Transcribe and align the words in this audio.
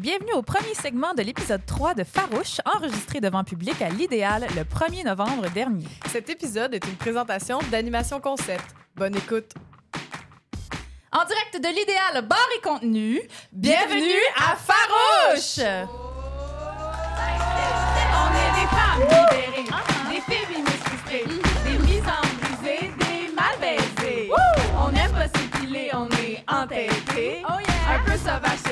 Bienvenue 0.00 0.32
au 0.32 0.40
premier 0.40 0.72
segment 0.72 1.12
de 1.12 1.20
l'épisode 1.20 1.60
3 1.66 1.92
de 1.92 2.04
Farouche, 2.04 2.62
enregistré 2.64 3.20
devant 3.20 3.44
public 3.44 3.82
à 3.82 3.90
l'Idéal 3.90 4.46
le 4.56 4.62
1er 4.62 5.04
novembre 5.04 5.50
dernier. 5.50 5.84
Cet 6.06 6.30
épisode 6.30 6.72
est 6.72 6.86
une 6.86 6.96
présentation 6.96 7.58
d'Animation 7.70 8.18
Concept. 8.18 8.64
Bonne 8.96 9.14
écoute. 9.14 9.52
En 11.12 11.22
direct 11.26 11.62
de 11.62 11.68
l'Idéal 11.68 12.26
Bar 12.26 12.48
et 12.56 12.62
Contenu, 12.62 13.20
bienvenue 13.52 14.22
à 14.38 14.56
Farouche! 14.56 15.99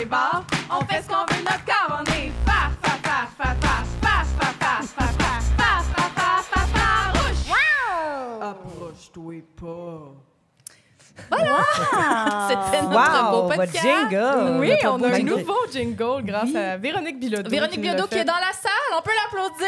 On 0.06 0.84
fait 0.86 1.02
ce 1.02 1.08
qu'on 1.08 1.24
veut 1.26 1.40
de 1.40 1.44
notre 1.44 1.64
corps, 1.64 1.98
on 2.00 2.04
est 2.12 2.30
fa 2.46 2.70
fa 2.82 2.90
fa 3.02 3.26
fa 3.36 3.54
fa 3.60 3.84
fa 4.04 4.24
fa 4.38 4.52
fa 4.64 4.82
fa 4.82 5.06
fa 5.06 5.42
fa 5.56 5.70
fa 5.84 6.02
fa 6.14 6.42
fa 6.42 6.60
farouche. 6.74 7.50
Approche-toi 8.40 9.42
pas. 9.60 10.14
C'était 12.48 12.82
notre 12.82 12.94
Wow, 12.94 13.30
beau 13.32 13.42
votre 13.48 13.56
podcast. 13.56 13.84
jingle. 13.84 14.58
Oui, 14.60 14.68
Notre 14.70 14.88
on 14.88 15.02
a 15.02 15.08
un 15.08 15.14
jingle. 15.16 15.30
nouveau 15.30 15.56
jingle 15.72 16.22
grâce 16.24 16.54
à 16.54 16.76
Véronique 16.76 17.18
Bilodeau. 17.18 17.50
Véronique 17.50 17.80
Bilodeau 17.80 18.06
qui 18.06 18.18
est 18.18 18.24
dans 18.24 18.34
la 18.34 18.52
salle, 18.52 18.70
on 18.96 19.02
peut 19.02 19.10
l'applaudir. 19.24 19.66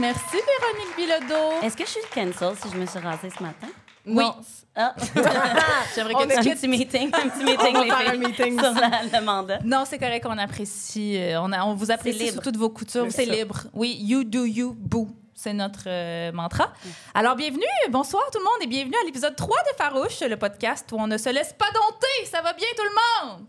Merci 0.00 0.36
Véronique 0.36 0.96
Bilodeau. 0.96 1.62
Est-ce 1.62 1.76
que 1.76 1.84
je 1.84 1.90
suis 1.90 2.00
cancel 2.12 2.54
si 2.60 2.68
je 2.72 2.76
me 2.76 2.84
suis 2.84 2.98
rasée 2.98 3.30
ce 3.30 3.40
matin? 3.42 3.68
Non. 4.06 4.34
Ah, 4.74 4.94
J'aimerais 5.94 6.14
que 6.14 6.42
tu 6.42 6.48
un 6.50 6.54
petit 6.54 6.68
meeting, 6.68 7.10
un 7.12 7.28
petit 7.28 7.44
meeting, 7.44 7.76
On 7.76 7.82
les 7.82 7.90
faire 7.90 8.10
un 8.10 8.16
meeting 8.16 8.58
sur 8.60 8.72
la- 8.72 9.18
le 9.20 9.24
mandat. 9.24 9.58
Non, 9.64 9.84
c'est 9.86 9.98
correct, 9.98 10.24
on 10.28 10.38
apprécie. 10.38 11.16
euh, 11.18 11.40
On, 11.42 11.52
a- 11.52 11.64
on 11.64 11.74
vous 11.74 11.90
apprécie 11.90 12.28
sous 12.30 12.40
toutes 12.40 12.56
vos 12.56 12.70
coutures. 12.70 13.06
C'est 13.10 13.26
libre. 13.26 13.64
Oui, 13.74 13.96
you 14.00 14.24
do 14.24 14.44
you, 14.44 14.74
boo. 14.78 15.08
C'est 15.34 15.52
notre 15.54 15.84
euh, 15.86 16.32
mantra. 16.32 16.72
Alors, 17.14 17.34
bienvenue, 17.34 17.64
bonsoir 17.90 18.22
tout 18.30 18.38
le 18.38 18.44
monde 18.44 18.54
et 18.62 18.66
bienvenue 18.66 18.96
à 19.02 19.06
l'épisode 19.06 19.34
3 19.34 19.56
de 19.72 19.76
Farouche, 19.76 20.20
le 20.20 20.36
podcast 20.36 20.86
où 20.92 20.96
on 20.98 21.06
ne 21.06 21.16
se 21.16 21.30
laisse 21.30 21.54
pas 21.54 21.66
dompter. 21.72 22.30
Ça 22.30 22.42
va 22.42 22.52
bien 22.52 22.66
tout 22.76 22.84
le 22.84 23.28
monde? 23.28 23.46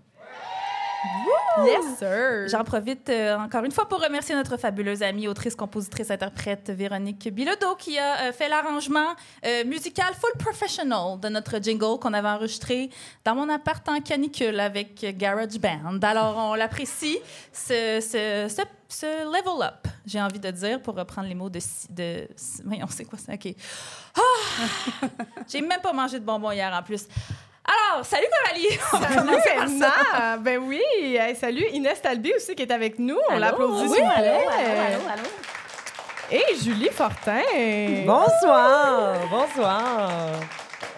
Yes, 1.66 1.98
sir. 1.98 2.48
J'en 2.48 2.64
profite 2.64 3.10
euh, 3.10 3.36
encore 3.38 3.64
une 3.66 3.72
fois 3.72 3.88
pour 3.88 4.02
remercier 4.02 4.36
notre 4.36 4.56
fabuleuse 4.58 5.04
amie, 5.04 5.28
autrice, 5.28 5.56
compositrice, 5.56 6.10
interprète 6.12 6.70
Véronique 6.70 7.28
Bilodeau 7.34 7.76
qui 7.76 7.98
a 8.00 8.22
euh, 8.22 8.32
fait 8.32 8.48
l'arrangement 8.48 9.08
euh, 9.46 9.66
musical 9.66 10.14
full 10.14 10.32
professional 10.40 11.20
de 11.20 11.28
notre 11.30 11.60
jingle 11.62 12.00
qu'on 12.00 12.14
avait 12.14 12.30
enregistré 12.30 12.90
dans 13.26 13.36
mon 13.36 13.50
appart 13.50 13.88
en 13.90 14.00
canicule 14.00 14.60
avec 14.60 15.04
euh, 15.04 15.12
GarageBand. 15.14 16.00
Alors, 16.04 16.38
on 16.38 16.54
l'apprécie, 16.56 17.20
ce, 17.52 18.00
ce, 18.00 18.48
ce, 18.50 18.62
ce 18.88 19.06
level 19.26 19.62
up, 19.68 19.88
j'ai 20.06 20.22
envie 20.22 20.40
de 20.40 20.52
dire, 20.52 20.82
pour 20.82 20.96
reprendre 20.96 21.28
les 21.28 21.36
mots 21.36 21.50
de... 21.50 21.60
Si- 21.60 21.92
de 21.92 22.28
voyons, 22.64 22.88
c'est 22.90 23.06
quoi 23.06 23.20
ça? 23.20 23.34
OK. 23.34 23.54
Ah! 24.16 25.08
j'ai 25.52 25.62
même 25.62 25.82
pas 25.82 25.94
mangé 25.94 26.20
de 26.20 26.26
bonbons 26.26 26.52
hier 26.52 26.72
en 26.74 26.82
plus. 26.84 27.06
Alors, 27.66 28.06
salut 28.06 28.26
Coralie! 28.44 28.80
On 28.94 28.98
va 28.98 29.08
commencer 29.08 29.50
par 29.56 29.68
Salut, 29.68 29.80
ça. 29.80 29.94
Emma. 30.18 30.38
Ben 30.38 30.58
oui. 30.58 30.82
Hey, 31.00 31.36
salut 31.36 31.66
Inès 31.74 32.02
Talbi 32.02 32.34
aussi 32.36 32.56
qui 32.56 32.64
est 32.64 32.72
avec 32.72 32.98
nous. 33.00 33.18
On 33.30 33.34
Allô? 33.34 33.40
l'applaudit, 33.40 33.82
Oui, 33.88 33.96
s'il 33.96 34.04
vous 34.04 34.12
allô, 34.12 34.22
plaît. 34.22 34.48
allô, 34.58 34.82
allô, 34.82 35.02
allô. 35.14 35.30
Et 36.32 36.56
Julie 36.64 36.90
Fortin. 36.90 37.42
Bonsoir, 38.06 39.16
bonsoir. 39.30 40.10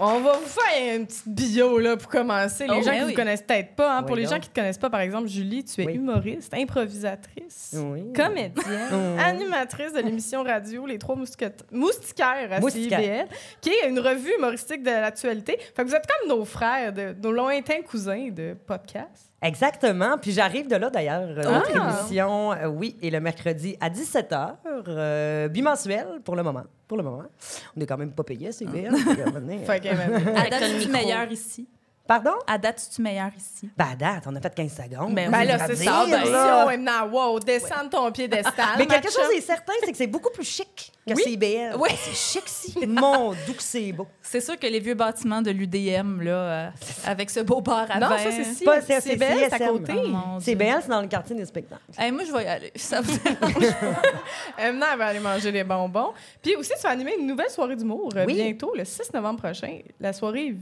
On 0.06 0.20
va 0.20 0.34
vous 0.34 0.46
faire 0.48 0.96
une 0.96 1.06
petite 1.08 1.28
bio 1.30 1.80
là, 1.80 1.96
pour 1.96 2.10
commencer. 2.12 2.66
Les 2.68 2.74
Oh, 2.74 2.82
gens 2.82 2.92
ben 2.92 2.94
qui 2.96 3.02
ne 3.02 3.06
oui. 3.08 3.14
connaissent 3.14 3.42
peut-être 3.42 3.76
pas. 3.76 3.98
hein. 3.98 4.00
Oui, 4.02 4.08
pour 4.08 4.16
les 4.16 4.24
gens 4.26 4.36
qui 4.40 4.50
ne 4.50 4.54
te 4.54 4.60
connaissent 4.60 4.78
pas, 4.78 4.90
par 4.90 5.00
exemple, 5.00 5.28
Julie, 5.28 5.64
tu 5.64 5.82
es 5.82 5.86
Oui. 5.86 5.94
humoriste, 5.94 6.54
improvisatrice, 6.54 7.76
comédienne, 8.16 8.52
animatrice 9.20 9.94
de 9.94 10.00
l'émission 10.02 10.44
radio 10.44 10.86
Les 10.86 10.98
Trois 10.98 11.16
Mousquet- 11.16 11.56
Moustiquaires 11.72 12.50
à 12.52 12.60
Moustiquaires. 12.60 13.28
CIBL, 13.28 13.36
qui 13.62 13.70
est 13.70 13.90
une 13.90 14.00
revue 14.00 14.32
humoristique 14.38 14.84
de 14.84 14.90
l'actualité. 14.92 15.58
Fait 15.76 15.84
que 15.84 15.88
vous 15.88 15.96
êtes 15.96 16.06
comme 16.08 16.30
nos 16.38 16.46
frères, 16.46 16.92
de, 16.94 17.16
nos 17.22 17.32
lointains 17.32 17.82
cousins 17.82 18.30
de 18.30 18.56
podcast. 18.66 19.30
Exactement. 19.44 20.18
Puis 20.22 20.32
j'arrive 20.32 20.68
de 20.68 20.76
là 20.78 20.90
d'ailleurs. 20.90 21.24
euh, 21.28 21.44
Notre 21.44 21.72
Ah! 21.80 22.00
émission, 22.00 22.52
euh, 22.54 22.68
oui, 22.68 22.96
et 23.02 23.10
le 23.12 23.20
mercredi 23.20 23.76
à 23.82 23.90
17h, 23.90 24.56
euh, 24.88 25.48
bimensuel 25.50 26.08
pour 26.24 26.36
le 26.36 26.44
moment. 26.44 26.64
Pour 26.88 26.98
le 26.98 27.04
moment. 27.04 27.24
On 27.76 27.82
est 27.82 27.86
quand 27.86 27.98
même 27.98 28.12
pas 28.14 28.24
payé, 28.24 28.52
c'est 28.52 28.66
bien. 28.66 28.92
Fait 29.66 29.80
que, 29.80 29.90
ben, 29.96 30.10
le 30.88 30.92
meilleur 30.92 31.32
ici? 31.32 31.68
Pardon? 32.06 32.34
À 32.48 32.58
date, 32.58 32.90
tu 32.94 33.02
meilleur 33.02 33.32
ici? 33.38 33.70
Ben, 33.78 33.86
à 33.94 33.96
date, 33.96 34.24
on 34.28 34.36
a 34.36 34.42
fait 34.42 34.54
15 34.54 34.76
secondes. 34.76 35.16
Ben, 35.16 35.32
ben 35.32 35.40
oui, 35.40 35.48
là, 35.48 35.58
c'est 35.66 35.76
ça. 35.78 36.06
Ben, 36.06 36.26
là. 36.30 36.66
si 36.68 36.78
on 36.78 37.14
wow, 37.14 37.40
descendre 37.40 37.90
ton 37.90 38.12
piédestal. 38.12 38.76
Mais 38.78 38.86
quelque 38.88 39.10
chose 39.10 39.32
est 39.34 39.40
certain, 39.40 39.72
c'est 39.82 39.92
que 39.92 39.98
c'est 39.98 40.08
beaucoup 40.08 40.30
plus 40.30 40.44
chic 40.44 40.92
que 41.08 41.14
Oui. 41.14 41.24
CBL. 41.24 41.76
Oui. 41.80 41.90
C'est 41.96 42.14
chic, 42.40 42.44
si. 42.48 42.86
Mon 42.86 43.32
doux 43.32 43.56
c'est 43.60 43.94
beau. 43.94 44.06
C'est 44.22 44.42
sûr 44.42 44.60
que 44.60 44.68
les 44.68 44.82
vieux 44.82 44.96
bâtiments 44.96 45.42
de 45.42 45.52
l'UDM, 45.52 46.22
là, 46.22 46.32
euh, 46.32 46.70
avec 47.06 47.30
ce 47.30 47.40
beau 47.40 47.62
bar 47.62 47.88
à 47.90 47.98
Non, 48.00 48.10
vin. 48.10 48.18
ça, 48.18 48.32
c'est 48.32 48.44
si. 48.44 48.66
C'est- 48.66 49.00
C'est 49.02 49.18
c'est 49.18 49.54
à 49.54 49.60
côté. 49.68 49.94
Oh. 49.96 50.40
CBL, 50.42 50.80
c'est 50.82 50.90
dans 50.90 51.02
le 51.02 51.08
quartier 51.08 51.38
des 51.38 51.46
spectacles. 51.46 51.82
Hey, 51.98 52.12
moi, 52.12 52.24
je 52.26 52.34
vais 52.34 52.44
y 52.44 52.48
aller. 52.48 52.72
Ça 52.76 53.00
vous 53.00 53.14
Emma, 54.58 54.88
elle 54.92 54.98
va 55.00 55.06
aller 55.06 55.20
manger 55.20 55.54
des 55.54 55.64
bonbons. 55.64 56.14
Puis 56.42 56.56
aussi, 56.58 56.72
tu 56.76 56.82
vas 56.82 56.90
animer 56.90 57.16
une 57.18 57.28
nouvelle 57.28 57.50
soirée 57.50 57.78
d'humour 57.78 58.10
euh, 58.16 58.26
Oui. 58.26 58.34
bientôt, 58.36 58.74
le 58.76 58.84
6 58.84 59.14
novembre 59.14 59.40
prochain. 59.42 59.80
La 60.02 60.12
soirée 60.12 60.54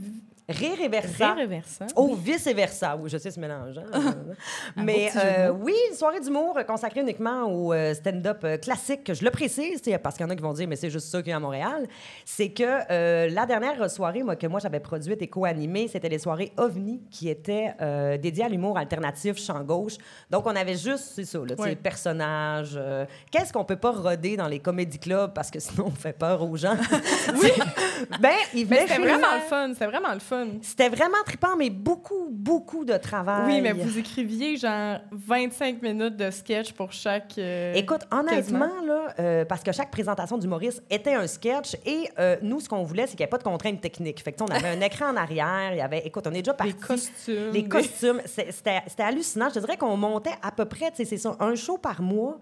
v- 0.48 0.54
Rire 0.54 0.80
et 0.82 0.88
versa. 0.88 1.32
Rire 1.34 1.44
et 1.44 1.46
versant. 1.46 1.86
Au 1.96 2.14
vice 2.14 2.46
et 2.46 2.54
versa. 2.54 2.96
Oui, 2.96 3.08
je 3.10 3.18
sais. 3.18 3.30
Mais 4.76 5.06
beau 5.06 5.10
petit 5.10 5.18
jeu 5.18 5.20
de 5.20 5.38
euh, 5.38 5.50
oui, 5.52 5.74
une 5.90 5.96
soirée 5.96 6.20
d'humour 6.20 6.58
consacrée 6.66 7.00
uniquement 7.00 7.44
au 7.44 7.72
euh, 7.72 7.94
stand-up 7.94 8.40
euh, 8.44 8.56
classique. 8.58 9.12
Je 9.12 9.24
le 9.24 9.30
précise, 9.30 9.80
parce 10.02 10.16
qu'il 10.16 10.24
y 10.24 10.28
en 10.28 10.30
a 10.30 10.36
qui 10.36 10.42
vont 10.42 10.52
dire, 10.52 10.68
mais 10.68 10.76
c'est 10.76 10.90
juste 10.90 11.08
ça 11.08 11.22
qu'il 11.22 11.30
y 11.30 11.32
a 11.32 11.36
à 11.36 11.40
Montréal. 11.40 11.86
C'est 12.24 12.50
que 12.50 12.62
euh, 12.90 13.28
la 13.30 13.46
dernière 13.46 13.90
soirée 13.90 14.22
moi, 14.22 14.36
que 14.36 14.46
moi 14.46 14.60
j'avais 14.60 14.80
produite 14.80 15.22
et 15.22 15.28
co-animée, 15.28 15.88
c'était 15.88 16.08
les 16.08 16.18
soirées 16.18 16.52
OVNI 16.56 17.00
qui 17.10 17.28
étaient 17.28 17.74
euh, 17.80 18.18
dédiées 18.18 18.44
à 18.44 18.48
l'humour 18.48 18.78
alternatif, 18.78 19.38
champ 19.38 19.60
gauche. 19.62 19.94
Donc 20.30 20.46
on 20.46 20.54
avait 20.56 20.76
juste, 20.76 21.12
c'est 21.14 21.24
ça, 21.24 21.38
là, 21.38 21.54
personnages. 21.82 22.78
Qu'est-ce 23.30 23.52
qu'on 23.52 23.64
peut 23.64 23.76
pas 23.76 23.92
roder 23.92 24.36
dans 24.36 24.48
les 24.48 24.58
comédie 24.58 24.98
clubs 24.98 25.32
parce 25.32 25.50
que 25.50 25.60
sinon 25.60 25.86
on 25.86 25.90
fait 25.90 26.12
peur 26.12 26.42
aux 26.42 26.56
gens? 26.56 26.76
oui. 27.40 27.50
ben, 28.20 28.30
Mais 28.54 28.80
c'était 28.80 28.86
chez 28.94 29.00
vraiment 29.00 29.34
le 29.34 29.40
fun. 29.48 29.70
C'était 29.72 29.86
vraiment 29.86 30.12
le 30.12 30.20
fun. 30.20 30.41
C'était 30.62 30.88
vraiment 30.88 31.16
trippant, 31.24 31.56
mais 31.56 31.70
beaucoup, 31.70 32.28
beaucoup 32.30 32.84
de 32.84 32.96
travail. 32.96 33.46
Oui, 33.46 33.60
mais 33.60 33.72
vous 33.72 33.98
écriviez 33.98 34.56
genre 34.56 34.98
25 35.10 35.82
minutes 35.82 36.16
de 36.16 36.30
sketch 36.30 36.72
pour 36.72 36.92
chaque. 36.92 37.34
euh, 37.38 37.74
Écoute, 37.74 38.02
honnêtement, 38.10 38.70
là, 38.86 39.14
euh, 39.18 39.44
parce 39.44 39.62
que 39.62 39.72
chaque 39.72 39.90
présentation 39.90 40.38
d'humoriste 40.38 40.82
était 40.90 41.14
un 41.14 41.26
sketch 41.26 41.76
et 41.86 42.08
euh, 42.18 42.36
nous, 42.42 42.60
ce 42.60 42.68
qu'on 42.68 42.82
voulait, 42.82 43.06
c'est 43.06 43.12
qu'il 43.16 43.20
n'y 43.20 43.24
ait 43.24 43.30
pas 43.30 43.38
de 43.38 43.42
contraintes 43.44 43.80
techniques. 43.80 44.22
Fait 44.22 44.32
que, 44.32 44.42
on 44.42 44.46
avait 44.46 44.68
un 44.68 44.80
écran 44.86 45.06
en 45.10 45.16
arrière, 45.16 45.70
il 45.72 45.78
y 45.78 45.82
avait, 45.82 46.00
écoute, 46.06 46.26
on 46.26 46.32
est 46.32 46.42
déjà 46.42 46.54
parti. 46.54 46.72
les 46.72 46.78
costumes. 46.86 47.50
Les 47.52 47.64
costumes, 47.64 48.20
c'était 48.26 49.02
hallucinant. 49.02 49.48
Je 49.48 49.54
te 49.54 49.58
dirais 49.60 49.76
qu'on 49.76 49.96
montait 49.96 50.34
à 50.42 50.50
peu 50.50 50.64
près, 50.64 50.90
tu 50.90 50.98
sais, 50.98 51.04
c'est 51.04 51.18
ça, 51.18 51.36
un 51.40 51.54
show 51.54 51.78
par 51.78 52.02
mois. 52.02 52.38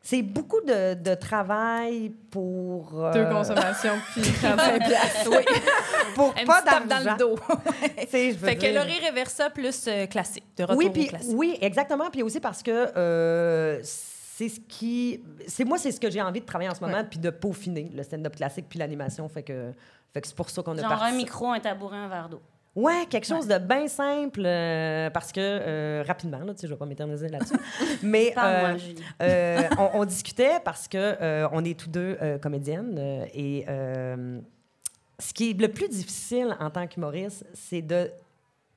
C'est 0.00 0.22
beaucoup 0.22 0.60
de, 0.62 0.94
de 0.94 1.14
travail 1.14 2.10
pour... 2.30 3.04
euh, 3.04 3.12
Deux 3.12 3.26
consommations, 3.26 3.96
puis 4.12 4.22
35 4.22 4.78
piastres. 4.86 5.28
Oui. 5.30 5.44
Pour 6.14 6.34
Un 6.40 6.46
pas 6.46 6.62
tape 6.62 6.82
dans 6.86 6.88
d'argent. 6.88 7.12
le 7.12 7.18
dos. 7.18 7.36
Fait 8.08 8.32
que 8.56 8.60
dire. 8.60 8.72
le 8.74 8.80
rire 8.80 9.04
et 9.08 9.12
versa 9.12 9.50
plus 9.50 9.86
euh, 9.86 10.06
classique, 10.06 10.44
de 10.56 10.62
retour 10.64 10.76
oui, 10.78 10.86
au 10.86 10.90
puis 10.90 11.06
classique. 11.08 11.30
oui, 11.34 11.58
exactement. 11.60 12.08
Puis 12.10 12.22
aussi 12.22 12.40
parce 12.40 12.62
que 12.62 12.70
euh, 12.96 13.80
c'est 13.82 14.48
ce 14.48 14.60
qui, 14.60 15.22
c'est 15.46 15.64
moi, 15.64 15.78
c'est 15.78 15.92
ce 15.92 16.00
que 16.00 16.10
j'ai 16.10 16.22
envie 16.22 16.40
de 16.40 16.46
travailler 16.46 16.70
en 16.70 16.74
ce 16.74 16.80
moment, 16.80 17.04
puis 17.04 17.18
de 17.18 17.30
peaufiner 17.30 17.90
le 17.94 18.02
stand-up 18.02 18.34
classique 18.36 18.66
puis 18.68 18.78
l'animation. 18.78 19.28
Fait 19.28 19.42
que, 19.42 19.72
fait 20.14 20.20
que 20.22 20.26
c'est 20.28 20.36
pour 20.36 20.48
ça 20.48 20.62
qu'on 20.62 20.78
a 20.78 20.80
Genre 20.80 20.88
parti. 20.88 21.12
un 21.12 21.16
micro, 21.16 21.48
un 21.52 21.60
tabouret, 21.60 21.96
un 21.98 22.08
verre 22.08 22.28
d'eau. 22.28 22.40
Ouais, 22.78 23.06
quelque 23.10 23.26
chose 23.26 23.48
de 23.48 23.58
bien 23.58 23.88
simple, 23.88 24.42
euh, 24.44 25.10
parce 25.10 25.32
que 25.32 25.40
euh, 25.40 26.04
rapidement, 26.06 26.38
là, 26.38 26.54
tu 26.54 26.60
sais, 26.60 26.68
je 26.68 26.72
vais 26.72 26.78
pas 26.78 26.86
m'éterniser 26.86 27.28
là-dessus, 27.28 27.56
mais 28.04 28.32
euh, 28.38 29.68
on, 29.78 29.90
on 29.94 30.04
discutait 30.04 30.60
parce 30.64 30.86
que 30.86 31.48
on 31.50 31.64
est 31.64 31.76
tous 31.76 31.90
deux 31.90 32.16
comédiennes 32.40 33.26
et 33.34 33.64
ce 33.66 35.32
qui 35.34 35.50
est 35.50 35.60
le 35.60 35.66
plus 35.66 35.88
difficile 35.88 36.56
en 36.60 36.70
tant 36.70 36.86
qu'humoriste, 36.86 37.44
c'est 37.52 37.82
de 37.82 38.12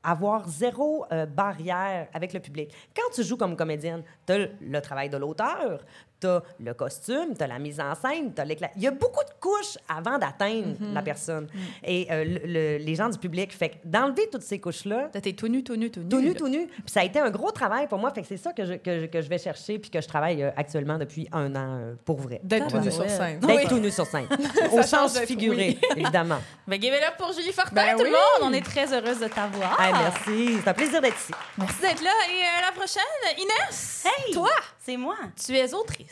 avoir 0.03 0.47
zéro 0.49 1.05
euh, 1.11 1.25
barrière 1.25 2.07
avec 2.13 2.33
le 2.33 2.39
public. 2.39 2.73
Quand 2.95 3.13
tu 3.13 3.23
joues 3.23 3.37
comme 3.37 3.55
comédienne, 3.55 4.03
tu 4.25 4.33
as 4.33 4.47
le 4.59 4.81
travail 4.81 5.09
de 5.09 5.17
l'auteur, 5.17 5.83
T'as 6.21 6.41
le 6.63 6.73
costume, 6.75 7.33
t'as 7.35 7.47
la 7.47 7.57
mise 7.57 7.79
en 7.79 7.95
scène, 7.95 8.31
t'as 8.33 8.45
l'éclat. 8.45 8.69
Il 8.75 8.83
y 8.83 8.87
a 8.87 8.91
beaucoup 8.91 9.23
de 9.23 9.31
couches 9.39 9.77
avant 9.89 10.19
d'atteindre 10.19 10.75
la 10.93 11.01
personne. 11.01 11.47
Et 11.83 12.07
euh, 12.11 12.23
le- 12.23 12.41
le- 12.45 12.77
les 12.77 12.93
gens 12.95 13.09
du 13.09 13.17
public, 13.17 13.51
fait 13.51 13.69
que 13.69 13.75
d'enlever 13.85 14.29
toutes 14.31 14.43
ces 14.43 14.59
couches-là, 14.59 15.09
T'es 15.11 15.33
tout 15.33 15.47
nu, 15.47 15.63
tout 15.63 15.75
nu, 15.75 15.89
tout 15.89 16.01
nu. 16.01 16.09
tout 16.09 16.21
nu, 16.21 16.27
là. 16.29 16.33
tout 16.35 16.47
nu. 16.47 16.67
Puis 16.67 16.83
ça 16.85 16.99
a 16.99 17.03
été 17.05 17.19
un 17.19 17.31
gros 17.31 17.49
travail 17.51 17.87
pour 17.87 17.97
moi. 17.97 18.11
Fait 18.13 18.21
que 18.21 18.27
c'est 18.27 18.37
ça 18.37 18.53
que 18.53 18.63
je, 18.65 18.73
que, 18.75 18.99
je- 19.01 19.05
que 19.07 19.19
je 19.19 19.27
vais 19.29 19.39
chercher 19.39 19.79
puis 19.79 19.89
que 19.89 19.99
je 19.99 20.07
travaille 20.07 20.43
euh, 20.43 20.51
actuellement 20.55 20.99
depuis 20.99 21.27
un 21.31 21.55
an 21.55 21.79
euh, 21.79 21.93
pour 22.05 22.19
vrai. 22.21 22.39
D'être 22.43 22.67
tout 22.67 22.77
nu 22.77 22.91
sur 22.91 23.09
scène. 23.09 23.39
D'être 23.47 23.69
tout 23.69 23.79
nu 23.79 23.89
sur 23.89 24.05
scène. 24.05 24.27
Au 24.71 24.81
sens 24.83 24.91
change 24.91 25.21
de- 25.21 25.25
figuré, 25.25 25.79
évidemment. 25.95 26.39
Ben, 26.67 26.79
give 26.79 26.93
it 26.93 27.01
up 27.01 27.15
pour 27.17 27.33
Julie 27.33 27.51
Fortin, 27.51 27.73
Ben 27.73 27.95
tout 27.95 28.03
oui. 28.03 28.09
le 28.09 28.11
monde. 28.11 28.51
On 28.51 28.53
est 28.53 28.61
très 28.63 28.93
heureuse 28.93 29.19
de 29.19 29.27
t'avoir. 29.27 29.81
Hey, 29.81 29.91
merci. 29.91 30.57
C'est 30.63 30.69
un 30.69 30.73
plaisir 30.75 31.01
d'être 31.01 31.17
ici. 31.17 31.33
Merci 31.57 31.81
d'être 31.81 32.03
là. 32.03 32.11
Et 32.29 32.43
euh, 32.43 32.65
la 32.67 32.71
prochaine, 32.73 33.01
Inès. 33.39 34.05
Hey! 34.05 34.33
Toi, 34.33 34.49
C'est 34.79 34.97
moi. 34.97 35.15
tu 35.43 35.55
es 35.55 35.73
autrice. 35.73 36.10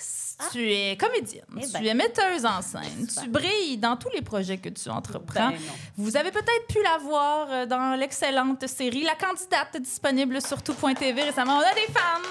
Tu 0.52 0.72
es 0.72 0.96
comédienne. 0.98 1.44
Eh 1.58 1.66
tu 1.66 1.72
ben. 1.74 1.86
es 1.86 1.94
metteuse 1.94 2.46
en 2.46 2.62
scène. 2.62 3.08
Tu 3.22 3.28
brilles 3.28 3.78
dans 3.78 3.98
tous 3.98 4.10
les 4.10 4.22
projets 4.22 4.58
que 4.58 4.70
tu 4.70 4.90
entreprends. 4.90 5.50
Ben. 5.50 5.58
Vous 5.98 6.16
avez 6.16 6.32
peut-être 6.32 6.68
pu 6.70 6.82
la 6.82 6.98
voir 6.98 7.48
euh, 7.52 7.66
dans 7.66 7.98
l'excellente 8.00 8.66
série 8.68 9.04
La 9.04 9.16
candidate 9.16 9.78
disponible 9.82 10.42
sur 10.42 10.64
tout.tv 10.64 11.24
récemment. 11.24 11.58
On 11.58 11.60
a 11.60 11.74
des 11.74 11.92
femmes. 11.92 12.24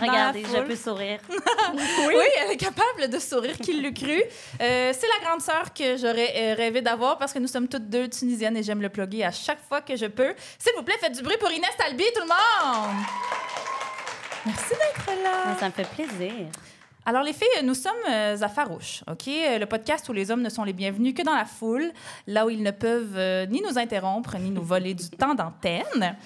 Regardez, 0.00 0.44
je 0.44 0.62
peux 0.62 0.76
sourire. 0.76 1.20
Oui. 2.06 2.14
elle 2.42 2.50
est 2.50 2.56
capable 2.56 3.08
de 3.08 3.18
sourire, 3.18 3.56
qui 3.56 3.74
l'eût 3.74 3.92
cru. 3.92 4.22
Euh, 4.60 4.92
c'est 4.92 5.06
la 5.06 5.26
grande 5.26 5.40
sœur 5.40 5.72
que 5.72 5.96
j'aurais 5.96 6.32
euh, 6.36 6.54
rêvé 6.54 6.80
d'avoir 6.80 7.18
parce 7.18 7.32
que 7.32 7.38
nous 7.38 7.46
sommes 7.46 7.68
toutes 7.68 7.88
deux 7.88 8.08
tunisiennes 8.08 8.56
et 8.56 8.62
j'aime 8.62 8.82
le 8.82 8.88
plugger 8.88 9.24
à 9.24 9.30
chaque 9.30 9.60
fois 9.68 9.80
que 9.80 9.96
je 9.96 10.06
peux. 10.06 10.34
S'il 10.58 10.72
vous 10.76 10.82
plaît, 10.82 10.96
faites 11.00 11.14
du 11.14 11.22
bruit 11.22 11.36
pour 11.38 11.50
Inès 11.50 11.70
Talbi, 11.76 12.04
tout 12.14 12.22
le 12.22 12.28
monde! 12.28 13.04
Merci 14.46 14.70
d'être 14.70 15.22
là. 15.22 15.56
Ça 15.58 15.66
me 15.66 15.72
fait 15.72 15.88
plaisir. 15.88 16.46
Alors, 17.04 17.24
les 17.24 17.32
filles, 17.32 17.48
nous 17.64 17.74
sommes 17.74 17.92
euh, 18.08 18.36
à 18.40 18.48
Farouche, 18.48 19.02
OK? 19.10 19.26
Le 19.26 19.64
podcast 19.64 20.08
où 20.08 20.12
les 20.12 20.30
hommes 20.30 20.40
ne 20.42 20.48
sont 20.48 20.62
les 20.62 20.72
bienvenus 20.72 21.14
que 21.14 21.22
dans 21.22 21.34
la 21.34 21.44
foule, 21.44 21.90
là 22.28 22.46
où 22.46 22.50
ils 22.50 22.62
ne 22.62 22.70
peuvent 22.70 23.16
euh, 23.16 23.44
ni 23.46 23.60
nous 23.60 23.76
interrompre, 23.76 24.36
ni 24.38 24.50
nous 24.50 24.62
voler 24.62 24.94
du 24.94 25.10
temps 25.10 25.34
d'antenne. 25.34 26.16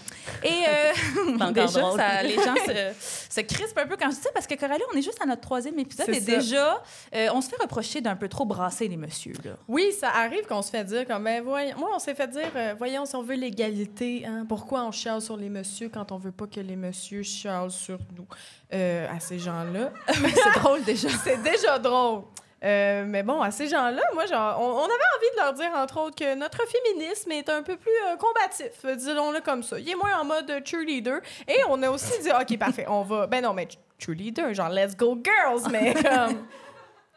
Et 0.44 0.50
euh, 0.68 1.38
déjà, 1.52 1.80
ça- 1.96 2.22
les 2.22 2.34
gens 2.34 2.54
se, 2.66 3.34
se 3.36 3.40
crispent 3.40 3.78
un 3.78 3.86
peu 3.86 3.96
quand 3.96 4.10
je 4.10 4.16
dis 4.16 4.20
ça, 4.22 4.28
parce 4.34 4.46
que 4.46 4.54
Coralie, 4.54 4.82
on 4.92 4.98
est 4.98 5.02
juste 5.02 5.18
à 5.22 5.24
notre 5.24 5.40
troisième 5.40 5.78
épisode 5.78 6.10
et 6.10 6.20
ça. 6.20 6.36
déjà, 6.36 6.82
euh, 7.14 7.28
on 7.32 7.40
se 7.40 7.48
fait 7.48 7.62
reprocher 7.62 8.02
d'un 8.02 8.16
peu 8.16 8.28
trop 8.28 8.44
brasser 8.44 8.86
les 8.86 8.98
messieurs, 8.98 9.32
là. 9.46 9.52
Oui, 9.68 9.92
ça 9.98 10.10
arrive 10.10 10.44
qu'on 10.46 10.60
se 10.60 10.68
fait 10.70 10.84
dire 10.84 11.06
comme, 11.06 11.24
ben, 11.24 11.42
voyons, 11.42 11.78
moi, 11.78 11.88
on 11.94 11.98
s'est 11.98 12.14
fait 12.14 12.28
dire, 12.28 12.50
voyons, 12.76 13.06
si 13.06 13.16
on 13.16 13.22
veut 13.22 13.36
l'égalité, 13.36 14.26
hein, 14.26 14.44
pourquoi 14.46 14.84
on 14.84 14.92
chiale 14.92 15.22
sur 15.22 15.38
les 15.38 15.48
messieurs 15.48 15.90
quand 15.92 16.12
on 16.12 16.18
veut 16.18 16.32
pas 16.32 16.46
que 16.46 16.60
les 16.60 16.76
messieurs 16.76 17.22
chialent 17.22 17.70
sur 17.70 17.98
nous, 18.14 18.26
à 18.70 19.18
ces 19.20 19.38
gens-là? 19.38 19.90
C'est 20.12 20.60
drôle 20.60 20.65
déjà. 20.84 21.08
C'est 21.24 21.42
déjà 21.42 21.78
drôle. 21.78 22.22
Euh, 22.64 23.04
mais 23.06 23.22
bon, 23.22 23.42
à 23.42 23.50
ces 23.50 23.68
gens-là, 23.68 24.02
moi, 24.14 24.24
genre, 24.26 24.58
on, 24.60 24.64
on 24.64 24.84
avait 24.84 24.92
envie 24.92 25.36
de 25.36 25.40
leur 25.42 25.52
dire, 25.52 25.70
entre 25.76 26.00
autres, 26.00 26.16
que 26.16 26.34
notre 26.34 26.62
féminisme 26.66 27.30
est 27.32 27.48
un 27.50 27.62
peu 27.62 27.76
plus 27.76 27.92
euh, 28.08 28.16
combatif, 28.16 28.72
euh, 28.84 28.94
disons-le 28.96 29.40
comme 29.40 29.62
ça. 29.62 29.78
Il 29.78 29.88
est 29.88 29.94
moins 29.94 30.18
en 30.20 30.24
mode 30.24 30.50
cheerleader. 30.64 31.20
Et 31.46 31.58
on 31.68 31.82
a 31.82 31.90
aussi 31.90 32.18
dit, 32.22 32.30
OK, 32.30 32.58
parfait, 32.58 32.86
on 32.88 33.02
va... 33.02 33.26
Ben 33.26 33.42
non, 33.42 33.52
mais 33.52 33.64
ch- 33.68 33.78
cheerleader, 33.98 34.54
genre, 34.54 34.70
let's 34.70 34.96
go 34.96 35.16
girls, 35.22 35.70
mais 35.70 35.94
comme... 36.02 36.46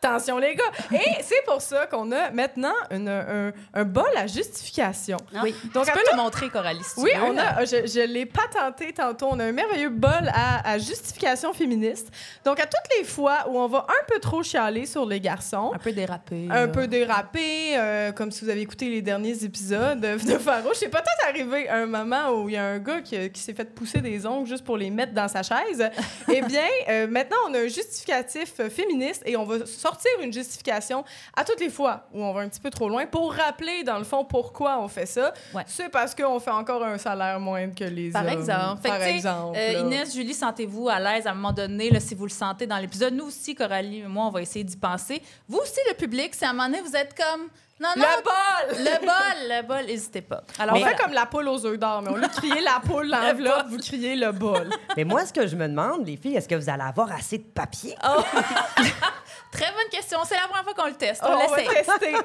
Attention, 0.02 0.38
les 0.38 0.56
gars. 0.56 0.64
Et 0.94 1.22
c'est 1.24 1.44
pour 1.46 1.62
ça 1.62 1.86
qu'on 1.88 2.10
a 2.14 2.32
maintenant 2.32 2.74
une- 2.90 3.10
un, 3.10 3.52
un 3.74 3.84
bol 3.84 4.08
à 4.16 4.28
justification. 4.28 5.18
Ah. 5.36 5.42
Oui. 5.44 5.54
Donc, 5.74 5.86
tu 5.88 5.92
peux 5.92 6.00
le 6.12 6.16
montrer, 6.16 6.48
Coralie, 6.50 6.84
si 6.84 6.96
tu 6.96 7.02
Oui, 7.02 7.12
veux, 7.16 7.24
on 7.24 7.38
a, 7.38 7.66
je, 7.66 7.86
je 7.86 8.06
l'ai 8.08 8.26
patenté 8.26 8.94
tantôt. 8.94 9.28
On 9.32 9.40
a 9.40 9.46
un 9.46 9.52
merveilleux 9.52 9.90
bol 9.90 10.32
à, 10.34 10.70
à 10.70 10.78
justification 10.78 11.52
féministe. 11.52 12.08
Donc, 12.46 12.62
à 12.62 12.66
toutes 12.66 12.98
les 12.98 13.04
fois 13.04 13.46
où 13.50 13.60
on 13.60 13.68
va 13.68 13.86
un 13.90 14.06
peu 14.08 14.20
trop 14.20 14.42
chialer 14.42 14.86
sur 14.86 15.06
les 15.06 15.20
garçons, 15.20 15.72
Un 15.76 15.78
peu 15.80 15.92
dérapé. 15.92 16.48
un 16.50 16.66
là. 16.66 16.68
peu 16.70 16.88
dérapé, 16.88 17.78
euh, 17.78 18.12
comme 18.14 18.32
si 18.32 18.46
vous 18.46 18.50
avez 18.50 18.62
écouté 18.62 18.90
les 18.90 19.02
derniers 19.02 19.44
épisodes 19.44 20.00
de, 20.00 20.14
de 20.16 20.38
Faro. 20.38 20.70
C'est 20.74 20.88
peut-être 20.90 21.28
arrivé 21.28 21.68
un 21.68 21.86
moment 21.86 22.30
où 22.32 22.48
il 22.48 22.56
y 22.56 22.58
a 22.58 22.64
un 22.66 22.80
gars 22.80 23.02
qui, 23.02 23.30
qui 23.32 23.42
s'est 23.42 23.54
fait 23.54 23.66
pousser 23.66 24.00
des 24.00 24.26
ongles 24.26 24.48
juste 24.48 24.64
pour 24.64 24.78
les 24.78 24.90
mettre 24.90 25.12
dans 25.14 25.28
sa 25.28 25.44
chaise. 25.44 25.90
eh 26.34 26.42
bien, 26.44 26.64
euh, 26.88 27.08
maintenant, 27.08 27.38
on 27.50 27.54
a 27.54 27.60
un 27.60 27.68
justificatif 27.68 28.54
féministe 28.70 29.24
et 29.26 29.36
on 29.36 29.44
va 29.44 29.66
sortir 29.66 29.89
une 30.22 30.34
justification 30.34 31.04
à 31.36 31.44
toutes 31.44 31.60
les 31.60 31.70
fois 31.70 32.08
où 32.14 32.22
on 32.24 32.34
va 32.34 32.42
un 32.42 32.50
petit 32.50 32.60
peu 32.60 32.70
trop 32.70 32.90
loin 32.90 33.06
pour 33.06 33.34
rappeler, 33.34 33.84
dans 33.84 33.98
le 33.98 34.04
fond, 34.04 34.24
pourquoi 34.26 34.80
on 34.80 34.88
fait 34.88 35.06
ça. 35.06 35.34
Ouais. 35.54 35.64
C'est 35.66 35.90
parce 35.90 36.14
qu'on 36.16 36.40
fait 36.40 36.52
encore 36.52 36.84
un 36.84 36.98
salaire 36.98 37.40
moindre 37.40 37.76
que 37.76 37.84
les 37.84 38.12
Par 38.12 38.24
hommes. 38.24 38.30
exemple. 38.30 38.82
Par 38.82 39.02
exemple. 39.02 39.58
Euh. 39.58 39.80
Inès, 39.82 40.14
Julie, 40.14 40.34
sentez-vous 40.34 40.90
à 40.90 41.00
l'aise 41.00 41.28
à 41.28 41.32
un 41.32 41.36
moment 41.36 41.54
donné, 41.54 41.90
là, 41.90 42.00
si 42.00 42.16
vous 42.16 42.26
le 42.26 42.32
sentez 42.32 42.68
dans 42.68 42.78
l'épisode. 42.78 43.14
Nous 43.14 43.26
aussi, 43.26 43.56
Coralie 43.56 44.00
et 44.00 44.08
moi, 44.08 44.26
on 44.26 44.32
va 44.32 44.42
essayer 44.42 44.64
d'y 44.64 44.78
penser. 44.78 45.22
Vous 45.48 45.60
aussi, 45.60 45.80
le 45.90 45.96
public, 45.96 46.36
si 46.36 46.46
à 46.46 46.50
un 46.50 46.54
moment 46.54 46.66
donné, 46.68 46.82
vous 46.82 46.96
êtes 46.96 47.16
comme... 47.16 47.48
Non, 47.80 47.90
non, 47.96 48.04
Le 48.04 48.24
bol! 48.24 48.84
le 48.84 49.00
bol, 49.00 49.48
le 49.58 49.62
bol, 49.68 49.86
n'hésitez 49.86 50.22
pas. 50.22 50.44
Alors, 50.60 50.76
on 50.76 50.84
fait 50.84 50.96
comme 51.02 51.14
la 51.14 51.26
poule 51.26 51.48
aux 51.48 51.66
œufs 51.66 51.80
d'or, 51.80 52.02
mais 52.02 52.10
au 52.12 52.16
lieu 52.18 52.28
de 52.28 52.34
crier 52.34 52.60
la 52.62 52.82
poule, 52.86 53.08
l'enveloppe, 53.10 53.68
vous 53.70 53.78
criez 53.78 54.16
le 54.18 54.32
bol. 54.34 54.70
Mais 54.98 55.06
moi, 55.06 55.26
ce 55.26 55.32
que 55.32 55.48
je 55.48 55.56
me 55.56 55.68
demande, 55.68 56.06
les 56.06 56.18
filles, 56.18 56.36
est-ce 56.36 56.50
que 56.50 56.56
vous 56.56 56.70
allez 56.70 56.84
avoir 56.84 57.12
assez 57.14 57.38
de 57.38 57.44
papier? 57.44 57.96
Oh. 58.06 58.22
Très 59.52 59.72
bonne 59.72 59.90
question. 59.92 60.20
C'est 60.26 60.36
la 60.36 60.42
première 60.48 60.64
fois 60.64 60.74
qu'on 60.74 60.88
le 60.88 60.94
teste. 60.96 61.22
Oh, 61.26 61.30
On 61.32 61.36
on 61.46 61.48
va 61.50 61.56
tester. 61.58 62.16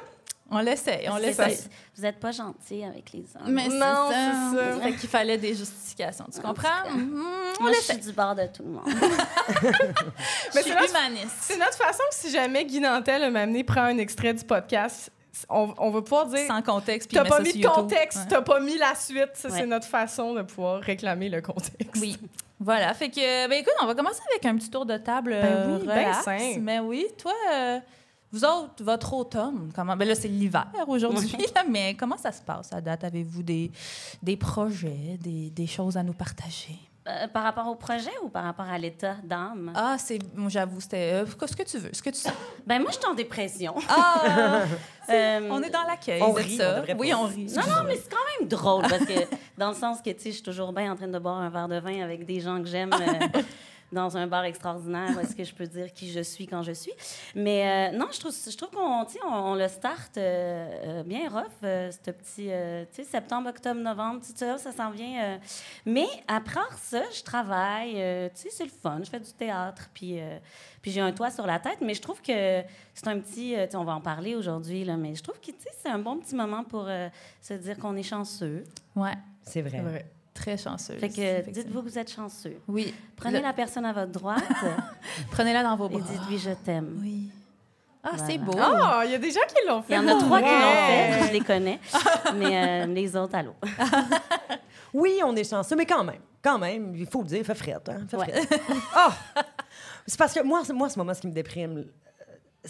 On 0.51 0.59
l'essaye. 0.59 1.09
On 1.09 1.33
ça, 1.33 1.47
Vous 1.97 2.03
n'êtes 2.03 2.21
pas 2.21 2.31
gentil 2.33 2.85
avec 2.85 3.13
les 3.13 3.25
hommes. 3.35 3.49
Mais 3.53 3.67
Non, 3.69 4.11
ça. 4.11 4.15
c'est 4.53 4.57
ça. 4.59 4.81
Fait 4.83 4.93
qu'il 4.95 5.09
fallait 5.09 5.39
des 5.39 5.55
justifications. 5.55 6.27
Tu 6.33 6.39
En 6.41 6.49
comprends? 6.49 6.91
Mhm, 6.91 7.25
on 7.59 7.63
Moi, 7.63 7.73
je 7.75 7.81
suis 7.81 7.97
du 7.97 8.13
bord 8.13 8.35
de 8.35 8.47
tout 8.55 8.63
le 8.63 8.71
monde. 8.71 8.85
Je 8.89 10.55
Mais 10.55 10.63
suis 10.63 10.71
c'est 10.73 10.79
notre- 10.81 10.91
humaniste. 10.91 11.37
C'est 11.41 11.57
notre 11.57 11.77
façon 11.79 12.03
que 12.11 12.15
si 12.15 12.31
jamais 12.31 12.65
Guy 12.67 12.81
Nantel 12.81 13.31
m'a 13.33 13.41
amené 13.43 13.65
prend 13.65 13.83
un 13.85 13.99
extrait 13.99 14.35
du 14.35 14.45
podcast, 14.45 15.11
on, 15.49 15.75
on 15.79 15.91
va 15.91 16.03
pouvoir 16.03 16.27
dire 16.27 16.47
Sans 16.47 16.63
contexte. 16.63 17.11
t'as 17.13 17.25
pas 17.25 17.41
mis 17.41 17.53
de 17.53 17.67
contexte, 17.67 18.19
Ouais. 18.21 18.27
t'as 18.29 18.43
pas 18.43 18.61
mis 18.61 18.77
la 18.79 18.95
suite. 18.95 19.31
Ça, 19.35 19.49
Ouais. 19.49 19.59
C'est 19.61 19.67
notre 19.67 19.87
façon 19.87 20.35
de 20.35 20.43
pouvoir 20.43 20.81
réclamer 20.81 21.29
le 21.29 21.41
contexte. 21.43 22.01
Oui. 22.01 22.17
Voilà. 22.61 22.95
Fait 22.95 23.11
que, 23.11 23.49
ben 23.49 23.53
écoute, 23.59 23.75
on 23.83 23.87
va 23.87 23.95
commencer 23.95 24.21
avec 24.31 24.47
un 24.47 24.57
petit 24.57 24.71
tour 24.71 24.87
de 24.87 24.97
table. 24.97 25.31
Ben 25.33 25.45
euh, 25.45 25.79
oui, 25.79 25.87
ben 25.87 25.93
relax. 25.93 26.23
simple. 26.25 26.61
Mais 26.61 26.79
oui, 26.79 27.07
toi, 27.19 27.33
euh, 27.53 27.79
vous 28.33 28.45
autres, 28.45 28.83
votre 28.83 29.13
automne, 29.15 29.71
comment. 29.75 29.97
Ben 29.97 30.07
là, 30.09 30.15
c'est 30.15 30.29
l'hiver 30.29 30.67
aujourd'hui, 30.87 31.37
là, 31.55 31.65
mais 31.69 31.95
comment 31.95 32.17
ça 32.17 32.33
se 32.33 32.43
passe 32.43 32.73
à 32.73 32.81
date? 32.81 33.05
Avez-vous 33.05 33.43
des, 33.43 33.71
des 34.23 34.37
projets, 34.37 35.19
des, 35.21 35.51
des 35.51 35.67
choses 35.67 35.97
à 35.97 36.03
nous 36.03 36.15
partager? 36.15 36.79
Euh, 37.07 37.29
par 37.29 37.43
rapport 37.43 37.69
au 37.69 37.75
projet 37.75 38.11
ou 38.23 38.31
par 38.31 38.45
rapport 38.45 38.65
à 38.67 38.79
l'état 38.79 39.17
d'âme? 39.23 39.73
Ah, 39.75 39.97
c'est. 39.99 40.19
J'avoue, 40.49 40.81
c'était. 40.81 41.13
euh, 41.13 41.27
ce 41.27 41.55
que 41.55 41.63
tu 41.63 41.77
veux, 41.77 41.91
ce 41.93 42.01
que 42.03 42.09
tu 42.09 42.17
sens? 42.17 42.33
Ben 42.67 42.81
moi, 42.81 42.91
je 42.93 42.97
suis 42.97 43.07
en 43.07 43.15
dépression. 43.15 43.75
Ah! 43.89 44.63
Euh, 45.11 45.49
on 45.51 45.63
est 45.63 45.69
dans 45.69 45.83
l'accueil. 45.83 46.23
On 46.23 46.33
rit, 46.33 46.57
ça. 46.57 46.77
on 46.77 46.81
devrait 46.81 46.97
oui, 46.99 47.13
on 47.13 47.25
rit. 47.25 47.53
Non, 47.55 47.61
non, 47.61 47.85
mais 47.87 47.97
c'est 47.97 48.09
quand 48.09 48.17
même 48.41 48.49
drôle 48.49 48.85
parce 48.89 49.05
que 49.05 49.13
dans 49.59 49.69
le 49.69 49.75
sens 49.75 50.01
que, 50.01 50.09
tu 50.09 50.19
sais, 50.19 50.31
je 50.31 50.37
suis 50.37 50.43
toujours 50.43 50.73
bien 50.73 50.91
en 50.91 50.97
train 50.97 51.09
de 51.09 51.19
boire 51.19 51.37
un 51.43 51.51
verre 51.51 51.69
de 51.69 51.79
vin 51.79 52.03
avec 52.03 52.25
des 52.25 52.41
gens 52.41 52.59
que 52.63 52.67
j'aime 52.67 52.89
euh, 52.95 53.43
dans 53.93 54.17
un 54.17 54.27
bar 54.27 54.45
extraordinaire 54.45 55.11
où 55.17 55.21
est-ce 55.21 55.37
que 55.37 55.45
je 55.45 55.55
peux 55.55 55.67
dire 55.67 55.93
qui 55.93 56.11
je 56.11 56.21
suis 56.21 56.47
quand 56.47 56.63
je 56.63 56.73
suis. 56.73 56.93
Mais 57.35 57.91
euh, 57.93 57.97
non, 57.97 58.07
je 58.13 58.19
trouve, 58.21 58.33
je 58.35 58.57
trouve 58.57 58.71
qu'on, 58.71 59.03
on, 59.03 59.07
on 59.33 59.55
le 59.55 59.69
start 59.69 60.17
euh, 60.17 60.21
euh, 61.01 61.03
bien 61.05 61.29
rough, 61.29 61.45
euh, 61.63 61.91
ce 61.91 62.11
petit, 62.11 62.49
euh, 62.51 62.85
tu 62.93 63.03
sais, 63.03 63.05
septembre, 63.05 63.51
octobre, 63.51 63.81
novembre, 63.81 64.21
tout 64.21 64.33
ça, 64.35 64.59
ça 64.59 64.73
s'en 64.73 64.91
vient. 64.91 65.23
euh. 65.23 65.39
Mais 65.87 66.07
après 66.29 66.61
ça, 66.83 67.03
je 67.17 67.23
travaille, 67.23 67.95
euh, 67.97 68.29
tu 68.35 68.43
sais, 68.43 68.51
c'est 68.51 68.65
le 68.65 68.71
fun, 68.71 69.01
je 69.05 69.11
fais 69.11 69.21
du 69.21 69.33
théâtre, 69.33 69.89
puis... 69.95 70.21
euh, 70.21 70.39
puis 70.83 70.91
j'ai 70.91 71.01
un 71.01 71.13
toit 71.13 71.31
sur 71.31 71.47
la 71.47 71.59
tête, 71.59 71.79
mais 71.81 71.95
je 71.95 72.03
trouve 72.03 72.21
que 72.21 72.63
c'est 72.93 73.09
un 73.09 73.19
petit. 73.19 73.57
euh, 73.57 73.65
tu 73.65 73.71
sais, 73.71 73.77
on 73.79 73.85
va 73.85 73.95
en 73.95 74.03
parler 74.03 74.35
aujourd'hui, 74.35 74.85
là, 74.85 74.99
mais 74.99 75.15
je 75.15 75.23
trouve 75.23 75.41
que 75.41 75.47
tu 75.47 75.55
sais, 75.59 75.71
c'est 75.83 75.89
un 75.89 75.99
bon 75.99 76.19
petit 76.19 76.35
moment 76.35 76.63
pour 76.63 76.85
euh, 76.89 77.09
se 77.41 77.55
dire 77.55 77.79
qu'on 77.79 77.97
est 77.97 78.03
chanceux. 78.03 78.65
Ouais, 78.95 79.15
C'est 79.43 79.63
vrai. 79.63 79.79
C'est 79.79 79.83
vrai. 79.83 80.07
Très 80.35 80.57
chanceuse. 80.57 80.99
Fait 80.99 81.09
que 81.09 81.21
effectivement. 81.21 81.53
dites-vous 81.63 81.83
que 81.83 81.89
vous 81.89 81.99
êtes 81.99 82.11
chanceux. 82.13 82.57
Oui. 82.69 82.93
Prenez 83.17 83.39
Le- 83.39 83.45
la 83.45 83.53
personne 83.53 83.85
à 83.87 83.93
votre 83.93 84.11
droite 84.13 84.43
Prenez-la 85.31 85.63
dans 85.63 85.77
vos 85.77 85.89
et 85.89 85.93
bras. 85.99 86.01
dites-lui 86.11 86.39
je 86.39 86.51
t'aime. 86.51 86.99
Oui. 87.01 87.31
Ah, 88.03 88.19
c'est 88.27 88.37
beau. 88.37 88.53
Ah, 88.59 89.03
il 89.07 89.13
y 89.13 89.15
a 89.15 89.19
des 89.19 89.31
gens 89.31 89.41
qui 89.49 89.67
l'ont 89.67 89.81
fait. 89.83 89.95
Il 89.95 89.97
y 89.97 89.99
en 89.99 90.07
a 90.09 90.21
trois 90.21 90.39
qui 90.43 90.45
l'ont 90.45 90.51
fait, 90.51 91.27
je 91.29 91.33
les 91.33 91.41
connais, 91.41 91.81
mais 92.35 92.83
euh, 92.83 92.87
les 92.87 93.17
autres, 93.17 93.35
allô. 93.35 93.55
Oui, 94.93 95.19
on 95.25 95.35
est 95.35 95.49
chanceux, 95.49 95.75
mais 95.75 95.87
quand 95.87 96.05
même, 96.05 96.21
quand 96.43 96.59
même, 96.59 96.95
il 96.95 97.07
faut 97.07 97.23
le 97.23 97.27
dire, 97.29 97.39
il 97.39 97.45
fait 97.45 97.55
frette, 97.55 97.89
hein? 97.89 98.07
Fait 98.09 98.17
Ouais. 98.17 98.31
frette. 98.45 98.61
Ah! 98.95 99.11
C'est 100.07 100.19
parce 100.19 100.33
que 100.35 100.41
moi, 100.45 100.63
moi, 100.73 100.89
ce 100.89 100.99
moment, 100.99 101.15
ce 101.15 101.21
qui 101.23 101.27
me 101.27 101.33
déprime, 101.33 101.79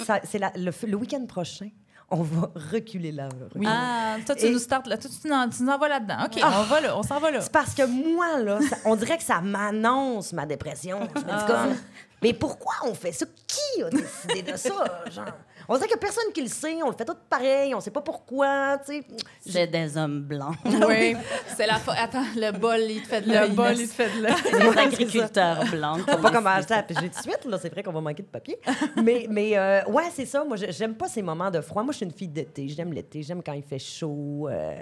euh, 0.09 0.19
c'est 0.25 0.41
le 0.57 0.95
week-end 0.97 1.27
prochain, 1.27 1.69
on 2.15 2.23
va 2.23 2.51
reculer 2.73 3.13
l'heure. 3.13 3.29
Ah, 3.67 4.17
toi, 4.25 4.35
tu 4.35 4.47
Et- 4.47 4.51
nous 4.53 4.59
startes 4.59 4.87
là. 4.87 4.97
Toi, 4.97 5.11
tu, 5.11 5.29
nous- 5.29 5.51
tu 5.51 5.63
nous 5.63 5.71
envoies 5.71 5.89
là-dedans. 5.89 6.25
OK, 6.27 6.39
Ah. 6.43 6.61
on 6.61 6.63
va 6.65 6.81
là. 6.81 6.97
On 6.97 7.03
s'en 7.03 7.19
va 7.21 7.31
là. 7.31 7.41
C'est 7.41 7.53
parce 7.53 7.75
que 7.75 7.83
moi, 7.87 8.39
là, 8.41 8.59
ça- 8.69 8.77
on 8.85 8.97
dirait 8.97 9.17
que 9.19 9.23
ça 9.25 9.41
m'annonce 9.41 10.33
ma 10.33 10.47
dépression. 10.47 11.01
Je 11.15 11.21
me 11.21 11.25
dis 11.27 11.31
Ah. 11.31 11.45
comme, 11.47 11.77
mais 12.23 12.33
pourquoi 12.33 12.75
on 12.85 12.95
fait 12.95 13.13
ça? 13.13 13.27
Qui 13.47 13.83
a 13.83 13.91
décidé 13.91 14.43
de 14.53 14.57
ça? 14.57 14.71
Genre, 15.11 15.25
On 15.69 15.75
dirait 15.75 15.87
qu'il 15.89 15.97
n'y 15.97 16.03
a 16.05 16.07
personne 16.07 16.33
qui 16.35 16.43
le 16.43 16.49
sait, 16.49 16.83
on 16.83 16.91
le 16.91 16.97
fait 16.97 17.05
tout 17.05 17.17
pareil, 17.29 17.75
on 17.75 17.81
sait 17.81 17.91
pas 17.91 18.01
pourquoi, 18.03 18.79
tu 18.87 18.93
sais. 18.99 19.05
C'est 19.47 19.67
des 19.67 19.97
hommes 19.97 20.21
blancs. 20.23 20.57
Oui, 20.87 21.17
C'est 21.57 21.67
la 21.67 21.77
fa- 21.79 21.95
Attends, 21.99 22.25
le 22.37 22.51
bol, 22.53 22.81
il 22.81 23.03
te 23.03 23.09
fait 23.09 23.21
de 23.23 23.29
le 23.29 23.33
l'œil, 23.35 23.51
bol, 23.51 23.73
il 23.79 23.89
te 23.89 23.95
fait 23.95 24.11
de 24.17 24.23
là. 24.23 24.35
des 24.73 24.79
agriculteurs 24.79 25.65
blancs. 25.71 26.01
On 26.07 26.17
va 26.17 26.31
pas 26.31 26.31
commencer 26.31 26.73
à 26.75 26.83
piger 26.83 27.09
tout 27.09 27.17
de 27.19 27.23
suite, 27.23 27.45
là. 27.47 27.59
C'est 27.61 27.71
vrai 27.71 27.83
qu'on 27.83 27.93
va 27.93 28.01
manquer 28.01 28.23
de 28.23 28.29
papier. 28.29 28.59
Mais, 29.03 29.27
mais 29.31 29.57
euh, 29.57 29.85
ouais, 29.87 30.11
c'est 30.13 30.27
ça. 30.27 30.45
Moi, 30.45 30.57
je- 30.57 30.71
j'aime 30.71 30.95
pas 30.95 31.09
ces 31.09 31.23
moments 31.23 31.51
de 31.51 31.61
froid. 31.61 31.83
Moi, 31.83 31.93
je 31.93 31.99
suis 31.99 32.07
une 32.07 32.13
fille 32.13 32.29
d'été. 32.29 32.69
J'aime 32.69 32.93
l'été. 32.93 33.23
J'aime 33.23 33.43
quand 33.43 33.53
il 33.53 33.63
fait 33.63 33.79
chaud. 33.79 34.49
euh, 34.51 34.75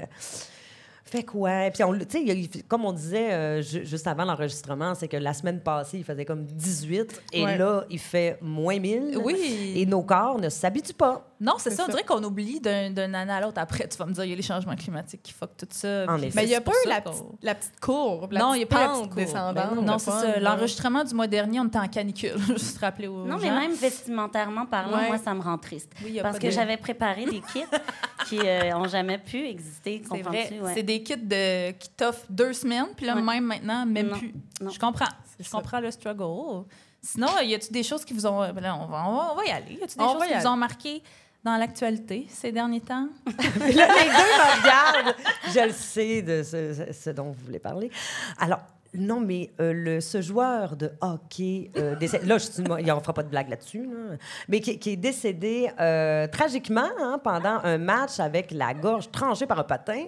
Fait 1.12 1.22
que 1.24 1.36
ouais. 1.36 1.70
Puis, 1.70 1.84
on, 1.84 1.94
il 1.94 2.48
comme 2.66 2.86
on 2.86 2.92
disait 2.92 3.32
euh, 3.32 3.60
ju- 3.60 3.84
juste 3.84 4.06
avant 4.06 4.24
l'enregistrement, 4.24 4.94
c'est 4.94 5.08
que 5.08 5.18
la 5.18 5.34
semaine 5.34 5.60
passée, 5.60 5.98
il 5.98 6.04
faisait 6.04 6.24
comme 6.24 6.44
18 6.46 7.22
et 7.34 7.44
Ouais. 7.44 7.58
là, 7.58 7.84
il 7.90 7.98
fait 7.98 8.38
moins 8.40 8.78
1000. 8.78 9.18
Oui. 9.22 9.74
Et 9.76 9.84
nos 9.84 10.02
corps 10.02 10.38
ne 10.38 10.48
s'habituent 10.48 10.94
pas. 10.94 11.28
Non, 11.38 11.54
c'est 11.58 11.70
ça. 11.70 11.84
On 11.86 11.90
dirait 11.90 12.04
qu'on 12.04 12.22
oublie 12.22 12.60
d'un 12.60 12.90
d'une 12.90 13.14
année 13.16 13.32
à 13.32 13.40
l'autre. 13.40 13.60
Après, 13.60 13.86
tu 13.88 13.98
vas 13.98 14.06
me 14.06 14.12
dire, 14.12 14.24
il 14.24 14.30
y 14.30 14.32
a 14.32 14.36
les 14.36 14.42
changements 14.42 14.76
climatiques 14.76 15.22
qui 15.24 15.32
fuck 15.32 15.50
tout 15.58 15.66
ça. 15.70 16.04
En 16.08 16.16
Puis 16.16 16.26
effet. 16.28 16.36
Mais 16.36 16.44
il 16.44 16.48
n'y 16.50 16.54
a 16.54 16.60
pas 16.60 16.70
eu 16.70 16.88
la, 16.88 17.00
petite- 17.00 17.22
la 17.42 17.54
petite 17.56 17.80
courbe, 17.80 18.32
la 18.32 18.40
Non, 18.40 18.52
petite 18.52 18.56
il 18.56 18.58
n'y 18.58 18.64
a 18.64 18.66
pas 18.86 18.86
la 18.94 19.00
petite 19.00 19.14
descendante. 19.16 19.54
Ben 19.76 19.82
non, 19.82 19.98
c'est 19.98 20.10
ça. 20.12 20.38
L'enregistrement 20.40 21.04
du 21.04 21.14
mois 21.14 21.26
dernier, 21.26 21.60
on 21.60 21.66
était 21.66 21.78
en 21.80 21.88
canicule. 21.88 22.38
Juste 22.48 22.78
rappeler 22.78 23.08
aux 23.08 23.26
Non, 23.26 23.36
mais 23.38 23.50
même 23.50 23.72
vestimentairement 23.74 24.66
parlant, 24.66 24.96
Ouais. 24.96 25.08
moi, 25.08 25.18
ça 25.18 25.34
me 25.34 25.42
rend 25.42 25.58
triste. 25.58 25.90
Oui, 26.02 26.06
il 26.10 26.14
y 26.14 26.20
a 26.20 26.22
Parce 26.22 26.36
pas 26.36 26.40
que 26.42 26.46
de- 26.46 26.52
j'avais 26.52 26.76
préparé 26.76 27.24
des 27.24 27.40
kits 27.40 27.64
qui 28.28 28.38
n'ont 28.38 28.86
jamais 28.88 29.18
pu 29.18 29.44
exister. 29.46 30.00
C'est? 30.08 30.24
Ouais. 30.60 30.72
C'est 30.74 30.82
des 31.02 31.14
kits 31.16 31.16
de, 31.16 31.70
qui 31.72 31.88
t'offrent 31.90 32.26
deux 32.30 32.52
semaines, 32.52 32.88
puis 32.96 33.06
là, 33.06 33.14
Ouais. 33.14 33.22
même 33.22 33.44
maintenant, 33.44 33.84
même 33.86 34.08
Non, 34.08 34.18
plus. 34.18 34.34
non. 34.60 34.70
Je 34.70 34.78
comprends. 34.78 35.06
Je 35.38 35.44
ça. 35.44 35.58
comprends 35.58 35.80
le 35.80 35.90
struggle. 35.90 36.64
Sinon, 37.00 37.28
y 37.42 37.54
a-tu 37.54 37.72
des 37.72 37.82
choses 37.82 38.04
qui 38.04 38.14
vous 38.14 38.26
ont. 38.26 38.40
ben 38.52 38.60
là, 38.60 38.76
on, 38.76 38.86
va, 38.86 39.04
on, 39.08 39.16
va, 39.16 39.32
on 39.32 39.36
va 39.36 39.44
y 39.44 39.50
aller. 39.50 39.72
Y 39.80 39.82
a-tu 39.82 39.96
des 39.98 40.04
On 40.04 40.12
choses 40.12 40.26
qui 40.28 40.34
vous 40.38 40.46
ont 40.46 40.56
marqué 40.56 41.02
dans 41.42 41.56
l'actualité 41.56 42.26
ces 42.30 42.52
derniers 42.52 42.80
temps? 42.80 43.08
Puis 43.26 43.72
là, 43.72 43.88
les 43.88 44.04
deux 44.04 44.12
me 44.12 44.60
regardent. 44.62 45.16
Je 45.52 45.60
le 45.66 45.72
sais 45.72 46.22
de 46.22 46.42
ce, 46.44 46.72
ce- 46.74 46.92
ce 46.92 47.10
dont 47.10 47.32
vous 47.32 47.44
voulez 47.44 47.58
parler. 47.58 47.90
Alors, 48.38 48.60
non, 48.94 49.20
mais 49.20 49.50
euh, 49.60 49.72
le, 49.72 50.00
ce 50.00 50.20
joueur 50.20 50.76
de 50.76 50.90
hockey, 51.00 51.70
euh, 51.76 51.96
décédé- 52.00 52.26
là, 52.26 52.38
je 52.38 52.44
suis- 52.44 52.62
il 52.62 52.84
ne 52.86 53.00
fera 53.00 53.12
pas 53.14 53.22
de 53.22 53.28
blague 53.28 53.48
là-dessus, 53.48 53.84
là, 53.86 54.16
mais 54.48 54.60
qui, 54.60 54.78
qui 54.78 54.90
est 54.90 54.96
décédé 54.96 55.70
euh, 55.80 56.26
tragiquement 56.28 56.88
hein, 57.00 57.18
pendant 57.22 57.58
un 57.64 57.78
match 57.78 58.20
avec 58.20 58.50
la 58.50 58.74
gorge 58.74 59.10
tranchée 59.10 59.46
par 59.46 59.58
un 59.58 59.64
patin. 59.64 60.04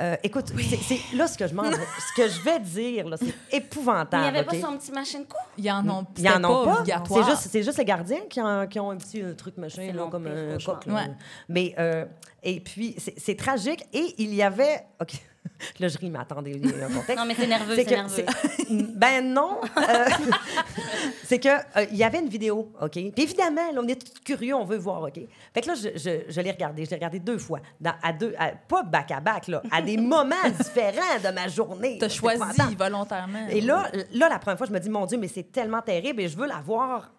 Euh, 0.00 0.16
écoute, 0.22 0.46
c'est- 0.58 0.76
c'est 0.76 1.16
là 1.16 1.26
ce 1.26 1.36
que 1.36 1.46
je 1.46 1.54
m'en- 1.54 1.64
ce 1.70 2.14
que 2.16 2.28
je 2.28 2.40
vais 2.42 2.60
dire, 2.60 3.08
là, 3.08 3.16
c'est 3.18 3.26
Mais 3.26 3.32
il 3.52 3.56
épouvantable. 3.58 4.22
n'y 4.22 4.28
avait 4.38 4.44
pas 4.44 4.60
son 4.60 4.76
petit 4.78 4.92
machine 4.92 5.24
coup. 5.26 5.36
Il 5.58 5.64
y 5.64 5.70
en 5.70 5.86
a 5.88 5.92
Ils 6.18 6.28
en 6.30 6.44
ont 6.44 6.64
pas. 6.64 6.82
C'est 7.08 7.24
juste, 7.30 7.48
c'est 7.50 7.62
juste 7.62 7.78
les 7.78 7.84
gardiens 7.84 8.20
qui 8.30 8.40
ont, 8.40 8.66
qui 8.66 8.80
ont 8.80 8.90
un 8.90 8.96
petit 8.96 9.22
truc 9.36 9.56
machin, 9.58 9.92
là, 9.92 10.08
comme 10.10 10.24
pire 10.24 10.32
un 10.54 10.58
coq. 10.74 10.86
Ouais. 10.86 11.10
Mais, 11.48 11.74
euh, 11.78 12.04
et 12.42 12.60
puis, 12.60 12.94
c'est 12.98 13.14
c'est 13.18 13.34
tragique. 13.36 13.84
Et 13.92 14.14
il 14.18 14.34
y 14.34 14.42
avait. 14.42 14.84
OK. 15.00 15.12
Là, 15.80 15.88
je 15.88 15.98
ris, 15.98 16.10
mais 16.10 16.18
attendez, 16.18 16.52
il 16.62 16.66
y 16.66 16.82
a 16.82 16.86
un 16.86 16.90
contexte. 16.90 17.16
Non, 17.16 17.24
mais 17.26 17.34
c'est 17.34 17.46
nerveux, 17.46 17.74
C'est 17.76 17.90
nerveux. 17.90 18.24
Ben 18.96 19.32
non. 19.32 19.60
Euh, 19.76 20.04
c'est 21.24 21.38
que 21.38 21.48
euh, 21.48 21.86
il 21.90 21.96
y 21.96 22.04
avait 22.04 22.18
une 22.20 22.28
vidéo, 22.28 22.72
OK? 22.80 22.90
Puis 22.92 23.12
évidemment, 23.18 23.72
là, 23.72 23.80
on 23.82 23.86
est 23.88 23.94
tous 23.96 24.20
curieux, 24.24 24.54
on 24.54 24.64
veut 24.64 24.76
voir, 24.78 25.02
OK? 25.02 25.20
Fait 25.54 25.60
que 25.60 25.68
là, 25.68 25.74
je, 25.74 25.88
je, 25.96 26.10
je 26.30 26.40
l'ai 26.40 26.50
regardé. 26.50 26.84
Je 26.84 26.90
l'ai 26.90 26.96
regardé 26.96 27.18
deux 27.20 27.38
fois. 27.38 27.60
Dans, 27.80 27.94
à 28.02 28.12
deux, 28.12 28.34
à- 28.38 28.52
pas 28.52 28.82
back-à-back, 28.82 29.48
là, 29.48 29.62
à 29.70 29.82
des 29.82 29.96
moments 29.96 30.34
différents 30.58 31.18
de 31.22 31.28
ma 31.34 31.48
journée. 31.48 31.98
T'as 31.98 32.08
choisi 32.08 32.40
volontairement. 32.76 33.46
Et 33.50 33.60
là, 33.60 33.90
là, 34.12 34.28
la 34.28 34.38
première 34.38 34.58
fois, 34.58 34.66
je 34.66 34.72
me 34.72 34.80
dis, 34.80 34.90
mon 34.90 35.06
Dieu, 35.06 35.18
mais 35.18 35.28
c'est 35.28 35.50
tellement 35.52 35.82
terrible 35.82 36.20
et 36.22 36.28
je 36.28 36.36
veux 36.36 36.46
la 36.46 36.60
voir. 36.64 37.12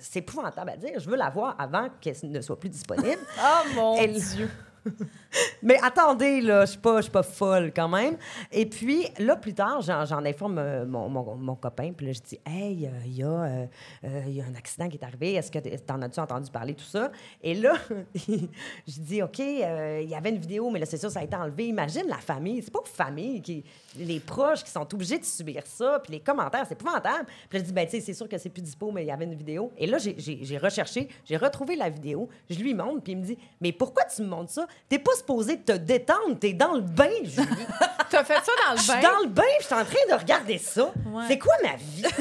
C'est 0.00 0.18
épouvantable 0.20 0.70
à 0.70 0.76
dire. 0.76 0.98
Je 0.98 1.08
veux 1.08 1.16
la 1.16 1.30
voir 1.30 1.54
avant 1.58 1.88
qu'elle 2.00 2.16
ne 2.24 2.40
soit 2.40 2.58
plus 2.58 2.68
disponible. 2.68 3.20
Oh 3.40 3.68
mon 3.74 3.96
Elle- 3.96 4.14
Dieu. 4.20 4.50
Mais 5.62 5.78
attendez, 5.82 6.40
là, 6.40 6.64
je 6.64 6.72
suis 6.72 6.80
pas, 6.80 6.96
je 6.96 7.02
suis 7.02 7.10
pas 7.10 7.22
folle 7.22 7.72
quand 7.74 7.88
même. 7.88 8.16
Et 8.52 8.66
puis, 8.66 9.06
là, 9.18 9.36
plus 9.36 9.54
tard, 9.54 9.80
j'en, 9.80 10.24
informe 10.24 10.58
euh, 10.58 10.84
mon, 10.86 11.08
mon, 11.08 11.36
mon 11.36 11.54
copain. 11.54 11.92
Puis 11.92 12.06
là, 12.06 12.12
je 12.12 12.20
dis, 12.20 12.40
hey, 12.46 12.86
euh, 12.86 12.90
il 13.06 13.16
y, 13.16 13.22
a, 13.22 13.26
euh, 13.26 13.66
euh, 14.04 14.22
il 14.26 14.34
y 14.34 14.40
a 14.40 14.44
un 14.44 14.54
accident 14.54 14.88
qui 14.88 14.96
est 14.96 15.04
arrivé. 15.04 15.34
Est-ce 15.34 15.50
que 15.50 15.58
t'en 15.78 16.00
as-tu 16.02 16.20
entendu 16.20 16.50
parler, 16.50 16.74
tout 16.74 16.84
ça? 16.84 17.10
Et 17.42 17.54
là, 17.54 17.74
je 18.14 19.00
dis, 19.00 19.22
OK, 19.22 19.40
euh, 19.40 20.00
il 20.02 20.08
y 20.08 20.14
avait 20.14 20.30
une 20.30 20.38
vidéo, 20.38 20.70
mais 20.70 20.78
là, 20.78 20.86
c'est 20.86 20.98
sûr, 20.98 21.10
ça 21.10 21.20
a 21.20 21.24
été 21.24 21.36
enlevé. 21.36 21.68
Imagine 21.68 22.06
la 22.08 22.18
famille. 22.18 22.62
C'est 22.62 22.72
pas 22.72 22.80
aux 22.80 22.84
familles, 22.84 23.42
qui, 23.42 23.64
les 23.96 24.20
proches 24.20 24.62
qui 24.64 24.70
sont 24.70 24.86
obligés 24.94 25.18
de 25.18 25.24
subir 25.24 25.62
ça. 25.66 26.00
Puis 26.02 26.12
les 26.14 26.20
commentaires, 26.20 26.64
c'est 26.68 26.74
épouvantable. 26.74 27.26
Puis 27.48 27.58
je 27.58 27.64
dis, 27.64 27.72
ben, 27.72 27.84
tu 27.86 27.92
sais, 27.92 28.00
c'est 28.00 28.14
sûr 28.14 28.28
que 28.28 28.38
c'est 28.38 28.48
plus 28.50 28.62
dispo, 28.62 28.90
mais 28.92 29.02
il 29.04 29.06
y 29.06 29.10
avait 29.10 29.24
une 29.24 29.34
vidéo. 29.34 29.72
Et 29.78 29.86
là, 29.86 29.98
j'ai, 29.98 30.58
recherché, 30.58 31.08
j'ai 31.24 31.36
retrouvé 31.36 31.76
la 31.76 31.88
vidéo. 31.90 32.28
Je 32.50 32.58
lui 32.58 32.74
montre, 32.74 33.02
puis 33.02 33.12
il 33.12 33.18
me 33.18 33.24
dit, 33.24 33.38
mais 33.60 33.72
pourquoi 33.72 34.04
tu 34.04 34.22
me 34.22 34.28
montres 34.28 34.52
ça? 34.52 34.66
T'es 34.88 34.98
pas 34.98 35.12
supposé 35.16 35.58
te 35.60 35.72
détendre, 35.72 36.38
t'es 36.38 36.52
dans 36.52 36.72
le 36.74 36.80
bain, 36.82 37.08
Julie. 37.22 37.46
T'as 38.10 38.24
fait 38.24 38.34
ça 38.34 38.52
dans 38.68 38.72
Je 38.72 38.76
le 38.76 38.78
suis 38.82 38.92
bain? 38.92 39.00
dans 39.02 39.20
le 39.22 39.28
bain, 39.28 39.42
je 39.60 39.64
suis 39.66 39.74
en 39.74 39.84
train 39.84 40.06
de 40.10 40.14
regarder 40.20 40.58
ça. 40.58 40.84
Ouais. 41.06 41.24
C'est 41.28 41.38
quoi 41.38 41.54
ma 41.62 41.76
vie? 41.76 42.04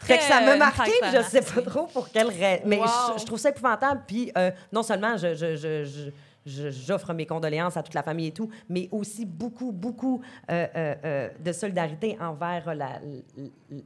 fait 0.00 0.18
que 0.18 0.24
ça 0.24 0.40
m'a 0.42 0.56
marqué, 0.56 0.92
je 1.14 1.22
sais 1.22 1.40
pas 1.40 1.62
trop 1.62 1.86
pour 1.86 2.10
quelle 2.10 2.28
raison. 2.28 2.62
Mais 2.66 2.78
Wow. 2.78 2.86
je, 3.14 3.20
je 3.20 3.26
trouve 3.26 3.38
ça 3.38 3.48
épouvantable. 3.50 4.02
Puis 4.06 4.30
euh, 4.36 4.50
non 4.72 4.82
seulement 4.82 5.16
je, 5.16 5.34
je- 5.34 5.56
je- 5.56 5.84
je- 5.84 5.84
je- 5.84 6.10
j'offre 6.46 7.12
mes 7.14 7.26
condoléances 7.26 7.76
à 7.76 7.82
toute 7.82 7.94
la 7.94 8.02
famille 8.02 8.26
et 8.28 8.32
tout, 8.32 8.50
mais 8.68 8.88
aussi 8.92 9.24
beaucoup, 9.24 9.72
beaucoup 9.72 10.20
euh, 10.50 10.66
euh, 10.76 10.94
euh, 11.04 11.28
de 11.42 11.52
solidarité 11.52 12.16
envers 12.20 12.74
la, 12.74 13.00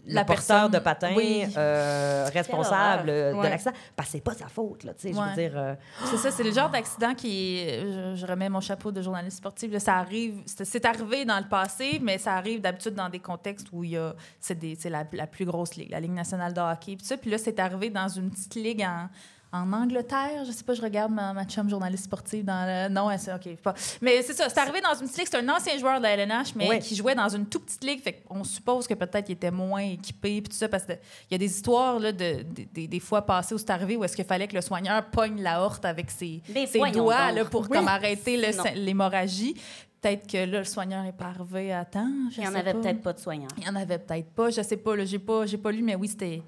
La 0.06 0.24
porteur 0.24 0.68
personne. 0.70 1.10
de 1.10 1.16
Oui. 1.16 1.44
euh, 1.56 2.28
responsable 2.32 3.06
de 3.06 3.32
Ouais. 3.34 3.50
l'accident. 3.50 3.72
Parce 3.96 4.08
que 4.08 4.12
c'est 4.12 4.20
pas 4.24 4.34
sa 4.34 4.48
faute, 4.48 4.84
là, 4.84 4.94
tu 4.94 5.08
sais, 5.08 5.14
je 5.14 5.20
veux 5.20 5.34
dire... 5.34 5.76
C'est 6.04 6.16
ça, 6.16 6.30
c'est 6.30 6.42
le 6.42 6.52
genre 6.52 6.70
d'accident 6.70 7.14
qui. 7.14 7.58
Je, 7.68 8.12
je 8.16 8.26
remets 8.26 8.48
mon 8.48 8.60
chapeau 8.60 8.90
de 8.92 9.00
journaliste 9.02 9.38
sportif. 9.38 9.70
là, 9.72 9.80
ça 9.80 9.96
arrive. 9.96 10.40
C'est 10.46 10.84
arrivé 10.84 11.24
dans 11.24 11.38
le 11.38 11.48
passé, 11.48 11.98
mais 12.02 12.18
ça 12.18 12.34
arrive 12.34 12.60
d'habitude 12.60 12.94
dans 12.94 13.08
des 13.08 13.18
contextes 13.20 13.68
où 13.72 13.84
il 13.84 13.90
y 13.90 13.96
a. 13.96 14.14
C'est 14.40 14.58
des- 14.58 14.74
c'est 14.74 14.90
la, 14.90 15.04
la 15.12 15.26
plus 15.26 15.44
grosse 15.44 15.74
ligue, 15.76 15.90
la 15.90 16.00
Ligue 16.00 16.12
nationale 16.12 16.52
de 16.52 16.60
hockey. 16.60 16.96
Puis 16.96 17.06
ça, 17.06 17.16
puis 17.16 17.30
là, 17.30 17.38
c'est 17.38 17.58
arrivé 17.58 17.90
dans 17.90 18.08
une 18.08 18.30
petite 18.30 18.54
ligue 18.54 18.82
en. 18.82 19.08
En 19.50 19.72
Angleterre, 19.72 20.44
je 20.46 20.52
sais 20.52 20.62
pas, 20.62 20.74
je 20.74 20.82
regarde 20.82 21.10
ma, 21.10 21.32
ma 21.32 21.46
chum 21.46 21.70
journaliste 21.70 22.04
sportive 22.04 22.44
dans 22.44 22.66
le... 22.66 22.92
Non, 22.92 23.10
elle, 23.10 23.18
c'est 23.18 23.32
OK. 23.32 23.56
Pas... 23.62 23.72
Mais 24.02 24.20
c'est 24.22 24.34
ça, 24.34 24.46
c'est 24.50 24.58
arrivé 24.60 24.82
dans 24.82 24.92
une 24.92 25.06
petite 25.06 25.16
ligue. 25.18 25.28
C'est 25.30 25.38
un 25.38 25.48
ancien 25.48 25.78
joueur 25.78 25.96
de 25.98 26.02
la 26.02 26.10
LNH, 26.16 26.54
mais 26.54 26.68
Ouais. 26.68 26.78
qui 26.80 26.94
jouait 26.94 27.14
dans 27.14 27.30
une 27.30 27.46
toute 27.46 27.64
petite 27.64 27.82
ligue. 27.82 28.02
Fait 28.02 28.12
qu'on 28.28 28.44
suppose 28.44 28.86
que 28.86 28.92
peut-être 28.92 29.26
il 29.30 29.32
était 29.32 29.50
moins 29.50 29.80
équipé, 29.80 30.42
puis 30.42 30.50
tout 30.50 30.56
ça, 30.56 30.68
parce 30.68 30.84
qu'il 30.84 30.98
y 31.30 31.34
a 31.34 31.38
des 31.38 31.46
histoires 31.46 31.98
là, 31.98 32.12
de, 32.12 32.42
de- 32.42 32.66
des- 32.74 32.88
des 32.88 33.00
fois 33.00 33.22
passées 33.24 33.54
où 33.54 33.58
c'est 33.58 33.70
arrivé 33.70 33.96
où 33.96 34.04
est-ce 34.04 34.14
qu'il 34.16 34.26
fallait 34.26 34.48
que 34.48 34.54
le 34.54 34.60
soigneur 34.60 35.02
pogne 35.06 35.40
la 35.40 35.62
horte 35.62 35.86
avec 35.86 36.10
ses, 36.10 36.42
ses 36.66 36.90
doigts 36.90 37.32
là, 37.32 37.46
pour 37.46 37.62
Oui. 37.62 37.68
comme 37.70 37.88
arrêter 37.88 38.36
l'hémorragie. 38.74 39.54
Peut-être 40.00 40.26
que 40.30 40.36
là, 40.38 40.58
le 40.58 40.64
soigneur 40.64 41.04
est 41.06 41.12
pas 41.16 41.26
arrivé 41.26 41.72
à 41.72 41.84
temps. 41.84 42.06
je 42.30 42.36
Il 42.36 42.42
n'y 42.42 42.48
en 42.48 42.54
avait 42.54 42.74
peut-être 42.74 43.02
pas 43.02 43.12
de 43.14 43.18
soignants. 43.18 43.48
Il 43.56 43.64
y 43.64 43.68
en 43.68 43.74
avait 43.74 43.98
peut-être 43.98 44.30
pas. 44.30 44.50
Je 44.50 44.62
sais 44.62 44.76
pas. 44.76 44.94
là, 44.94 45.04
J'ai 45.04 45.18
pas, 45.18 45.46
j'ai 45.46 45.58
pas 45.58 45.72
lu, 45.72 45.82
mais 45.82 45.94
oui, 45.96 46.06
c'était, 46.08 46.42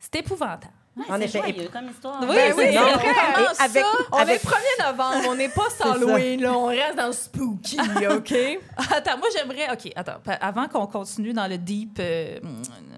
c'était 0.00 0.22
En 1.10 1.20
effet. 1.20 1.38
joyeux 1.40 1.68
comme 1.72 1.90
histoire. 1.90 2.18
Oui, 2.22 2.28
Ben 2.34 2.54
oui, 2.56 2.64
c'est 2.68 2.72
non, 2.74 2.86
et 2.88 3.62
avec- 3.62 3.82
ça? 3.82 3.86
On 4.12 4.16
avec- 4.16 4.42
est 4.42 4.46
1er 4.48 4.86
novembre, 4.86 5.26
on 5.28 5.34
n'est 5.34 5.48
pas 5.50 5.68
ça. 5.76 5.92
Halloween, 5.92 6.40
là, 6.40 6.52
on 6.56 6.66
reste 6.66 6.96
dans 6.96 7.06
le 7.08 7.12
spooky, 7.12 7.78
OK? 8.10 8.32
Attends, 8.90 9.18
moi 9.18 9.28
j'aimerais. 9.36 9.70
OK, 9.72 9.92
attends. 9.94 10.16
Avant 10.40 10.68
qu'on 10.68 10.86
continue 10.86 11.32
dans 11.34 11.46
le 11.48 11.58
deep, 11.58 11.98
euh, 12.00 12.38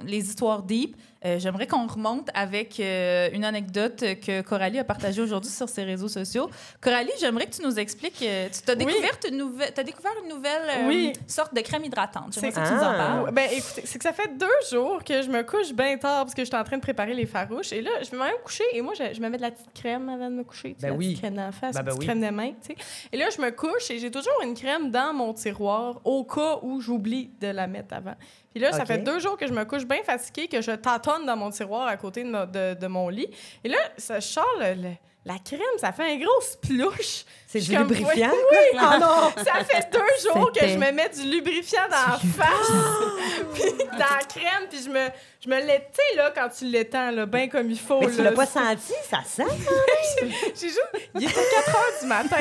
les 0.04 0.18
histoires 0.28 0.62
deep, 0.62 0.96
euh, 1.24 1.38
j'aimerais 1.38 1.66
qu'on 1.66 1.86
remonte 1.86 2.28
avec 2.34 2.78
euh, 2.80 3.28
une 3.32 3.44
anecdote 3.44 3.98
que 4.24 4.40
Coralie 4.42 4.78
a 4.78 4.84
partagée 4.84 5.20
aujourd'hui 5.20 5.50
sur 5.50 5.68
ses 5.68 5.82
réseaux 5.84 6.08
sociaux. 6.08 6.48
Coralie, 6.80 7.10
j'aimerais 7.20 7.46
que 7.46 7.56
tu 7.56 7.62
nous 7.62 7.78
expliques. 7.78 8.22
euh, 8.22 8.48
tu 8.50 8.70
as 8.70 8.74
Oui. 8.74 8.84
découvert 8.86 9.18
une 9.28 9.36
nouvelle, 9.36 9.72
t'as 9.74 9.82
découvert 9.82 10.12
une 10.22 10.28
nouvelle 10.28 10.62
euh, 10.68 10.88
Oui. 10.88 11.12
sorte 11.26 11.54
de 11.54 11.60
crème 11.60 11.84
hydratante. 11.84 12.32
J'aimerais 12.34 12.50
C'est- 12.52 12.56
ça 12.56 12.62
que 12.62 12.68
tu 12.68 12.74
nous 12.74 12.80
en 12.80 12.96
parles. 12.96 13.30
Ben 13.32 13.48
écoutez, 13.52 13.82
c'est 13.84 13.98
que 13.98 14.04
ça 14.04 14.12
fait 14.12 14.36
deux 14.36 14.46
jours 14.70 15.02
que 15.04 15.22
je 15.22 15.28
me 15.28 15.42
couche 15.42 15.72
bien 15.72 15.96
tard 15.98 16.24
parce 16.24 16.34
que 16.34 16.42
je 16.42 16.46
suis 16.48 16.56
en 16.56 16.64
train 16.64 16.76
de 16.76 16.82
préparer 16.82 17.14
les 17.14 17.26
farouches. 17.26 17.72
Et 17.72 17.82
là, 17.82 17.90
je 18.02 18.10
vais 18.10 18.16
même 18.18 18.32
coucher 18.44 18.64
et 18.72 18.80
moi, 18.82 18.94
je, 18.96 19.14
je 19.14 19.20
me 19.20 19.28
mets 19.28 19.36
de 19.38 19.42
la 19.42 19.50
petite 19.50 19.72
crème 19.74 20.08
avant 20.08 20.30
de 20.30 20.36
me 20.36 20.44
coucher. 20.44 20.76
Ben 20.80 20.90
la 20.90 20.94
oui. 20.94 21.06
petite 21.08 21.18
crème 21.20 21.34
dans 21.34 21.46
la 21.46 21.52
face, 21.52 21.74
Ben, 21.74 21.82
ben 21.82 21.94
petite 21.94 22.02
crème 22.08 22.20
des 22.20 22.30
mains, 22.30 22.52
tu 22.62 22.74
sais. 22.74 22.76
Et 23.12 23.16
là, 23.16 23.26
je 23.34 23.40
me 23.40 23.50
couche 23.50 23.90
et 23.90 23.98
j'ai 23.98 24.10
toujours 24.10 24.40
une 24.44 24.54
crème 24.54 24.90
dans 24.90 25.12
mon 25.12 25.34
tiroir 25.34 26.00
au 26.04 26.24
cas 26.24 26.58
où 26.62 26.80
j'oublie 26.80 27.30
de 27.40 27.48
la 27.48 27.66
mettre 27.66 27.94
avant. 27.94 28.14
Puis 28.58 28.64
là, 28.64 28.72
ça 28.72 28.84
fait 28.86 28.98
deux 28.98 29.18
jours 29.20 29.36
que 29.36 29.46
je 29.46 29.52
me 29.52 29.64
couche 29.64 29.84
bien 29.84 30.02
fatiguée, 30.04 30.48
que 30.48 30.60
je 30.60 30.72
tâtonne 30.72 31.24
dans 31.26 31.36
mon 31.36 31.50
tiroir 31.50 31.86
à 31.86 31.96
côté 31.96 32.24
de, 32.24 32.28
ma- 32.28 32.46
de- 32.46 32.74
de 32.74 32.86
mon 32.88 33.08
lit. 33.08 33.28
Et 33.62 33.68
là, 33.68 33.78
ça, 33.96 34.18
je 34.20 34.26
sors 34.26 34.46
le- 34.58 34.74
le- 34.74 34.94
la 35.24 35.34
crème, 35.44 35.60
ça 35.78 35.92
fait 35.92 36.10
un 36.12 36.16
gros 36.16 36.40
splouche. 36.40 37.24
C'est 37.46 37.60
du 37.60 37.70
comme, 37.76 37.88
lubrifiant? 37.88 38.30
Oui, 38.30 38.56
oh 38.74 38.98
non! 38.98 39.30
Ça 39.44 39.62
fait 39.64 39.90
deux 39.92 39.98
jours 40.32 40.50
que 40.52 40.66
je 40.66 40.76
me 40.78 40.90
mets 40.90 41.08
du 41.10 41.22
lubrifiant 41.22 41.82
dans 41.90 42.12
la 42.12 42.18
face, 42.18 42.72
puis 43.54 43.62
dans 43.92 43.98
la 43.98 44.24
crème, 44.26 44.68
puis 44.70 44.80
je 44.84 44.88
me, 44.88 45.08
je 45.44 45.48
me 45.50 45.60
tu 45.60 45.66
sais, 45.92 46.16
là, 46.16 46.32
quand 46.34 46.48
tu 46.48 46.64
l'étends, 46.64 47.10
là, 47.10 47.26
bien 47.26 47.48
comme 47.48 47.70
il 47.70 47.78
faut. 47.78 48.00
Mais 48.00 48.10
tu 48.10 48.22
l'as 48.22 48.32
pas 48.32 48.46
senti, 48.46 48.94
ça 49.10 49.18
sent? 49.24 49.44
J'ai 50.54 50.68
juste, 50.68 50.82
il 51.14 51.24
était 51.24 51.34
4 51.34 51.76
heures 51.76 52.00
du 52.00 52.06
matin, 52.06 52.36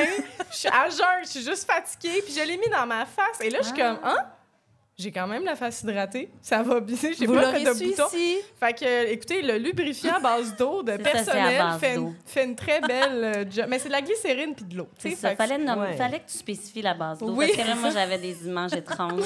je 0.50 0.56
suis 0.56 0.68
à 0.68 0.88
jeun, 0.88 1.24
je 1.24 1.28
suis 1.28 1.42
juste 1.42 1.70
fatiguée, 1.70 2.22
puis 2.22 2.32
je 2.34 2.40
l'ai 2.46 2.56
mis 2.56 2.68
dans 2.70 2.86
ma 2.86 3.04
face, 3.04 3.40
et 3.42 3.50
là, 3.50 3.58
je 3.60 3.66
suis 3.68 3.76
comme, 3.76 3.98
hein? 4.02 4.16
J'ai 4.98 5.12
quand 5.12 5.28
même 5.28 5.44
la 5.44 5.54
face 5.54 5.82
hydratée. 5.82 6.28
Ça 6.42 6.62
va 6.64 6.80
bien. 6.80 6.96
J'ai 7.16 7.26
pas 7.26 7.52
fait 7.52 7.62
de 7.64 7.72
boutons. 7.90 8.08
Fait 8.08 8.72
que, 8.72 8.84
euh, 8.84 9.10
écoutez, 9.12 9.42
le 9.42 9.56
lubrifiant 9.56 10.14
à 10.16 10.18
base 10.18 10.56
d'eau 10.56 10.82
de 10.82 10.90
ça, 10.96 10.98
personnel 10.98 11.62
fait, 11.78 11.94
une, 11.94 12.14
fait 12.26 12.44
une 12.44 12.56
très 12.56 12.80
belle 12.80 13.24
euh, 13.24 13.44
job. 13.48 13.66
Mais 13.68 13.78
c'est 13.78 13.86
de 13.88 13.92
la 13.92 14.02
glycérine 14.02 14.56
puis 14.56 14.64
de 14.64 14.76
l'eau. 14.76 14.88
tu 14.98 15.10
que- 15.10 15.16
Fallait, 15.16 15.56
ouais. 15.56 15.96
fallait 15.96 16.18
que 16.18 16.28
tu 16.28 16.36
spécifies 16.38 16.82
la 16.82 16.94
base 16.94 17.20
d'eau. 17.20 17.30
Oui, 17.30 17.52
parce 17.56 17.68
que 17.68 17.76
moi, 17.80 17.90
j'avais 17.90 18.18
des 18.18 18.44
images 18.46 18.72
étranges. 18.72 19.22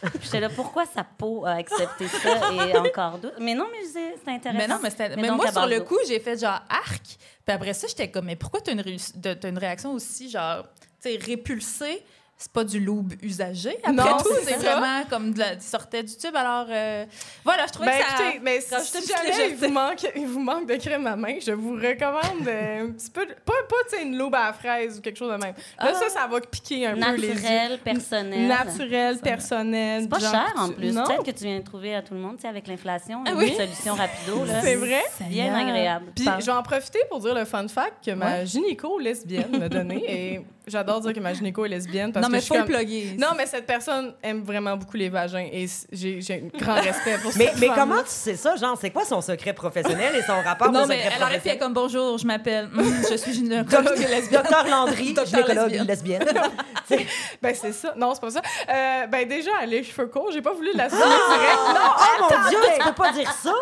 Puis 0.00 0.10
J'étais 0.22 0.40
là, 0.40 0.48
pourquoi 0.48 0.84
sa 0.86 1.02
peau 1.02 1.44
a 1.44 1.54
accepté 1.54 2.06
ça 2.06 2.52
et 2.64 2.76
encore 2.78 3.18
d'autres? 3.18 3.38
Mais 3.40 3.54
non, 3.54 3.66
mais 3.72 3.78
je 3.80 3.86
disais, 3.86 4.14
c'est 4.24 4.30
intéressant. 4.30 4.58
Mais 4.58 4.68
non, 4.68 4.78
mais, 5.16 5.30
moi, 5.32 5.50
sur 5.50 5.66
le 5.66 5.80
coup, 5.80 5.98
j'ai 6.06 6.20
fait 6.20 6.38
genre 6.38 6.60
arc. 6.68 7.02
Puis 7.44 7.54
après 7.54 7.74
ça, 7.74 7.88
j'étais 7.88 8.10
comme, 8.12 8.26
mais 8.26 8.36
pourquoi 8.36 8.60
t'as 8.60 8.72
une, 8.72 8.80
réuss- 8.80 9.18
de- 9.18 9.34
t'as 9.34 9.48
une 9.48 9.58
réaction 9.58 9.92
aussi, 9.92 10.30
genre, 10.30 10.64
tu 11.02 11.10
sais, 11.10 11.16
répulsée? 11.20 12.02
C'est 12.38 12.52
pas 12.52 12.64
du 12.64 12.80
loup 12.80 13.02
usagé. 13.22 13.78
Après 13.82 13.92
Non, 13.94 14.18
tout, 14.18 14.28
c'est 14.42 14.50
c'est 14.52 14.56
vraiment 14.58 15.04
comme 15.08 15.32
de 15.32 15.38
la, 15.38 15.54
il 15.54 15.62
sortait 15.62 16.02
du 16.02 16.14
tube. 16.16 16.36
Alors, 16.36 16.66
euh, 16.68 17.06
voilà, 17.42 17.66
je 17.66 17.72
trouvais 17.72 17.88
Ben, 17.88 17.98
que 17.98 18.04
ça. 18.04 18.24
écoutez, 18.24 18.40
mais 18.42 18.60
si 18.60 18.74
une 18.74 19.06
jamais 19.06 19.48
il 19.50 19.56
vous, 19.56 19.72
manque, 19.72 20.06
il 20.14 20.26
vous 20.26 20.40
manque 20.40 20.68
de 20.68 20.74
crème 20.76 21.06
à 21.06 21.16
main, 21.16 21.36
je 21.40 21.52
vous 21.52 21.72
recommande 21.76 22.46
euh, 22.46 22.84
un 22.88 22.90
petit 22.90 23.10
peu, 23.10 23.24
de- 23.24 23.32
pas, 23.32 23.54
pas 23.66 23.76
tu 23.90 23.96
sais, 23.96 24.02
une 24.02 24.18
l'aube 24.18 24.34
à 24.34 24.48
la 24.48 24.52
fraise 24.52 24.98
ou 24.98 25.00
quelque 25.00 25.16
chose 25.16 25.32
de 25.32 25.38
même. 25.42 25.54
Là, 25.78 25.92
Ah. 25.92 25.94
ça, 25.94 26.10
ça 26.10 26.26
va 26.26 26.38
piquer 26.42 26.86
un 26.88 26.94
peu 26.94 27.16
les 27.16 27.28
yeux. 27.28 27.34
Naturel, 27.36 27.78
personnel. 27.78 28.46
Naturel, 28.48 29.18
personnel. 29.18 30.02
C'est 30.02 30.08
pas 30.10 30.18
genre, 30.18 30.30
cher 30.32 30.52
en 30.58 30.68
plus. 30.68 30.92
Peut-être 30.94 31.24
que 31.24 31.30
tu 31.30 31.44
viens 31.44 31.58
de 31.60 31.64
trouver 31.64 31.94
à 31.94 32.02
tout 32.02 32.12
le 32.12 32.20
monde, 32.20 32.36
avec 32.44 32.66
l'inflation, 32.68 33.24
Ah 33.26 33.30
une 33.30 33.38
oui? 33.38 33.54
solution 33.56 33.94
rapido. 33.96 34.44
là. 34.44 34.60
c'est 34.62 34.74
vrai? 34.76 35.02
Bien 35.20 35.44
Seigneur. 35.46 35.56
agréable. 35.68 36.12
Puis 36.14 36.26
je 36.40 36.44
vais 36.44 36.52
en 36.52 36.62
profiter 36.62 36.98
pour 37.08 37.20
dire 37.20 37.34
le 37.34 37.46
fun 37.46 37.66
fact 37.68 38.04
que 38.04 38.10
ma 38.10 38.26
Ouais. 38.26 38.46
gynéco 38.46 38.98
lesbienne 38.98 39.58
m'a 39.58 39.68
donné. 39.70 40.04
Et 40.34 40.40
j'adore 40.66 41.00
dire 41.00 41.12
que 41.14 41.20
ma 41.20 41.32
gynéco 41.32 41.64
est 41.64 41.68
lesbienne 41.68 42.12
parce 42.12 42.25
Non, 42.26 42.32
mais 42.32 42.40
je 42.40 42.46
faut 42.46 42.54
le 42.54 42.60
comme... 42.60 42.68
plugger. 42.70 43.16
Non, 43.18 43.28
mais 43.36 43.46
cette 43.46 43.66
personne 43.66 44.14
aime 44.22 44.42
vraiment 44.42 44.76
beaucoup 44.76 44.96
les 44.96 45.08
vagins 45.08 45.46
et 45.52 45.66
j'ai 45.92 46.20
j'ai 46.20 46.34
un 46.34 46.58
grand 46.58 46.74
respect 46.74 47.18
pour 47.22 47.32
Mais, 47.36 47.46
cette 47.46 47.58
mais 47.60 47.66
femme-là. 47.68 47.82
comment 47.82 48.02
tu 48.02 48.08
sais 48.10 48.36
ça? 48.36 48.56
Genre, 48.56 48.76
c'est 48.80 48.90
quoi 48.90 49.04
son 49.04 49.20
secret 49.20 49.52
professionnel 49.52 50.14
et 50.16 50.22
son 50.22 50.40
rapport 50.42 50.70
Non, 50.72 50.84
au 50.84 50.86
mais 50.86 50.98
secret 51.02 51.12
elle 51.16 51.22
aurait 51.22 51.40
fait 51.40 51.58
comme 51.58 51.72
bonjour, 51.72 52.18
je 52.18 52.26
m'appelle, 52.26 52.68
hum, 52.76 52.94
je 53.10 53.16
suis 53.16 53.32
gynécologue 53.34 53.96
lesbienne. 53.98 54.42
Docteur 54.42 54.66
Landry, 54.68 55.14
gynécologue 55.26 55.70
lesbienne. 55.70 56.24
lesbienne. 56.24 56.24
Ben, 57.42 57.54
c'est 57.54 57.72
ça. 57.72 57.94
Non, 57.96 58.14
c'est 58.14 58.20
pas 58.20 58.30
ça. 58.30 58.40
Euh, 58.68 59.06
ben, 59.06 59.26
déjà, 59.28 59.50
elle 59.60 59.68
a 59.68 59.72
les 59.72 59.82
cheveux 59.84 60.06
courts. 60.06 60.30
J'ai 60.32 60.40
pas 60.42 60.52
voulu 60.52 60.70
la 60.74 60.88
soumettre 60.88 61.08
Ah! 61.08 61.34
direct. 61.36 61.58
Non, 61.74 61.90
Oh 61.96 62.22
mon 62.42 62.48
Dieu, 62.48 62.58
tu 62.78 62.84
peux 62.86 62.94
pas 62.94 63.12
dire 63.12 63.32
ça? 63.32 63.52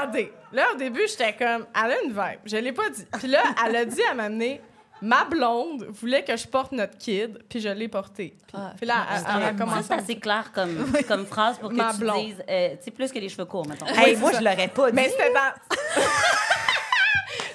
Attendez. 0.00 0.32
Là, 0.52 0.64
au 0.74 0.76
début, 0.76 1.02
j'étais 1.08 1.34
comme, 1.34 1.66
elle 1.74 1.92
a 1.92 2.02
une 2.02 2.10
vibe. 2.10 2.40
Je 2.44 2.56
l'ai 2.56 2.72
pas 2.72 2.88
dit. 2.88 3.04
Puis 3.18 3.28
là, 3.28 3.42
elle 3.66 3.76
a 3.76 3.84
dit 3.84 4.02
à 4.10 4.14
m'amener, 4.14 4.60
ma 5.02 5.24
blonde 5.24 5.84
voulait 5.90 6.24
que 6.24 6.36
je 6.36 6.46
porte 6.46 6.72
notre 6.72 6.96
kid, 6.98 7.38
puis 7.48 7.60
je 7.60 7.68
l'ai 7.68 7.88
porté. 7.88 8.36
Puis, 8.46 8.56
Ah, 8.56 8.72
puis 8.76 8.86
là, 8.86 9.06
elle, 9.10 9.22
elle 9.36 9.42
a 9.42 9.46
Ça, 9.46 9.52
commencé 9.54 9.94
c'est 10.06 10.16
clair 10.20 10.50
comme, 10.54 10.92
comme 11.08 11.26
phrase 11.26 11.58
pour 11.58 11.70
que 11.70 11.74
Ma 11.74 11.92
tu 11.92 11.98
blonde. 12.00 12.24
dises, 12.26 12.44
euh, 12.48 12.70
tu 12.76 12.84
sais, 12.84 12.90
plus 12.90 13.10
que 13.12 13.18
les 13.18 13.28
cheveux 13.28 13.44
courts, 13.46 13.66
mettons. 13.66 13.86
Hey, 13.86 14.16
moi, 14.16 14.32
ça. 14.32 14.38
je 14.40 14.44
l'aurais 14.44 14.68
pas 14.68 14.90
dit. 14.90 14.96
Mais 14.96 15.08
c'était 15.08 15.32
dans. 15.32 15.52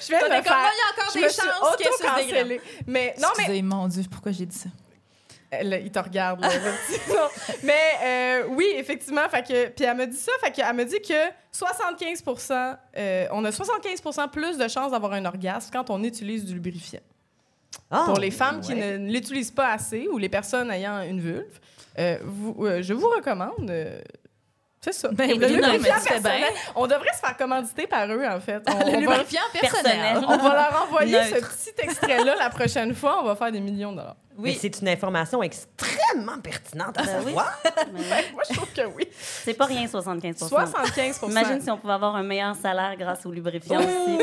je 0.01 0.07
T'es 0.07 0.15
me 0.15 0.19
comme, 0.21 0.43
faire. 0.43 0.57
moi, 0.57 0.69
il 0.73 0.77
y 0.77 0.81
a 0.81 1.03
encore 1.03 1.13
Je 1.13 1.19
des 1.19 1.25
chances 1.25 1.75
qu'elle 1.77 1.91
se 1.93 1.97
dégrade. 1.97 2.19
auto-cancellée. 2.21 2.61
Mais 2.87 3.15
non, 3.19 3.27
mais 3.37 3.43
Excusez, 3.43 3.61
mon 3.61 3.87
Dieu, 3.87 4.03
pourquoi 4.11 4.31
j'ai 4.31 4.45
dit 4.45 4.57
ça? 4.57 4.69
Là, 5.61 5.77
il 5.77 5.91
te 5.91 5.99
regarde. 5.99 6.41
Là, 6.41 6.49
petit. 6.49 6.99
Mais 7.63 7.73
euh, 8.03 8.43
oui, 8.49 8.67
effectivement. 8.75 9.27
Fait 9.29 9.41
que, 9.43 9.69
puis 9.69 9.85
elle 9.85 9.95
me 9.95 10.05
dit 10.05 10.17
ça. 10.17 10.31
Fait 10.41 10.51
que, 10.51 10.59
elle 10.61 10.75
me 10.75 10.83
dit 10.83 10.99
que 11.01 11.13
75 11.51 12.23
euh, 12.97 13.27
on 13.31 13.45
a 13.45 13.51
75 13.51 14.01
plus 14.33 14.57
de 14.57 14.67
chances 14.67 14.91
d'avoir 14.91 15.13
un 15.13 15.23
orgasme 15.23 15.69
quand 15.71 15.89
on 15.89 16.03
utilise 16.03 16.43
du 16.43 16.55
lubrifiant. 16.55 16.99
Ah, 17.91 18.03
Pour 18.05 18.17
les 18.19 18.31
femmes 18.31 18.61
qui 18.61 18.73
ne 18.75 18.97
l'utilisent 18.97 19.51
pas 19.51 19.71
assez 19.73 20.07
ou 20.11 20.17
les 20.17 20.29
personnes 20.29 20.71
ayant 20.71 21.01
une 21.01 21.19
vulve, 21.19 21.59
euh, 21.99 22.17
vous- 22.23 22.65
euh, 22.65 22.81
je 22.81 22.93
vous 22.93 23.07
recommande. 23.09 23.69
euh, 23.69 23.99
c'est 24.81 24.91
ça. 24.93 25.09
Ben 25.11 25.27
Le 25.39 25.47
oui, 25.47 25.57
non, 25.59 25.71
lubrifiant 25.71 26.19
bien. 26.21 26.47
On 26.75 26.85
devrait 26.85 27.13
se 27.13 27.19
faire 27.19 27.35
commanditer 27.37 27.87
par 27.87 28.07
eux, 28.11 28.23
en 28.23 28.39
fait. 28.39 28.61
On, 28.67 28.77
Le 28.85 28.97
on 28.97 28.99
lubrifiant 28.99 29.41
personnel. 29.51 29.83
personnel. 29.97 30.25
on 30.27 30.37
va 30.37 30.53
leur 30.53 30.83
envoyer 30.83 31.23
ce 31.23 31.35
petit 31.35 31.73
extrait-là 31.81 32.35
la 32.37 32.49
prochaine 32.51 32.93
fois. 32.93 33.19
On 33.21 33.25
va 33.25 33.35
faire 33.35 33.51
des 33.51 33.61
millions 33.61 33.91
de 33.93 33.97
dollars. 33.97 34.15
Mais 34.37 34.53
c'est 34.53 34.79
une 34.81 34.89
information 34.89 35.41
extrêmement 35.41 36.39
pertinente 36.43 36.97
à 36.99 37.03
Ben 37.03 37.17
oui. 37.19 37.25
savoir. 37.27 37.59
Ouais. 37.95 38.25
Moi, 38.33 38.43
je 38.47 38.55
trouve 38.55 38.71
que 38.73 38.85
oui. 38.95 39.07
C'est 39.17 39.53
pas 39.55 39.65
rien, 39.65 39.87
75 39.87 40.37
75 40.49 41.19
Imagine 41.29 41.61
si 41.61 41.71
on 41.71 41.77
pouvait 41.77 41.93
avoir 41.93 42.15
un 42.15 42.23
meilleur 42.23 42.55
salaire 42.55 42.95
grâce 42.97 43.25
au 43.25 43.31
lubrifiant 43.31 43.79
aussi. 43.79 44.19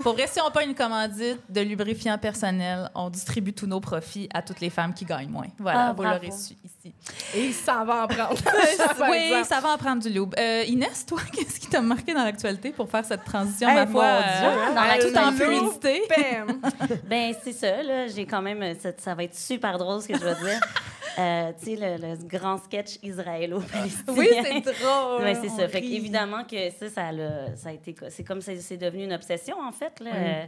Pour 0.00 0.12
vrai, 0.14 0.26
si 0.26 0.40
on 0.40 0.50
pas 0.50 0.64
une 0.64 0.74
commandite 0.74 1.40
de 1.48 1.60
lubrifiant 1.60 2.18
personnel, 2.18 2.90
on 2.94 3.10
distribue 3.10 3.52
tous 3.52 3.66
nos 3.66 3.80
profits 3.80 4.28
à 4.32 4.42
toutes 4.42 4.60
les 4.60 4.70
femmes 4.70 4.92
qui 4.94 5.04
gagnent 5.04 5.30
moins. 5.30 5.46
Voilà, 5.58 5.88
Ah, 5.88 5.92
vous 5.92 6.02
l'aurez 6.02 6.30
su 6.30 6.54
ici. 6.64 6.94
Et 7.34 7.52
s'en 7.52 7.84
va 7.84 8.04
en 8.04 8.06
prendre. 8.06 8.34
oui, 9.10 9.32
ça 9.44 9.60
va 9.60 9.72
en 9.72 9.78
prendre 9.78 10.02
du 10.02 10.10
loup. 10.10 10.30
Euh, 10.38 10.64
Inès, 10.66 11.04
toi, 11.06 11.18
qu'est-ce 11.32 11.58
qui 11.58 11.68
t'a 11.68 11.80
marqué 11.80 12.14
dans 12.14 12.24
l'actualité 12.24 12.70
pour 12.70 12.88
faire 12.90 13.04
cette 13.04 13.24
transition, 13.24 13.68
Hey, 13.68 13.74
ma 13.74 13.86
foi, 13.86 14.04
Dieu, 14.22 14.48
euh? 14.48 14.74
Dans 14.74 14.82
Elle 14.84 15.12
tout 15.12 15.18
en 15.18 15.32
fluidité? 15.32 16.02
Ben, 17.08 17.34
c'est 17.42 17.52
ça, 17.52 17.82
là. 17.82 18.06
J'ai 18.08 18.26
quand 18.26 18.42
même. 18.42 18.74
Ça, 18.80 18.90
ça 18.96 19.14
va 19.14 19.24
être 19.24 19.34
super 19.36 19.78
drôle, 19.78 20.02
ce 20.02 20.08
que 20.08 20.18
je 20.18 20.24
vais 20.24 20.34
dire. 20.34 20.60
Euh, 21.18 21.52
tu 21.58 21.76
sais, 21.76 21.76
le, 21.76 22.06
le 22.08 22.16
grand 22.26 22.58
sketch 22.58 22.98
israélo-palestinien. 23.02 24.14
Oui, 24.18 24.28
c'est 24.30 24.60
drôle. 24.82 25.22
Ouais, 25.22 25.34
c'est 25.34 25.48
ça. 25.48 25.66
Fait 25.68 25.84
évidemment 25.84 26.44
que 26.44 26.70
ça, 26.70 26.88
ça, 26.90 27.12
l'a- 27.12 27.56
ça 27.56 27.70
a 27.70 27.72
été. 27.72 27.94
C'est 28.10 28.24
comme 28.24 28.40
c'est 28.40 28.60
c'est 28.60 28.76
devenu 28.76 29.04
une 29.04 29.12
obsession, 29.12 29.56
en 29.60 29.72
fait. 29.72 29.98
Là. 30.00 30.10
Euh, 30.14 30.44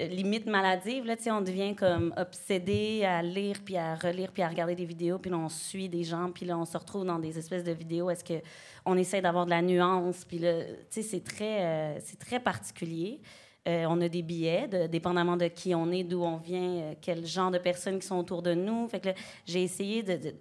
limite 0.00 0.46
maladive, 0.46 1.04
là, 1.04 1.14
on 1.30 1.40
devient 1.40 1.74
comme 1.76 2.12
obsédé 2.16 3.04
à 3.04 3.22
lire, 3.22 3.58
puis 3.64 3.76
à 3.76 3.94
relire, 3.94 4.30
puis 4.32 4.42
à 4.42 4.48
regarder 4.48 4.74
des 4.74 4.86
vidéos, 4.86 5.18
puis 5.18 5.30
là, 5.30 5.36
on 5.38 5.48
suit 5.48 5.88
des 5.88 6.04
gens, 6.04 6.30
puis 6.32 6.46
là, 6.46 6.58
on 6.58 6.64
se 6.64 6.76
retrouve 6.76 7.04
dans 7.04 7.18
des 7.18 7.38
espèces 7.38 7.64
de 7.64 7.72
vidéos. 7.72 8.10
Est-ce 8.10 8.24
que 8.24 8.40
on 8.86 8.96
essaie 8.96 9.20
d'avoir 9.20 9.44
de 9.44 9.50
la 9.50 9.62
nuance, 9.62 10.24
puis 10.24 10.38
là, 10.38 10.64
tu 10.64 10.74
sais, 10.90 11.02
c'est 11.02 11.24
très, 11.24 11.62
euh, 11.62 11.98
c'est 12.00 12.18
très 12.18 12.40
particulier. 12.40 13.20
Euh, 13.66 13.86
on 13.88 14.00
a 14.02 14.08
des 14.08 14.20
billets, 14.22 14.68
de- 14.68 14.86
dépendamment 14.86 15.36
de 15.38 15.46
qui 15.48 15.74
on 15.74 15.90
est, 15.90 16.04
d'où 16.04 16.22
on 16.22 16.36
vient, 16.36 16.60
euh, 16.60 16.94
quel 17.00 17.24
genre 17.26 17.50
de 17.50 17.56
personnes 17.58 17.98
qui 17.98 18.06
sont 18.06 18.18
autour 18.18 18.42
de 18.42 18.52
nous. 18.52 18.86
Fait 18.88 19.00
que 19.00 19.08
j'ai 19.46 19.62
essayé 19.62 20.02
de, 20.02 20.16
de- 20.16 20.34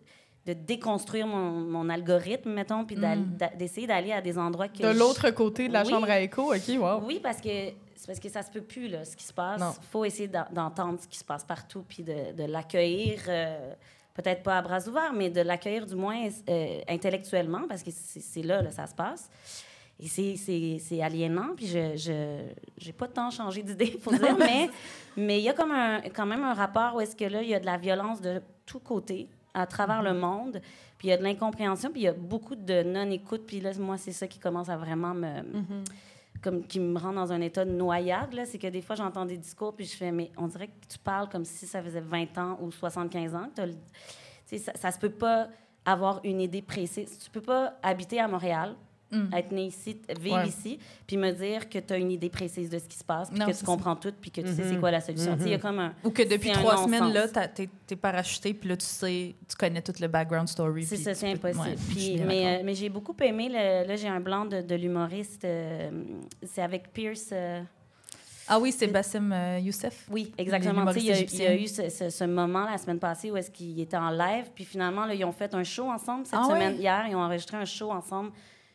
de 0.46 0.52
déconstruire 0.54 1.26
mon, 1.26 1.52
mon 1.62 1.88
algorithme, 1.90 2.50
mettons, 2.52 2.84
puis 2.84 2.98
d'a- 2.98 3.16
d'essayer 3.58 3.88
d'aller 3.88 4.12
à 4.12 4.22
des 4.22 4.38
endroits 4.38 4.68
que 4.68 4.84
De 4.84 4.92
je- 4.92 5.00
l'autre 5.00 5.30
côté 5.32 5.70
de 5.70 5.74
la 5.74 5.84
Oui. 5.84 5.90
chambre 5.90 6.10
à 6.10 6.20
écho, 6.20 6.54
OK, 6.54 6.68
wow. 6.78 7.02
oui, 7.06 7.20
parce 7.24 7.40
que 7.40 7.72
parce 8.06 8.20
que 8.20 8.28
ça 8.28 8.42
se 8.44 8.52
peut 8.52 8.60
plus 8.62 8.90
là, 8.90 9.06
ce 9.06 9.16
qui 9.16 9.24
se 9.24 9.32
passe. 9.32 9.62
Non. 9.62 9.72
faut 9.90 10.04
essayer 10.04 10.28
d'en- 10.28 10.44
d'entendre 10.52 11.00
ce 11.02 11.08
qui 11.08 11.18
se 11.18 11.24
passe 11.24 11.46
partout 11.46 11.86
puis 11.88 12.04
de, 12.04 12.34
de 12.38 12.44
l'accueillir. 12.44 13.22
euh, 13.30 13.74
Peut-être 14.16 14.44
pas 14.44 14.60
à 14.60 14.62
bras 14.62 14.88
ouverts, 14.88 15.12
mais 15.14 15.32
de 15.32 15.42
l'accueillir 15.42 15.88
du 15.88 15.96
moins 15.96 16.28
euh, 16.50 16.82
intellectuellement, 16.90 17.62
parce 17.68 17.82
que 17.82 17.90
c'est 17.90 18.20
c'est 18.20 18.44
là, 18.44 18.62
là, 18.62 18.70
ça 18.70 18.86
se 18.86 18.94
passe. 18.94 19.28
Et 20.04 20.08
c'est- 20.08 20.36
c'est 20.36 20.78
c'est 20.80 21.02
aliénant, 21.02 21.56
puis 21.56 21.66
je 21.68 21.96
je 21.96 22.42
j'ai 22.78 22.92
pas 22.94 23.08
tant 23.08 23.30
changé 23.32 23.64
d'idée, 23.64 23.98
faut 24.02 24.12
dire, 24.12 24.36
mais 24.38 24.70
mais 25.16 25.40
il 25.40 25.44
y 25.44 25.50
a 25.50 25.54
comme 25.54 25.72
un, 25.72 26.02
quand 26.14 26.26
même 26.26 26.44
un 26.44 26.54
rapport 26.54 26.96
où 26.96 27.02
est-ce 27.02 27.16
que 27.16 27.26
là, 27.26 27.42
il 27.42 27.50
y 27.50 27.56
a 27.56 27.60
de 27.60 27.66
la 27.66 27.78
violence 27.78 28.20
de 28.22 28.42
tous 28.66 28.80
côtés, 28.80 29.30
à 29.54 29.66
travers 29.66 30.02
le 30.04 30.14
monde, 30.14 30.60
puis 30.98 31.08
il 31.08 31.12
y 31.12 31.14
a 31.14 31.18
de 31.18 31.24
l'incompréhension, 31.24 31.90
puis 31.92 32.02
il 32.02 32.04
y 32.06 32.08
a 32.08 32.14
beaucoup 32.14 32.56
de 32.56 32.84
non-écoute, 32.84 33.44
puis 33.46 33.62
là, 33.62 33.72
moi, 33.80 33.98
c'est 33.98 34.12
ça 34.12 34.28
qui 34.28 34.40
commence 34.40 34.68
à 34.70 34.76
vraiment 34.78 35.14
me 35.14 35.42
comme 36.42 36.66
qui 36.68 36.80
me 36.82 37.00
rend 37.00 37.14
dans 37.14 37.32
un 37.32 37.40
état 37.40 37.64
de 37.64 37.72
noyade, 37.72 38.34
là, 38.34 38.46
c'est 38.46 38.58
que 38.58 38.68
des 38.68 38.82
fois, 38.82 38.98
j'entends 38.98 39.26
des 39.26 39.38
discours, 39.38 39.74
puis 39.74 39.86
je 39.86 39.96
fais, 39.96 40.12
mais 40.12 40.30
on 40.36 40.48
dirait 40.48 40.68
que 40.68 40.88
tu 40.90 41.00
parles 41.00 41.30
comme 41.30 41.46
si 41.46 41.66
ça 41.66 41.82
faisait 41.82 42.02
20 42.02 42.38
ans 42.38 42.58
ou 42.62 42.70
75 42.72 43.34
ans. 43.36 43.48
que 43.56 43.62
le- 43.62 44.58
ça, 44.58 44.74
ça 44.76 44.92
se 44.92 45.00
peut 45.00 45.10
pas 45.12 45.48
avoir 45.86 46.20
une 46.26 46.42
idée 46.42 46.62
précise. 46.62 47.18
Tu 47.24 47.30
peux 47.30 47.42
pas 47.42 47.76
habiter 47.82 48.20
à 48.20 48.28
Montréal, 48.28 48.76
être 49.36 49.52
né 49.52 49.66
ici, 49.68 49.96
t- 49.96 50.14
vivre 50.20 50.38
Ouais. 50.38 50.48
ici, 50.48 50.80
puis 51.08 51.18
me 51.18 51.32
dire 51.32 51.70
que 51.70 51.80
tu 51.80 51.94
as 51.94 51.98
une 51.98 52.12
idée 52.12 52.30
précise 52.30 52.70
de 52.70 52.80
ce 52.80 52.86
qui 52.86 52.98
se 52.98 53.04
passe, 53.04 53.30
puis 53.30 53.40
Non, 53.40 53.46
que 53.48 53.52
tu 53.52 53.58
ça. 53.58 53.66
comprends 53.66 53.96
tout, 53.96 54.14
puis 54.20 54.32
que 54.32 54.42
tu 54.42 54.48
sais 54.48 54.64
c'est 54.70 54.80
quoi 54.80 54.92
la 54.92 55.02
solution. 55.02 55.38
Il 55.42 55.50
y 55.50 55.54
a 55.54 55.58
comme 55.60 55.80
un... 55.80 55.94
Ou 56.04 56.10
que 56.12 56.24
depuis 56.24 56.52
trois 56.52 56.84
semaines, 56.84 57.12
là, 57.14 57.28
t'es 57.28 57.70
t'es 57.86 57.96
parachuté, 57.96 58.54
puis 58.54 58.70
là, 58.70 58.78
tu 58.78 58.86
sais, 58.86 59.36
tu 59.48 59.56
connais 59.58 59.82
tout 59.82 59.94
le 60.00 60.08
background 60.08 60.48
story. 60.48 60.86
C'est 60.86 60.98
ça, 60.98 61.14
c'est 61.14 61.32
impossible. 61.32 61.60
ouais, 61.66 61.76
Puis, 61.90 62.20
mais 62.26 62.60
euh, 62.60 62.62
mais 62.66 62.74
j'ai 62.76 62.90
beaucoup 62.90 63.16
aimé, 63.22 63.50
le- 63.50 63.88
là, 63.88 63.96
j'ai 63.96 64.08
un 64.08 64.20
blanc 64.20 64.46
de, 64.46 64.62
de 64.62 64.76
l'humoriste, 64.76 65.46
euh, 65.46 65.90
c'est 66.44 66.62
avec 66.62 66.92
Pierce... 66.94 67.30
euh, 67.32 67.62
Ah 68.48 68.60
oui, 68.60 68.72
c'est 68.72 68.88
Bassim 68.88 69.32
euh, 69.32 69.60
Youssef. 69.60 70.06
Oui, 70.12 70.34
exactement. 70.38 70.90
Il 70.92 71.04
y, 71.04 71.12
a- 71.12 71.20
il 71.20 71.38
y 71.38 71.46
a 71.46 71.54
égyptien. 71.54 71.54
eu 71.54 71.68
ce, 71.68 71.90
ce- 71.90 72.10
ce 72.10 72.24
moment 72.26 72.66
la 72.70 72.78
semaine 72.78 73.00
passée 73.00 73.32
où 73.32 73.38
est-ce 73.38 73.50
qu'il 73.52 73.80
était 73.80 73.96
en 73.98 74.10
live, 74.10 74.46
puis 74.54 74.66
finalement, 74.66 75.06
là, 75.06 75.14
ils 75.14 75.24
ont 75.26 75.32
fait 75.32 75.54
un 75.54 75.64
show 75.64 75.90
ensemble 75.90 76.26
cette 76.26 76.40
Ah 76.42 76.48
semaine. 76.50 76.76
Hier, 76.80 77.06
ils 77.10 77.16
ont 77.16 77.22
enregistré 77.22 77.56
un 77.58 77.66
show 77.66 77.92
ensemble 77.92 78.32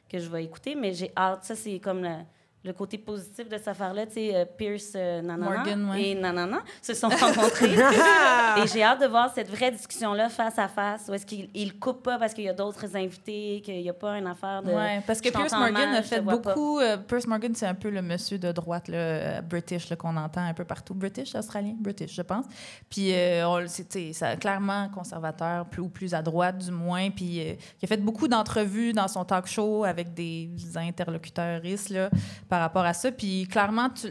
que 0.09 0.19
je 0.19 0.29
vais 0.29 0.45
écouter, 0.45 0.75
mais 0.75 0.93
j'ai 0.93 1.13
hâte. 1.17 1.45
Ça, 1.45 1.55
c'est 1.55 1.79
comme 1.79 2.03
le, 2.03 2.17
le 2.65 2.73
côté 2.73 2.99
positif 2.99 3.49
de 3.49 3.57
cette 3.57 3.69
affaire-là, 3.69 4.07
tu 4.07 4.15
sais, 4.15 4.35
euh, 4.35 4.45
Pierce 4.45 4.93
euh, 4.97 5.23
nanana 5.23 5.57
Morgan, 5.57 5.91
ouais. 5.91 6.03
et 6.03 6.15
Nanana 6.15 6.59
se 6.83 6.93
sont 6.93 7.09
rencontrés. 7.09 7.75
et 8.63 8.67
j'ai 8.67 8.83
hâte 8.83 9.01
de 9.01 9.07
voir 9.07 9.33
cette 9.33 9.49
vraie 9.49 9.71
discussion-là 9.71 10.29
face 10.29 10.59
à 10.59 10.67
face, 10.67 11.07
où 11.09 11.15
est-ce 11.15 11.25
qu'ils 11.25 11.49
ils 11.55 11.79
coupent 11.79 12.03
pas 12.03 12.19
parce 12.19 12.35
qu'il 12.35 12.45
y 12.45 12.49
a 12.49 12.53
d'autres 12.53 12.97
invités, 12.97 13.63
qu'il 13.65 13.81
n'y 13.81 13.89
a 13.89 13.95
pas 13.95 14.19
une 14.19 14.27
affaire 14.27 14.63
de... 14.63 14.73
Ouais, 14.73 15.03
parce 15.07 15.21
que 15.21 15.29
Pierce 15.29 15.53
Morgan 15.53 15.91
mal, 15.91 15.97
a 15.97 16.03
fait 16.03 16.21
beaucoup. 16.21 16.81
euh, 16.81 16.97
Pierce 16.97 17.27
Morgan, 17.27 17.55
c'est 17.55 17.67
un 17.67 17.75
peu 17.75 17.91
le 17.91 18.03
monsieur 18.03 18.39
de 18.39 18.51
droite, 18.51 18.89
là, 18.89 18.99
euh, 18.99 19.41
British, 19.41 19.89
là, 19.89 19.97
qu'on 19.97 20.17
entend 20.17 20.43
un 20.45 20.55
peu 20.55 20.65
partout. 20.65 20.95
British, 20.95 21.35
australien, 21.37 21.77
British, 21.79 22.15
je 22.15 22.23
pense. 22.23 22.45
Puis, 22.91 23.13
euh, 23.15 23.61
le 23.61 24.13
ça, 24.13 24.37
clairement 24.37 24.89
conservateur, 24.89 25.67
plus 25.67 25.83
ou 25.83 25.89
plus 25.89 26.13
à 26.13 26.23
droite, 26.23 26.59
du 26.59 26.71
moins. 26.71 27.11
Puis, 27.11 27.41
euh, 27.41 27.55
il 27.81 27.85
a 27.85 27.87
fait 27.87 28.03
beaucoup 28.03 28.27
d'entrevues 28.29 28.93
dans 28.93 29.09
son 29.09 29.25
talk 29.25 29.47
show 29.47 29.85
avec 29.85 30.13
des 30.15 30.51
interlocuteurs 30.77 31.61
là, 31.91 32.11
par 32.49 32.61
rapport 32.61 32.85
à 32.85 32.95
ça. 32.95 33.13
Puis, 33.13 33.47
clairement, 33.47 33.89
tu. 33.91 34.09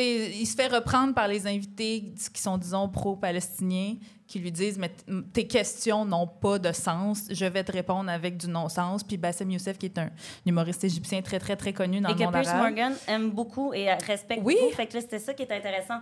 il 0.00 0.46
se 0.46 0.54
fait 0.54 0.68
reprendre 0.68 1.14
par 1.14 1.28
les 1.28 1.46
invités 1.46 2.12
qui 2.32 2.40
sont, 2.42 2.58
disons, 2.58 2.88
pro-palestiniens, 2.88 3.96
qui 4.26 4.38
lui 4.38 4.50
disent 4.50 4.78
Mais 4.78 4.90
tes 5.32 5.46
questions 5.46 6.04
n'ont 6.04 6.26
pas 6.26 6.58
de 6.58 6.72
sens, 6.72 7.24
je 7.30 7.44
vais 7.44 7.62
te 7.64 7.72
répondre 7.72 8.10
avec 8.10 8.36
du 8.36 8.48
non-sens. 8.48 9.04
Puis 9.04 9.16
Bassem 9.16 9.50
Youssef, 9.50 9.78
qui 9.78 9.86
est 9.86 9.98
un 9.98 10.10
humoriste 10.46 10.84
égyptien 10.84 11.22
très, 11.22 11.38
très, 11.38 11.56
très 11.56 11.72
connu 11.72 12.00
dans 12.00 12.08
et 12.08 12.12
le 12.12 12.18
que 12.18 12.24
monde 12.24 12.32
Pierce 12.32 12.48
arabe. 12.48 12.62
Morgan 12.62 12.94
aime 13.06 13.30
beaucoup 13.30 13.72
et 13.74 13.92
respecte 13.92 14.42
Oui. 14.44 14.56
beaucoup. 14.60 14.74
Fait 14.74 14.86
que 14.86 15.00
c'était 15.00 15.18
ça 15.18 15.34
qui 15.34 15.42
était 15.42 15.56
intéressant. 15.56 16.00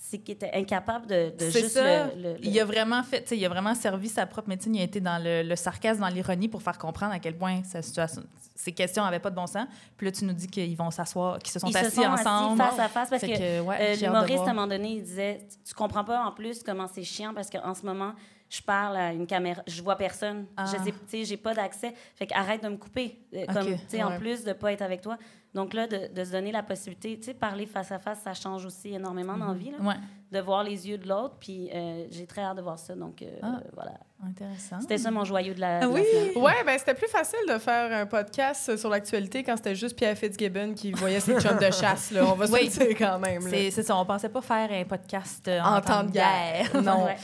C'est 0.00 0.18
qu'il 0.18 0.34
était 0.34 0.52
incapable 0.54 1.06
de, 1.08 1.30
de 1.36 1.50
C'est 1.50 1.60
juste 1.60 1.70
ça. 1.74 2.06
le... 2.06 2.22
le- 2.22 2.32
le- 2.34 2.38
Il 2.46 2.58
a 2.60 2.64
vraiment 2.64 3.02
fait, 3.02 3.28
il 3.32 3.44
a 3.44 3.48
vraiment 3.48 3.74
servi 3.74 4.08
sa 4.08 4.24
propre 4.26 4.48
médecine. 4.48 4.74
Il 4.76 4.80
a 4.80 4.84
été 4.84 5.00
dans 5.00 5.22
le, 5.22 5.42
le 5.42 5.56
sarcasme, 5.56 6.00
dans 6.00 6.08
l'ironie 6.08 6.46
pour 6.48 6.62
faire 6.62 6.78
comprendre 6.78 7.12
à 7.12 7.18
quel 7.18 7.36
point 7.36 7.62
sa 7.64 7.82
situation, 7.82 8.22
ses 8.54 8.70
questions 8.72 9.04
n'avaient 9.04 9.18
pas 9.18 9.30
de 9.30 9.34
bon 9.34 9.46
sens. 9.48 9.66
Puis 9.96 10.06
là, 10.06 10.12
tu 10.12 10.24
nous 10.24 10.32
dis 10.32 10.46
qu'ils 10.46 10.76
vont 10.76 10.90
s'asseoir, 10.92 11.38
qu'ils 11.40 11.50
se 11.50 11.58
sont 11.58 11.66
Ils 11.66 11.76
assis 11.76 11.90
se 11.96 12.02
sont 12.02 12.08
ensemble. 12.08 12.62
assis 12.62 12.76
face 12.76 12.78
à 12.84 12.88
face 12.88 13.10
parce 13.10 13.22
que, 13.22 13.26
que, 13.26 13.60
ouais, 13.60 13.76
euh, 13.80 13.94
l'humoriste, 13.96 14.38
à 14.46 14.50
un 14.50 14.54
moment 14.54 14.66
donné, 14.68 14.92
il 14.92 15.02
disait 15.02 15.40
Tu 15.66 15.74
comprends 15.74 16.04
pas 16.04 16.24
en 16.24 16.30
plus 16.32 16.62
comment 16.62 16.86
c'est 16.86 17.02
chiant 17.04 17.34
parce 17.34 17.50
qu'en 17.50 17.74
ce 17.74 17.84
moment, 17.84 18.12
je 18.48 18.62
parle 18.62 18.96
à 18.96 19.12
une 19.12 19.26
caméra, 19.26 19.62
je 19.66 19.82
vois 19.82 19.96
personne. 19.96 20.46
Ah. 20.56 20.64
Je 20.64 20.82
sais, 20.84 20.92
tu 20.92 20.98
sais, 21.08 21.24
j'ai 21.24 21.36
pas 21.36 21.52
d'accès. 21.54 21.92
Fait 22.14 22.26
que 22.26 22.34
arrête 22.34 22.62
de 22.62 22.68
me 22.70 22.76
couper. 22.78 23.18
euh, 23.34 23.44
Ok, 23.46 23.52
Comme, 23.52 23.66
tu 23.74 23.78
sais, 23.88 24.02
en 24.02 24.16
plus 24.18 24.42
de 24.44 24.52
pas 24.54 24.72
être 24.72 24.80
avec 24.80 25.02
toi. 25.02 25.18
Donc 25.54 25.72
là, 25.72 25.86
de, 25.86 26.12
de 26.14 26.24
se 26.24 26.32
donner 26.32 26.52
la 26.52 26.62
possibilité, 26.62 27.16
tu 27.18 27.24
sais, 27.24 27.34
parler 27.34 27.64
face 27.66 27.90
à 27.90 27.98
face, 27.98 28.20
ça 28.22 28.34
change 28.34 28.66
aussi 28.66 28.94
énormément 28.94 29.36
dans 29.36 29.48
la 29.48 29.54
vie, 29.54 29.70
là, 29.70 29.78
Ouais, 29.80 29.94
de 30.30 30.40
voir 30.40 30.62
les 30.62 30.86
yeux 30.88 30.98
de 30.98 31.08
l'autre. 31.08 31.36
Puis 31.40 31.70
euh, 31.74 32.04
j'ai 32.10 32.26
très 32.26 32.42
hâte 32.42 32.58
de 32.58 32.62
voir 32.62 32.78
ça. 32.78 32.94
Donc 32.94 33.22
euh, 33.22 33.26
Ah. 33.42 33.60
voilà. 33.72 33.92
intéressant. 34.26 34.78
C'était 34.80 34.98
ça 34.98 35.10
mon 35.10 35.24
joyau 35.24 35.54
de 35.54 35.60
la, 35.60 35.80
de 35.80 35.84
la 35.86 35.90
oui! 35.90 36.02
semaine. 36.04 36.44
Ouais, 36.44 36.64
ben 36.66 36.78
c'était 36.78 36.94
plus 36.94 37.08
facile 37.08 37.38
de 37.48 37.56
faire 37.58 37.90
un 37.92 38.04
podcast 38.04 38.76
sur 38.76 38.90
l'actualité 38.90 39.42
quand 39.42 39.56
c'était 39.56 39.74
juste 39.74 39.96
Pierre 39.96 40.18
Fitzgibbon 40.18 40.74
qui 40.74 40.92
voyait 40.92 41.20
ses 41.20 41.40
chums 41.40 41.58
de 41.58 41.70
chasse. 41.72 42.10
Là. 42.10 42.24
On 42.26 42.34
va 42.34 42.46
se 42.46 42.52
Oui. 42.52 42.64
le 42.64 42.86
dire 42.86 42.96
quand 42.98 43.18
même. 43.18 43.40
C'est 43.40 43.70
ça, 43.70 43.96
on 43.96 44.04
pensait 44.04 44.28
pas 44.28 44.42
faire 44.42 44.70
un 44.70 44.84
podcast 44.84 45.48
euh, 45.48 45.60
En 45.62 45.80
temps 45.80 46.04
de 46.04 46.10
guerre. 46.10 46.82
Non. 46.82 47.06
Ouais. 47.06 47.16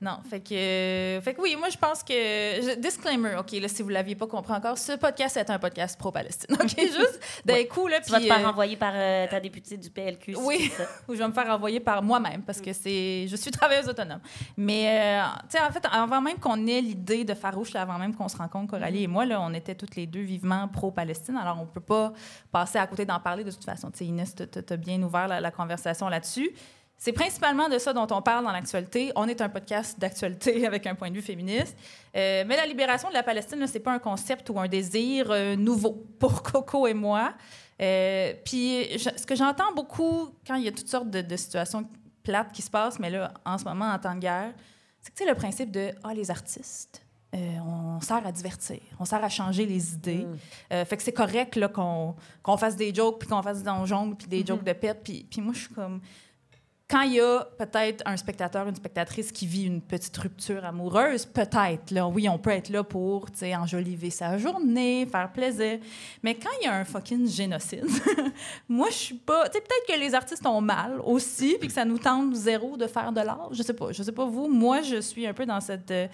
Non, 0.00 0.18
fait 0.28 0.40
que, 0.40 0.54
euh, 0.54 1.20
fait 1.22 1.32
que 1.34 1.40
oui, 1.40 1.56
moi 1.56 1.68
je 1.70 1.78
pense 1.78 2.02
que. 2.02 2.12
je- 2.12 2.78
disclaimer, 2.78 3.36
OK, 3.36 3.52
là, 3.52 3.68
si 3.68 3.82
vous 3.82 3.88
l'aviez 3.88 4.14
pas 4.16 4.26
compris 4.26 4.52
encore, 4.52 4.76
ce 4.76 4.92
podcast 4.92 5.36
est 5.38 5.48
un 5.48 5.58
podcast 5.58 5.98
pro-Palestine. 5.98 6.54
OK, 6.60 6.74
juste 6.78 7.20
d'un 7.44 7.64
coup, 7.64 7.86
là. 7.86 8.00
Tu 8.00 8.10
vas 8.10 8.20
te 8.20 8.24
faire 8.26 8.40
euh, 8.40 8.46
renvoyer 8.46 8.76
par 8.76 8.92
euh, 8.94 9.26
ta 9.28 9.40
députée 9.40 9.76
du 9.78 9.88
PLQ. 9.90 10.36
Oui. 10.40 10.70
ça. 10.76 10.84
où 11.08 11.14
je 11.14 11.18
vais 11.20 11.28
me 11.28 11.32
faire 11.32 11.48
envoyer 11.48 11.80
par 11.80 12.02
moi-même 12.02 12.42
parce 12.42 12.60
que 12.60 12.72
c'est 12.72 13.26
je 13.28 13.36
suis 13.36 13.50
travailleuse 13.50 13.88
autonome. 13.88 14.20
Mais 14.56 15.20
euh, 15.20 15.22
tu 15.50 15.56
sais 15.56 15.62
en 15.64 15.70
fait 15.70 15.84
avant 15.90 16.20
même 16.20 16.38
qu'on 16.38 16.66
ait 16.66 16.80
l'idée 16.82 17.24
de 17.24 17.32
Farouche, 17.34 17.72
là, 17.72 17.82
avant 17.82 17.98
même 17.98 18.14
qu'on 18.14 18.28
se 18.28 18.36
rencontre 18.36 18.72
Coralie 18.72 19.04
et 19.04 19.06
moi 19.06 19.24
là, 19.24 19.40
on 19.40 19.54
était 19.54 19.74
toutes 19.74 19.96
les 19.96 20.06
deux 20.06 20.22
vivement 20.22 20.68
pro-Palestine. 20.68 21.36
Alors 21.36 21.58
on 21.62 21.66
peut 21.66 21.80
pas 21.80 22.12
passer 22.52 22.78
à 22.78 22.86
côté 22.86 23.04
d'en 23.06 23.20
parler 23.20 23.44
de 23.44 23.50
toute 23.50 23.64
façon. 23.64 23.90
Tu 23.90 23.98
sais 23.98 24.04
Inès 24.06 24.34
t'as- 24.34 24.76
bien 24.76 25.00
ouvert 25.02 25.28
la, 25.28 25.40
la 25.40 25.50
conversation 25.50 26.08
là-dessus. 26.08 26.50
C'est 27.04 27.12
principalement 27.12 27.68
de 27.68 27.76
ça 27.76 27.92
dont 27.92 28.06
on 28.12 28.22
parle 28.22 28.46
dans 28.46 28.50
l'actualité. 28.50 29.12
On 29.14 29.28
est 29.28 29.42
un 29.42 29.50
podcast 29.50 30.00
d'actualité 30.00 30.66
avec 30.70 30.86
un 30.86 30.94
point 30.94 31.10
de 31.10 31.14
vue 31.16 31.20
féministe. 31.20 31.76
Euh, 32.16 32.44
mais 32.46 32.56
la 32.56 32.64
libération 32.64 33.10
de 33.10 33.12
la 33.14 33.22
Palestine, 33.22 33.58
là, 33.58 33.66
c'est 33.66 33.78
pas 33.80 33.92
un 33.92 33.98
concept 33.98 34.48
ou 34.48 34.58
un 34.58 34.68
désir 34.68 35.26
euh, 35.30 35.54
nouveau 35.54 35.92
pour 36.18 36.42
Coco 36.42 36.86
et 36.86 36.94
moi. 36.94 37.34
Euh, 37.82 38.32
puis 38.42 38.84
je- 38.98 39.10
ce 39.18 39.26
que 39.26 39.34
j'entends 39.34 39.70
beaucoup 39.76 40.30
quand 40.46 40.54
il 40.54 40.64
y 40.64 40.68
a 40.68 40.72
toutes 40.72 40.88
sortes 40.88 41.10
de, 41.10 41.20
de 41.20 41.36
situations 41.36 41.86
plates 42.22 42.52
qui 42.52 42.62
se 42.62 42.70
passent, 42.70 42.98
mais 42.98 43.10
là, 43.10 43.34
en 43.44 43.58
ce 43.58 43.64
moment, 43.64 43.90
en 43.90 43.98
temps 43.98 44.14
de 44.14 44.20
guerre, 44.20 44.54
c'est 45.02 45.12
que 45.14 45.28
le 45.28 45.34
principe 45.34 45.70
de 45.70 45.90
ah, 46.04 46.14
les 46.14 46.30
artistes. 46.30 47.02
euh, 47.34 47.38
on 47.66 48.00
sert 48.00 48.26
à 48.26 48.32
divertir, 48.32 48.80
on 48.98 49.04
sert 49.04 49.22
à 49.22 49.28
changer 49.28 49.66
les 49.66 49.92
idées. 49.92 50.26
Euh, 50.72 50.86
fait 50.86 50.96
que 50.96 51.02
c'est 51.02 51.12
correct 51.12 51.60
qu'on, 51.74 52.14
qu'on 52.42 52.56
fasse 52.56 52.76
des 52.76 52.94
jokes, 52.94 53.18
puis 53.18 53.28
qu'on 53.28 53.42
fasse 53.42 53.58
des 53.58 53.64
donjons, 53.64 54.14
puis 54.14 54.26
des 54.26 54.46
jokes 54.46 54.64
de 54.64 54.72
pète. 54.72 55.02
Puis 55.04 55.28
moi, 55.42 55.52
je 55.52 55.58
suis 55.66 55.74
comme... 55.74 56.00
Quand 56.86 57.00
il 57.00 57.14
y 57.14 57.20
a 57.20 57.48
peut-être 57.58 58.02
un 58.04 58.16
spectateur, 58.16 58.68
une 58.68 58.74
spectatrice 58.74 59.32
qui 59.32 59.46
vit 59.46 59.64
une 59.64 59.80
petite 59.80 60.14
rupture 60.18 60.66
amoureuse, 60.66 61.24
peut-être, 61.24 61.90
là, 61.90 62.06
oui, 62.06 62.28
on 62.28 62.38
peut 62.38 62.50
être 62.50 62.68
là 62.68 62.84
pour, 62.84 63.26
enjoliver 63.56 64.10
sa 64.10 64.36
journée, 64.36 65.06
faire 65.10 65.32
plaisir. 65.32 65.78
Mais 66.22 66.34
quand 66.34 66.50
il 66.60 66.66
y 66.66 66.68
a 66.68 66.74
un 66.74 66.84
fucking 66.84 67.26
génocide, 67.26 67.86
moi, 68.68 68.88
je 68.90 68.96
suis 68.96 69.14
pas... 69.14 69.48
Tu 69.48 69.54
sais, 69.54 69.60
peut-être 69.60 69.94
que 69.94 69.98
les 69.98 70.14
artistes 70.14 70.44
ont 70.46 70.60
mal 70.60 71.00
aussi, 71.04 71.56
puis 71.58 71.68
que 71.68 71.74
ça 71.74 71.86
nous 71.86 71.98
tente 71.98 72.34
zéro 72.34 72.76
de 72.76 72.86
faire 72.86 73.12
de 73.12 73.20
l'art. 73.22 73.48
Je 73.52 73.62
sais 73.62 73.74
pas. 73.74 73.90
Je 73.90 74.02
sais 74.02 74.12
pas 74.12 74.26
vous. 74.26 74.48
Moi, 74.48 74.82
je 74.82 75.00
suis 75.00 75.26
un 75.26 75.32
peu 75.32 75.46
dans 75.46 75.60
cette... 75.60 75.90
euh, 75.90 76.06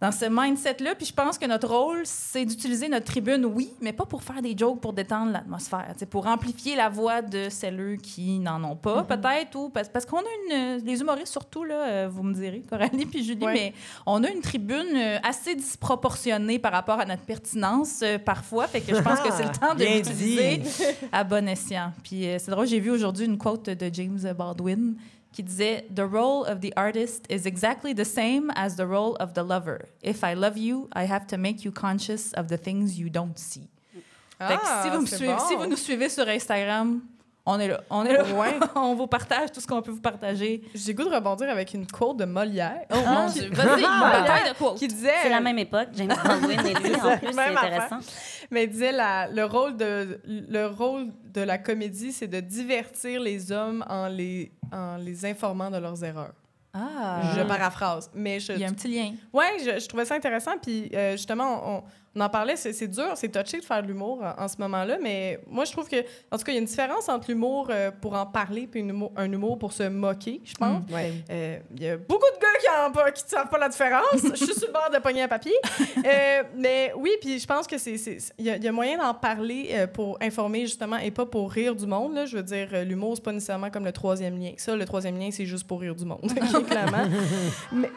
dans 0.00 0.12
ce 0.12 0.26
mindset-là. 0.30 0.94
Puis 0.94 1.06
je 1.06 1.12
pense 1.12 1.38
que 1.38 1.46
notre 1.46 1.68
rôle, 1.68 2.02
c'est 2.04 2.44
d'utiliser 2.44 2.88
notre 2.88 3.06
tribune, 3.06 3.44
oui, 3.44 3.70
mais 3.80 3.92
pas 3.92 4.04
pour 4.06 4.22
faire 4.22 4.40
des 4.40 4.56
jokes 4.56 4.80
pour 4.80 4.92
détendre 4.92 5.32
l'atmosphère. 5.32 5.92
C'est 5.96 6.08
pour 6.08 6.26
amplifier 6.26 6.76
la 6.76 6.88
voix 6.88 7.20
de 7.22 7.48
celles 7.48 7.98
qui 8.02 8.38
n'en 8.38 8.62
ont 8.64 8.76
pas, 8.76 9.02
peut-être, 9.04 9.56
ou 9.56 9.68
parce, 9.70 9.88
parce 9.88 10.06
qu'on 10.06 10.18
a 10.18 10.20
une. 10.50 10.84
Les 10.84 11.00
humoristes, 11.00 11.32
surtout, 11.32 11.64
là, 11.64 11.74
euh, 11.88 12.08
vous 12.10 12.22
me 12.22 12.32
direz, 12.34 12.62
Coralie 12.68 13.06
puis 13.06 13.24
Julie, 13.24 13.44
Ouais. 13.44 13.52
mais 13.54 13.74
on 14.06 14.22
a 14.24 14.30
une 14.30 14.40
tribune 14.40 14.86
euh, 14.96 15.18
assez 15.22 15.54
disproportionnée 15.54 16.58
par 16.58 16.72
rapport 16.72 17.00
à 17.00 17.04
notre 17.04 17.22
pertinence 17.22 18.00
euh, 18.02 18.18
parfois. 18.18 18.66
Fait 18.66 18.80
que 18.80 18.94
je 18.94 19.00
pense 19.00 19.20
que 19.20 19.32
c'est 19.32 19.44
le 19.44 19.50
temps 19.58 19.74
de 19.74 19.84
l'utiliser 19.84 20.62
à 21.12 21.24
bon 21.24 21.48
escient. 21.48 21.92
Puis 22.04 22.26
euh, 22.26 22.36
c'est 22.38 22.50
drôle, 22.50 22.66
j'ai 22.66 22.80
vu 22.80 22.90
aujourd'hui 22.90 23.26
une 23.26 23.38
quote 23.38 23.66
de 23.70 23.90
James 23.92 24.18
Baldwin 24.36 24.94
qui 25.38 25.44
disait 25.44 25.86
The 25.94 26.00
role 26.00 26.44
of 26.50 26.58
the 26.62 26.72
artist 26.74 27.24
is 27.30 27.46
exactly 27.46 27.94
the 27.94 28.02
same 28.04 28.50
as 28.56 28.74
the 28.74 28.80
role 28.84 29.14
of 29.20 29.34
the 29.34 29.44
lover. 29.44 29.78
If 30.02 30.24
I 30.24 30.34
love 30.34 30.58
you, 30.58 30.88
I 30.96 31.04
have 31.08 31.28
to 31.28 31.36
make 31.36 31.64
you 31.64 31.70
conscious 31.70 32.32
of 32.36 32.48
the 32.48 32.58
things 32.60 32.98
you 32.98 33.08
don't 33.08 33.36
see. 33.38 33.68
Fait 34.40 34.56
que 34.56 34.60
Ah, 34.64 34.82
si, 34.82 34.90
vous 34.90 35.00
me 35.02 35.06
c'est 35.06 35.16
suivez, 35.16 35.34
bon. 35.34 35.38
si 35.48 35.54
vous 35.54 35.66
nous 35.66 35.76
suivez 35.76 36.08
sur 36.08 36.26
Instagram, 36.26 37.00
on 37.46 37.58
est 37.60 37.68
là. 37.68 37.80
On 37.88 38.04
est 38.04 38.12
là. 38.12 38.24
Ouais. 38.34 38.58
on 38.74 38.94
vous 38.96 39.06
partage 39.06 39.52
tout 39.52 39.60
ce 39.60 39.66
qu'on 39.68 39.80
peut 39.80 39.92
vous 39.92 40.00
partager. 40.00 40.62
J'ai 40.74 40.92
goût 40.92 41.04
de 41.04 41.14
rebondir 41.14 41.48
avec 41.48 41.72
une 41.72 41.86
quote 41.86 42.16
de 42.16 42.24
Molière. 42.24 42.82
Oh 42.92 42.96
mon 43.06 43.28
Dieu. 43.30 43.48
Vas-y, 43.52 43.84
Ah, 43.86 44.20
bataille 44.20 44.52
de 44.52 44.58
quote. 44.58 44.76
qui 44.78 44.88
disait 44.88 45.14
C'est 45.22 45.30
la 45.30 45.40
même 45.40 45.58
époque, 45.58 45.88
James 45.94 46.12
Baldwin 46.24 46.66
et 46.66 46.74
lui, 46.74 46.94
en 46.96 47.16
plus, 47.18 47.32
c'est 47.32 47.38
affaire. 47.40 47.98
Mais 48.50 48.64
il 48.64 48.70
disait 48.70 48.92
la, 48.92 49.28
le 49.28 49.44
rôle 49.44 49.76
de 49.76 50.20
le 50.26 50.66
rôle 50.66 51.08
de 51.34 51.40
la 51.40 51.58
comédie 51.58 52.12
c'est 52.12 52.28
de 52.28 52.40
divertir 52.40 53.20
les 53.20 53.52
hommes 53.52 53.84
en 53.88 54.08
les 54.08 54.52
en 54.72 54.96
les 54.96 55.24
informant 55.26 55.70
de 55.70 55.78
leurs 55.78 56.02
erreurs. 56.04 56.34
Ah. 56.74 57.32
Je 57.34 57.42
paraphrase, 57.42 58.10
mais 58.14 58.40
je 58.40 58.52
Il 58.52 58.60
y 58.60 58.64
a 58.64 58.68
un 58.68 58.72
petit 58.72 58.88
lien. 58.88 59.14
Ouais, 59.32 59.56
je, 59.58 59.80
je 59.80 59.88
trouvais 59.88 60.04
ça 60.04 60.14
intéressant. 60.14 60.58
Puis 60.62 60.90
euh, 60.94 61.12
justement, 61.12 61.78
on, 61.78 61.82
on 62.18 62.20
en 62.24 62.28
parlait, 62.28 62.56
c'est 62.56 62.88
dur, 62.88 63.12
c'est 63.14 63.28
touché 63.28 63.60
de 63.60 63.64
faire 63.64 63.82
de 63.82 63.86
l'humour 63.88 64.20
en, 64.22 64.42
en 64.44 64.48
ce 64.48 64.56
moment-là, 64.58 64.98
mais 65.00 65.38
moi, 65.46 65.64
je 65.64 65.72
trouve 65.72 65.88
que, 65.88 65.96
en 66.30 66.36
tout 66.38 66.44
cas, 66.44 66.52
il 66.52 66.54
y 66.54 66.58
a 66.58 66.60
une 66.60 66.66
différence 66.66 67.08
entre 67.08 67.28
l'humour 67.30 67.68
euh, 67.70 67.90
pour 67.90 68.14
en 68.14 68.26
parler 68.26 68.66
puis 68.66 68.84
un 69.16 69.32
humour, 69.32 69.58
pour 69.58 69.72
se 69.72 69.84
moquer, 69.84 70.40
je 70.44 70.54
pense. 70.54 70.82
Ouais. 70.92 71.12
Euh, 71.30 71.58
Il 71.76 71.82
y 71.82 71.88
a 71.90 71.96
beaucoup 71.96 72.26
de 72.34 72.40
gars 72.40 72.48
qui 73.14 73.22
ne 73.24 73.28
savent 73.28 73.48
pas 73.48 73.58
la 73.58 73.68
différence. 73.68 74.04
je 74.14 74.34
suis 74.34 74.54
sur 74.54 74.66
le 74.68 74.72
bord 74.72 74.90
de 74.92 74.98
pogner 74.98 75.22
un 75.22 75.28
papier. 75.28 75.52
Euh, 76.04 76.42
mais 76.56 76.92
oui, 76.96 77.10
puis 77.20 77.38
je 77.38 77.46
pense 77.46 77.66
que 77.66 77.76
c'est 77.76 77.96
il 78.38 78.44
y, 78.44 78.50
a- 78.50 78.56
il 78.56 78.64
y 78.64 78.68
a 78.68 78.72
moyen 78.72 78.96
d'en 78.98 79.12
parler 79.14 79.68
euh, 79.72 79.86
pour 79.86 80.16
informer 80.22 80.60
justement 80.60 80.96
et 80.96 81.10
pas 81.10 81.26
pour 81.26 81.50
rire 81.50 81.74
du 81.74 81.86
monde. 81.86 82.14
Là. 82.14 82.24
Je 82.24 82.36
veux 82.36 82.42
dire, 82.42 82.68
euh, 82.72 82.84
l'humour 82.84 83.14
c'est 83.16 83.22
pas 83.24 83.32
nécessairement 83.32 83.68
comme 83.70 83.84
le 83.84 83.92
troisième 83.92 84.38
lien. 84.38 84.52
Ça, 84.56 84.74
le 84.76 84.84
troisième 84.84 85.18
lien, 85.18 85.30
c'est 85.30 85.44
juste 85.46 85.66
pour 85.66 85.80
rire 85.80 85.94
du 85.94 86.04
monde, 86.04 86.20
clairement. 86.68 87.04
mais 87.72 87.90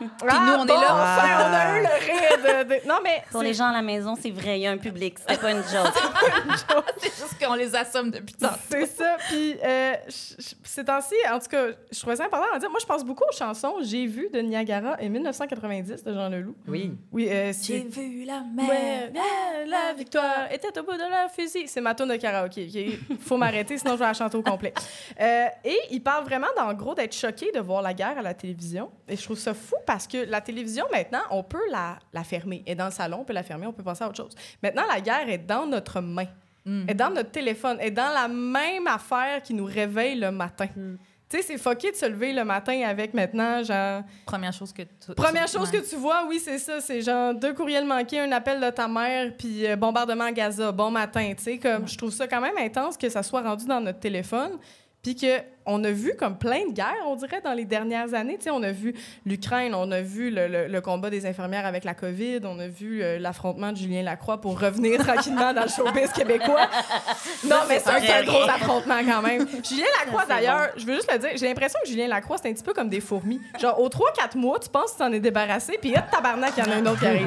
nous, 0.00 0.52
on 0.52 0.64
est 0.66 0.68
là. 0.68 0.94
enfin, 0.94 1.28
on 1.50 1.54
a 1.54 1.78
eu 1.78 1.82
le 1.82 1.88
rire 2.06 2.64
de, 2.64 2.68
de- 2.68 2.88
Non, 2.88 2.96
mais 3.02 3.22
Pour 3.30 3.40
c'est- 3.40 3.46
les 3.46 3.54
gens 3.54 3.66
à 3.66 3.72
la 3.72 3.82
maison, 3.82 4.16
c'est 4.20 4.30
vrai, 4.30 4.58
il 4.58 4.62
y 4.62 4.66
a 4.66 4.70
un 4.70 4.78
public, 4.78 5.18
c'était 5.18 5.36
pas 5.40 5.50
une 5.50 5.58
joke. 5.62 5.92
C'est 6.98 7.08
juste 7.08 7.42
qu'on 7.44 7.54
les 7.54 7.74
assomme 7.74 8.10
depuis 8.10 8.34
tantôt. 8.34 8.54
C'est 8.70 8.86
ça. 8.86 9.16
Puis, 9.28 9.56
euh, 9.62 9.94
ces 10.08 10.84
temps-ci, 10.84 11.14
en 11.32 11.38
tout 11.38 11.48
cas, 11.48 11.66
je 11.90 11.98
trouvais 12.00 12.16
ça 12.16 12.24
important 12.24 12.46
à 12.54 12.58
dire. 12.58 12.70
Moi, 12.70 12.78
je 12.80 12.86
pense 12.86 13.04
beaucoup 13.04 13.24
aux 13.28 13.36
chansons 13.36 13.76
J'ai 13.82 14.06
vu 14.06 14.28
de 14.32 14.40
Niagara 14.40 14.96
en 15.00 15.08
1990 15.08 16.04
de 16.04 16.12
Jean 16.14 16.28
Leloup. 16.28 16.54
Oui. 16.68 16.92
Oui, 17.12 17.28
euh, 17.30 17.46
J'ai 17.62 17.86
c'est. 17.90 18.00
vu 18.00 18.24
la 18.24 18.42
Ouais, 18.56 19.10
euh, 19.14 19.66
la 19.66 19.94
victoire 19.94 20.50
était 20.52 20.78
au 20.78 20.82
bout 20.82 20.92
de 20.92 20.98
leur 21.10 21.30
fusil. 21.30 21.66
C'est 21.66 21.80
ma 21.80 21.94
tune 21.94 22.08
de 22.08 22.16
karaoké. 22.16 22.64
Il 23.10 23.16
faut 23.18 23.36
m'arrêter, 23.36 23.78
sinon 23.78 23.92
je 23.94 23.98
vais 23.98 24.04
la 24.06 24.14
chanter 24.14 24.36
au 24.36 24.42
complet. 24.42 24.72
Euh, 25.20 25.46
et 25.64 25.78
il 25.90 26.02
parle 26.02 26.24
vraiment, 26.24 26.46
en 26.58 26.72
gros, 26.74 26.94
d'être 26.94 27.14
choqué 27.14 27.50
de 27.52 27.60
voir 27.60 27.82
la 27.82 27.94
guerre 27.94 28.18
à 28.18 28.22
la 28.22 28.34
télévision. 28.34 28.90
Et 29.08 29.16
je 29.16 29.22
trouve 29.22 29.38
ça 29.38 29.54
fou 29.54 29.74
parce 29.90 30.06
que 30.06 30.18
la 30.18 30.40
télévision, 30.40 30.84
maintenant, 30.92 31.18
on 31.32 31.42
peut 31.42 31.68
la, 31.68 31.98
la 32.12 32.22
fermer. 32.22 32.62
Et 32.64 32.76
dans 32.76 32.84
le 32.84 32.92
salon, 32.92 33.22
on 33.22 33.24
peut 33.24 33.32
la 33.32 33.42
fermer, 33.42 33.66
on 33.66 33.72
peut 33.72 33.82
passer 33.82 34.04
à 34.04 34.08
autre 34.08 34.18
chose. 34.18 34.36
Maintenant, 34.62 34.84
la 34.88 35.00
guerre 35.00 35.28
est 35.28 35.38
dans 35.38 35.66
notre 35.66 36.00
main. 36.00 36.28
est 36.86 36.94
dans 36.94 37.10
notre 37.10 37.32
téléphone, 37.32 37.76
est 37.80 37.90
dans 37.90 38.14
la 38.14 38.28
même 38.28 38.86
affaire 38.86 39.42
qui 39.42 39.52
nous 39.52 39.64
réveille 39.64 40.14
le 40.14 40.30
matin. 40.30 40.68
Tu 41.28 41.36
sais, 41.36 41.42
c'est 41.42 41.58
fucké 41.58 41.90
de 41.90 41.96
se 41.96 42.06
lever 42.06 42.32
le 42.32 42.44
matin 42.44 42.82
avec 42.86 43.14
maintenant, 43.14 43.64
genre. 43.64 44.04
Première 44.26 44.52
chose 44.52 44.72
que 44.72 44.82
tu. 44.82 45.12
Première 45.16 45.48
chose 45.48 45.72
que 45.72 45.78
tu 45.78 45.96
vois, 45.96 46.24
oui, 46.28 46.38
c'est 46.38 46.58
ça. 46.58 46.80
C'est 46.80 47.02
genre 47.02 47.34
deux 47.34 47.52
courriels 47.52 47.84
manqués, 47.84 48.20
un 48.20 48.30
appel 48.30 48.60
de 48.60 48.70
ta 48.70 48.86
mère, 48.86 49.32
puis 49.36 49.66
euh, 49.66 49.74
bombardement 49.74 50.24
à 50.24 50.32
Gaza. 50.32 50.70
Bon 50.70 50.92
matin, 50.92 51.32
tu 51.36 51.42
sais. 51.42 51.58
Comme, 51.58 51.88
je 51.88 51.98
trouve 51.98 52.12
ça 52.12 52.28
quand 52.28 52.40
même 52.40 52.58
intense 52.58 52.96
que 52.96 53.08
ça 53.08 53.24
soit 53.24 53.42
rendu 53.42 53.66
dans 53.66 53.80
notre 53.80 53.98
téléphone. 53.98 54.52
Puis 55.02 55.16
qu'on 55.16 55.82
a 55.84 55.90
vu 55.90 56.12
comme 56.18 56.36
plein 56.36 56.66
de 56.68 56.74
guerres, 56.74 57.06
on 57.06 57.16
dirait, 57.16 57.40
dans 57.40 57.54
les 57.54 57.64
dernières 57.64 58.12
années. 58.12 58.36
Tu 58.36 58.44
sais, 58.44 58.50
on 58.50 58.62
a 58.62 58.70
vu 58.70 58.94
l'Ukraine, 59.24 59.74
on 59.74 59.90
a 59.92 60.02
vu 60.02 60.30
le, 60.30 60.46
le- 60.46 60.66
le 60.66 60.80
combat 60.82 61.08
des 61.08 61.24
infirmières 61.24 61.64
avec 61.64 61.84
la 61.84 61.94
COVID, 61.94 62.40
on 62.44 62.58
a 62.58 62.68
vu 62.68 63.02
euh, 63.02 63.18
l'affrontement 63.18 63.72
de 63.72 63.78
Julien 63.78 64.02
Lacroix 64.02 64.42
pour 64.42 64.60
revenir 64.60 64.98
tranquillement 65.06 65.54
dans 65.54 65.62
le 65.62 65.68
showbiz 65.68 66.12
québécois. 66.12 66.68
Non, 67.44 67.56
mais 67.68 67.78
c'est 67.78 67.88
un, 68.12 68.22
gros 68.24 68.42
affrontement 68.42 69.00
quand 69.06 69.22
même. 69.22 69.46
Julien 69.68 69.84
Lacroix, 70.04 70.24
d'ailleurs, 70.28 70.68
je 70.76 70.84
veux 70.84 70.94
juste 70.96 71.10
le 71.10 71.18
dire, 71.18 71.30
j'ai 71.36 71.46
l'impression 71.48 71.78
que 71.82 71.88
Julien 71.88 72.06
Lacroix, 72.08 72.36
c'est 72.42 72.50
un 72.50 72.52
petit 72.52 72.62
peu 72.62 72.74
comme 72.74 72.90
des 72.90 73.00
fourmis. 73.00 73.40
Genre, 73.58 73.80
aux 73.80 73.88
3-4 73.88 74.36
mois, 74.36 74.58
tu 74.58 74.68
penses 74.68 74.92
que 74.92 74.98
tu 74.98 74.98
t'en 74.98 75.12
es 75.12 75.20
débarrassé, 75.20 75.78
puis 75.80 75.94
hop, 75.96 76.04
tabarnak, 76.10 76.52
il 76.58 76.64
y 76.64 76.68
en 76.68 76.72
a 76.72 76.74
un 76.76 76.86
autre 76.86 77.00
qui 77.00 77.06
arrive. 77.06 77.26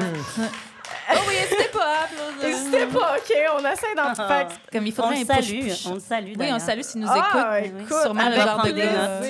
Oh 1.12 1.18
oui, 1.28 1.34
n'hésitez 1.34 1.68
pas 1.72 1.84
à 1.84 2.04
applaudir. 2.04 2.48
N'hésitez 2.48 2.86
pas, 2.86 3.16
OK? 3.16 3.32
On 3.56 3.72
essaie 3.72 3.94
d'en 3.96 4.14
faire. 4.14 4.48
Comme 4.72 4.86
il 4.86 4.92
On 4.92 4.96
faudrait 4.96 5.16
le 5.16 5.30
un 5.30 5.36
push, 5.36 5.46
salue, 5.46 5.62
push. 5.68 5.86
on 5.86 5.94
le 5.94 6.00
salue. 6.00 6.32
Oui, 6.38 6.46
on 6.50 6.54
le 6.54 6.60
salue 6.60 6.80
s'il 6.82 7.00
nous 7.00 7.08
Ah, 7.10 7.60
écoute. 7.60 7.80
écoute, 7.82 8.02
Sûrement 8.02 8.28
le 8.28 8.36
genre 8.36 8.62
de 8.64 8.70
gars. 8.70 9.20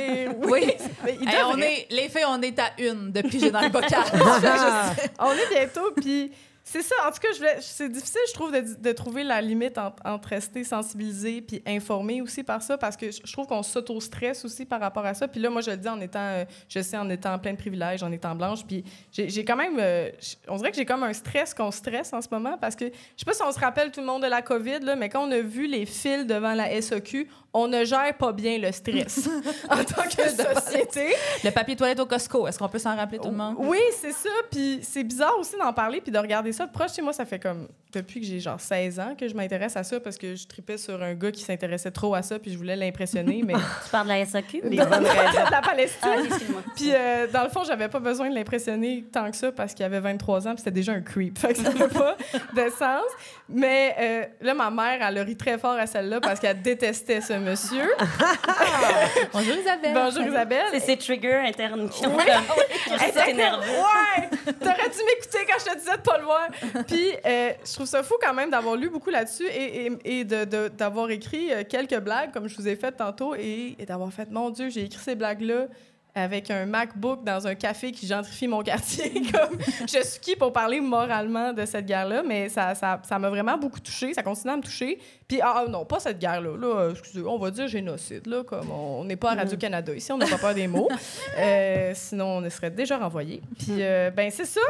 Oui. 0.49 0.73
Mais 1.05 1.19
il 1.21 1.29
Hey, 1.29 1.37
on 1.47 1.59
est, 1.59 1.87
les 1.91 2.09
filles, 2.09 2.25
on 2.29 2.41
est 2.43 2.59
à 2.59 2.71
une 2.79 3.11
de 3.13 3.23
piger 3.23 3.51
dans 3.51 3.61
le 3.61 3.69
bocal. 3.69 4.03
On 5.19 5.33
est 5.33 5.49
bientôt, 5.51 5.91
puis 6.01 6.33
c'est 6.67 6.81
ça. 6.81 6.95
En 7.07 7.13
tout 7.13 7.21
cas, 7.21 7.29
c'est 7.61 7.91
difficile, 7.91 8.21
je 8.27 8.33
trouve, 8.33 8.51
de, 8.51 8.93
trouver 8.93 9.23
la 9.23 9.43
limite 9.43 9.77
entre, 9.77 10.29
rester 10.29 10.65
sensibilisé 10.65 11.43
puis 11.43 11.63
informé 11.67 12.23
aussi 12.23 12.43
par 12.43 12.63
ça, 12.63 12.79
parce 12.79 12.97
que 12.97 13.11
je 13.11 13.33
trouve 13.33 13.47
qu'on 13.47 13.63
s'auto-stresse 13.63 14.47
aussi 14.47 14.65
par 14.65 14.81
rapport 14.81 15.05
à 15.05 15.13
ça. 15.13 15.29
Puis 15.29 15.41
là, 15.41 15.51
moi, 15.51 15.61
je 15.61 15.71
le 15.71 15.77
dis 15.77 15.89
en 15.89 16.01
étant, 16.01 16.21
euh, 16.21 16.45
je 16.71 16.81
sais, 16.81 16.97
en 16.97 17.11
étant 17.11 17.39
plein 17.39 17.53
de 17.53 17.59
privilèges, 17.59 18.03
en 18.03 18.11
étant 18.11 18.35
blanche, 18.35 18.65
puis 18.65 18.83
j'ai 19.13 19.45
quand 19.45 19.57
même, 19.57 19.77
euh, 19.79 20.11
on 20.49 20.57
dirait 20.57 20.71
que 20.71 20.77
j'ai 20.79 20.87
comme 20.87 21.03
un 21.03 21.13
stress 21.13 21.53
qu'on 21.53 21.71
stresse 21.71 22.15
en 22.15 22.23
ce 22.23 22.29
moment, 22.31 22.57
parce 22.59 22.75
que 22.75 22.87
je 22.87 22.91
sais 23.19 23.27
pas 23.27 23.35
si 23.35 23.43
on 23.43 23.53
se 23.53 23.61
rappelle 23.61 23.91
tout 23.91 24.01
le 24.01 24.07
monde 24.07 24.23
de 24.23 24.29
la 24.29 24.41
COVID, 24.41 24.95
mais 24.97 25.11
quand 25.11 25.29
on 25.29 25.31
a 25.33 25.41
vu 25.41 25.67
les 25.67 25.85
fils 25.85 26.27
devant 26.27 26.55
la 26.55 26.81
SOQ, 26.81 27.29
on 27.57 27.69
ne 27.69 27.85
gère 27.85 28.13
pas 28.19 28.33
bien 28.33 28.59
le 28.59 28.73
stress 28.73 29.29
en 29.71 29.85
tant 29.85 30.03
que 30.03 30.29
société. 30.29 31.15
le 31.45 31.51
papier 31.51 31.77
toilette 31.77 32.01
au 32.01 32.07
Costco, 32.07 32.49
est-ce 32.49 32.59
qu'on 32.59 32.69
peut 32.69 32.81
s'en 32.81 32.97
rappeler 32.97 33.21
tout 33.21 33.31
le 33.31 33.37
monde? 33.37 33.55
Oui, 33.59 33.79
c'est 34.01 34.13
ça. 34.13 34.29
Puis 34.51 34.81
c'est 34.83 35.05
bizarre 35.05 35.39
aussi 35.39 35.57
d'en 35.57 35.73
parler 35.73 36.01
puis 36.01 36.11
de 36.11 36.19
regarder 36.19 36.53
ça 36.53 36.67
de 36.67 36.73
proche. 36.73 36.93
Chez 36.95 37.03
moi, 37.03 37.13
ça 37.13 37.25
fait 37.25 37.39
comme 37.39 37.69
depuis 37.93 38.21
que 38.21 38.27
j'ai 38.27 38.41
genre 38.41 38.61
16 38.61 38.99
ans 38.99 39.15
que 39.17 39.29
je 39.29 39.35
m'intéresse 39.35 39.77
à 39.77 39.85
ça 39.85 40.01
parce 40.01 40.19
que 40.19 40.35
je 40.35 40.49
tripais 40.49 40.77
sur 40.77 41.01
un 41.01 41.15
gars 41.15 41.31
qui 41.31 41.43
s'intéressait 41.43 41.93
trop 41.93 42.15
à 42.17 42.23
ça 42.23 42.41
puis 42.41 42.53
je 42.53 42.59
voulais 42.59 42.75
l'impressionner, 42.75 43.43
mais 43.45 43.55
Tu 43.85 43.91
parles 43.91 44.09
de 44.09 44.13
la 44.13 44.27
SAQ? 44.27 44.63
Les 44.65 44.77
bonnes 44.79 45.05
de 45.05 45.51
la 45.51 45.63
Palestine. 45.63 46.01
Ah, 46.03 46.17
excuse-moi. 46.25 46.63
Puis 46.75 46.91
euh, 46.93 47.29
dans 47.33 47.45
le 47.45 47.51
fond, 47.51 47.63
j'avais 47.65 47.89
pas 47.89 48.01
besoin 48.01 48.31
de 48.31 48.35
l'impressionner 48.35 49.05
tant 49.13 49.31
que 49.31 49.37
ça 49.37 49.53
parce 49.53 49.75
qu'il 49.75 49.85
avait 49.85 50.01
23 50.01 50.49
ans 50.49 50.51
puis 50.55 50.59
c'était 50.59 50.73
déjà 50.73 50.93
un 50.93 51.01
creep. 51.01 51.39
Fait 51.45 51.53
que 51.53 51.61
ça 51.61 51.73
n'avait 51.73 51.89
pas 51.89 52.17
de 52.53 52.69
sens. 52.71 53.05
Mais 53.49 53.95
euh, 54.01 54.25
là, 54.41 54.55
ma 54.55 54.71
mère, 54.73 55.07
elle 55.07 55.19
a 55.19 55.23
ri 55.23 55.37
très 55.37 55.57
fort 55.57 55.77
à 55.79 55.87
celle-là 55.87 56.21
parce 56.21 56.41
qu'elle 56.41 56.61
détestait 56.61 57.21
ce 57.21 57.44
monsieur. 57.45 57.91
Bonjour 59.33 59.55
Isabelle. 59.55 59.95
Bonjour 59.95 60.23
Isabelle. 60.23 60.65
C'est 60.73 60.81
ces 60.81 60.97
triggers 60.97 61.35
internes 61.47 61.89
qui 61.89 62.07
ont 62.07 62.17
Oui. 62.17 62.25
comme- 62.25 62.99
Hey, 63.01 63.31
énervés. 63.31 63.67
Ouais! 63.71 64.29
T'aurais 64.61 64.89
dû 64.91 64.99
m'écouter 65.07 65.39
quand 65.47 65.59
je 65.59 65.65
te 65.73 65.79
disais 65.79 65.97
de 65.97 66.03
pas 66.03 66.19
le 66.19 66.25
voir. 66.25 66.49
Puis, 66.87 67.11
euh, 67.25 67.51
je 67.65 67.73
trouve 67.75 67.87
ça 67.87 68.03
fou 68.03 68.15
quand 68.21 68.35
même 68.35 68.51
d'avoir 68.51 68.77
lu 68.77 68.89
beaucoup 68.89 69.11
là-dessus 69.11 69.47
et, 69.47 69.87
et, 69.87 70.21
et 70.21 70.25
de- 70.25 70.45
de- 70.45 70.69
d'avoir 70.69 71.11
écrit 71.11 71.53
euh, 71.53 71.63
quelques 71.69 71.99
blagues, 72.01 72.33
comme 72.33 72.49
je 72.49 72.57
vous 72.57 72.69
ai 72.69 72.77
fait 72.77 72.93
tantôt, 72.93 73.35
et, 73.35 73.77
et 73.79 73.87
d'avoir 73.87 74.13
fait, 74.13 74.31
mon 74.31 74.51
Dieu, 74.51 74.69
j'ai 74.71 74.83
écrit 74.85 75.01
ces 75.03 75.15
blagues-là 75.15 75.67
avec 76.15 76.51
un 76.51 76.65
MacBook 76.67 77.25
dans 77.25 77.47
un 77.47 77.55
café 77.55 77.91
qui 77.91 78.07
gentrifie 78.07 78.47
mon 78.47 78.63
quartier. 78.63 79.13
comme, 79.33 79.59
je 79.81 80.03
suis 80.03 80.21
qui 80.21 80.37
pour 80.37 80.53
parler 80.53 80.81
moralement 80.81 81.53
de 81.53 81.65
cette 81.65 81.87
guerre-là, 81.87 82.23
mais 82.23 82.49
ça 82.49 82.75
ça 82.75 83.01
ça 83.03 83.19
m'a 83.19 83.29
vraiment 83.29 83.59
beaucoup 83.59 83.81
touché, 83.81 84.15
ça 84.15 84.23
continue 84.23 84.53
à 84.53 84.57
me 84.57 84.63
toucher. 84.63 84.99
Puis, 85.27 85.41
ah 85.43 85.65
non, 85.69 85.85
pas 85.85 86.01
cette 86.01 86.19
guerre-là, 86.19 86.57
là, 86.57 86.91
excusez, 86.91 87.23
on 87.23 87.39
va 87.39 87.51
dire 87.51 87.67
génocide, 87.67 88.27
là, 88.27 88.45
comme 88.45 88.71
on 88.71 89.05
n'est 89.05 89.17
pas 89.17 89.33
à 89.33 89.35
Radio-Canada 89.37 89.95
ici, 89.95 90.13
on 90.13 90.19
n'a 90.19 90.27
pas 90.27 90.39
peur 90.39 90.55
des 90.55 90.67
mots. 90.67 90.89
Euh, 91.39 91.93
sinon, 91.95 92.39
on 92.39 92.51
serait 92.51 92.71
déjà 92.71 92.97
renvoyé. 92.97 93.41
Puis, 93.59 93.83
euh, 93.83 94.11
ben, 94.11 94.31
c'est 94.31 94.45
ça. 94.45 94.61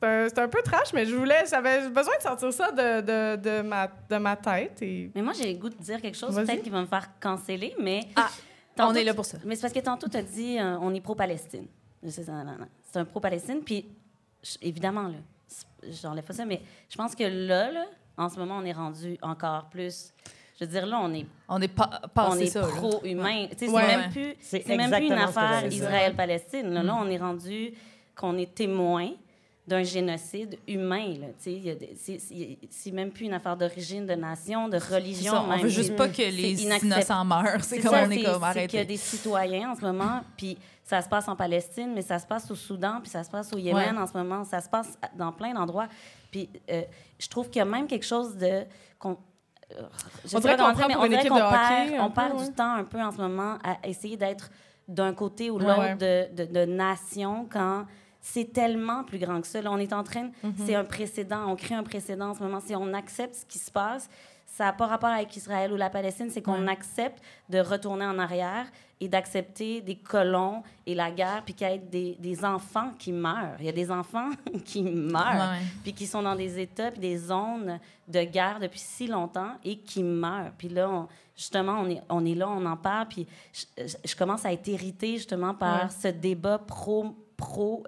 C'est 0.00 0.38
un, 0.38 0.48
peu 0.48 0.62
trash, 0.62 0.92
mais 0.92 1.06
je 1.06 1.14
voulais, 1.14 1.44
j'avais 1.48 1.88
besoin 1.88 2.16
de 2.16 2.22
sortir 2.22 2.52
ça 2.52 2.70
de, 2.70 3.00
de, 3.00 3.36
de, 3.36 3.62
ma, 3.62 3.88
de 3.88 4.16
ma 4.16 4.36
tête. 4.36 4.82
Et... 4.82 5.10
Mais 5.14 5.22
moi, 5.22 5.32
j'ai 5.32 5.52
le 5.52 5.58
goût 5.58 5.68
de 5.68 5.76
dire 5.76 6.00
quelque 6.00 6.16
chose, 6.16 6.34
peut-être 6.34 6.62
qui 6.62 6.70
va 6.70 6.80
me 6.80 6.86
faire 6.86 7.08
canceller, 7.20 7.74
mais. 7.78 8.00
Ah, 8.16 8.28
on 8.78 8.94
est 8.94 9.04
là 9.04 9.14
pour 9.14 9.24
ça. 9.24 9.38
Mais 9.44 9.54
c'est 9.56 9.62
parce 9.62 9.72
que 9.74 9.80
tantôt, 9.80 10.08
tu 10.08 10.16
as 10.16 10.22
dit 10.22 10.58
euh, 10.58 10.78
on 10.80 10.94
est 10.94 11.00
pro-Palestine. 11.00 11.66
C'est 12.06 12.28
un 12.96 13.04
pro-Palestine, 13.04 13.60
puis 13.64 13.86
évidemment, 14.60 15.08
là, 15.08 15.18
j'enlève 15.88 16.24
pas 16.24 16.32
ça, 16.32 16.44
mais 16.44 16.60
je 16.88 16.96
pense 16.96 17.14
que 17.14 17.24
là, 17.24 17.70
là, 17.70 17.84
en 18.16 18.28
ce 18.28 18.38
moment, 18.38 18.58
on 18.58 18.64
est 18.64 18.72
rendu 18.72 19.16
encore 19.22 19.68
plus. 19.70 20.12
Je 20.58 20.64
veux 20.64 20.70
dire, 20.70 20.86
là, 20.86 20.98
on 21.00 21.12
est, 21.14 21.26
On 21.48 21.60
est 21.60 21.68
pas 21.68 22.00
on 22.16 22.36
est 22.36 22.56
pro-humain. 22.58 23.24
Ouais. 23.24 23.50
C'est 23.56 23.68
Ouais. 23.68 23.86
même 23.86 24.10
plus, 24.10 24.34
même 24.66 24.90
plus 24.90 25.06
une 25.06 25.12
affaire. 25.12 25.66
Israël-Palestine. 25.66 26.68
Là, 26.72 26.82
Là, 26.82 26.96
on 27.00 27.08
est 27.08 27.16
rendu 27.18 27.72
qu'on 28.14 28.36
est 28.36 28.54
témoin 28.54 29.10
d'un 29.66 29.82
génocide 29.84 30.58
humain. 30.66 31.14
C'est- 31.38 32.90
même 32.92 33.10
plus 33.12 33.26
une 33.26 33.32
affaire 33.34 33.56
d'origine, 33.56 34.06
de 34.06 34.14
nation, 34.14 34.68
de 34.68 34.76
religion. 34.76 35.32
ça, 35.32 35.42
on 35.42 35.46
même. 35.48 35.60
veut 35.60 35.68
juste 35.68 35.94
pas 35.96 36.08
que 36.08 36.22
les 36.22 36.62
innocents 36.64 37.24
meurent. 37.24 37.62
C'est 37.62 37.80
comme 37.80 37.92
ça, 37.92 38.04
on 38.06 38.10
est 38.10 38.18
c'est- 38.18 38.24
comme 38.24 38.42
c'est 38.52 38.66
qu'il 38.66 38.74
y 38.74 38.78
a 38.78 38.80
arrêté. 38.80 38.84
des 38.84 38.96
citoyens 38.96 39.70
en 39.70 39.74
ce 39.76 39.82
moment, 39.82 40.20
puis 40.36 40.58
ça 40.84 41.00
se 41.00 41.08
passe 41.08 41.28
en 41.28 41.36
Palestine, 41.36 41.92
mais 41.94 42.02
ça 42.02 42.18
se 42.18 42.26
passe 42.26 42.50
au 42.50 42.56
Soudan, 42.56 42.98
puis 43.00 43.08
ça 43.10 43.22
se 43.22 43.30
passe 43.30 43.52
au 43.52 43.58
Yémen 43.58 43.94
Ouais. 43.94 44.02
en 44.02 44.06
ce 44.06 44.14
moment, 44.16 44.44
ça 44.44 44.60
se 44.60 44.68
passe 44.68 44.98
dans 45.16 45.30
plein 45.32 45.54
d'endroits. 45.54 45.86
Puis 46.32 46.48
euh, 46.70 46.82
je 47.20 47.28
trouve 47.28 47.48
qu'il 47.48 47.60
y 47.60 47.62
a 47.62 47.64
même 47.64 47.86
quelque 47.86 48.04
chose 48.06 48.36
de... 48.36 48.64
qu'on- 48.98 49.16
euh, 49.78 49.82
je 50.26 50.36
On 50.36 50.40
dirait 50.40 50.56
qu'on 50.56 50.70
on 50.70 50.74
perd, 50.74 50.90
on 52.00 52.10
perd 52.10 52.36
ouais. 52.36 52.44
du 52.46 52.52
temps 52.52 52.74
un 52.74 52.84
peu 52.84 53.00
en 53.00 53.12
ce 53.12 53.18
moment 53.18 53.58
à 53.62 53.76
essayer 53.86 54.16
d'être 54.16 54.50
d'un 54.88 55.14
côté 55.14 55.50
ou 55.50 55.58
l'autre 55.60 55.78
ouais. 55.78 55.94
de, 56.34 56.44
de, 56.44 56.52
de 56.52 56.64
nation 56.64 57.46
quand 57.50 57.86
c'est 58.24 58.52
tellement 58.52 59.04
plus 59.04 59.18
grand 59.18 59.40
que 59.40 59.46
ça. 59.46 59.60
Là, 59.60 59.70
on 59.72 59.78
est 59.78 59.92
en 59.92 60.02
train, 60.04 60.30
Mm-hmm. 60.44 60.52
c'est 60.64 60.74
un 60.76 60.84
précédent, 60.84 61.44
on 61.48 61.56
crée 61.56 61.74
un 61.74 61.82
précédent 61.82 62.30
en 62.30 62.34
ce 62.34 62.42
moment. 62.42 62.60
Si 62.60 62.74
on 62.74 62.94
accepte 62.94 63.34
ce 63.34 63.44
qui 63.44 63.58
se 63.58 63.70
passe, 63.70 64.08
ça 64.46 64.64
n'a 64.66 64.72
pas 64.72 64.86
rapport 64.86 65.08
avec 65.10 65.34
Israël 65.36 65.72
ou 65.72 65.76
la 65.76 65.90
Palestine, 65.90 66.28
c'est 66.30 66.42
qu'on 66.42 66.66
accepte 66.68 67.22
de 67.48 67.58
retourner 67.58 68.04
en 68.06 68.18
arrière 68.18 68.66
et 69.00 69.08
d'accepter 69.08 69.80
des 69.80 69.96
colons 69.96 70.62
et 70.86 70.94
la 70.94 71.10
guerre, 71.10 71.42
puis 71.44 71.54
qu'il 71.54 71.66
y 71.68 71.70
ait 71.72 71.78
des, 71.78 72.16
des 72.20 72.44
enfants 72.44 72.92
qui 72.98 73.10
meurent. 73.12 73.56
Il 73.58 73.66
y 73.66 73.68
a 73.68 73.72
des 73.72 73.90
enfants 73.90 74.30
qui 74.64 74.82
meurent, 74.82 75.54
puis 75.82 75.92
qui 75.92 76.06
sont 76.06 76.22
dans 76.22 76.36
des 76.36 76.60
états, 76.60 76.90
puis 76.92 77.00
des 77.00 77.16
zones 77.16 77.80
de 78.06 78.22
guerre 78.22 78.60
depuis 78.60 78.78
si 78.78 79.08
longtemps 79.08 79.52
et 79.64 79.78
qui 79.78 80.02
meurent. 80.04 80.52
Puis 80.56 80.68
là, 80.68 80.88
on- 80.88 81.08
justement, 81.34 81.78
on 81.80 81.88
est, 81.88 82.02
on 82.10 82.24
est 82.24 82.34
là, 82.34 82.48
on 82.48 82.64
en 82.66 82.76
parle, 82.76 83.08
puis 83.08 83.26
je, 83.52 83.84
je- 83.86 83.96
je 84.04 84.14
commence 84.14 84.44
à 84.44 84.52
être 84.52 84.68
irritée 84.68 85.16
justement 85.16 85.54
par 85.54 85.84
Ouais. 85.84 85.88
ce 86.00 86.08
débat 86.08 86.58
pro 86.58 87.16
pro 87.46 87.84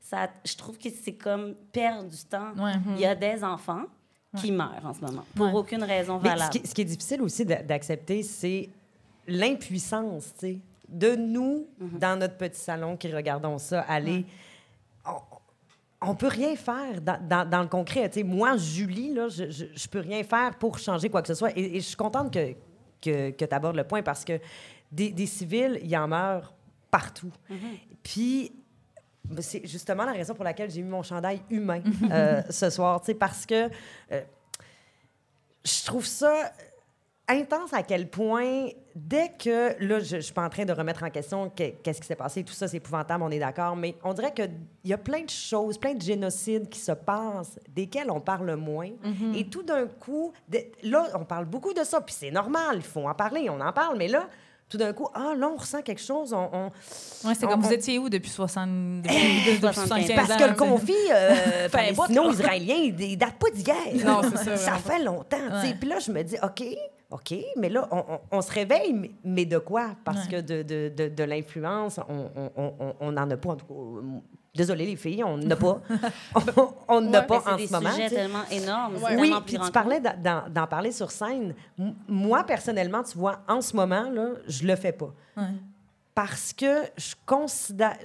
ça 0.00 0.28
je 0.44 0.54
trouve 0.56 0.76
que 0.78 0.88
c'est 0.90 1.14
comme 1.14 1.54
perdre 1.72 2.08
du 2.08 2.24
temps 2.24 2.52
Ouais. 2.56 2.72
il 2.96 3.00
y 3.00 3.06
a 3.06 3.14
des 3.14 3.42
enfants 3.42 3.84
qui 4.38 4.52
meurent 4.52 4.84
en 4.84 4.92
ce 4.94 5.00
moment 5.00 5.24
pour 5.34 5.46
Ouais. 5.46 5.52
aucune 5.54 5.82
raison 5.82 6.18
Mais 6.22 6.28
ce 6.30 6.34
valable 6.34 6.52
qui, 6.52 6.66
ce 6.68 6.74
qui 6.74 6.80
est 6.82 6.84
difficile 6.84 7.22
aussi 7.22 7.44
d'a- 7.46 7.62
d'accepter, 7.62 8.22
c'est 8.22 8.68
l'impuissance, 9.26 10.32
tu 10.38 10.46
sais, 10.46 10.58
de 10.88 11.14
nous, 11.16 11.66
Mhm. 11.78 11.98
dans 11.98 12.18
notre 12.18 12.36
petit 12.36 12.60
salon 12.60 12.96
qui 12.96 13.12
regardons 13.12 13.58
ça 13.58 13.80
aller. 13.82 14.24
On, 15.06 16.10
on 16.10 16.14
peut 16.14 16.28
rien 16.28 16.56
faire 16.56 17.00
dans, 17.02 17.20
dans- 17.26 17.48
dans 17.48 17.62
le 17.62 17.68
concret. 17.68 18.08
Tu 18.08 18.20
sais, 18.20 18.22
moi, 18.24 18.56
Julie, 18.56 19.12
là, 19.14 19.28
je, 19.28 19.50
je, 19.50 19.64
je 19.74 19.88
peux 19.88 20.00
rien 20.00 20.22
faire 20.24 20.56
pour 20.58 20.78
changer 20.78 21.08
quoi 21.10 21.20
que 21.22 21.28
ce 21.28 21.34
soit. 21.34 21.50
Et, 21.56 21.76
et 21.76 21.80
je 21.80 21.86
suis 21.86 21.96
contente 21.96 22.32
que, 22.32 22.52
que, 23.02 23.30
que 23.30 23.44
tu 23.44 23.54
abordes 23.54 23.76
le 23.76 23.84
point 23.84 24.02
parce 24.02 24.24
que 24.24 24.38
des, 24.92 25.10
des 25.10 25.26
civils, 25.26 25.78
il 25.82 25.88
y 25.88 25.96
en 25.96 26.08
meurt 26.08 26.54
partout. 26.90 27.32
Mhm. 27.50 27.58
Puis, 28.02 28.52
c'est 29.40 29.66
justement 29.66 30.04
la 30.04 30.12
raison 30.12 30.34
pour 30.34 30.44
laquelle 30.44 30.70
j'ai 30.70 30.82
mis 30.82 30.90
mon 30.90 31.02
chandail 31.02 31.40
humain 31.50 31.82
euh, 32.10 32.42
ce 32.50 32.70
soir, 32.70 33.00
tu 33.02 33.14
parce 33.14 33.44
que 33.46 33.68
euh, 34.12 34.20
je 35.64 35.84
trouve 35.84 36.06
ça 36.06 36.52
intense 37.30 37.74
à 37.74 37.82
quel 37.82 38.08
point, 38.08 38.68
dès 38.94 39.30
que, 39.38 39.74
là, 39.84 40.00
je 40.00 40.16
ne 40.16 40.20
suis 40.22 40.32
pas 40.32 40.46
en 40.46 40.48
train 40.48 40.64
de 40.64 40.72
remettre 40.72 41.02
en 41.04 41.10
question 41.10 41.50
que- 41.50 41.72
qu'est-ce 41.82 42.00
qui 42.00 42.06
s'est 42.06 42.16
passé, 42.16 42.42
tout 42.42 42.54
ça, 42.54 42.66
c'est 42.68 42.78
épouvantable, 42.78 43.22
on 43.22 43.30
est 43.30 43.38
d'accord, 43.38 43.76
mais 43.76 43.96
on 44.02 44.14
dirait 44.14 44.32
qu'il 44.32 44.50
y 44.84 44.94
a 44.94 44.98
plein 44.98 45.24
de 45.24 45.28
choses, 45.28 45.76
plein 45.76 45.92
de 45.92 46.00
génocides 46.00 46.70
qui 46.70 46.78
se 46.80 46.92
passent, 46.92 47.60
desquels 47.68 48.10
on 48.10 48.20
parle 48.20 48.54
moins. 48.56 48.88
Et 49.34 49.46
tout 49.46 49.62
d'un 49.62 49.86
coup, 49.86 50.32
de- 50.48 50.64
là, 50.84 51.04
on 51.20 51.24
parle 51.26 51.44
beaucoup 51.44 51.74
de 51.74 51.84
ça, 51.84 52.00
puis 52.00 52.14
c'est 52.18 52.30
normal, 52.30 52.76
il 52.76 52.82
faut 52.82 53.06
en 53.06 53.14
parler, 53.14 53.50
on 53.50 53.60
en 53.60 53.72
parle, 53.74 53.98
mais 53.98 54.08
là, 54.08 54.26
tout 54.68 54.76
d'un 54.76 54.92
coup, 54.92 55.08
ah, 55.14 55.32
là, 55.36 55.48
on 55.52 55.56
ressent 55.56 55.82
quelque 55.82 56.00
chose. 56.00 56.32
On, 56.32 56.48
on- 56.52 57.26
Ouais, 57.28 57.34
c'est 57.34 57.46
comme 57.46 57.60
on- 57.60 57.66
vous 57.66 57.72
étiez 57.72 57.98
où 57.98 58.08
depuis 58.08 58.30
60 58.30 58.68
depuis, 59.02 59.14
depuis 59.46 59.58
75 59.60 60.12
Parce 60.14 60.30
ans, 60.30 60.36
que 60.38 60.44
le 60.50 60.54
conflit 60.54 60.94
euh, 61.12 61.68
pas 61.70 61.78
palestino-israélien, 61.78 62.74
il 62.76 63.00
il 63.00 63.16
date 63.16 63.34
pas 63.38 63.50
d'hier. 63.50 63.76
Non, 64.04 64.20
c'est 64.22 64.36
ça, 64.44 64.56
Ça 64.56 64.72
fait 64.74 65.02
longtemps. 65.02 65.36
Ouais. 65.62 65.74
Puis 65.78 65.88
là, 65.88 65.98
je 65.98 66.12
me 66.12 66.22
dis, 66.22 66.36
OK, 66.42 66.62
OK, 67.10 67.34
mais 67.56 67.70
là, 67.70 67.88
on, 67.90 68.04
on- 68.30 68.42
se 68.42 68.52
réveille, 68.52 68.92
mais, 68.92 69.10
de 69.46 69.56
quoi? 69.58 69.92
Parce 70.04 70.26
Ouais. 70.26 70.32
que 70.32 70.40
de, 70.42 70.62
de, 70.62 70.92
de, 70.94 71.08
de 71.08 71.24
l'influence, 71.24 71.98
on 72.08 72.30
on- 72.36 72.50
on- 72.56 72.74
on- 72.80 72.94
on 73.00 73.12
n'en 73.12 73.30
a 73.30 73.36
pas. 73.38 73.50
En 73.50 73.56
tout 73.56 73.64
cas, 73.66 73.74
euh, 74.58 74.64
désolé 74.64 74.86
les 74.86 74.96
filles, 74.96 75.22
on 75.24 75.36
n'en 75.38 75.50
a 75.50 75.56
pas. 75.56 75.80
on- 76.34 76.68
on 76.88 77.00
n'en 77.00 77.12
a 77.14 77.20
Ouais, 77.20 77.26
pas 77.26 77.38
en 77.38 77.56
c'est 77.58 77.66
ce 77.66 77.72
des 77.72 77.74
moment. 77.78 77.90
sais. 77.96 78.08
tellement 78.08 78.44
énormes. 78.50 78.94
c'est 78.98 79.04
Ouais. 79.04 79.16
Oui, 79.20 79.34
puis 79.46 79.58
tu 79.58 79.70
parlais 79.70 80.00
d'en- 80.00 80.66
parler 80.66 80.92
sur 80.92 81.10
scène. 81.10 81.54
M- 81.78 81.94
moi, 82.08 82.44
personnellement, 82.44 83.02
tu 83.02 83.16
vois, 83.16 83.40
en 83.48 83.60
ce 83.60 83.74
moment, 83.76 84.10
là, 84.10 84.28
je 84.46 84.66
le 84.66 84.76
fais 84.76 84.92
pas. 84.92 85.12
Ouais. 85.36 85.44
Parce 86.20 86.52
que 86.52 86.82
je 86.96 87.14
considère... 87.24 87.96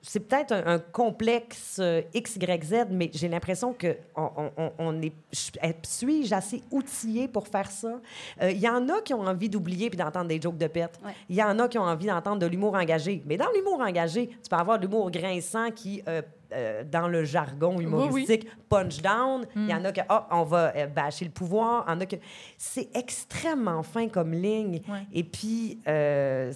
c'est 0.00 0.20
peut-être 0.20 0.52
un, 0.52 0.74
un 0.74 0.78
complexe 0.78 1.78
euh, 1.80 2.02
X, 2.14 2.36
Y, 2.36 2.64
Z, 2.64 2.74
mais 2.90 3.10
j'ai 3.12 3.26
l'impression 3.28 3.72
que 3.72 3.96
on, 4.14 4.30
on- 4.56 4.72
on- 4.78 5.02
est... 5.02 5.12
je- 5.32 5.50
Suis-je 5.82 6.32
assez 6.32 6.62
outillée 6.70 7.26
pour 7.26 7.48
faire 7.48 7.68
ça? 7.68 8.00
Euh, 8.40 8.52
Il 8.52 8.60
y 8.60 8.68
en 8.68 8.88
a 8.88 9.00
qui 9.00 9.12
ont 9.12 9.22
envie 9.26 9.48
d'oublier 9.48 9.90
puis 9.90 9.96
d'entendre 9.96 10.28
des 10.28 10.40
jokes 10.40 10.56
de 10.56 10.68
pète. 10.68 11.00
Ouais. 11.04 11.14
Il 11.28 11.34
y 11.34 11.42
en 11.42 11.58
a 11.58 11.66
qui 11.66 11.78
ont 11.78 11.82
envie 11.82 12.06
d'entendre 12.06 12.38
de 12.38 12.46
l'humour 12.46 12.74
engagé. 12.74 13.22
Mais 13.26 13.36
dans 13.36 13.50
l'humour 13.52 13.80
engagé, 13.80 14.28
tu 14.28 14.48
peux 14.48 14.54
avoir 14.56 14.78
de 14.78 14.86
l'humour 14.86 15.10
grinçant 15.10 15.72
qui, 15.72 16.00
euh, 16.06 16.22
euh, 16.52 16.84
dans 16.84 17.08
le 17.08 17.24
jargon 17.24 17.80
humoristique, 17.80 18.46
punch 18.68 19.02
down. 19.02 19.46
Il 19.56 19.68
y 19.68 19.74
en 19.74 19.84
a 19.84 19.90
que, 19.90 20.02
ah, 20.08 20.28
on 20.30 20.44
va 20.44 20.72
euh, 20.76 20.86
bâcher 20.86 21.24
le 21.24 21.32
pouvoir. 21.32 21.84
Il 21.88 21.90
y 21.90 21.94
en 21.96 22.00
a 22.02 22.06
que... 22.06 22.16
C'est 22.56 22.88
extrêmement 22.96 23.82
fin 23.82 24.06
comme 24.08 24.32
ligne. 24.32 24.80
Ouais. 24.88 25.06
Et 25.12 25.24
puis, 25.24 25.80
euh, 25.88 26.52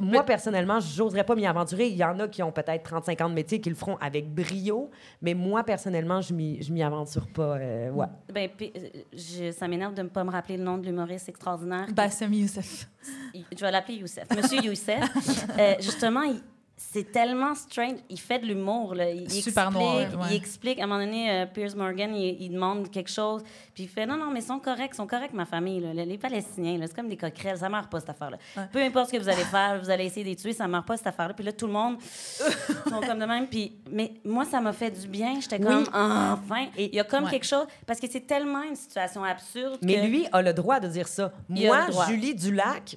moi, 0.00 0.20
Mais- 0.20 0.24
personnellement, 0.26 0.78
je 0.80 1.02
n'oserais 1.02 1.24
pas 1.24 1.34
m'y 1.34 1.46
aventurer. 1.46 1.88
Il 1.88 1.96
y 1.96 2.04
en 2.04 2.18
a 2.20 2.28
qui 2.28 2.42
ont 2.42 2.52
peut-être 2.52 2.82
35 2.84 3.20
ans 3.20 3.28
de 3.28 3.34
métier 3.34 3.60
qui 3.60 3.68
le 3.68 3.74
feront 3.74 3.96
avec 3.96 4.32
brio. 4.32 4.90
Mais 5.22 5.34
moi, 5.34 5.64
personnellement, 5.64 6.20
je 6.20 6.32
m'y 6.34 6.62
je 6.62 6.72
m'y 6.72 6.82
aventure 6.82 7.26
pas. 7.28 7.56
euh, 7.56 7.90
ouais. 7.90 8.06
Ben, 8.32 8.48
puis, 8.56 8.72
euh, 8.76 8.80
je- 9.12 9.50
ça 9.52 9.66
m'énerve 9.68 9.94
de 9.94 10.02
ne 10.02 10.08
pas 10.08 10.22
me 10.24 10.30
rappeler 10.30 10.56
le 10.56 10.62
nom 10.64 10.78
de 10.78 10.86
l'humoriste 10.86 11.28
extraordinaire. 11.28 11.86
Bassem 11.92 12.32
Youssef. 12.32 12.88
Je 13.34 13.60
vais 13.60 13.70
l'appeler 13.70 13.98
Youssef. 13.98 14.24
Monsieur 14.36 14.60
Youssef. 14.62 15.46
Euh, 15.58 15.74
justement, 15.80 16.22
il- 16.22 16.40
c'est 16.80 17.10
tellement 17.10 17.56
strange. 17.56 17.98
Il 18.08 18.20
fait 18.20 18.38
de 18.38 18.46
l'humour. 18.46 18.94
là. 18.94 19.10
Il, 19.10 19.28
Super 19.30 19.64
explique, 19.66 19.82
noir, 19.82 19.96
ouais. 19.96 20.26
il 20.30 20.36
explique. 20.36 20.78
À 20.78 20.84
un 20.84 20.86
moment 20.86 21.00
donné, 21.04 21.30
euh, 21.30 21.46
Piers 21.46 21.74
Morgan, 21.74 22.14
il, 22.14 22.40
il 22.40 22.50
demande 22.52 22.88
quelque 22.88 23.10
chose. 23.10 23.42
Puis 23.74 23.82
il 23.82 23.88
fait 23.88 24.06
Non, 24.06 24.16
non, 24.16 24.30
mais 24.30 24.38
ils 24.40 24.46
sont 24.46 24.60
corrects. 24.60 24.90
Ils 24.92 24.96
sont 24.96 25.06
corrects, 25.08 25.32
ma 25.34 25.44
famille. 25.44 25.80
là. 25.80 25.92
Les, 25.92 26.04
les 26.06 26.18
Palestiniens, 26.18 26.78
là, 26.78 26.86
c'est 26.86 26.94
comme 26.94 27.08
des 27.08 27.16
coquerelles. 27.16 27.58
Ça 27.58 27.68
meurt 27.68 27.90
pas, 27.90 27.98
cette 28.00 28.10
affaire-là. 28.10 28.38
Peu 28.72 28.80
importe 28.80 29.08
ce 29.08 29.12
que 29.16 29.18
vous 29.22 29.28
allez 29.28 29.42
faire, 29.44 29.80
vous 29.82 29.90
allez 29.90 30.04
essayer 30.04 30.22
de 30.24 30.28
les 30.30 30.36
tuer, 30.36 30.52
ça 30.52 30.68
meurt 30.68 30.86
pas, 30.86 30.96
cette 30.96 31.08
affaire-là. 31.08 31.34
Puis 31.34 31.44
là, 31.44 31.50
tout 31.52 31.66
le 31.66 31.72
monde 31.72 31.96
sont 32.88 33.00
comme 33.00 33.18
de 33.18 33.24
même. 33.26 33.48
Puis, 33.48 33.72
mais 33.90 34.12
moi, 34.24 34.44
ça 34.44 34.60
m'a 34.60 34.72
fait 34.72 34.90
du 34.92 35.08
bien. 35.08 35.40
J'étais 35.40 35.58
comme 35.58 35.84
Enfin. 35.92 36.66
Et 36.76 36.86
il 36.90 36.94
y 36.94 37.00
a 37.00 37.04
comme 37.04 37.24
Ouais. 37.24 37.30
quelque 37.30 37.46
chose. 37.46 37.66
Parce 37.86 37.98
que 37.98 38.06
c'est 38.08 38.26
tellement 38.26 38.62
une 38.62 38.76
situation 38.76 39.24
absurde. 39.24 39.78
Mais 39.82 39.96
que- 39.96 40.06
lui 40.06 40.26
a 40.32 40.40
le 40.42 40.52
droit 40.52 40.78
de 40.80 40.86
dire 40.88 41.08
ça. 41.08 41.32
Moi. 41.48 41.86
Julie 42.08 42.34
Dulac, 42.34 42.96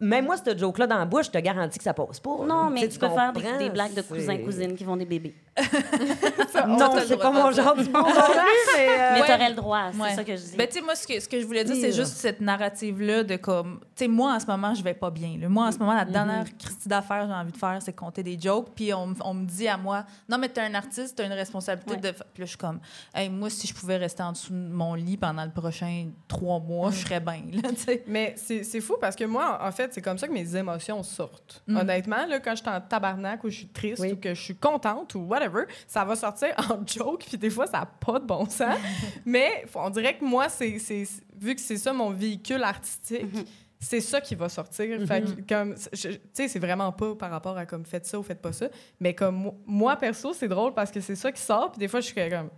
même 0.00 0.26
moi, 0.26 0.36
cette 0.36 0.58
joke-là 0.58 0.86
dans 0.86 0.98
la 0.98 1.04
bouche, 1.04 1.26
je 1.26 1.30
te 1.30 1.38
garantis 1.38 1.78
que 1.78 1.84
ça 1.84 1.94
passe 1.94 2.20
pas. 2.20 2.36
Non, 2.46 2.70
mais 2.70 2.82
sais, 2.82 2.88
tu 2.88 2.98
peux 2.98 3.08
faire 3.08 3.32
des, 3.32 3.58
des 3.58 3.70
blagues 3.70 3.94
de 3.94 4.02
cousins-cousines 4.02 4.74
qui 4.74 4.84
vont 4.84 4.96
des 4.96 5.06
bébés. 5.06 5.34
Non, 6.66 6.92
c'est 7.06 7.16
pas 7.16 7.30
mon 7.30 7.50
genre 7.50 7.74
du 7.76 7.84
monde 7.84 7.94
non 7.94 8.12
plus, 8.12 8.76
mais... 8.76 8.88
euh, 8.88 9.10
Mais 9.14 9.20
t'aurais 9.20 9.48
le 9.50 9.54
droit, 9.54 9.90
c'est 9.92 10.00
Ouais. 10.00 10.14
ça 10.14 10.24
que 10.24 10.36
je 10.36 10.42
dis. 10.42 10.56
Ben, 10.56 10.66
tu 10.66 10.74
sais, 10.74 10.80
moi, 10.82 10.94
ce 10.94 11.06
que, 11.06 11.18
ce 11.20 11.28
que 11.28 11.40
je 11.40 11.46
voulais 11.46 11.64
dire, 11.64 11.76
c'est 11.76 11.92
juste 11.92 12.12
cette 12.16 12.40
narrative-là 12.40 13.22
de 13.24 13.36
comme. 13.36 13.80
Tu 13.94 14.04
sais, 14.04 14.08
moi, 14.08 14.34
en 14.34 14.40
ce 14.40 14.46
moment, 14.46 14.74
je 14.74 14.82
vais 14.82 14.94
pas 14.94 15.10
bien. 15.10 15.36
là. 15.40 15.48
Moi, 15.48 15.66
en 15.66 15.72
ce 15.72 15.78
moment, 15.78 15.94
la 15.94 16.04
dernière 16.04 16.44
Christie 16.58 16.88
d'affaires 16.88 17.22
que 17.22 17.28
j'ai 17.28 17.34
envie 17.34 17.52
de 17.52 17.56
faire, 17.56 17.78
c'est 17.80 17.92
compter 17.92 18.22
des 18.22 18.38
jokes. 18.38 18.68
Puis 18.74 18.92
on, 18.92 19.06
me 19.06 19.44
dit 19.44 19.68
à 19.68 19.76
moi, 19.76 20.04
non, 20.28 20.38
mais 20.38 20.48
t'es 20.48 20.60
un 20.60 20.74
artiste, 20.74 21.16
t'as 21.16 21.24
une 21.26 21.32
responsabilité 21.32 21.94
Ouais. 21.94 22.00
de. 22.00 22.10
Puis 22.10 22.20
là, 22.40 22.44
je 22.44 22.44
suis 22.46 22.58
comme, 22.58 22.80
hey, 23.14 23.28
moi, 23.28 23.48
si 23.50 23.66
je 23.66 23.74
pouvais 23.74 23.96
rester 23.96 24.22
en 24.22 24.32
dessous 24.32 24.52
de 24.52 24.58
mon 24.58 24.94
lit 24.94 25.16
pendant 25.16 25.44
le 25.44 25.50
prochain 25.52 26.08
trois 26.28 26.58
mois, 26.60 26.90
je 26.90 26.98
serais 27.04 27.20
bien, 27.20 27.42
là, 27.52 27.68
tu 27.70 27.76
sais. 27.76 28.02
Mais 28.06 28.34
c'est 28.36 28.62
c'est 28.64 28.80
fou 28.80 28.96
parce 29.00 29.16
que 29.16 29.24
moi, 29.24 29.58
en 29.62 29.72
fait, 29.72 29.92
c'est 29.94 30.02
comme 30.02 30.18
ça 30.18 30.26
que 30.26 30.32
mes 30.32 30.56
émotions 30.56 31.02
sortent. 31.02 31.62
Mm. 31.66 31.76
Honnêtement, 31.76 32.26
là, 32.26 32.40
quand 32.40 32.52
je 32.56 32.62
suis 32.62 32.68
en 32.68 32.80
tabarnak 32.80 33.42
ou 33.44 33.50
je 33.50 33.56
suis 33.58 33.68
triste 33.68 34.00
Oui. 34.02 34.12
ou 34.12 34.16
que 34.16 34.34
je 34.34 34.40
suis 34.42 34.56
contente 34.56 35.14
ou 35.14 35.20
whatever, 35.20 35.45
ça 35.86 36.04
va 36.04 36.16
sortir 36.16 36.48
en 36.70 36.86
joke, 36.86 37.24
puis 37.26 37.36
des 37.38 37.50
fois, 37.50 37.66
ça 37.66 37.80
n'a 37.80 37.86
pas 37.86 38.18
de 38.18 38.24
bon 38.26 38.46
sens. 38.48 38.76
Mais 39.24 39.64
on 39.74 39.90
dirait 39.90 40.16
que 40.16 40.24
moi, 40.24 40.48
c'est 40.48 40.76
vu 41.38 41.54
que 41.54 41.60
c'est 41.60 41.76
ça 41.76 41.92
mon 41.92 42.10
véhicule 42.10 42.62
artistique, 42.62 43.26
c'est 43.78 44.00
ça 44.00 44.20
qui 44.20 44.34
va 44.34 44.48
sortir. 44.48 44.98
Fait 45.06 45.22
que, 45.22 45.54
comme, 45.54 45.74
tu 45.74 46.18
sais, 46.32 46.48
c'est 46.48 46.58
vraiment 46.58 46.92
pas 46.92 47.14
par 47.14 47.30
rapport 47.30 47.56
à 47.58 47.66
comme 47.66 47.84
faites 47.84 48.06
ça 48.06 48.18
ou 48.18 48.22
faites 48.22 48.40
pas 48.40 48.52
ça. 48.52 48.68
Mais 49.00 49.14
comme 49.14 49.36
mo- 49.36 49.54
moi, 49.66 49.96
perso, 49.96 50.32
c'est 50.32 50.48
drôle 50.48 50.72
parce 50.74 50.90
que 50.90 51.00
c'est 51.00 51.14
ça 51.16 51.30
qui 51.30 51.42
sort, 51.42 51.72
puis 51.72 51.78
des 51.80 51.88
fois, 51.88 52.00
je 52.00 52.06
suis 52.06 52.14
comme 52.14 52.50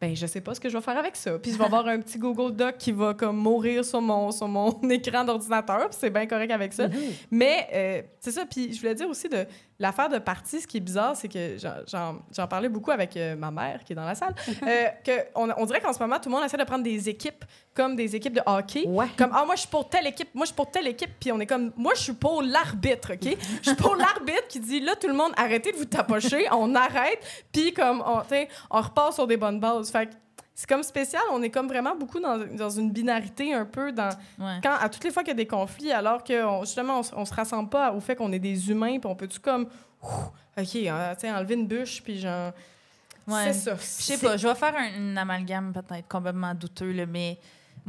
ben 0.00 0.16
je 0.16 0.26
sais 0.26 0.40
pas 0.40 0.54
ce 0.54 0.60
que 0.60 0.70
je 0.70 0.78
vais 0.78 0.82
faire 0.82 0.96
avec 0.96 1.14
ça. 1.14 1.38
Puis 1.38 1.52
je 1.52 1.58
vais 1.58 1.64
avoir 1.64 1.86
un 1.86 2.00
petit 2.00 2.18
Google 2.18 2.56
Doc 2.56 2.78
qui 2.78 2.90
va 2.90 3.12
comme 3.12 3.36
mourir 3.36 3.84
sur 3.84 4.00
mon 4.00 4.30
sur 4.32 4.48
mon 4.48 4.70
écran 4.88 5.24
d'ordinateur, 5.24 5.90
puis 5.90 5.98
c'est 6.00 6.08
bien 6.08 6.26
correct 6.26 6.50
avec 6.50 6.72
ça. 6.72 6.88
Mais 7.30 7.68
euh, 7.74 8.02
c'est 8.18 8.30
ça. 8.30 8.46
Puis 8.46 8.72
je 8.72 8.80
voulais 8.80 8.94
dire 8.94 9.08
aussi 9.10 9.28
de 9.28 9.44
l'affaire 9.80 10.08
de 10.08 10.18
partie. 10.18 10.60
Ce 10.60 10.66
qui 10.66 10.76
est 10.76 10.80
bizarre, 10.80 11.16
c'est 11.16 11.26
que 11.28 11.56
j'en- 11.58 12.46
parlais 12.46 12.68
beaucoup 12.68 12.90
avec 12.92 13.16
euh, 13.16 13.34
ma 13.34 13.50
mère 13.50 13.82
qui 13.84 13.92
est 13.94 13.96
dans 13.96 14.04
la 14.04 14.14
salle. 14.14 14.34
euh, 14.62 14.86
que 15.04 15.12
on, 15.34 15.48
on 15.56 15.66
dirait 15.66 15.80
qu'en 15.80 15.92
ce 15.92 15.98
moment 15.98 16.18
tout 16.20 16.28
le 16.28 16.34
monde 16.36 16.44
essaie 16.44 16.56
de 16.56 16.64
prendre 16.64 16.84
des 16.84 17.08
équipes 17.08 17.44
comme 17.74 17.96
des 17.96 18.14
équipes 18.14 18.34
de 18.34 18.42
hockey. 18.44 18.86
Ouais. 18.86 19.06
Comme 19.16 19.30
ah 19.34 19.44
moi 19.44 19.54
je 19.56 19.60
suis 19.60 19.68
pour 19.68 19.88
telle 19.88 20.06
équipe, 20.06 20.28
moi 20.34 20.44
je 20.44 20.48
suis 20.48 20.56
pour 20.56 20.70
telle 20.70 20.86
équipe, 20.86 21.10
puis 21.18 21.32
on 21.32 21.40
est 21.40 21.46
comme 21.46 21.72
moi 21.76 21.94
je 21.96 22.00
suis 22.02 22.12
pour 22.12 22.42
l'arbitre, 22.42 23.14
ok? 23.14 23.36
Je 23.62 23.68
suis 23.70 23.76
pour 23.76 23.96
l'arbitre 23.96 24.46
qui 24.48 24.60
dit 24.60 24.80
là 24.80 24.94
tout 24.96 25.08
le 25.08 25.14
monde 25.14 25.32
arrêtez 25.36 25.72
de 25.72 25.76
vous 25.76 25.84
tapocher, 25.86 26.46
on 26.52 26.74
arrête, 26.74 27.20
puis 27.52 27.72
comme 27.72 28.02
on, 28.06 28.22
on 28.70 28.80
repart 28.80 29.14
sur 29.14 29.26
des 29.26 29.36
bonnes 29.36 29.60
bases. 29.60 29.90
Fait 29.90 30.10
c'est 30.60 30.68
comme 30.68 30.82
spécial, 30.82 31.22
on 31.32 31.40
est 31.42 31.48
comme 31.48 31.68
vraiment 31.68 31.96
beaucoup 31.96 32.20
dans, 32.20 32.36
dans 32.36 32.68
une 32.68 32.90
binarité 32.90 33.54
un 33.54 33.64
peu 33.64 33.92
dans 33.92 34.10
Ouais. 34.38 34.58
quand 34.62 34.74
à 34.78 34.90
toutes 34.90 35.02
les 35.04 35.10
fois 35.10 35.22
qu'il 35.22 35.30
y 35.30 35.32
a 35.32 35.34
des 35.36 35.46
conflits, 35.46 35.90
alors 35.90 36.22
que 36.22 36.44
on- 36.44 36.64
justement 36.64 37.00
on, 37.16 37.24
se 37.24 37.32
rassemble 37.32 37.70
pas 37.70 37.92
au 37.94 38.00
fait 38.00 38.14
qu'on 38.14 38.30
est 38.30 38.38
des 38.38 38.70
humains, 38.70 38.98
puis 38.98 39.06
on 39.10 39.14
peut 39.16 39.26
tu 39.26 39.40
comme 39.40 39.68
ok, 40.02 40.66
sais, 40.66 41.30
enlever 41.32 41.54
une 41.54 41.66
bûche, 41.66 42.02
puis 42.02 42.18
genre 42.20 42.52
Ouais. 43.26 43.52
c'est 43.52 43.70
ça. 43.70 43.74
Je 43.76 43.80
sais 43.80 44.18
pas, 44.18 44.36
je 44.36 44.46
vais 44.48 44.54
faire 44.54 44.74
un, 44.76 45.12
un 45.12 45.16
amalgame 45.16 45.72
peut-être 45.72 46.06
complètement 46.08 46.52
douteux, 46.54 46.92
là, 46.92 47.06
mais 47.06 47.38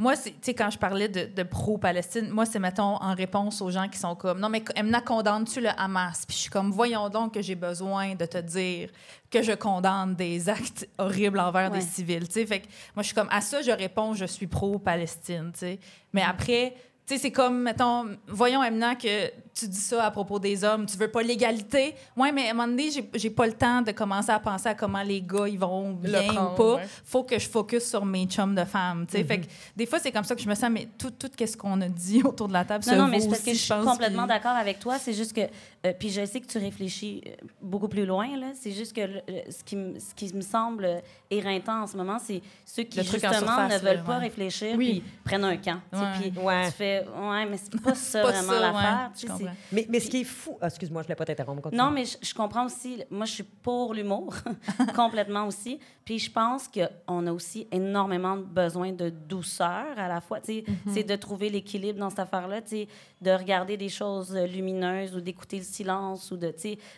moi, 0.02 0.16
tu 0.16 0.32
sais, 0.40 0.52
quand 0.54 0.68
je 0.68 0.78
parlais 0.78 1.08
de, 1.08 1.26
de 1.34 1.42
pro-Palestine, 1.44 2.28
moi, 2.30 2.44
c'est, 2.44 2.58
mettons, 2.58 2.96
en 3.00 3.14
réponse 3.14 3.62
aux 3.62 3.70
gens 3.70 3.88
qui 3.88 3.98
sont 3.98 4.14
comme, 4.16 4.40
non, 4.40 4.48
mais 4.48 4.62
Emna, 4.74 5.00
condamnes-tu 5.00 5.60
le 5.60 5.68
Hamas? 5.76 6.26
Puis 6.26 6.36
je 6.36 6.42
suis 6.42 6.50
comme, 6.50 6.70
voyons 6.72 7.08
donc 7.08 7.34
que 7.34 7.40
j'ai 7.42 7.54
besoin 7.54 8.14
de 8.14 8.26
te 8.26 8.38
dire 8.38 8.90
que 9.30 9.42
je 9.42 9.52
condamne 9.52 10.14
des 10.14 10.48
actes 10.48 10.88
horribles 10.98 11.38
envers 11.40 11.70
Ouais. 11.70 11.78
des 11.78 11.84
civils, 11.84 12.26
tu 12.26 12.34
sais. 12.34 12.46
Fait 12.46 12.60
que 12.60 12.66
moi, 12.96 13.02
je 13.02 13.06
suis 13.06 13.14
comme, 13.14 13.28
à 13.30 13.40
ça, 13.40 13.62
je 13.62 13.70
réponds, 13.70 14.12
je 14.14 14.24
suis 14.26 14.46
pro-Palestine, 14.48 15.50
tu 15.54 15.60
sais. 15.60 15.78
Mais 16.12 16.22
après... 16.22 16.74
Tu 17.04 17.14
sais, 17.14 17.20
c'est 17.22 17.32
comme, 17.32 17.62
mettons, 17.62 18.16
voyons, 18.28 18.62
Emna, 18.62 18.94
que 18.94 19.28
tu 19.54 19.68
dis 19.68 19.76
ça 19.80 20.04
à 20.04 20.10
propos 20.10 20.38
des 20.38 20.64
hommes, 20.64 20.86
tu 20.86 20.96
veux 20.96 21.08
pas 21.10 21.22
l'égalité. 21.22 21.94
Ouais, 22.16 22.32
mais 22.32 22.48
à 22.48 22.50
un 22.50 22.54
moment 22.54 22.68
donné, 22.68 22.90
j'ai- 22.90 23.08
j'ai 23.14 23.30
pas 23.30 23.46
le 23.46 23.52
temps 23.52 23.82
de 23.82 23.92
commencer 23.92 24.30
à 24.30 24.40
penser 24.40 24.68
à 24.68 24.74
comment 24.74 25.02
les 25.02 25.20
gars, 25.20 25.46
ils 25.48 25.58
vont 25.58 25.92
bien 25.92 26.22
prendre, 26.32 26.52
ou 26.52 26.54
pas. 26.56 26.74
ouais. 26.76 26.88
Faut 27.04 27.24
que 27.24 27.38
je 27.38 27.48
focus 27.48 27.84
sur 27.88 28.04
mes 28.04 28.24
chums 28.26 28.54
de 28.54 28.64
femmes, 28.64 29.06
tu 29.06 29.16
sais. 29.18 29.24
Fait 29.24 29.40
que 29.40 29.46
des 29.76 29.86
fois, 29.86 29.98
c'est 29.98 30.10
comme 30.12 30.24
ça 30.24 30.34
que 30.34 30.40
je 30.42 30.48
me 30.48 30.54
sens, 30.54 30.70
mais 30.70 30.88
tout, 30.98 31.10
tout 31.10 31.30
ce 31.38 31.56
qu'on 31.56 31.80
a 31.80 31.88
dit 31.88 32.22
autour 32.24 32.48
de 32.48 32.52
la 32.54 32.64
table, 32.64 32.84
Non, 32.86 32.92
se 32.92 32.98
non, 32.98 33.08
mais 33.08 33.20
c'est 33.20 33.28
parce 33.28 33.40
que 33.40 33.52
je 33.52 33.58
suis 33.58 33.74
complètement 33.84 34.22
puis- 34.24 34.28
d'accord 34.28 34.56
avec 34.56 34.78
toi. 34.78 34.98
C'est 34.98 35.12
juste 35.12 35.32
que. 35.34 35.42
euh, 35.86 35.92
puis 35.98 36.10
je 36.10 36.24
sais 36.24 36.40
que 36.40 36.46
tu 36.46 36.58
réfléchis 36.58 37.22
euh, 37.26 37.30
beaucoup 37.60 37.88
plus 37.88 38.06
loin, 38.06 38.36
là. 38.38 38.48
C'est 38.54 38.72
juste 38.72 38.94
que 38.94 39.00
le- 39.02 39.22
ce, 39.50 39.62
qui 39.64 39.76
me, 39.76 39.98
ce 39.98 40.14
qui 40.14 40.32
me 40.34 40.40
semble 40.42 41.02
éreintant 41.30 41.82
en 41.82 41.86
ce 41.86 41.96
moment, 41.96 42.18
c'est 42.22 42.40
ceux 42.64 42.84
qui, 42.84 43.02
justement, 43.02 43.32
surface, 43.32 43.72
ne 43.72 43.78
veulent 43.86 43.96
là, 43.96 44.02
pas 44.02 44.16
ouais. 44.18 44.24
réfléchir 44.24 44.74
Oui. 44.78 45.00
puis 45.02 45.12
prennent 45.24 45.44
un 45.44 45.56
camp. 45.56 45.80
Puis 45.90 46.32
Ouais. 46.40 46.66
tu 46.66 46.72
fais. 46.72 47.04
Ouais, 47.20 47.46
mais 47.46 47.56
c'est 47.58 47.80
pas 47.80 47.94
ça 47.94 48.22
Pas 48.22 48.30
vraiment 48.32 48.52
ça, 48.52 48.60
l'affaire. 48.60 49.10
Comprends. 49.42 49.56
Mais, 49.72 49.86
mais 49.88 50.00
ce 50.00 50.10
qui 50.10 50.20
est 50.20 50.24
fou... 50.24 50.58
Ah, 50.60 50.66
excuse-moi, 50.66 51.02
je 51.02 51.06
voulais 51.06 51.16
pas 51.16 51.24
t'interrompre. 51.24 51.70
Non, 51.72 51.90
mais 51.90 52.04
je, 52.04 52.16
je 52.22 52.34
comprends 52.34 52.66
aussi. 52.66 53.02
Moi, 53.10 53.26
je 53.26 53.32
suis 53.32 53.42
pour 53.42 53.94
l'humour, 53.94 54.34
complètement 54.96 55.46
aussi. 55.46 55.78
Puis 56.04 56.18
je 56.18 56.30
pense 56.30 56.68
qu'on 56.68 57.26
a 57.26 57.32
aussi 57.32 57.68
énormément 57.70 58.36
besoin 58.36 58.92
de 58.92 59.10
douceur 59.10 59.86
à 59.96 60.08
la 60.08 60.20
fois. 60.20 60.40
Sais, 60.42 60.64
C'est 60.88 61.04
de 61.04 61.16
trouver 61.16 61.48
l'équilibre 61.48 61.98
dans 61.98 62.10
cette 62.10 62.20
affaire-là, 62.20 62.60
de 62.60 63.30
regarder 63.30 63.76
des 63.76 63.88
choses 63.88 64.34
lumineuses 64.34 65.14
ou 65.14 65.20
d'écouter 65.20 65.58
le 65.58 65.64
silence 65.64 66.30
ou 66.30 66.36
de, 66.36 66.54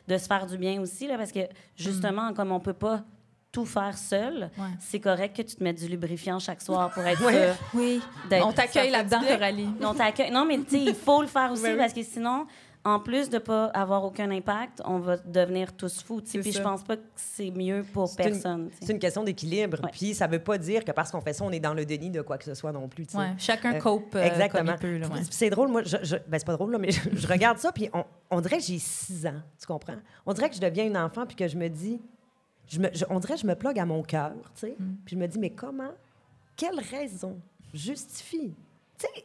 de 0.08 0.18
se 0.18 0.26
faire 0.26 0.46
du 0.46 0.56
bien 0.56 0.80
aussi. 0.80 1.06
Là, 1.06 1.18
parce 1.18 1.32
que 1.32 1.40
justement, 1.76 2.32
comme 2.32 2.52
on 2.52 2.60
peut 2.60 2.72
pas 2.72 3.04
tout 3.54 3.64
faire 3.64 3.96
seul, 3.96 4.50
Ouais. 4.58 4.64
c'est 4.80 4.98
correct 5.00 5.36
que 5.36 5.42
tu 5.42 5.54
te 5.56 5.62
mettes 5.62 5.78
du 5.78 5.86
lubrifiant 5.88 6.38
chaque 6.40 6.60
soir 6.60 6.90
pour 6.90 7.04
être 7.04 7.22
Oui. 7.74 8.00
d'être- 8.28 8.46
On 8.46 8.52
t'accueille 8.52 8.90
là-dedans. 8.90 9.20
Coralie. 9.26 9.68
non, 9.80 9.94
t'accueilles. 9.94 10.30
Non, 10.32 10.44
mais 10.44 10.58
tu 10.58 10.70
sais, 10.70 10.80
il 10.82 10.94
faut 10.94 11.22
le 11.22 11.28
faire 11.28 11.52
aussi 11.52 11.62
Oui, 11.62 11.70
oui. 11.70 11.76
parce 11.78 11.92
que 11.92 12.02
sinon, 12.02 12.46
en 12.86 12.98
plus 13.00 13.30
de 13.30 13.38
pas 13.38 13.66
avoir 13.66 14.04
aucun 14.04 14.30
impact, 14.30 14.82
on 14.84 14.98
va 14.98 15.16
devenir 15.16 15.72
tous 15.74 16.02
fous. 16.02 16.20
tu 16.20 16.26
sais. 16.26 16.32
C'est 16.32 16.40
Puis 16.42 16.52
je 16.52 16.60
pense 16.60 16.82
pas 16.82 16.96
que 16.96 17.02
c'est 17.16 17.50
mieux 17.50 17.82
pour 17.94 18.14
personne. 18.14 18.68
C'est 18.82 18.92
une 18.92 18.98
question 18.98 19.22
d'équilibre. 19.24 19.78
Ouais. 19.82 19.88
Puis 19.90 20.12
ça 20.14 20.26
veut 20.26 20.38
pas 20.40 20.58
dire 20.58 20.84
que 20.84 20.90
parce 20.92 21.10
qu'on 21.10 21.20
fait 21.22 21.32
ça, 21.32 21.44
on 21.44 21.50
est 21.52 21.60
dans 21.60 21.72
le 21.72 21.86
déni 21.86 22.10
de 22.10 22.20
quoi 22.20 22.36
que 22.36 22.44
ce 22.44 22.52
soit 22.54 22.72
non 22.72 22.86
plus. 22.88 23.06
Ouais, 23.14 23.28
chacun 23.38 23.74
Euh, 23.74 23.78
cope 23.78 24.14
euh, 24.16 24.24
Exactement. 24.24 24.72
ouais. 24.82 25.22
C'est 25.30 25.48
drôle, 25.48 25.68
moi, 25.68 25.82
je, 25.84 25.96
je- 26.02 26.16
ben, 26.28 26.38
c'est 26.38 26.44
pas 26.44 26.52
drôle, 26.54 26.72
là, 26.72 26.78
mais 26.78 26.90
je, 26.90 27.00
je 27.12 27.26
regarde 27.26 27.56
ça, 27.58 27.72
puis 27.72 27.88
on, 27.94 28.04
on 28.30 28.40
dirait 28.42 28.58
que 28.58 28.64
j'ai 28.64 28.78
6 28.78 29.26
ans, 29.28 29.40
tu 29.58 29.66
comprends? 29.66 29.94
On 30.26 30.34
dirait 30.34 30.50
que 30.50 30.56
je 30.56 30.60
deviens 30.60 30.84
une 30.84 30.98
enfant, 30.98 31.24
puis 31.24 31.36
que 31.36 31.48
je 31.48 31.56
me 31.56 31.68
dis, 31.68 32.02
je 32.68 32.80
me, 32.80 32.88
je- 32.94 33.04
on 33.10 33.18
dirait 33.20 33.34
que 33.34 33.40
je 33.40 33.46
me 33.46 33.54
plug 33.54 33.78
à 33.78 33.84
mon 33.86 34.02
cœur, 34.02 34.32
tu 34.54 34.60
sais, 34.60 34.76
Mm. 34.78 34.94
puis 35.04 35.16
je 35.16 35.20
me 35.20 35.26
dis, 35.28 35.38
mais 35.38 35.50
comment, 35.50 35.92
quelle 36.56 36.80
raison 36.80 37.38
justifie? 37.72 38.54
Tu 38.98 39.06
sais, 39.06 39.24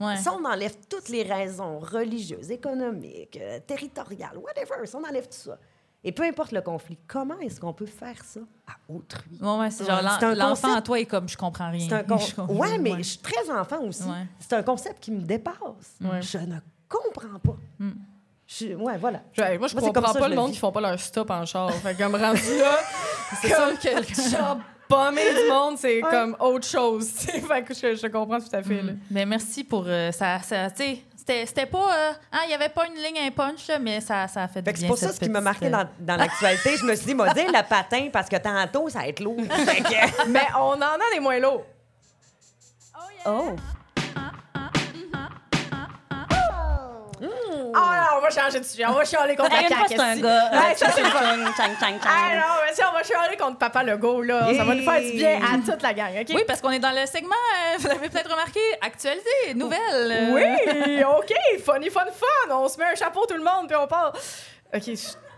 Ouais. 0.00 0.16
si 0.16 0.28
on 0.28 0.44
enlève 0.44 0.74
toutes 0.88 1.08
les 1.10 1.22
raisons 1.22 1.78
religieuses, 1.78 2.50
économiques, 2.50 3.38
euh, 3.40 3.60
territoriales, 3.66 4.36
whatever, 4.38 4.84
si 4.86 4.96
on 4.96 5.04
enlève 5.04 5.26
tout 5.26 5.36
ça, 5.50 5.58
et 6.04 6.10
peu 6.10 6.24
importe 6.24 6.50
le 6.50 6.60
conflit, 6.62 6.98
comment 7.06 7.38
est-ce 7.38 7.60
qu'on 7.60 7.72
peut 7.72 7.86
faire 7.86 8.24
ça 8.24 8.40
à 8.66 8.72
autrui? 8.92 9.38
Ouais, 9.40 9.58
ouais, 9.58 9.70
c'est 9.70 9.84
genre 9.84 10.02
l'enfant 10.34 10.76
en 10.76 10.82
toi 10.82 10.98
est 10.98 11.06
comme 11.06 11.28
je 11.28 11.36
comprends 11.36 11.70
rien. 11.70 11.86
Con- 12.08 12.18
comprends- 12.18 12.54
ouais, 12.54 12.78
mais 12.78 12.96
je 12.98 13.02
suis 13.10 13.18
très 13.18 13.48
enfant 13.50 13.80
aussi. 13.84 14.02
C'est 14.40 14.54
un 14.54 14.62
concept 14.64 14.98
qui 15.00 15.12
me 15.12 15.20
dépasse. 15.20 15.98
Je 16.00 16.38
ne 16.38 16.56
comprends 16.88 17.38
pas. 17.38 17.56
Mm. 17.78 17.90
Je- 18.58 18.74
ouais, 18.74 18.98
voilà. 18.98 19.20
Moi, 19.36 19.46
je 19.52 19.58
Moi, 19.58 19.68
c'est 19.68 19.74
comprends 19.76 19.92
comme 19.92 20.06
ça, 20.06 20.12
pas 20.14 20.18
je 20.20 20.24
le 20.24 20.30
le 20.30 20.36
monde 20.36 20.48
vis. 20.48 20.54
qui 20.54 20.58
font 20.60 20.72
pas 20.72 20.80
leur 20.80 20.98
stop 21.00 21.30
en 21.30 21.46
char. 21.46 21.72
Fait 21.74 21.94
que 21.94 22.02
comme 22.02 22.14
rendu 22.16 22.58
là, 22.58 22.78
comme 23.42 24.30
genre 24.30 24.58
bomber 24.88 25.32
du 25.34 25.48
monde, 25.50 25.78
c'est 25.78 26.00
comme 26.00 26.36
autre 26.38 26.66
chose. 26.68 27.08
Fait 27.10 27.62
que 27.62 27.72
je, 27.72 27.94
je 27.96 28.06
comprends 28.08 28.38
tout 28.40 28.54
à 28.54 28.62
fait. 28.62 28.82
là. 28.82 28.92
Mais 29.10 29.24
merci 29.24 29.64
pour 29.64 29.84
euh, 29.86 30.10
ça. 30.12 30.40
ça 30.42 30.70
tu 30.70 30.82
sais, 30.82 30.98
c'était 31.16 31.46
c'était 31.46 31.66
pas. 31.66 31.78
euh, 31.96 32.12
hein, 32.32 32.40
il 32.46 32.50
y 32.50 32.54
avait 32.54 32.68
pas 32.68 32.86
une 32.86 32.94
ligne, 32.94 33.18
un 33.26 33.30
punch, 33.30 33.68
là, 33.68 33.78
mais 33.78 34.00
ça, 34.02 34.28
ça 34.28 34.42
a 34.42 34.48
fait 34.48 34.60
du 34.60 34.66
Fait 34.66 34.72
que 34.74 34.78
c'est 34.80 34.86
pour 34.86 34.98
ça 34.98 35.12
ce 35.12 35.20
qui 35.20 35.30
m'a 35.30 35.40
marqué 35.40 35.66
euh, 35.66 35.70
dans, 35.70 35.88
dans 36.00 36.16
l'actualité. 36.16 36.76
Je 36.76 36.84
me 36.84 36.94
suis 36.94 37.06
dit, 37.06 37.14
m'a 37.14 37.32
dit 37.32 37.44
le 37.46 37.68
patin 37.68 38.08
parce 38.12 38.28
que 38.28 38.36
tantôt, 38.36 38.88
ça 38.90 38.98
va 38.98 39.08
être 39.08 39.20
lourd. 39.20 39.40
Fait 39.50 39.80
que- 39.82 40.28
Mais 40.28 40.46
on 40.58 40.72
en 40.72 40.82
a 40.82 41.14
des 41.14 41.20
moins 41.20 41.38
lourds. 41.38 41.64
Oh! 43.24 43.54
Ah 43.54 43.81
non, 47.80 48.18
on 48.18 48.20
va 48.20 48.30
changer 48.30 48.58
de 48.60 48.64
sujet. 48.64 48.84
On 48.86 48.92
va 48.92 49.04
chialer 49.04 49.36
contre 49.36 49.50
la 49.54 49.68
CAQ. 49.68 49.84
c'est 49.88 50.00
un 50.00 50.16
gars. 50.16 50.50
Ah 52.08 52.34
non, 52.36 52.54
mais 52.66 52.74
si 52.74 52.82
on 52.84 52.92
va 52.92 53.02
chialer 53.02 53.36
contre 53.36 53.58
Papa 53.58 53.82
Legault, 53.82 54.22
là, 54.22 54.46
ça 54.56 54.64
va 54.64 54.74
nous 54.74 54.84
faire 54.84 55.00
du 55.00 55.12
bien 55.12 55.40
à 55.42 55.58
toute 55.70 55.82
la 55.82 55.94
gang, 55.94 56.10
OK? 56.20 56.26
Oui, 56.34 56.44
parce 56.46 56.60
qu'on 56.60 56.70
est 56.70 56.78
dans 56.78 56.90
le 56.90 57.06
segment, 57.06 57.34
euh, 57.34 57.76
vous 57.78 57.88
l'avez 57.88 58.08
peut-être 58.08 58.30
remarqué, 58.30 58.60
actualité, 58.80 59.54
nouvelles. 59.54 59.80
euh, 60.12 60.32
Oui, 60.34 61.02
OK, 61.04 61.32
funny, 61.64 61.90
fun, 61.90 62.04
fun. 62.06 62.54
On 62.54 62.68
se 62.68 62.78
met 62.78 62.86
un 62.86 62.94
chapeau 62.94 63.24
tout 63.26 63.36
le 63.36 63.44
monde, 63.44 63.66
puis 63.68 63.76
on 63.76 63.86
part. 63.86 64.12
OK, 64.74 64.82
je 64.86 64.92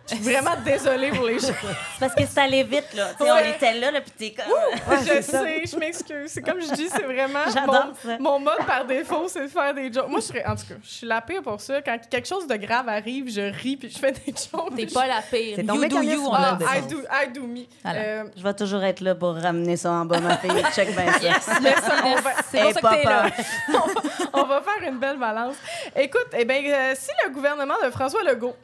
je 0.09 0.14
suis 0.16 0.24
vraiment 0.24 0.55
désolée 0.64 1.11
pour 1.11 1.24
les 1.26 1.38
gens. 1.38 1.46
C'est 1.48 2.00
parce 2.00 2.14
que 2.14 2.22
c'est 2.28 2.40
allé 2.40 2.62
vite, 2.62 2.92
là. 2.94 3.09
Ouais. 3.20 3.30
On 3.30 3.38
était 3.55 3.74
là, 3.74 3.90
là, 3.90 4.00
puis 4.00 4.11
t'es 4.11 4.34
comme... 4.42 4.52
Ouais, 4.52 4.98
je 5.00 5.22
ça. 5.22 5.40
sais, 5.42 5.62
je 5.66 5.76
m'excuse. 5.76 6.30
C'est 6.30 6.42
comme 6.42 6.61
je 6.61 6.72
dis, 6.74 6.88
c'est 6.88 7.02
vraiment 7.05 7.40
J'adore 7.52 7.86
mon, 7.86 7.94
ça. 8.11 8.16
mon 8.18 8.38
mode 8.40 8.66
par 8.66 8.84
défaut, 8.84 9.26
c'est 9.28 9.42
de 9.42 9.48
faire 9.48 9.72
des 9.74 9.92
jokes. 9.92 10.09
Moi, 10.09 10.20
je 10.20 10.26
serais, 10.26 10.44
en 10.46 10.55
tout 10.57 10.66
cas, 10.68 10.74
je 10.82 10.88
suis 10.90 11.07
la 11.07 11.20
pire 11.20 11.42
pour 11.42 11.61
ça. 11.61 11.80
Quand 11.82 11.96
quelque 12.11 12.28
chose 12.28 12.46
de 12.46 12.57
grave 12.57 12.88
arrive, 12.88 13.30
je 13.30 13.40
ris 13.40 13.76
puis 13.76 13.90
je 13.90 13.98
fais 13.98 14.12
des 14.12 14.26
jokes. 14.52 14.74
T'es 14.76 14.88
Je- 14.88 14.94
pas 14.94 15.07
la 15.07 15.22
pire. 15.22 15.59
You 15.59 15.88
do 15.88 16.02
you, 16.02 16.26
on 16.26 16.34
Ah. 16.34 16.59
I 16.76 16.82
do, 16.82 16.98
I 17.11 17.32
do 17.32 17.42
me. 17.46 17.61
Voilà. 17.82 18.00
Euh, 18.00 18.24
Je 18.36 18.42
vais 18.42 18.55
toujours 18.55 18.82
être 18.84 19.00
là 19.00 19.14
pour 19.14 19.34
ramener 19.34 19.76
ça 19.76 19.90
en 19.92 20.05
bas, 20.05 20.20
ma 20.20 20.36
fille. 20.36 20.50
Check 20.74 20.94
bien 20.94 21.12
ça. 21.12 21.40
ça, 21.40 21.61
va- 21.61 22.30
C'est 22.50 22.61
pour 22.62 22.72
ça 22.72 22.80
que 22.80 22.96
t'es 22.96 23.02
papa. 23.02 23.05
là. 23.05 23.30
on 24.34 24.42
va 24.44 24.61
faire 24.62 24.88
une 24.88 24.98
belle 24.98 25.18
balance. 25.18 25.57
Écoute, 25.96 26.28
eh 26.36 26.44
ben, 26.44 26.62
euh, 26.66 26.92
si 26.96 27.11
le 27.26 27.32
gouvernement 27.32 27.74
de 27.84 27.90
François 27.90 28.22
Legault. 28.22 28.55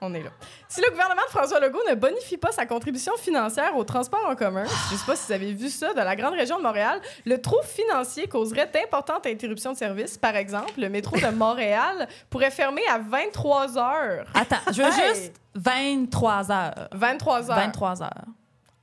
On 0.00 0.12
est 0.12 0.22
là. 0.22 0.30
Si 0.68 0.80
le 0.82 0.90
gouvernement 0.90 1.22
de 1.26 1.30
François 1.30 1.60
Legault 1.60 1.80
ne 1.88 1.94
bonifie 1.94 2.36
pas 2.36 2.52
sa 2.52 2.66
contribution 2.66 3.12
financière 3.16 3.74
au 3.76 3.84
transport 3.84 4.26
en 4.28 4.34
commun, 4.34 4.64
je 4.88 4.94
ne 4.94 4.98
sais 4.98 5.06
pas 5.06 5.16
si 5.16 5.26
vous 5.28 5.32
avez 5.32 5.52
vu 5.52 5.70
ça, 5.70 5.94
de 5.94 6.00
la 6.00 6.14
grande 6.16 6.34
région 6.34 6.58
de 6.58 6.62
Montréal, 6.62 7.00
le 7.24 7.40
trou 7.40 7.56
financier 7.64 8.26
causerait 8.28 8.66
d'importantes 8.72 9.26
interruptions 9.26 9.72
de 9.72 9.78
service. 9.78 10.18
Par 10.18 10.36
exemple, 10.36 10.72
le 10.76 10.88
métro 10.90 11.16
de 11.16 11.26
Montréal 11.28 12.06
pourrait 12.30 12.50
fermer 12.50 12.82
à 12.90 12.98
23 12.98 13.78
heures. 13.78 14.26
Attends, 14.34 14.56
je 14.72 14.82
veux 14.82 14.88
Hey! 14.88 15.14
juste 15.14 15.40
23 15.54 16.50
heures. 16.52 16.88
23 16.92 17.50
heures. 17.50 17.56
23 17.56 18.02
heures. 18.02 18.24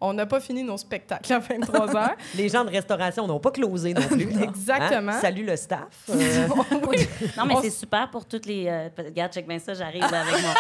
On 0.03 0.13
n'a 0.13 0.25
pas 0.25 0.39
fini 0.39 0.63
nos 0.63 0.77
spectacles 0.77 1.31
à 1.31 1.37
23 1.37 1.95
heures. 1.95 2.15
Les 2.33 2.49
gens 2.49 2.63
de 2.65 2.71
restauration 2.71 3.27
n'ont 3.27 3.39
pas 3.39 3.51
closé 3.51 3.93
non 3.93 4.01
plus. 4.01 4.31
là. 4.31 4.41
Exactement. 4.45 5.11
Hein? 5.11 5.19
Salut 5.21 5.43
le 5.45 5.55
staff. 5.55 5.85
Euh, 6.09 6.47
Non, 7.37 7.45
mais 7.45 7.53
On 7.55 7.61
c'est 7.61 7.69
super 7.69 8.09
pour 8.09 8.25
toutes 8.25 8.47
les. 8.47 8.65
euh, 8.67 8.89
regarde, 8.97 9.31
check 9.31 9.47
bien 9.47 9.59
ça, 9.59 9.75
j'arrive 9.75 10.01
là 10.01 10.21
avec 10.21 10.41
moi. 10.41 10.53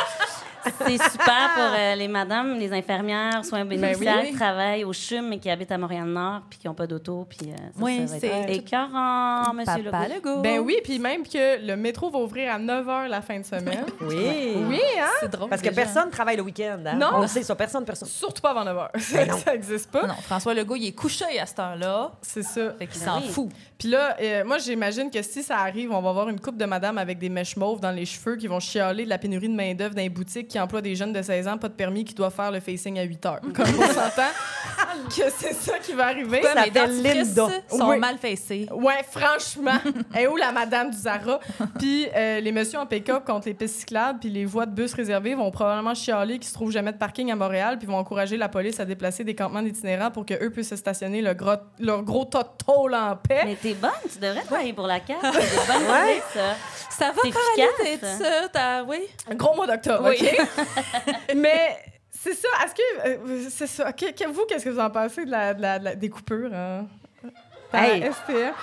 C'est 0.85 0.97
super 0.97 1.49
pour 1.55 1.63
euh, 1.77 1.95
les 1.95 2.07
madames, 2.07 2.57
les 2.57 2.71
infirmières, 2.73 3.43
soins 3.45 3.65
bénéficiaires 3.65 4.19
oui. 4.23 4.31
qui 4.31 4.35
travaillent 4.35 4.83
au 4.83 4.93
CHUM 4.93 5.27
mais 5.29 5.39
qui 5.39 5.49
habitent 5.49 5.71
à 5.71 5.77
Montréal-Nord 5.77 6.41
puis 6.49 6.59
qui 6.59 6.67
n'ont 6.67 6.73
pas 6.73 6.87
d'auto. 6.87 7.25
Puis 7.29 7.49
euh, 7.51 7.55
ça, 7.55 7.63
Oui, 7.83 8.07
ça 8.07 8.19
c'est- 8.19 8.53
écœurant, 8.53 9.53
monsieur 9.53 9.83
Papa 9.83 10.07
Legault. 10.07 10.15
Legault. 10.29 10.41
ben 10.41 10.59
oui, 10.59 10.77
puis 10.83 10.99
même 10.99 11.23
que 11.23 11.65
le 11.65 11.75
métro 11.75 12.09
va 12.09 12.19
ouvrir 12.19 12.53
à 12.53 12.59
9 12.59 12.85
h 12.85 13.07
la 13.07 13.21
fin 13.21 13.39
de 13.39 13.45
semaine. 13.45 13.85
oui. 14.01 14.53
oui, 14.67 14.79
hein? 14.99 15.05
C'est 15.19 15.31
drôle. 15.31 15.49
Parce 15.49 15.61
que 15.61 15.69
déjà. 15.69 15.81
personne 15.83 16.09
travaille 16.09 16.37
le 16.37 16.43
week-end. 16.43 16.79
hein? 16.85 16.95
Non. 16.95 17.09
On 17.15 17.21
le 17.21 17.27
sait 17.27 17.43
ça. 17.43 17.55
Personne, 17.55 17.85
personne. 17.85 18.07
Surtout 18.07 18.41
pas 18.41 18.51
avant 18.51 18.63
9 18.65 18.77
h. 18.77 19.13
Ben 19.13 19.31
ça 19.45 19.51
n'existe 19.53 19.91
pas. 19.91 20.07
Non, 20.07 20.13
François 20.15 20.53
Legault, 20.53 20.75
il 20.75 20.87
est 20.87 20.91
couché 20.91 21.39
à 21.39 21.45
cette 21.45 21.59
heure-là. 21.59 22.11
C'est 22.21 22.43
ça. 22.43 22.73
Fait 22.77 22.87
qu'il 22.87 22.99
Ben 23.01 23.05
s'en 23.05 23.21
oui. 23.21 23.29
fout. 23.29 23.49
Puis 23.77 23.89
là, 23.89 24.15
euh, 24.21 24.43
moi, 24.45 24.57
j'imagine 24.59 25.09
que 25.09 25.21
si 25.21 25.41
ça 25.43 25.57
arrive, 25.57 25.91
on 25.91 26.01
va 26.01 26.09
avoir 26.09 26.29
une 26.29 26.39
coupe 26.39 26.57
de 26.57 26.65
madame 26.65 26.97
avec 26.97 27.17
des 27.17 27.29
mèches 27.29 27.57
mauves 27.57 27.79
dans 27.79 27.91
les 27.91 28.05
cheveux 28.05 28.35
qui 28.35 28.47
vont 28.47 28.59
chialer 28.59 29.05
de 29.05 29.09
la 29.09 29.17
pénurie 29.17 29.49
de 29.49 29.55
main-d'œuvre 29.55 29.95
dans 29.95 30.01
les 30.01 30.09
boutiques 30.09 30.50
qui 30.51 30.59
emploient 30.59 30.81
des 30.81 30.95
jeunes 30.95 31.13
de 31.13 31.21
16 31.21 31.47
ans, 31.47 31.57
pas 31.57 31.69
de 31.69 31.73
permis, 31.73 32.03
qui 32.05 32.13
doivent 32.13 32.33
faire 32.33 32.51
le 32.51 32.59
facing 32.59 32.99
à 32.99 33.03
8 33.03 33.25
heures. 33.25 33.39
Comme 33.53 33.65
on 33.79 33.87
s'entend 33.87 34.31
que 35.09 35.29
c'est 35.37 35.53
ça 35.53 35.79
qui 35.79 35.93
va 35.93 36.07
arriver. 36.07 36.41
Ça 36.43 36.53
les 36.65 37.13
Linda. 37.13 37.47
sont 37.69 37.89
Oui. 37.89 37.97
mal 37.99 38.17
fessés. 38.17 38.67
Ouais, 38.71 39.03
franchement. 39.09 39.79
Et 40.19 40.27
où 40.27 40.35
la 40.35 40.51
madame 40.51 40.89
du 40.91 40.97
Zara? 40.97 41.39
Puis 41.79 42.07
euh, 42.15 42.39
les 42.39 42.51
messieurs 42.51 42.79
en 42.79 42.85
pick-up 42.85 43.25
contre 43.25 43.47
les 43.47 43.53
pistes 43.53 43.79
cyclables 43.79 44.19
puis 44.19 44.29
les 44.29 44.45
voies 44.45 44.65
de 44.65 44.71
bus 44.71 44.93
réservées 44.93 45.35
vont 45.35 45.49
probablement 45.51 45.93
chialer 45.95 46.37
qu'ils 46.39 46.49
se 46.49 46.53
trouvent 46.53 46.71
jamais 46.71 46.91
de 46.91 46.97
parking 46.97 47.31
à 47.31 47.35
Montréal 47.35 47.77
puis 47.77 47.87
vont 47.87 47.97
encourager 47.97 48.37
la 48.37 48.49
police 48.49 48.79
à 48.79 48.85
déplacer 48.85 49.23
des 49.23 49.35
campements 49.35 49.61
d'itinérants 49.61 50.11
pour 50.11 50.25
qu'eux 50.25 50.49
puissent 50.49 50.69
se 50.69 50.75
stationner 50.75 51.21
le 51.21 51.33
gros, 51.33 51.51
leur 51.79 52.03
gros 52.03 52.25
en 52.93 53.15
paix. 53.15 53.41
Mais 53.45 53.55
t'es 53.55 53.73
bonne, 53.73 53.91
tu 54.11 54.19
devrais 54.19 54.41
travailler 54.43 54.73
pour 54.73 54.87
la 54.87 54.99
des 55.31 55.39
bonnes 55.67 55.91
Ouais. 55.91 56.21
ça. 56.33 56.55
Ça 56.89 57.05
va, 57.11 57.21
C'est 57.23 57.31
Coralie, 57.31 57.93
efficace. 57.93 58.17
t'es 58.19 58.23
ça? 58.23 58.47
T'as- 58.51 58.83
Oui. 58.83 58.97
Un 59.29 59.35
gros 59.35 59.55
mois 59.55 59.65
d'octobre, 59.67 60.09
Oui. 60.09 60.17
OK? 60.21 60.40
Mais 61.35 61.77
c'est 62.09 62.33
ça. 62.35 62.47
Est-ce 62.65 62.75
que. 62.75 63.07
euh, 63.09 63.49
c'est 63.49 63.67
ça. 63.67 63.91
Que- 63.93 64.11
que- 64.11 64.27
vous, 64.29 64.45
qu'est-ce 64.47 64.65
que 64.65 64.69
vous 64.69 64.79
en 64.79 64.89
pensez 64.89 65.25
de 65.25 65.31
la, 65.31 65.53
de 65.53 65.61
la- 65.61 65.79
de 65.79 65.83
la- 65.85 65.95
des 65.95 66.09
coupures? 66.09 66.51
Hein? 66.53 66.85
Hey. 67.73 68.01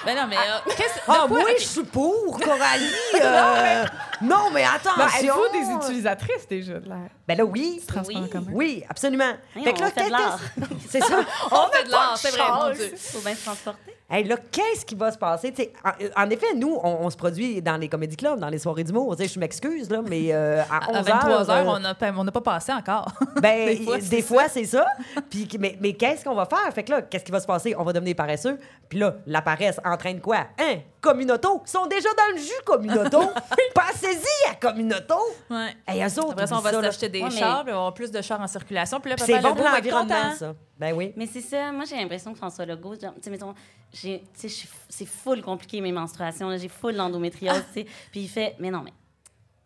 Ben 0.04 0.14
non, 0.14 0.26
mais 0.28 0.36
euh, 0.36 0.58
de 0.66 0.72
Ah, 1.08 1.24
quoi- 1.26 1.40
ok. 1.40 1.54
je 1.58 1.64
suis 1.64 1.82
pour, 1.84 2.38
Coralie. 2.38 2.92
euh, 3.14 3.84
Non, 3.84 3.88
mais 4.20 4.28
Non, 4.28 4.68
attention. 4.74 5.34
êtes-vous 5.34 5.58
des 5.58 5.84
utilisatrices 5.86 6.48
déjà 6.48 6.78
de 6.80 6.88
la 6.88 6.96
Ben 7.26 7.38
là, 7.38 7.44
oui. 7.44 7.80
transport 7.86 8.16
en 8.16 8.22
Oui. 8.22 8.30
commun? 8.30 8.50
Oui, 8.52 8.84
absolument. 8.88 9.32
Hey, 9.56 9.64
Fait 9.64 9.72
que 9.72 9.78
on 9.78 9.84
là, 9.84 9.90
fait 9.90 10.06
de 10.06 10.10
l'art. 10.10 10.40
qu'est-ce- 10.54 10.88
C'est 10.90 11.00
ça. 11.04 11.18
On 11.50 11.68
fait 11.68 11.84
de 11.84 11.90
l'art, 11.90 12.16
c'est 12.16 12.30
vrai, 12.30 12.42
mon 12.50 12.60
chance. 12.68 12.76
Dieu. 12.76 12.94
Faut 12.96 13.20
bien 13.20 13.34
se 13.34 13.44
transporter. 13.44 13.94
Hey, 14.10 14.24
là, 14.24 14.36
qu'est-ce 14.50 14.86
qui 14.86 14.94
va 14.94 15.12
se 15.12 15.18
passer? 15.18 15.52
Tu 15.52 15.64
sais, 15.64 15.72
en, 16.16 16.24
en 16.24 16.30
effet, 16.30 16.54
nous, 16.56 16.78
on, 16.82 17.04
on 17.04 17.10
se 17.10 17.16
produit 17.16 17.60
dans 17.60 17.76
les 17.76 17.90
comédie 17.90 18.16
clubs, 18.16 18.38
dans 18.40 18.48
les 18.48 18.58
soirées 18.58 18.82
d'humour. 18.82 19.14
Je 19.18 19.38
m'excuse, 19.38 19.90
là, 19.90 20.00
mais 20.08 20.28
euh, 20.32 20.62
à 20.62 20.88
11 20.90 20.96
À 20.96 21.02
23 21.02 21.50
heures, 21.50 21.68
euh, 21.68 21.76
on 21.76 21.78
n'a 21.78 21.94
pas, 21.94 22.10
on 22.16 22.24
n'a 22.24 22.32
pas 22.32 22.40
passé 22.40 22.72
encore. 22.72 23.12
Ben, 23.42 23.66
Des 23.68 23.84
fois, 23.84 23.98
des 23.98 24.02
c'est 24.02 24.22
fois, 24.22 24.48
c'est 24.48 24.64
ça. 24.64 24.86
Puis, 25.28 25.46
mais 25.60 25.76
mais 25.80 25.92
qu'est-ce 25.92 26.24
qu'on 26.24 26.34
va 26.34 26.46
faire? 26.46 26.72
Fait 26.74 26.82
que 26.84 26.90
là, 26.92 27.02
qu'est-ce 27.02 27.22
qui 27.24 27.30
va 27.30 27.38
se 27.40 27.46
passer? 27.46 27.74
On 27.78 27.84
va 27.84 27.92
devenir 27.92 28.16
paresseux. 28.16 28.58
Puis 28.88 28.98
là, 28.98 29.16
la 29.26 29.42
paresse 29.42 29.78
entraîne 29.84 30.20
quoi? 30.20 30.38
Hein? 30.58 30.78
Communauto. 31.00 31.62
Ils 31.66 31.70
sont 31.70 31.86
déjà 31.86 32.08
dans 32.16 32.34
le 32.34 32.38
jus, 32.40 32.62
Communauto. 32.64 33.20
Passez-y 33.74 34.50
à 34.50 34.54
Communauto. 34.54 35.14
Ouais. 35.50 35.76
Hey, 35.86 36.02
eux 36.02 36.18
autres, 36.20 36.32
Après 36.32 36.46
ça, 36.46 36.56
on 36.56 36.60
va 36.60 36.70
s'acheter 36.82 37.08
des 37.08 37.22
Ouais, 37.22 37.28
mais- 37.30 37.38
chars, 37.38 37.62
puis 37.64 37.72
on 37.72 37.76
va 37.76 37.80
avoir 37.80 37.94
plus 37.94 38.10
de 38.10 38.20
chars 38.20 38.40
en 38.40 38.46
circulation. 38.46 39.00
Puis 39.00 39.10
là, 39.10 39.16
C'est 39.18 39.40
bon 39.40 39.54
pour 39.54 39.64
l'environnement, 39.64 40.34
ça. 40.36 40.54
Ben 40.78 40.92
oui. 40.94 41.12
Mais 41.16 41.26
c'est 41.26 41.40
ça, 41.40 41.72
moi 41.72 41.84
j'ai 41.84 41.96
l'impression 41.96 42.32
que 42.32 42.38
François 42.38 42.64
Legault, 42.64 42.96
tu 42.96 43.06
sais, 43.20 43.30
mettons, 43.30 43.54
c'est 43.92 45.06
full 45.06 45.42
compliqué 45.42 45.80
mes 45.80 45.92
menstruations, 45.92 46.56
j'ai 46.56 46.68
full 46.68 46.94
l'endométriose, 46.94 47.64
tu 47.72 47.80
sais. 47.80 47.86
Puis 48.12 48.20
il 48.20 48.28
fait, 48.28 48.54
mais 48.58 48.70
non, 48.70 48.82
mais 48.84 48.92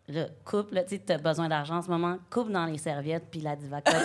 là, 0.07 0.25
coupe, 0.45 0.71
là, 0.71 0.83
tu 0.83 0.99
t'as 0.99 1.17
besoin 1.17 1.47
d'argent 1.47 1.77
en 1.77 1.81
ce 1.81 1.89
moment, 1.89 2.17
coupe 2.29 2.51
dans 2.51 2.65
les 2.65 2.77
serviettes 2.77 3.27
puis 3.31 3.39
la 3.41 3.55
divacote. 3.55 3.95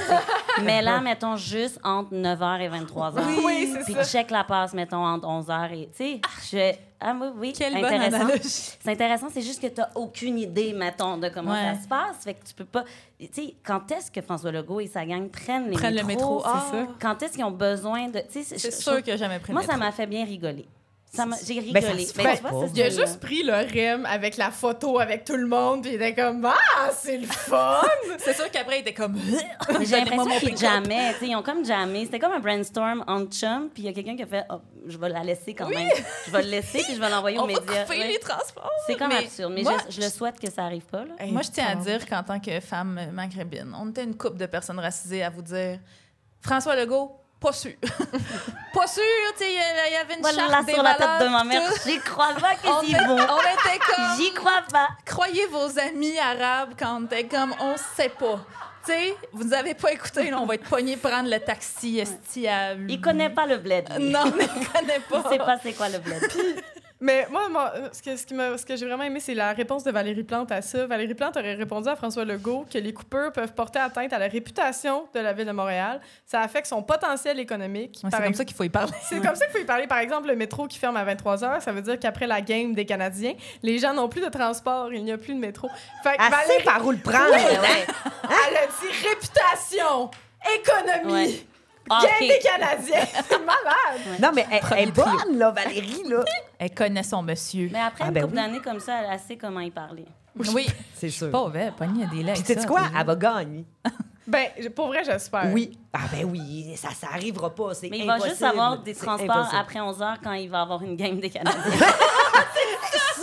Mais 0.63 0.81
là, 0.83 1.01
mettons, 1.03 1.37
juste 1.37 1.81
entre 1.85 2.15
9h 2.15 2.61
et 2.61 2.69
23h. 2.69 3.45
Oui, 3.45 3.73
c'est 3.73 3.85
Puis 3.85 3.95
ça. 3.95 4.05
check 4.05 4.31
la 4.31 4.45
passe, 4.45 4.75
mettons, 4.75 5.05
entre 5.05 5.27
11h 5.27 5.73
et, 5.73 5.89
tu 5.91 5.97
sais, 5.97 6.21
je... 6.53 6.77
Ah 7.01 7.15
oui, 7.21 7.29
oui, 7.37 7.53
Quelle 7.57 7.77
intéressant. 7.77 8.27
C'est 8.43 8.91
intéressant, 8.91 9.29
c'est 9.33 9.41
juste 9.43 9.63
que 9.63 9.69
tu 9.69 9.81
n'as 9.81 9.89
aucune 9.95 10.37
idée, 10.37 10.73
mettons, 10.73 11.17
de 11.17 11.29
comment 11.29 11.53
Ouais. 11.53 11.75
ça 11.77 11.83
se 11.83 11.87
passe. 11.87 12.25
Fait 12.25 12.35
que 12.35 12.45
tu 12.45 12.53
peux 12.55 12.65
pas. 12.65 12.83
Tu 13.21 13.29
sais, 13.33 13.55
quand 13.65 13.89
est-ce 13.93 14.11
que 14.11 14.21
François 14.21 14.51
Legault 14.51 14.81
et 14.81 14.89
sa 14.89 15.07
gang 15.07 15.29
prennent 15.29 15.67
les 15.71 15.77
Prennent 15.77 15.95
le 15.95 16.03
métro. 16.03 16.43
Ah. 16.45 16.65
C'est 16.69 16.77
ça. 16.77 16.87
Quand 17.01 17.23
est-ce 17.23 17.35
qu'ils 17.35 17.45
ont 17.45 17.53
besoin 17.53 18.09
de. 18.09 18.21
C'est 18.29 18.43
sûr 18.73 18.99
je- 19.07 19.11
n'a 19.13 19.17
jamais 19.17 19.39
pris 19.39 19.53
le 19.53 19.55
Moi, 19.55 19.63
ça 19.63 19.75
métro. 19.75 19.85
m'a 19.87 19.93
fait 19.93 20.07
bien 20.09 20.25
rigoler. 20.25 20.67
J'ai 21.15 21.61
Ben, 21.73 21.81
ça 21.83 21.89
rigolé. 21.93 22.07
Ben, 22.17 22.37
vois, 22.43 22.69
Il 22.75 22.83
a 22.83 22.91
juste 22.91 23.19
pris 23.21 23.43
le 23.43 23.53
REM 23.55 24.05
avec 24.07 24.37
la 24.37 24.51
photo 24.51 24.99
avec 25.01 25.25
tout 25.25 25.37
le 25.37 25.47
monde, 25.47 25.83
puis 25.83 25.93
il 25.93 25.95
était 25.95 26.15
comme 26.15 26.45
Ah, 26.45 26.91
c'est 26.97 27.17
le 27.17 27.27
fun! 27.27 27.81
C'est 28.19 28.35
sûr 28.35 28.51
qu'après, 28.51 28.79
il 28.79 28.81
était 28.83 28.93
comme. 28.95 29.15
Mais 29.15 29.85
J'ai 29.87 29.97
l'impression 29.97 30.25
qu'ils 30.41 30.59
sais, 30.59 31.17
Ils 31.23 31.37
ont 31.37 31.43
comme 31.43 31.65
jammé. 31.65 32.05
C'était 32.05 32.19
comme 32.19 32.33
un 32.33 32.41
brainstorm 32.41 33.05
en 33.07 33.25
chum, 33.27 33.71
puis 33.73 33.85
il 33.85 33.87
y 33.87 33.89
a 33.89 33.93
quelqu'un 33.93 34.17
qui 34.17 34.23
a 34.23 34.27
fait 34.27 34.45
oh, 34.51 34.61
Je 34.87 34.99
vais 34.99 35.09
la 35.09 35.25
laisser 35.25 35.55
quand 35.55 35.69
même. 35.69 35.89
Je 36.27 36.31
vais 36.31 36.43
le 36.43 36.51
laisser, 36.51 36.83
puis 36.83 36.95
je 36.95 37.01
vais 37.01 37.09
l'envoyer 37.11 37.39
aux 37.39 37.43
On 37.43 37.47
va 37.47 37.61
médias. 37.61 37.85
couper 37.85 37.99
Ouais. 38.01 38.09
les 38.09 38.19
transports. 38.19 38.71
C'est 38.87 38.97
comme 38.97 39.09
Mais 39.09 39.25
absurde. 39.25 39.53
Mais 39.55 39.63
moi, 39.63 39.77
je, 39.89 39.95
je 39.95 40.01
le 40.01 40.09
souhaite 40.09 40.39
que 40.39 40.51
ça 40.51 40.65
arrive 40.65 40.85
pas. 40.85 41.05
Là. 41.05 41.15
Moi, 41.29 41.43
je 41.43 41.51
tiens 41.51 41.67
à 41.69 41.75
dire 41.75 42.05
qu'en 42.07 42.23
tant 42.23 42.39
que 42.41 42.61
femme 42.61 43.01
maghrébine, 43.13 43.75
on 43.81 43.89
était 43.91 44.05
une 44.05 44.17
couple 44.17 44.37
de 44.37 44.47
personnes 44.47 44.79
racisées 44.79 45.23
à 45.23 45.31
vous 45.31 45.43
dire 45.43 45.79
François 46.41 46.77
Legault, 46.77 47.13
pas 47.41 47.53
sûr. 47.53 47.73
pas 48.75 48.87
sûr, 48.87 49.03
tu 49.37 49.45
sais, 49.45 49.53
il 49.53 49.93
y 49.93 49.97
avait 49.97 50.15
une 50.15 50.21
Voilà 50.21 50.49
charte 50.49 50.67
des 50.67 50.73
sur 50.75 50.83
la 50.83 50.95
tête 50.95 51.21
de 51.21 51.29
ma 51.29 51.45
mère. 51.45 51.63
J'y 51.87 51.99
crois 52.01 52.35
pas 52.35 52.55
qu'ils 52.57 52.91
y 52.91 52.95
vont. 52.95 53.17
on 53.17 53.41
était 53.41 53.79
comme. 53.79 54.17
J'y 54.17 54.33
crois 54.33 54.63
pas. 54.71 54.89
Croyez 55.05 55.47
vos 55.47 55.79
amis 55.79 56.19
arabes 56.19 56.71
quand 56.79 57.01
on 57.01 57.07
était 57.07 57.27
comme 57.27 57.55
on 57.61 57.77
sait 57.97 58.09
pas. 58.09 58.41
Tu 58.85 58.93
sais, 58.93 59.17
vous 59.33 59.45
nous 59.45 59.53
avez 59.53 59.75
pas 59.75 59.93
écouté, 59.93 60.31
là, 60.31 60.41
on 60.41 60.47
va 60.47 60.55
être 60.55 60.69
pognés 60.69 60.97
prendre 60.97 61.29
le 61.29 61.39
taxi 61.39 61.99
esti 61.99 62.49
à. 62.49 62.75
Il 62.75 63.01
connaît 63.01 63.31
pas 63.31 63.47
le 63.47 63.59
bled. 63.59 63.89
lui. 63.97 64.11
Non, 64.11 64.25
il 64.27 64.69
connaît 64.69 65.01
pas. 65.01 65.23
Il 65.25 65.31
sait 65.31 65.39
pas 65.39 65.59
c'est 65.63 65.73
quoi 65.73 65.89
le 65.89 65.99
bled. 65.99 66.23
Mais 67.01 67.29
moi, 67.31 67.49
moi, 67.49 67.73
ce 67.93 68.03
que, 68.03 68.17
ce 68.17 68.27
qui 68.27 68.35
m'a- 68.35 68.59
ce 68.59 68.67
que 68.67 68.75
j'ai 68.75 68.85
vraiment 68.85 69.05
aimé, 69.05 69.21
c'est 69.21 69.35
la 69.35 69.53
réponse 69.53 69.85
de 69.85 69.93
Valérie 69.93 70.25
Plante 70.25 70.51
à 70.51 70.63
ça. 70.63 70.85
Valérie 70.87 71.15
Plante 71.15 71.37
aurait 71.37 71.55
répondu 71.55 71.89
à 71.89 71.95
François 71.95 72.25
Legault 72.25 72.67
que 72.73 72.77
les 72.79 72.93
coupeurs 72.93 73.31
peuvent 73.33 73.53
porter 73.53 73.79
atteinte 73.79 74.13
à 74.13 74.19
la 74.19 74.27
réputation 74.27 75.07
de 75.15 75.21
la 75.21 75.33
ville 75.33 75.47
de 75.47 75.53
Montréal. 75.53 76.01
Ça 76.27 76.41
affecte 76.41 76.67
son 76.67 76.83
potentiel 76.83 77.39
économique. 77.39 78.01
Ouais, 78.03 78.11
c'est 78.13 78.23
comme 78.25 78.35
ça 78.35 78.45
qu'il 78.45 78.57
faut 78.57 78.65
y 78.65 78.69
parler. 78.69 78.93
C'est 79.09 79.21
comme 79.25 79.37
ça 79.37 79.45
qu'il 79.47 79.53
faut 79.57 79.63
y 79.63 79.65
parler. 79.65 79.87
Par 79.87 79.99
exemple, 79.99 80.27
le 80.27 80.35
métro 80.35 80.67
qui 80.67 80.77
ferme 80.79 80.97
à 80.97 81.05
23 81.05 81.37
h, 81.37 81.61
ça 81.61 81.71
veut 81.71 81.83
dire 81.83 82.01
qu'après 82.01 82.27
la 82.27 82.41
game 82.41 82.75
des 82.75 82.85
Canadiens, 82.85 83.35
les 83.63 83.79
gens 83.79 83.95
n'ont 83.95 84.09
plus 84.09 84.21
de 84.21 84.29
transport, 84.29 84.93
il 84.93 85.05
n'y 85.05 85.13
a 85.13 85.19
plus 85.19 85.35
de 85.35 85.39
métro. 85.39 85.69
Fait 86.03 86.17
que 86.17 86.23
Assez 86.23 86.31
Valérie, 86.31 86.65
par 86.65 86.85
où 86.85 86.91
le 86.91 86.99
prendre. 86.99 87.31
Ouais. 87.31 87.87
elle 88.25 88.57
a 88.57 88.67
dit 88.67 89.09
réputation, 89.09 90.11
économie, 90.59 91.13
Ouais. 91.13 91.47
Game 91.89 92.11
Ok. 92.21 92.29
des 92.29 92.39
Canadiens. 92.43 93.07
C'est 93.29 93.39
malade. 93.39 94.21
Non, 94.21 94.31
mais 94.35 94.47
elle, 94.51 94.61
elle 94.79 94.89
est 94.89 94.93
bonne, 94.93 95.39
là, 95.39 95.51
Valérie, 95.51 96.03
là. 96.09 96.25
Elle 96.59 96.75
connaît 96.75 97.03
son 97.05 97.23
monsieur. 97.23 97.69
Mais 97.73 97.81
après 97.81 98.05
Ah, 98.05 98.09
une 98.09 98.15
ben 98.15 98.23
couple 98.23 98.35
oui. 98.37 98.43
d'années 98.43 98.61
comme 98.61 98.81
ça, 98.81 98.95
elle 99.13 99.19
sait 99.21 99.37
comment 99.37 99.61
y 99.61 99.71
parler. 99.71 100.07
Oui, 100.53 100.67
C'est 100.95 101.09
sûr. 101.11 101.31
pas 101.31 101.45
vrai, 101.49 101.73
pogné 101.77 102.05
des 102.07 102.23
legs. 102.23 102.35
Puis, 102.35 102.45
sais-tu 102.45 102.67
quoi? 102.67 102.83
Elle 102.99 103.07
va 103.07 103.15
gagner. 103.17 103.65
Ben, 104.27 104.49
pour 104.77 104.89
vrai, 104.89 105.03
j'espère. 105.07 105.47
Oui. 105.55 105.79
Ah, 105.91 106.01
ben 106.13 106.27
oui, 106.31 106.75
ça, 106.77 106.91
ça 106.91 107.07
arrivera 107.15 107.49
pas. 107.49 107.73
C'est 107.73 107.89
Mais 107.89 108.01
il 108.01 108.07
va 108.07 108.19
juste 108.19 108.43
avoir 108.43 108.77
des 108.79 108.95
transports 108.95 109.49
après 109.59 109.81
11 109.81 110.03
heures 110.03 110.19
quand 110.23 110.33
il 110.35 110.51
va 110.51 110.61
avoir 110.61 110.83
une 110.83 110.97
game 110.97 111.19
des 111.19 111.31
Canadiens. 111.31 111.63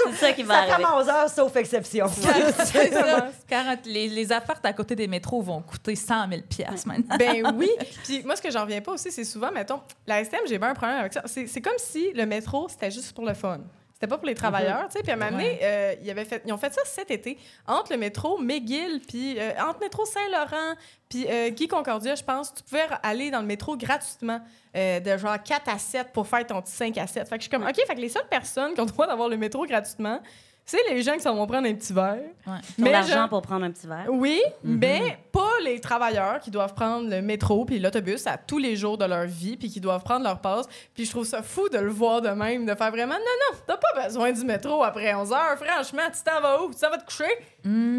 C'est 0.06 0.14
ça 0.16 0.34
qui 0.34 0.44
va 0.44 0.54
Ça 0.68 0.74
arriver. 0.74 0.84
à 0.88 0.98
11 0.98 1.10
heures, 1.10 1.30
sauf 1.30 1.56
exception. 1.56 2.08
C'est 2.08 2.94
ça. 2.94 3.30
40 3.48 3.80
les, 3.86 4.08
les 4.08 4.32
apparts 4.32 4.60
à 4.64 4.74
côté 4.74 4.96
des 4.96 5.08
métros 5.08 5.42
vont 5.42 5.62
coûter 5.62 5.96
100 5.96 6.30
000 6.30 6.42
piastres 6.50 6.88
maintenant. 6.88 7.16
Ben 7.18 7.54
oui. 7.58 7.70
Puis 8.04 8.24
moi, 8.24 8.36
ce 8.36 8.42
que 8.42 8.52
j'en 8.52 8.62
reviens 8.64 8.82
pas 8.82 8.92
aussi, 8.94 9.12
c'est 9.12 9.24
souvent, 9.24 9.52
mettons, 9.52 9.82
la 10.08 10.24
STM, 10.24 10.42
j'ai 10.48 10.58
bien 10.58 10.70
un 10.70 10.74
problème 10.76 11.00
avec 11.00 11.14
ça. 11.14 11.24
C'est 11.26 11.48
c'est 11.48 11.62
comme 11.62 11.78
si 11.78 12.12
le 12.14 12.26
métro, 12.26 12.68
c'était 12.70 12.92
juste 12.92 13.14
pour 13.14 13.26
le 13.26 13.34
fun. 13.34 13.60
C'était 14.06 14.14
pas 14.14 14.18
pour 14.20 14.28
les 14.28 14.36
travailleurs, 14.36 14.86
tu 14.86 14.98
sais. 14.98 15.02
Puis 15.02 15.12
à 15.12 15.16
un 15.16 15.18
moment 15.18 15.32
donné, 15.32 15.58
euh, 15.64 15.96
ils, 16.04 16.12
avaient 16.12 16.26
fait, 16.26 16.44
ils 16.46 16.54
ont 16.54 16.60
fait 16.60 16.72
ça 16.72 16.82
cet 16.86 17.10
été, 17.10 17.40
entre 17.66 17.92
le 17.92 17.98
métro 17.98 18.38
McGill, 18.38 19.02
puis 19.08 19.40
euh, 19.40 19.50
entre 19.60 19.80
le 19.80 19.86
métro 19.86 20.06
Saint-Laurent, 20.06 20.76
puis 21.10 21.26
euh, 21.28 21.50
Guy 21.50 21.68
Concordia, 21.68 22.14
je 22.14 22.24
pense, 22.24 22.54
tu 22.54 22.62
pouvais 22.62 22.86
aller 23.02 23.32
dans 23.32 23.42
le 23.42 23.48
métro 23.48 23.76
gratuitement, 23.76 24.42
euh, 24.78 25.00
de 25.00 25.18
genre 25.18 25.42
4 25.42 25.70
à 25.70 25.80
7 25.80 26.14
pour 26.14 26.28
faire 26.28 26.46
ton 26.46 26.62
petit 26.62 26.74
5 26.74 26.96
à 27.00 27.08
7. 27.08 27.28
Fait 27.28 27.36
que 27.36 27.44
je 27.44 27.48
suis 27.48 27.50
comme, 27.50 27.68
OK, 27.68 27.76
fait 27.76 27.96
que 27.96 28.00
les 28.00 28.10
seules 28.10 28.28
personnes 28.30 28.76
qui 28.76 28.82
ont 28.82 28.86
le 28.86 28.92
droit 28.92 29.08
d'avoir 29.08 29.28
le 29.28 29.38
métro 29.38 29.66
gratuitement, 29.66 30.20
c'est 30.66 30.80
les 30.90 31.02
gens 31.04 31.14
qui 31.14 31.20
s'en 31.22 31.36
vont 31.36 31.46
prendre 31.46 31.68
un 31.68 31.74
petit 31.76 31.94
verre. 31.94 32.18
Ont 32.48 32.52
Mais 32.78 32.92
l'argent 32.92 33.28
pour 33.28 33.42
prendre 33.42 33.66
un 33.66 33.72
petit 33.72 33.86
verre. 33.88 34.06
oui, 34.10 34.42
Mhm. 34.64 34.78
mais 34.80 35.18
pas 35.32 35.52
les 35.64 35.80
travailleurs 35.80 36.40
qui 36.40 36.50
doivent 36.52 36.74
prendre 36.74 37.10
le 37.10 37.22
métro 37.22 37.66
puis 37.66 37.78
l'autobus 37.80 38.26
à 38.28 38.38
tous 38.38 38.58
les 38.58 38.76
jours 38.76 38.98
de 38.98 39.06
leur 39.06 39.26
vie 39.26 39.58
puis 39.58 39.70
qui 39.70 39.80
doivent 39.80 40.04
prendre 40.04 40.24
leur 40.24 40.40
passe. 40.40 40.66
Puis 40.94 41.06
je 41.06 41.12
trouve 41.12 41.26
ça 41.26 41.42
fou 41.44 41.70
de 41.70 41.78
le 41.78 41.90
voir 41.92 42.22
de 42.22 42.30
même, 42.30 42.66
de 42.66 42.74
faire 42.76 42.92
vraiment 42.92 43.14
non, 43.16 43.20
non, 43.52 43.58
t'as 43.68 43.78
pas 43.78 44.04
besoin 44.08 44.32
du 44.32 44.44
métro 44.44 44.84
après 44.84 45.14
11 45.14 45.32
heures. 45.32 45.58
Franchement, 45.58 46.04
tu 46.12 46.22
t'en 46.24 46.42
vas 46.42 46.62
où? 46.64 46.72
Tu 46.74 46.80
t'en 46.80 46.90
vas 46.90 46.98
te 46.98 47.06
coucher? 47.06 47.26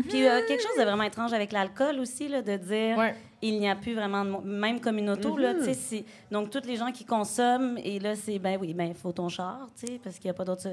Puis 0.08 0.26
euh, 0.26 0.40
quelque 0.46 0.62
chose 0.62 0.76
de 0.78 0.82
vraiment 0.84 1.02
étrange 1.02 1.32
avec 1.32 1.50
l'alcool 1.52 1.98
aussi, 1.98 2.28
là, 2.28 2.40
de 2.42 2.56
dire 2.56 2.96
Ouais. 2.96 3.14
il 3.42 3.58
n'y 3.58 3.68
a 3.68 3.74
plus 3.74 3.94
vraiment 3.94 4.24
de 4.24 4.46
même 4.48 4.80
comme 4.80 4.98
une 4.98 5.10
auto. 5.10 5.36
là, 5.36 5.54
tu 5.54 5.64
sais, 5.64 5.74
c'est- 5.74 6.04
donc, 6.30 6.50
toutes 6.50 6.66
les 6.66 6.76
gens 6.76 6.92
qui 6.92 7.04
consomment, 7.04 7.76
et 7.82 7.98
là, 7.98 8.14
c'est 8.14 8.38
ben 8.38 8.58
oui, 8.60 8.74
ben 8.74 8.94
faut 8.94 9.12
ton 9.12 9.28
char, 9.28 9.68
tu 9.78 9.86
sais, 9.86 10.00
parce 10.02 10.16
qu'il 10.16 10.26
n'y 10.26 10.30
a 10.30 10.34
pas 10.34 10.44
d'autre. 10.44 10.68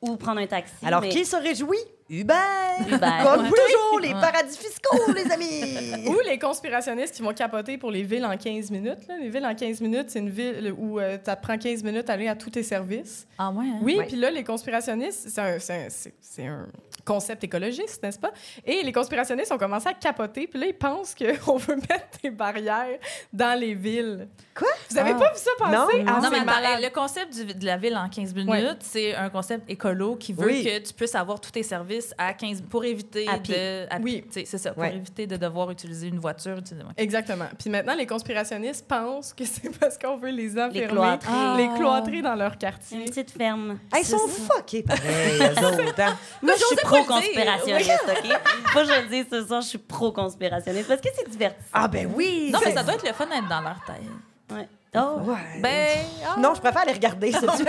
Ou 0.00 0.16
prendre 0.16 0.40
un 0.40 0.46
taxi. 0.46 0.74
Alors, 0.84 1.00
mais- 1.02 1.08
qui 1.10 1.24
se 1.24 1.36
réjouit? 1.36 1.78
Uber! 2.12 2.34
Uber, 2.80 2.98
Comme 3.22 3.42
ouais. 3.44 3.48
toujours, 3.48 4.00
les 4.02 4.08
Ouais. 4.12 4.20
paradis 4.20 4.58
fiscaux, 4.58 5.12
les 5.14 5.32
amis! 5.32 6.06
Ou 6.08 6.18
les 6.26 6.38
conspirationnistes 6.38 7.14
qui 7.14 7.22
vont 7.22 7.32
capoter 7.32 7.78
pour 7.78 7.90
les 7.90 8.02
villes 8.02 8.24
en 8.26 8.36
15 8.36 8.70
minutes. 8.70 9.08
là. 9.08 9.16
Les 9.18 9.30
villes 9.30 9.46
en 9.46 9.54
15 9.54 9.80
minutes, 9.80 10.10
c'est 10.10 10.18
une 10.18 10.28
ville 10.28 10.74
où 10.76 11.00
euh, 11.00 11.16
ça 11.24 11.36
te 11.36 11.42
prend 11.42 11.56
15 11.56 11.82
minutes 11.82 12.10
à 12.10 12.12
aller 12.12 12.28
à 12.28 12.34
tous 12.36 12.50
tes 12.50 12.62
services. 12.62 13.26
Ah 13.38 13.50
ouais? 13.50 13.64
hein? 13.66 13.78
Oui, 13.80 13.98
puis 14.06 14.16
là, 14.16 14.30
les 14.30 14.44
conspirationnistes, 14.44 15.28
c'est 15.30 16.46
un, 16.46 16.66
concept 17.04 17.42
écologiste, 17.44 18.00
n'est-ce 18.02 18.18
pas? 18.18 18.30
Et 18.64 18.82
les 18.82 18.92
conspirationnistes 18.92 19.50
ont 19.50 19.58
commencé 19.58 19.88
à 19.88 19.94
capoter, 19.94 20.46
puis 20.46 20.60
là, 20.60 20.66
ils 20.66 20.74
pensent 20.74 21.14
qu'on 21.16 21.56
veut 21.56 21.76
mettre 21.76 22.18
des 22.22 22.30
barrières 22.30 22.98
dans 23.32 23.58
les 23.58 23.74
villes. 23.74 24.28
Quoi? 24.54 24.68
Vous 24.90 24.98
avez 24.98 25.10
Ah. 25.10 25.18
pas 25.18 25.32
vu 25.32 25.38
ça 25.38 25.50
passer? 25.58 25.72
Non, 25.74 25.86
Ah, 26.06 26.20
non, 26.20 26.28
c'est 26.30 26.44
mais 26.44 26.80
le 26.80 26.94
concept 26.94 27.34
du- 27.34 27.54
de 27.54 27.66
la 27.66 27.76
ville 27.78 27.96
en 27.96 28.08
15 28.08 28.34
minutes, 28.34 28.50
Ouais. 28.50 28.68
c'est 28.80 29.14
un 29.14 29.30
concept 29.30 29.68
écolo 29.70 30.14
qui 30.16 30.32
veut 30.32 30.46
Oui. 30.46 30.62
que 30.64 30.78
tu 30.78 30.92
puisses 30.94 31.14
avoir 31.14 31.40
tous 31.40 31.50
tes 31.50 31.62
services 31.62 32.01
à 32.18 32.32
15 32.34 32.62
pour 32.68 32.84
éviter 32.84 33.26
À 33.28 33.38
de. 33.38 33.86
à 33.90 33.98
Oui. 34.00 34.24
C'est 34.30 34.44
ça, 34.46 34.72
pour 34.72 34.82
Ouais. 34.82 34.94
éviter 34.96 35.26
de 35.26 35.36
devoir 35.36 35.70
utiliser 35.70 36.08
une 36.08 36.18
voiture. 36.18 36.58
utiliser-. 36.58 36.84
Exactement. 36.96 37.46
Puis 37.58 37.70
maintenant, 37.70 37.94
les 37.94 38.06
conspirationnistes 38.06 38.86
pensent 38.88 39.32
que 39.32 39.44
c'est 39.44 39.70
parce 39.78 39.96
qu'on 39.98 40.16
veut 40.16 40.30
les 40.30 40.52
enfermer, 40.58 40.86
cloîtrer. 40.88 41.32
les 41.56 41.68
Ah. 41.72 41.76
cloîtrer 41.76 42.22
dans 42.22 42.34
leur 42.34 42.52
C'est 42.52 42.58
quartier. 42.58 42.98
une 42.98 43.04
petite 43.04 43.30
ferme. 43.30 43.78
Hey, 43.92 44.02
Ils 44.02 44.06
sont 44.06 44.26
fuckés, 44.28 44.82
pareil, 44.82 45.38
eux 45.40 45.66
autres. 45.66 46.00
hein. 46.00 46.16
Moi, 46.42 46.54
je 46.58 46.64
suis 46.64 46.76
pro-conspirationniste, 46.76 48.02
OK? 48.08 48.32
Faut 48.72 48.78
que 48.80 48.84
je 48.86 49.00
le 49.02 49.08
dise 49.08 49.26
ce 49.30 49.46
soir, 49.46 49.60
je 49.62 49.68
suis 49.68 49.78
pro-conspirationniste 49.78 50.88
parce 50.88 51.00
que 51.00 51.08
c'est 51.16 51.28
divertissant. 51.30 51.68
Ah, 51.72 51.88
ben 51.88 52.10
oui! 52.14 52.50
Non, 52.52 52.58
mais 52.64 52.72
ça 52.72 52.82
doit 52.82 52.94
être 52.94 53.06
le 53.06 53.12
fun 53.14 53.26
d'être 53.26 53.48
dans 53.48 53.60
leur 53.60 53.80
tête. 53.86 54.02
Ouais. 54.50 54.68
Oh. 54.94 55.20
Ouais. 55.22 55.60
Ben. 55.60 55.98
ah. 56.26 56.38
Non, 56.38 56.54
je 56.54 56.60
préfère 56.60 56.84
les 56.84 56.92
regarder, 56.92 57.32
c'est 57.32 57.40
du... 57.40 57.64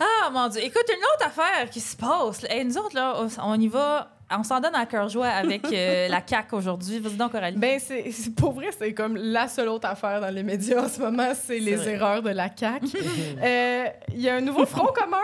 Ah, 0.00 0.30
mon 0.30 0.48
Dieu. 0.48 0.62
Écoute, 0.64 0.86
une 0.88 1.04
autre 1.14 1.26
affaire 1.26 1.68
qui 1.70 1.80
se 1.80 1.94
passe. 1.96 2.44
Hey, 2.48 2.64
nous 2.64 2.78
autres, 2.78 2.94
là, 2.94 3.14
on 3.42 3.60
y 3.60 3.68
va. 3.68 4.19
On 4.38 4.42
s'en 4.42 4.60
donne 4.60 4.74
à 4.74 4.86
cœur 4.86 5.08
joie 5.08 5.26
avec 5.28 5.64
euh, 5.72 6.08
la 6.10 6.20
CAQ 6.24 6.54
aujourd'hui. 6.54 6.98
Vas-y 7.00 7.16
donc, 7.16 7.32
Coralie. 7.32 7.56
Ben, 7.56 7.80
c'est 7.80 8.10
c'est- 8.12 8.34
pour 8.34 8.52
vrai, 8.52 8.68
c'est 8.76 8.94
comme 8.94 9.16
la 9.16 9.48
seule 9.48 9.68
autre 9.68 9.88
affaire 9.88 10.20
dans 10.20 10.30
les 10.32 10.42
médias 10.42 10.84
en 10.84 10.88
ce 10.88 11.00
moment, 11.00 11.32
c'est 11.34 11.58
les 11.58 11.74
vrai. 11.74 11.92
erreurs 11.94 12.22
de 12.22 12.30
la 12.30 12.48
CAQ. 12.54 12.86
Euh, 13.42 13.84
Il 14.12 14.20
y 14.20 14.28
a 14.28 14.34
un 14.36 14.40
nouveau 14.40 14.66
front 14.66 14.86
commun. 14.94 15.16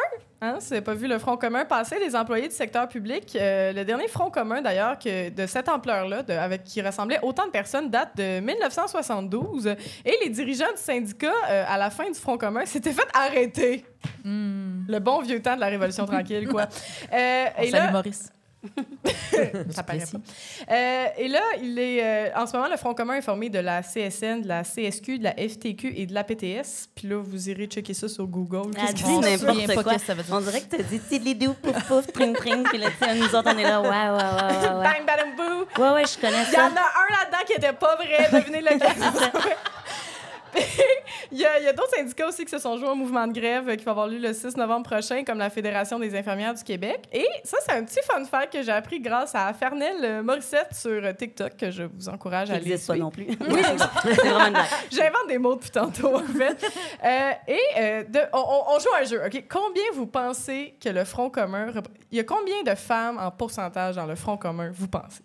Hein, 0.43 0.57
si 0.61 0.67
vous 0.69 0.75
n'avez 0.75 0.85
pas 0.85 0.93
vu 0.95 1.09
le 1.09 1.19
Front 1.19 1.39
commun 1.39 1.65
passer, 1.65 1.99
les 1.99 2.15
employés 2.15 2.47
du 2.49 2.55
secteur 2.55 2.87
public, 2.89 3.35
euh, 3.41 3.73
le 3.73 3.85
dernier 3.87 4.07
Front 4.07 4.31
commun 4.31 4.61
d'ailleurs 4.61 4.99
que 4.99 5.31
de 5.31 5.47
cette 5.47 5.67
ampleur-là, 5.71 6.23
de- 6.23 6.35
avec 6.35 6.63
qui 6.63 6.83
rassemblait 6.83 7.19
autant 7.23 7.47
de 7.47 7.51
personnes, 7.51 7.89
date 7.89 8.11
de 8.19 8.41
1972. 8.41 9.75
Et 10.05 10.15
les 10.23 10.29
dirigeants 10.31 10.71
du 10.77 10.81
syndicat, 10.83 11.33
à 11.49 11.79
la 11.79 11.89
fin 11.89 12.07
du 12.11 12.19
Front 12.19 12.37
commun, 12.37 12.67
s'étaient 12.67 12.93
fait 12.93 13.09
arrêter. 13.15 13.85
Hmm. 14.25 14.85
Le 14.89 14.99
bon 14.99 15.21
vieux 15.23 15.41
temps 15.41 15.55
de 15.57 15.61
la 15.61 15.69
Révolution 15.69 16.05
tranquille, 16.05 16.47
quoi. 16.49 16.67
Euh, 17.13 17.45
On 17.59 17.63
et 17.63 17.71
là, 17.71 17.91
Maurice. 17.93 18.31
Ça 19.71 19.83
paraît 19.83 19.99
pas. 20.01 20.19
Euh, 20.75 21.07
et 21.19 21.29
là, 21.29 21.41
il 21.63 21.79
est, 21.79 22.03
euh, 22.03 22.31
en 22.37 22.47
ce 22.47 22.57
moment, 22.57 22.69
le 22.71 22.77
Front 22.77 22.95
commun 22.95 23.15
est 23.15 23.23
formé 23.23 23.49
de 23.51 23.59
la 23.59 23.83
CSN, 23.83 24.43
de 24.43 24.49
la 24.49 24.63
CSQ, 24.65 25.19
de 25.19 25.25
la 25.25 25.33
FTQ 25.33 25.93
et 25.97 26.07
de 26.07 26.15
la 26.15 26.25
PTS. 26.25 26.89
Puis 26.95 27.09
là, 27.09 27.17
vous 27.23 27.49
irez 27.49 27.67
checker 27.67 27.95
ça 27.95 28.09
sur 28.09 28.27
Google. 28.27 28.71
Elle 28.77 28.83
Qu'est-ce 28.83 28.95
disent? 28.95 29.05
souvient 29.07 29.37
n'importe 29.37 29.75
pas 29.77 29.83
quoi. 29.83 29.95
que 29.95 30.01
ça 30.01 30.15
veut 30.15 30.23
dire. 30.23 30.35
On 30.35 30.41
dirait 30.41 30.61
que 30.61 30.77
t'as 30.77 30.83
dit 30.83 30.99
tidlidou, 31.01 31.55
pouf 31.55 31.85
pouf, 31.87 32.07
tring 32.13 32.37
tring, 32.37 32.63
puis 32.69 32.79
là, 32.79 32.89
nous 33.15 33.35
autres, 33.35 33.51
on 33.55 33.59
est 33.59 33.63
là, 33.63 33.81
ouais, 33.81 33.89
ouais, 33.89 33.91
ouais, 33.91 34.69
ouais, 34.69 34.75
ouais. 34.79 34.85
Bang, 35.07 35.37
boo! 35.37 35.83
Ouais, 35.83 35.91
ouais, 35.91 36.05
je 36.07 36.19
connais 36.21 36.43
Il 36.49 36.55
y 36.55 36.57
en 36.57 36.61
ça. 36.61 36.67
a 36.67 36.69
un 36.69 36.71
là-dedans 36.71 37.45
qui 37.47 37.53
était 37.55 37.73
pas 37.73 37.97
vrai. 37.97 38.29
Devinez 38.33 38.61
lequel. 38.61 38.79
Il 41.33 41.39
y 41.39 41.45
a, 41.45 41.73
d'autres 41.73 41.95
syndicats 41.95 42.29
aussi 42.29 42.45
qui 42.45 42.51
se 42.51 42.59
sont 42.59 42.77
joués 42.77 42.89
au 42.89 42.95
mouvement 42.95 43.27
de 43.27 43.33
grève 43.33 43.69
euh, 43.69 43.77
qui 43.77 43.85
va 43.85 43.91
avoir 43.91 44.07
lieu 44.07 44.19
le 44.19 44.33
6 44.33 44.57
novembre 44.57 44.89
prochain, 44.89 45.25
comme 45.25 45.39
la 45.39 45.51
Fédération 45.51 45.99
des 45.99 46.15
infirmières 46.15 46.55
du 46.55 46.63
Québec. 46.63 47.01
Et 47.13 47.27
ça, 47.45 47.59
c'est 47.67 47.73
un 47.73 47.85
petit 47.85 48.01
fun 48.05 48.25
fact 48.25 48.53
que 48.53 48.63
j'ai 48.63 48.73
appris 48.73 49.01
grâce 49.01 49.35
à 49.35 49.53
Fernelle 49.53 49.97
euh, 50.03 50.23
Morissette 50.23 50.69
sur 50.73 50.91
euh, 50.91 51.13
TikTok, 51.13 51.57
que 51.57 51.71
je 51.71 51.85
vous 51.85 52.09
encourage 52.09 52.51
à 52.51 52.55
aller 52.55 52.65
n'existe 52.65 52.87
pas 52.87 52.95
suivre. 52.95 53.07
non 53.07 53.11
plus. 53.11 53.27
Oui. 53.49 53.63
J'invente 54.91 55.29
des 55.29 55.39
mots 55.39 55.55
depuis 55.55 55.71
tantôt, 55.71 56.17
en 56.17 56.21
fait. 56.21 56.65
Euh, 57.05 57.31
et 57.49 57.61
euh, 57.79 58.05
de- 58.05 58.29
on, 58.33 58.79
joue 58.79 58.89
à 58.97 59.03
un 59.03 59.05
jeu, 59.05 59.21
OK? 59.25 59.45
Combien 59.49 59.85
vous 59.95 60.07
pensez 60.07 60.77
que 60.83 60.89
le 60.89 61.05
Front 61.05 61.31
commun... 61.31 61.73
Il 62.11 62.19
y 62.19 62.21
a 62.21 62.25
combien 62.25 62.63
de 62.63 62.75
femmes 62.75 63.19
en 63.19 63.31
pourcentage 63.31 63.97
dans 63.97 64.07
le 64.07 64.15
Front 64.15 64.37
commun, 64.37 64.71
vous 64.73 64.89
pensez? 64.89 65.23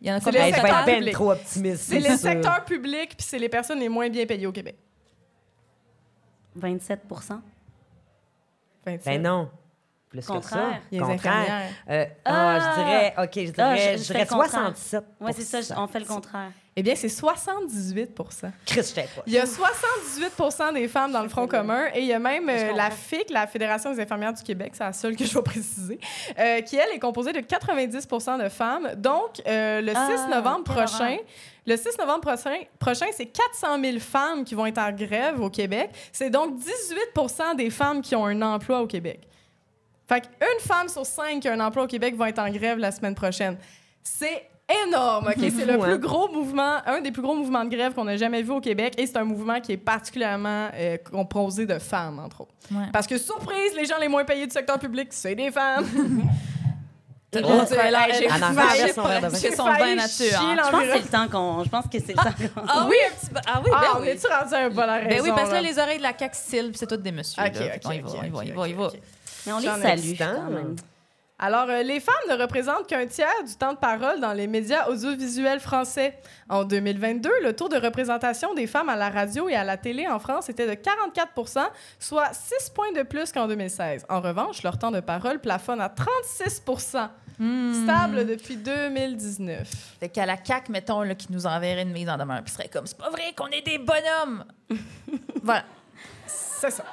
Il 0.00 0.08
y 0.08 0.12
en 0.12 0.16
a 0.16 0.20
C'est 0.20 0.26
combien 0.26 0.42
être 0.46 0.56
total? 0.62 0.84
ben 0.86 0.98
publics. 0.98 1.14
trop 1.14 1.32
optimiste. 1.32 1.82
C'est 1.82 1.98
les 1.98 2.08
sûr. 2.10 2.18
secteurs 2.18 2.64
publics, 2.64 3.16
puis 3.16 3.26
c'est 3.26 3.38
les 3.38 3.48
personnes 3.48 3.80
les 3.80 3.88
moins 3.88 4.08
bien 4.08 4.26
payées 4.26 4.46
au 4.46 4.52
Québec. 4.52 4.76
27 6.54 7.02
27. 8.86 9.04
Ben 9.04 9.22
non. 9.22 9.50
Plus 10.10 10.24
Contraire. 10.26 10.42
que 10.42 10.48
ça. 10.48 10.80
Les 10.90 10.98
Contraire. 10.98 11.62
Euh, 11.90 12.04
ah, 12.24 12.56
Ah! 12.56 12.58
je 12.76 12.80
dirais, 12.82 13.14
OK, 13.18 13.30
je 13.34 13.52
dirais, 13.52 13.54
Ah, 13.58 13.76
je- 13.76 13.98
je 13.98 14.04
dirais 14.04 14.20
le 14.20 14.26
contraire. 14.26 14.50
67 14.50 15.04
Oui, 15.20 15.32
c'est 15.36 15.62
ça, 15.62 15.74
on 15.78 15.86
fait 15.86 16.00
le 16.00 16.06
contraire. 16.06 16.50
Eh 16.80 16.82
bien, 16.82 16.94
c'est 16.94 17.08
78 17.08 18.14
Chris, 18.64 18.82
je 18.88 18.94
t'aime 18.94 19.08
pas. 19.14 19.22
Il 19.26 19.32
y 19.32 19.38
a 19.38 19.44
78 19.46 20.72
des 20.74 20.86
femmes 20.86 21.10
dans 21.10 21.22
le 21.22 21.28
Front 21.28 21.48
commun 21.48 21.86
et 21.92 22.00
il 22.02 22.06
y 22.06 22.12
a 22.12 22.20
même 22.20 22.48
euh, 22.48 22.72
la 22.72 22.90
FIC, 22.92 23.30
la 23.30 23.48
Fédération 23.48 23.92
des 23.92 24.00
infirmières 24.00 24.32
du 24.32 24.42
Québec, 24.44 24.72
c'est 24.74 24.84
la 24.84 24.92
seule 24.92 25.16
que 25.16 25.24
je 25.24 25.34
vais 25.34 25.42
préciser, 25.42 25.98
euh, 26.38 26.60
qui, 26.62 26.76
elle, 26.76 26.90
est 26.94 27.00
composée 27.00 27.32
de 27.32 27.40
90% 27.40 28.42
de 28.44 28.48
femmes. 28.48 28.92
Donc, 28.96 29.42
euh, 29.46 29.80
le 29.80 29.90
6 29.92 29.96
Ah, 29.96 30.28
novembre 30.36 30.64
prochain, 30.64 31.16
le 31.66 31.76
6 31.76 31.98
novembre 31.98 32.20
prochain, 32.20 32.56
prochain 32.78 33.06
c'est 33.12 33.26
400 33.26 33.78
000 33.82 33.98
femmes 33.98 34.44
qui 34.44 34.54
vont 34.54 34.64
être 34.66 34.78
en 34.78 34.92
grève 34.92 35.40
au 35.40 35.50
Québec. 35.50 35.90
C'est 36.12 36.30
donc 36.30 36.56
18 36.56 37.56
des 37.56 37.70
femmes 37.70 38.00
qui 38.02 38.14
ont 38.14 38.24
un 38.24 38.40
emploi 38.40 38.80
au 38.80 38.86
Québec. 38.86 39.20
Fait 40.08 40.22
qu'une 40.22 40.60
femme 40.60 40.88
sur 40.88 41.04
cinq 41.04 41.40
qui 41.40 41.48
a 41.48 41.52
un 41.52 41.60
emploi 41.60 41.84
au 41.84 41.86
Québec 41.86 42.16
va 42.16 42.30
être 42.30 42.38
en 42.38 42.50
grève 42.50 42.78
la 42.78 42.90
semaine 42.90 43.14
prochaine. 43.14 43.56
C'est 44.02 44.48
énorme, 44.86 45.28
OK? 45.28 45.34
C'est 45.56 45.66
le 45.66 45.78
plus 45.78 45.98
gros 45.98 46.28
mouvement, 46.28 46.78
un 46.86 47.00
des 47.00 47.10
plus 47.12 47.22
gros 47.22 47.34
mouvements 47.34 47.64
de 47.64 47.70
grève 47.70 47.92
qu'on 47.92 48.06
a 48.06 48.16
jamais 48.16 48.42
vu 48.42 48.52
au 48.52 48.60
Québec 48.60 48.94
et 48.98 49.06
c'est 49.06 49.16
un 49.18 49.24
mouvement 49.24 49.60
qui 49.60 49.72
est 49.72 49.76
particulièrement 49.76 50.68
euh, 50.74 50.96
composé 51.10 51.66
de 51.66 51.78
femmes, 51.78 52.18
entre 52.18 52.42
autres. 52.42 52.54
Ouais. 52.70 52.86
Parce 52.92 53.06
que, 53.06 53.18
surprise, 53.18 53.74
les 53.76 53.84
gens 53.84 53.98
les 54.00 54.08
moins 54.08 54.24
payés 54.24 54.46
du 54.46 54.52
secteur 54.52 54.78
public, 54.78 55.08
c'est 55.10 55.34
des 55.34 55.50
femmes. 55.50 55.86
J'ai 59.38 59.54
son 59.54 59.64
vin 59.64 59.94
nature, 59.94 60.40
hein. 60.40 60.56
Je 60.56 60.70
pense 60.70 60.80
que 60.80 60.92
c'est 60.92 61.02
le 61.02 61.08
temps 61.08 61.28
qu'on. 61.28 61.64
Je 61.64 61.68
pense 61.68 61.84
que 61.84 61.98
c'est 62.00 62.12
le 62.12 62.14
temps. 62.48 62.62
Ah 62.66 62.86
oui, 62.88 62.96
un 63.06 63.14
petit. 63.14 63.46
Ah 63.46 63.60
oui, 63.62 63.70
Ah, 63.74 63.80
ben 63.94 64.00
oui. 64.00 64.08
est-tu 64.08 64.26
rendu 64.26 64.54
un 64.54 64.70
bon? 64.70 64.76
Ben 64.86 65.20
oui, 65.22 65.30
parce 65.36 65.50
que 65.50 65.54
là, 65.54 65.60
les 65.60 65.78
oreilles 65.78 65.98
de 65.98 66.02
la 66.04 66.14
Syl, 66.32 66.72
c'est 66.74 66.86
toutes 66.86 67.02
des 67.02 67.12
messieurs. 67.12 67.42
Ok, 67.44 67.52
ok, 67.56 67.82
on 67.84 67.92
y 67.92 68.00
va, 68.00 68.08
on 68.32 68.42
y 68.42 68.50
va, 68.50 68.68
y 68.68 68.72
va. 68.72 68.90
Mais 69.48 69.52
on 69.52 69.58
les 69.76 69.82
salue 69.82 70.18
quand 70.18 70.50
même. 70.50 70.76
Alors, 71.40 71.68
euh, 71.70 71.84
les 71.84 72.00
femmes 72.00 72.14
ne 72.28 72.34
représentent 72.34 72.88
qu'un 72.88 73.06
tiers 73.06 73.44
du 73.46 73.54
temps 73.54 73.72
de 73.72 73.78
parole 73.78 74.18
dans 74.18 74.32
les 74.32 74.48
médias 74.48 74.88
audiovisuels 74.88 75.60
français. 75.60 76.18
En 76.48 76.64
2022, 76.64 77.30
le 77.44 77.54
taux 77.54 77.68
de 77.68 77.76
représentation 77.76 78.54
des 78.54 78.66
femmes 78.66 78.88
à 78.88 78.96
la 78.96 79.08
radio 79.08 79.48
et 79.48 79.54
à 79.54 79.62
la 79.62 79.76
télé 79.76 80.08
en 80.08 80.18
France 80.18 80.48
était 80.48 80.66
de 80.66 80.72
44% 80.72 81.64
soit 82.00 82.32
6 82.32 82.70
points 82.70 82.90
de 82.90 83.02
plus 83.04 83.30
qu'en 83.30 83.46
2016. 83.46 84.04
En 84.08 84.20
revanche, 84.20 84.64
leur 84.64 84.78
temps 84.78 84.90
de 84.90 84.98
parole 84.98 85.38
plafonne 85.38 85.80
à 85.80 85.88
36% 85.88 87.08
Hmm. 87.38 87.84
stable 87.84 88.26
depuis 88.26 88.56
2019. 88.56 89.68
Fait 90.00 90.08
qu'à 90.08 90.26
la 90.26 90.36
CAQ, 90.42 90.72
mettons, 90.72 91.02
là, 91.02 91.14
qui 91.14 91.28
nous 91.30 91.46
enverrait 91.46 91.82
une 91.82 91.92
mise 91.92 92.08
en 92.08 92.16
demeure, 92.16 92.42
puis 92.42 92.52
serait 92.52 92.68
comme, 92.68 92.84
c'est 92.86 92.98
pas 92.98 93.10
vrai 93.10 93.32
qu'on 93.36 93.46
est 93.46 93.62
des 93.64 93.78
bonhommes. 93.78 94.44
voilà. 95.44 95.64
C'est 96.26 96.72
ça. 96.72 96.84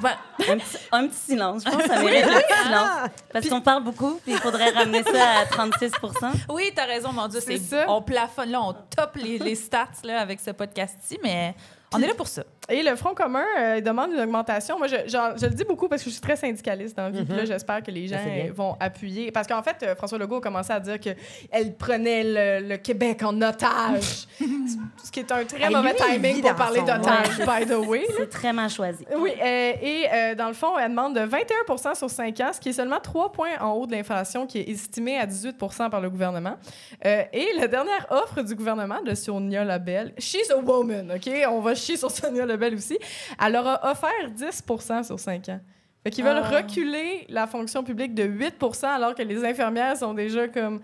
Voilà. 0.00 0.16
Un 0.48 0.58
petit, 0.58 0.78
un 0.92 1.06
petit 1.06 1.16
silence. 1.16 1.62
Je 1.64 1.70
pense 1.70 1.82
que 1.82 1.88
ça 1.88 2.02
mérite 2.02 2.24
un 2.24 2.40
petit 2.40 2.62
silence. 2.64 3.10
Parce 3.32 3.48
qu'on 3.48 3.60
parle 3.60 3.82
beaucoup, 3.84 4.20
puis 4.22 4.32
il 4.32 4.38
faudrait 4.38 4.70
ramener 4.70 5.02
ça 5.02 5.40
à 5.40 5.44
36% 5.44 6.32
Oui, 6.50 6.72
t'as 6.74 6.84
raison, 6.86 7.12
mon 7.12 7.28
Dieu. 7.28 7.40
C'est 7.40 7.58
C'est 7.58 7.76
ça. 7.76 7.86
On 7.88 8.02
plafonne, 8.02 8.50
là, 8.50 8.60
on 8.62 8.72
top 8.74 9.16
les, 9.16 9.38
les 9.38 9.54
stats 9.54 9.88
là, 10.02 10.20
avec 10.20 10.40
ce 10.40 10.50
podcast-ci, 10.50 11.18
mais 11.22 11.54
on 11.94 12.02
est 12.02 12.06
là 12.06 12.14
pour 12.14 12.28
ça. 12.28 12.44
Et 12.68 12.82
le 12.82 12.96
Front 12.96 13.14
commun 13.14 13.44
euh, 13.60 13.80
demande 13.80 14.12
une 14.12 14.20
augmentation. 14.20 14.78
Moi, 14.78 14.86
je, 14.86 14.96
je 15.06 15.46
le 15.46 15.54
dis 15.54 15.64
beaucoup 15.64 15.86
parce 15.88 16.02
que 16.02 16.08
je 16.08 16.14
suis 16.14 16.22
très 16.22 16.36
syndicaliste 16.36 16.96
dans 16.96 17.04
la 17.04 17.10
vie. 17.10 17.24
Là, 17.28 17.44
j'espère 17.44 17.82
que 17.82 17.90
les 17.90 18.08
gens 18.08 18.16
vont 18.54 18.76
appuyer. 18.80 19.30
Parce 19.30 19.46
qu'en 19.46 19.62
fait, 19.62 19.76
euh, 19.82 19.94
François 19.94 20.18
Legault 20.18 20.36
a 20.36 20.40
commencé 20.40 20.72
à 20.72 20.80
dire 20.80 20.98
qu'elle 20.98 21.74
prenait 21.76 22.24
le, 22.60 22.68
le 22.68 22.76
Québec 22.78 23.22
en 23.22 23.40
otage. 23.42 24.26
Ce 25.04 25.10
qui 25.10 25.20
est 25.20 25.30
un 25.30 25.44
très 25.44 25.68
mauvais 25.70 25.94
timing 25.94 26.40
pour 26.40 26.54
parler 26.54 26.80
d'otage, 26.80 27.38
by 27.38 27.66
the 27.66 27.86
way. 27.86 28.06
C'est 28.16 28.30
très 28.30 28.52
mal 28.52 28.70
choisi. 28.70 29.04
Oui, 29.16 29.32
euh, 29.42 29.72
et 29.82 30.34
dans 30.36 30.48
le 30.48 30.54
fond, 30.54 30.78
elle 30.78 30.90
demande 30.90 31.14
de 31.14 31.20
21% 31.20 31.94
sur 31.94 32.08
5 32.08 32.40
ans, 32.40 32.50
ce 32.52 32.60
qui 32.60 32.70
est 32.70 32.74
seulement 32.74 33.00
3 33.00 33.32
points 33.32 33.58
en 33.60 33.72
haut 33.72 33.86
de 33.86 33.92
l'inflation, 33.92 34.46
qui 34.46 34.58
est 34.60 34.70
estimée 34.70 35.18
à 35.18 35.26
18% 35.26 35.90
par 35.90 36.00
le 36.00 36.08
gouvernement. 36.08 36.56
Et 37.04 37.48
la 37.58 37.68
dernière 37.68 38.06
offre 38.10 38.42
du 38.42 38.54
gouvernement 38.54 39.02
de 39.02 39.14
Sonia 39.14 39.64
Labelle, 39.64 40.14
She's 40.18 40.50
a 40.50 40.58
woman, 40.58 41.12
OK? 41.14 41.30
On 41.48 41.60
va 41.60 41.74
chier 41.84 41.96
sur 41.96 42.10
Sonia 42.10 42.46
Labelle 42.46 42.74
aussi. 42.74 42.98
Elle 43.44 43.52
leur 43.52 43.66
a 43.66 43.90
offert 43.90 44.30
10 44.30 44.62
sur 45.06 45.20
5 45.20 45.48
ans. 45.50 45.60
Fait 46.02 46.10
qu'ils 46.10 46.24
veulent 46.24 46.42
Ah. 46.44 46.56
reculer 46.56 47.24
la 47.28 47.46
fonction 47.46 47.82
publique 47.82 48.14
de 48.14 48.24
8 48.24 48.56
alors 48.84 49.14
que 49.14 49.22
les 49.22 49.44
infirmières 49.44 49.96
sont 49.96 50.12
déjà 50.14 50.48
comme 50.48 50.80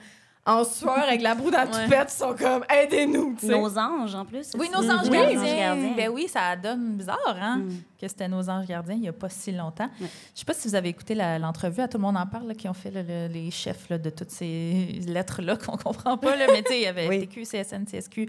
en 0.47 0.65
sueur 0.65 0.99
avec 0.99 1.21
la 1.21 1.35
broue 1.35 1.51
dans 1.51 1.59
la 1.59 1.67
Ouais. 1.67 1.85
toupette, 1.85 2.09
sont 2.11 2.35
comme 2.35 2.65
aidez-nous, 2.71 3.37
tu 3.39 3.47
sais. 3.47 3.53
Nos 3.59 3.79
anges, 3.79 4.15
en 4.15 4.25
plus. 4.25 4.51
Oui, 4.59 4.71
nos 4.73 4.91
anges 4.91 5.09
Oui. 5.11 5.19
gardiens. 5.19 5.77
Ben 5.95 6.09
oui, 6.09 6.27
ça 6.29 6.57
donne 6.57 6.95
bizarre, 6.97 7.37
hein? 7.39 7.59
Mm. 7.59 7.71
Que 8.01 8.09
c'était 8.09 8.27
nos 8.27 8.49
anges 8.49 8.67
gardiens 8.67 8.95
il 8.95 9.03
n'y 9.03 9.09
a 9.09 9.13
pas 9.13 9.29
si 9.29 9.53
longtemps. 9.53 9.91
Ouais. 10.01 10.07
Je 10.35 10.39
sais 10.41 10.47
pas 10.47 10.55
si 10.55 10.67
vous 10.67 10.75
avez 10.75 10.89
écouté 10.89 11.15
l'entrevue, 11.15 11.83
à 11.83 11.89
tout 11.89 11.99
le 11.99 12.03
monde 12.03 12.17
en 12.17 12.27
parle, 12.27 12.49
là, 12.49 12.55
qui 12.55 12.67
ont 12.71 12.75
fait 12.75 12.91
là, 12.91 13.03
le- 13.03 13.29
les 13.31 13.51
chefs 13.51 13.91
là, 13.91 13.99
de 13.99 14.09
toutes 14.09 14.31
ces 14.31 15.01
lettres-là 15.07 15.57
qu'on 15.67 15.77
comprend 15.77 16.17
pas. 16.17 16.35
Là, 16.35 16.47
mais 16.51 16.63
tu 16.63 16.73
sais, 16.73 16.79
il 16.79 16.83
y 16.85 16.87
avait 16.87 17.07
Oui. 17.07 17.19
FTQ, 17.27 17.43
CSN, 17.45 17.85
CSQ. 17.87 18.27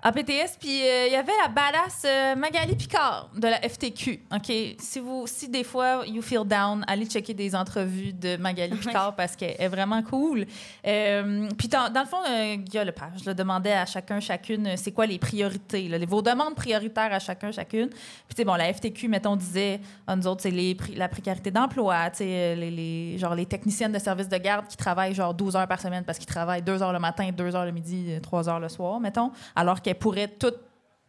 APTS, 0.00 0.56
puis 0.60 0.80
euh, 0.86 1.06
il 1.08 1.12
y 1.12 1.16
avait 1.16 1.32
la 1.42 1.48
badass 1.48 2.02
euh, 2.04 2.36
Magali 2.36 2.76
Picard 2.76 3.30
de 3.36 3.48
la 3.48 3.60
FTQ. 3.68 4.20
OK? 4.32 4.52
Si, 4.78 5.00
vous, 5.00 5.24
si 5.26 5.48
des 5.48 5.64
fois, 5.64 6.04
you 6.06 6.22
feel 6.22 6.44
down, 6.46 6.84
allez 6.86 7.06
checker 7.06 7.34
des 7.34 7.52
entrevues 7.56 8.12
de 8.12 8.36
Magali 8.36 8.76
Picard 8.76 9.16
parce 9.16 9.34
qu'elle 9.34 9.56
est 9.58 9.66
vraiment 9.66 10.00
cool. 10.04 10.46
Euh, 10.86 11.48
puis 11.58 11.66
dans, 11.66 11.92
dans 11.92 12.02
le 12.02 12.06
fond, 12.06 12.18
euh, 12.30 12.54
Guillaume 12.54 12.86
Lepage 12.86 13.24
là, 13.24 13.34
demandait 13.34 13.72
à 13.72 13.86
chacun, 13.86 14.20
chacune, 14.20 14.68
euh, 14.68 14.74
c'est 14.76 14.92
quoi 14.92 15.04
les 15.04 15.18
priorités, 15.18 15.88
là, 15.88 15.98
les- 15.98 16.06
vos 16.06 16.22
demandes 16.22 16.54
prioritaires 16.54 17.12
à 17.12 17.18
chacun, 17.18 17.50
chacune. 17.50 17.88
Puis 17.88 17.98
tu 18.30 18.36
sais, 18.36 18.44
bon, 18.44 18.54
la 18.54 18.72
FTQ, 18.72 19.08
mettons, 19.08 19.34
disait, 19.34 19.80
à 20.06 20.14
nous 20.14 20.28
autres, 20.28 20.42
c'est 20.42 20.52
les 20.52 20.76
la 20.94 21.08
précarité 21.08 21.50
d'emploi, 21.50 22.08
tu 22.10 22.18
sais, 22.18 22.54
les, 22.54 22.70
les- 22.70 23.18
genre 23.18 23.34
les 23.34 23.46
techniciennes 23.46 23.92
de 23.92 23.98
service 23.98 24.28
de 24.28 24.36
garde 24.38 24.68
qui 24.68 24.76
travaillent 24.76 25.14
genre 25.14 25.34
12 25.34 25.56
heures 25.56 25.66
par 25.66 25.80
semaine 25.80 26.04
parce 26.04 26.18
qu'ils 26.18 26.28
travaillent 26.28 26.62
2 26.62 26.82
heures 26.84 26.92
le 26.92 27.00
matin, 27.00 27.30
2 27.36 27.56
heures 27.56 27.64
le 27.64 27.72
midi, 27.72 28.12
3 28.22 28.48
heures 28.48 28.60
le 28.60 28.68
soir, 28.68 29.00
mettons, 29.00 29.32
alors 29.56 29.82
qu'elles 29.88 29.98
pourraient 29.98 30.28
toutes 30.28 30.60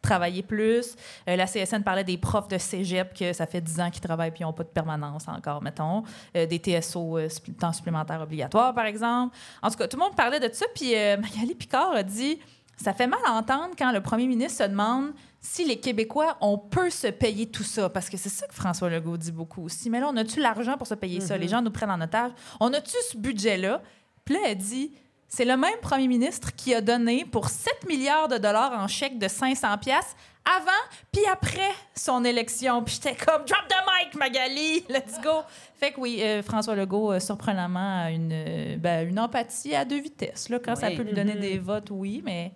travailler 0.01 0.43
plus. 0.43 0.95
Euh, 1.27 1.35
la 1.35 1.45
CSN 1.45 1.83
parlait 1.83 2.05
des 2.05 2.17
profs 2.17 2.47
de 2.47 2.57
cégep 2.57 3.13
que 3.13 3.33
ça 3.33 3.45
fait 3.45 3.59
10 3.59 3.81
ans 3.81 3.89
qu'ils 3.89 4.01
travaillent 4.01 4.31
puis 4.31 4.41
ils 4.41 4.45
n'ont 4.45 4.53
pas 4.53 4.63
de 4.63 4.69
permanence 4.69 5.27
encore, 5.27 5.61
mettons. 5.61 6.03
Euh, 6.37 6.45
des 6.45 6.57
TSO, 6.57 7.17
euh, 7.17 7.27
temps 7.59 7.73
supplémentaire 7.73 8.21
obligatoire, 8.21 8.73
par 8.73 8.85
exemple. 8.85 9.35
En 9.61 9.69
tout 9.69 9.75
cas, 9.75 9.89
tout 9.89 9.97
le 9.97 10.03
monde 10.03 10.15
parlait 10.15 10.39
de 10.39 10.49
ça. 10.53 10.65
Puis 10.73 10.91
Magali 11.21 11.53
Picard 11.53 11.91
a 11.91 12.03
dit 12.03 12.39
ça 12.77 12.93
fait 12.93 13.07
mal 13.07 13.19
à 13.27 13.33
entendre 13.33 13.71
quand 13.77 13.91
le 13.91 14.01
premier 14.01 14.25
ministre 14.25 14.63
se 14.63 14.69
demande 14.69 15.11
si 15.41 15.65
les 15.65 15.81
Québécois, 15.81 16.37
on 16.39 16.57
peut 16.57 16.89
se 16.89 17.07
payer 17.07 17.47
tout 17.47 17.63
ça. 17.63 17.89
Parce 17.89 18.09
que 18.09 18.15
c'est 18.15 18.29
ça 18.29 18.47
que 18.47 18.53
François 18.53 18.89
Legault 18.89 19.17
dit 19.17 19.33
beaucoup 19.33 19.65
aussi. 19.65 19.89
Mais 19.89 19.99
là, 19.99 20.07
on 20.09 20.15
a-tu 20.15 20.39
l'argent 20.39 20.77
pour 20.77 20.87
se 20.87 20.95
payer 20.95 21.19
ça? 21.19 21.37
Les 21.37 21.49
gens 21.49 21.61
nous 21.61 21.71
prennent 21.71 21.91
en 21.91 21.99
otage. 21.99 22.31
On 22.61 22.71
a-tu 22.73 22.95
ce 23.11 23.17
budget-là? 23.17 23.81
Puis 24.23 24.35
là, 24.35 24.41
elle 24.47 24.57
dit 24.57 24.93
c'est 25.29 25.45
le 25.45 25.55
même 25.55 25.79
premier 25.81 26.07
ministre 26.07 26.55
qui 26.55 26.73
a 26.73 26.81
donné 26.81 27.23
pour 27.23 27.49
7 27.49 27.87
milliards 27.87 28.27
de 28.27 28.37
dollars 28.37 28.73
en 28.73 28.87
chèque 28.87 29.19
de 29.19 29.27
500 29.27 29.77
pièces 29.77 30.15
avant 30.43 30.71
puis 31.11 31.21
après 31.31 31.71
son 31.95 32.25
élection. 32.25 32.83
Puis 32.83 32.95
j'étais 32.95 33.15
comme 33.15 33.45
drop 33.45 33.67
the 33.69 33.75
mic 33.85 34.15
Magali, 34.15 34.83
let's 34.89 35.21
go. 35.23 35.41
Fait 35.75 35.91
que 35.91 35.99
oui, 35.99 36.19
euh, 36.21 36.41
François 36.41 36.75
Legault 36.75 37.13
euh, 37.13 37.19
surprenamment 37.19 38.05
a 38.05 38.11
une 38.11 38.31
euh, 38.33 38.77
ben, 38.77 39.07
une 39.07 39.19
empathie 39.19 39.75
à 39.75 39.85
deux 39.85 40.01
vitesses 40.01 40.49
là 40.49 40.57
quand 40.57 40.75
ça 40.75 40.89
peut 40.91 41.03
lui 41.03 41.13
donner 41.13 41.35
des 41.35 41.59
votes, 41.59 41.91
oui, 41.91 42.21
mais 42.25 42.51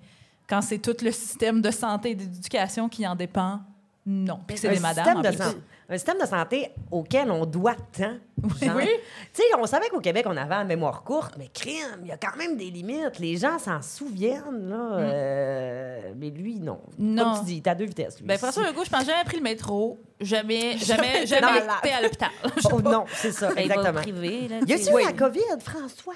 quand 0.49 0.61
c'est 0.61 0.80
tout 0.80 0.97
le 1.03 1.11
système 1.11 1.61
de 1.61 1.69
santé 1.69 2.11
et 2.11 2.15
d'éducation 2.15 2.89
qui 2.89 3.05
en 3.07 3.15
dépend, 3.15 3.59
non. 4.05 4.39
Puis 4.47 4.57
c'est 4.57 4.69
un 4.69 4.73
des 4.73 4.79
madames 4.79 5.21
de 5.21 5.31
san- 5.31 5.55
un 5.89 5.93
système 5.97 6.17
de 6.19 6.25
santé 6.25 6.71
auquel 6.91 7.29
on 7.31 7.45
doit 7.45 7.75
tant. 7.97 8.15
Oui. 8.41 8.59
Tu 8.61 9.41
sais, 9.41 9.43
on 9.59 9.65
savait 9.65 9.89
qu'au 9.89 9.99
Québec, 9.99 10.25
on 10.27 10.35
avait 10.35 10.55
la 10.55 10.63
mémoire 10.63 11.03
courte, 11.03 11.35
mais 11.37 11.49
crime, 11.53 11.99
il 12.01 12.07
y 12.07 12.11
a 12.11 12.17
quand 12.17 12.35
même 12.37 12.57
des 12.57 12.69
limites. 12.71 13.19
Les 13.19 13.37
gens 13.37 13.59
s'en 13.59 13.81
souviennent, 13.81 14.69
là. 14.69 14.97
euh, 14.99 16.13
mais 16.17 16.29
lui, 16.29 16.59
non. 16.59 16.79
Mm. 16.97 17.13
Non. 17.15 17.23
Comme 17.23 17.39
tu 17.39 17.45
dis, 17.45 17.61
t'as 17.61 17.75
deux 17.75 17.85
vitesses. 17.85 18.19
lui. 18.19 18.25
Ben, 18.27 18.37
François 18.37 18.63
Legault, 18.65 18.83
je 18.85 18.89
pense 18.89 19.05
jamais 19.05 19.23
pris 19.25 19.37
le 19.37 19.43
métro, 19.43 19.99
jamais, 20.19 20.77
Jamais 20.77 21.25
jamais, 21.27 21.59
été 21.83 21.93
à 21.93 22.01
l'hôpital. 22.01 22.29
Oh 22.71 22.81
non, 22.81 23.05
c'est 23.13 23.31
ça, 23.31 23.49
Ben, 23.53 23.61
il 23.65 23.71
exactement. 23.71 24.01
privé. 24.01 24.47
Là, 24.47 24.59
Y 24.61 24.65
tu 24.65 24.73
a-tu 24.73 25.01
eu 25.01 25.05
la 25.05 25.13
COVID, 25.13 25.59
François? 25.59 26.15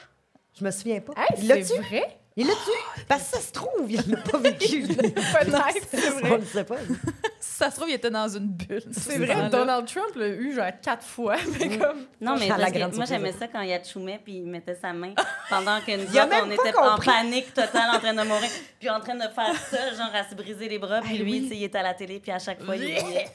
Je 0.60 0.64
me 0.66 0.72
souviens 0.72 1.00
pas. 1.02 1.14
Hey, 1.18 1.64
c'est 1.64 1.78
vrai? 1.78 2.20
Il 2.40 2.46
l'a-tu? 2.46 3.04
Parce 3.08 3.24
que 3.32 3.38
ça 3.38 3.42
se 3.42 3.52
trouve, 3.52 3.92
il 3.92 4.00
l'a 4.12 4.18
pas 4.22 4.38
vécu. 4.38 4.84
Peut-être, 4.96 5.88
c'est 5.92 6.12
On 6.12 6.20
vrai. 6.20 6.38
le 6.38 6.46
sait 6.46 6.64
pas. 6.64 6.76
ça 7.40 7.72
se 7.72 7.76
trouve, 7.78 7.90
il 7.90 7.96
était 7.96 8.12
dans 8.12 8.28
une 8.30 8.50
bulle. 8.50 8.84
C'est 8.92 9.18
vrai, 9.18 9.50
Donald 9.50 9.88
Trump 9.88 10.16
l'a 10.16 10.28
eu 10.28 10.54
genre 10.54 10.70
quatre 10.80 11.04
fois, 11.04 11.38
mais 11.60 11.80
comme... 11.80 12.06
Non, 12.22 12.36
mais 12.38 12.48
la 12.48 12.58
parce 12.58 12.72
que 12.72 12.96
moi, 12.96 13.06
j'aimais 13.06 13.32
ça 13.32 13.48
quand 13.48 13.62
il 13.62 13.74
a 13.74 13.84
chumé 13.84 14.20
puis 14.24 14.36
il 14.38 14.46
mettait 14.46 14.76
sa 14.76 14.94
main 14.94 15.16
pendant 15.50 15.80
que 15.82 15.98
nous 15.98 16.04
autres, 16.04 16.30
même 16.30 16.52
on 16.52 16.56
pas 16.56 16.70
était 16.70 16.78
en 16.78 16.98
panique 17.00 17.54
totale 17.56 17.90
en 17.96 18.00
train 18.00 18.14
de 18.14 18.22
mourir, 18.22 18.50
puis 18.80 18.90
en 18.92 19.00
train 19.00 19.16
de 19.16 19.22
faire 19.22 19.56
ça, 19.72 19.94
genre 19.96 20.14
à 20.14 20.30
se 20.30 20.36
briser 20.36 20.70
les 20.70 20.78
bras, 20.78 21.02
puis 21.02 21.18
Ah, 21.20 21.24
lui, 21.24 21.32
oui. 21.42 21.50
il 21.52 21.64
était 21.64 21.80
à 21.80 21.84
la 21.84 21.96
télé, 21.96 22.20
puis 22.20 22.32
à 22.32 22.38
chaque 22.38 22.62
fois, 22.64 22.76
il 22.76 22.84
oubliait 22.84 23.30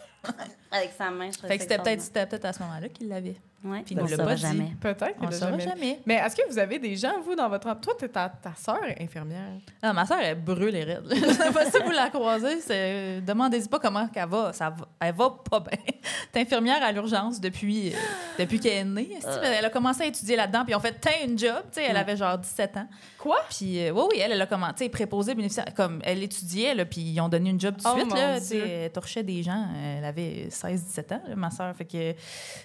avec 0.71 0.93
sa 0.97 1.11
main. 1.11 1.29
Je 1.33 1.45
Fait 1.45 1.57
que 1.57 1.63
c'était 1.65 1.79
peut-être 1.79 2.13
peut-être 2.13 2.45
à 2.45 2.53
ce 2.53 2.61
moment-là 2.61 2.89
qu'il 2.89 3.09
l'avait. 3.09 3.35
Ouais, 3.65 3.83
Puis 3.87 3.95
on 3.97 4.05
le 4.05 4.11
l'a 4.11 4.17
saura 4.17 4.29
pas 4.31 4.35
dit. 4.35 4.41
jamais. 4.43 4.73
Peut-être 4.81 5.15
On 5.19 5.21
qu'il 5.21 5.25
le 5.27 5.31
l'a 5.31 5.39
saura 5.39 5.51
jamais. 5.59 5.65
jamais. 5.65 6.01
Mais 6.05 6.15
est-ce 6.15 6.35
que 6.35 6.43
vous 6.51 6.59
avez 6.59 6.79
des 6.81 6.97
gens, 6.97 7.13
vous, 7.25 7.37
dans 7.37 7.49
votre... 7.49 7.73
Toi, 7.81 7.95
t'es 7.97 8.09
ta, 8.09 8.29
ta 8.29 8.53
soeur 8.57 8.83
est 8.89 9.01
infirmière. 9.03 9.53
Ah, 9.81 9.93
ma 9.93 10.05
soeur, 10.05 10.19
elle 10.21 10.41
brûle 10.41 10.73
les 10.73 10.83
rides. 10.83 11.07
Je 11.15 11.33
sais 11.33 11.53
pas 11.53 11.65
si 11.71 11.79
vous 11.85 11.93
la 11.93 12.11
croisez. 12.11 12.61
c'est- 12.61 13.21
Demandez-y 13.21 13.69
pas 13.69 13.79
comment 13.79 14.09
qu'elle 14.09 14.29
va. 14.29 14.53
Ça 14.53 14.71
va. 14.71 14.89
Elle 15.01 15.15
va 15.15 15.31
pas 15.49 15.61
bien. 15.61 15.79
T'es 16.33 16.41
infirmière 16.41 16.83
à 16.83 16.91
l'urgence 16.91 17.41
depuis, 17.41 17.93
euh, 17.93 17.97
depuis 18.39 18.61
qu'elle 18.61 18.73
est 18.79 18.85
née. 18.85 19.11
Elle 19.43 19.65
a 19.65 19.71
commencé 19.71 20.03
à 20.03 20.07
étudier 20.07 20.37
là-dedans. 20.37 20.65
Puis 20.65 20.75
on 20.75 20.81
fait 20.81 20.93
tant 20.93 21.11
une 21.25 21.39
job. 21.39 21.63
tu 21.73 21.81
sais, 21.81 21.85
Elle 21.89 21.97
avait 21.97 22.17
genre 22.17 22.39
17 22.39 22.77
ans. 22.77 22.89
Quoi? 23.19 23.39
Puis 23.51 23.79
euh, 23.87 23.91
oui, 23.93 24.03
oui, 24.13 24.19
elle, 24.21 24.33
elle 24.33 24.41
a 24.43 24.47
commencé, 24.47 24.89
préposée 24.89 25.35
bénéficiaire. 25.35 25.67
Comme 25.77 26.01
elle 26.05 26.23
étudiait, 26.23 26.75
là, 26.75 26.85
puis 26.85 27.01
ils 27.01 27.21
ont 27.21 27.29
donné 27.29 27.51
une 27.51 27.61
job 27.61 27.77
tout 27.77 27.85
de 27.85 27.89
Oh, 27.89 27.99
suite. 28.01 28.15
Là, 28.15 28.41
tu 28.41 28.47
sais, 28.47 28.55
Dieu. 28.57 28.67
elle 28.67 28.93
torchait 28.93 29.23
des 29.23 29.43
gens. 29.43 29.67
Elle 29.99 30.05
avait 30.05 30.49
16-17 30.51 31.15
ans, 31.15 31.23
là, 31.29 31.37
ma 31.37 31.51
soeur. 31.51 31.75
Fait 31.77 31.85
que, 31.85 32.15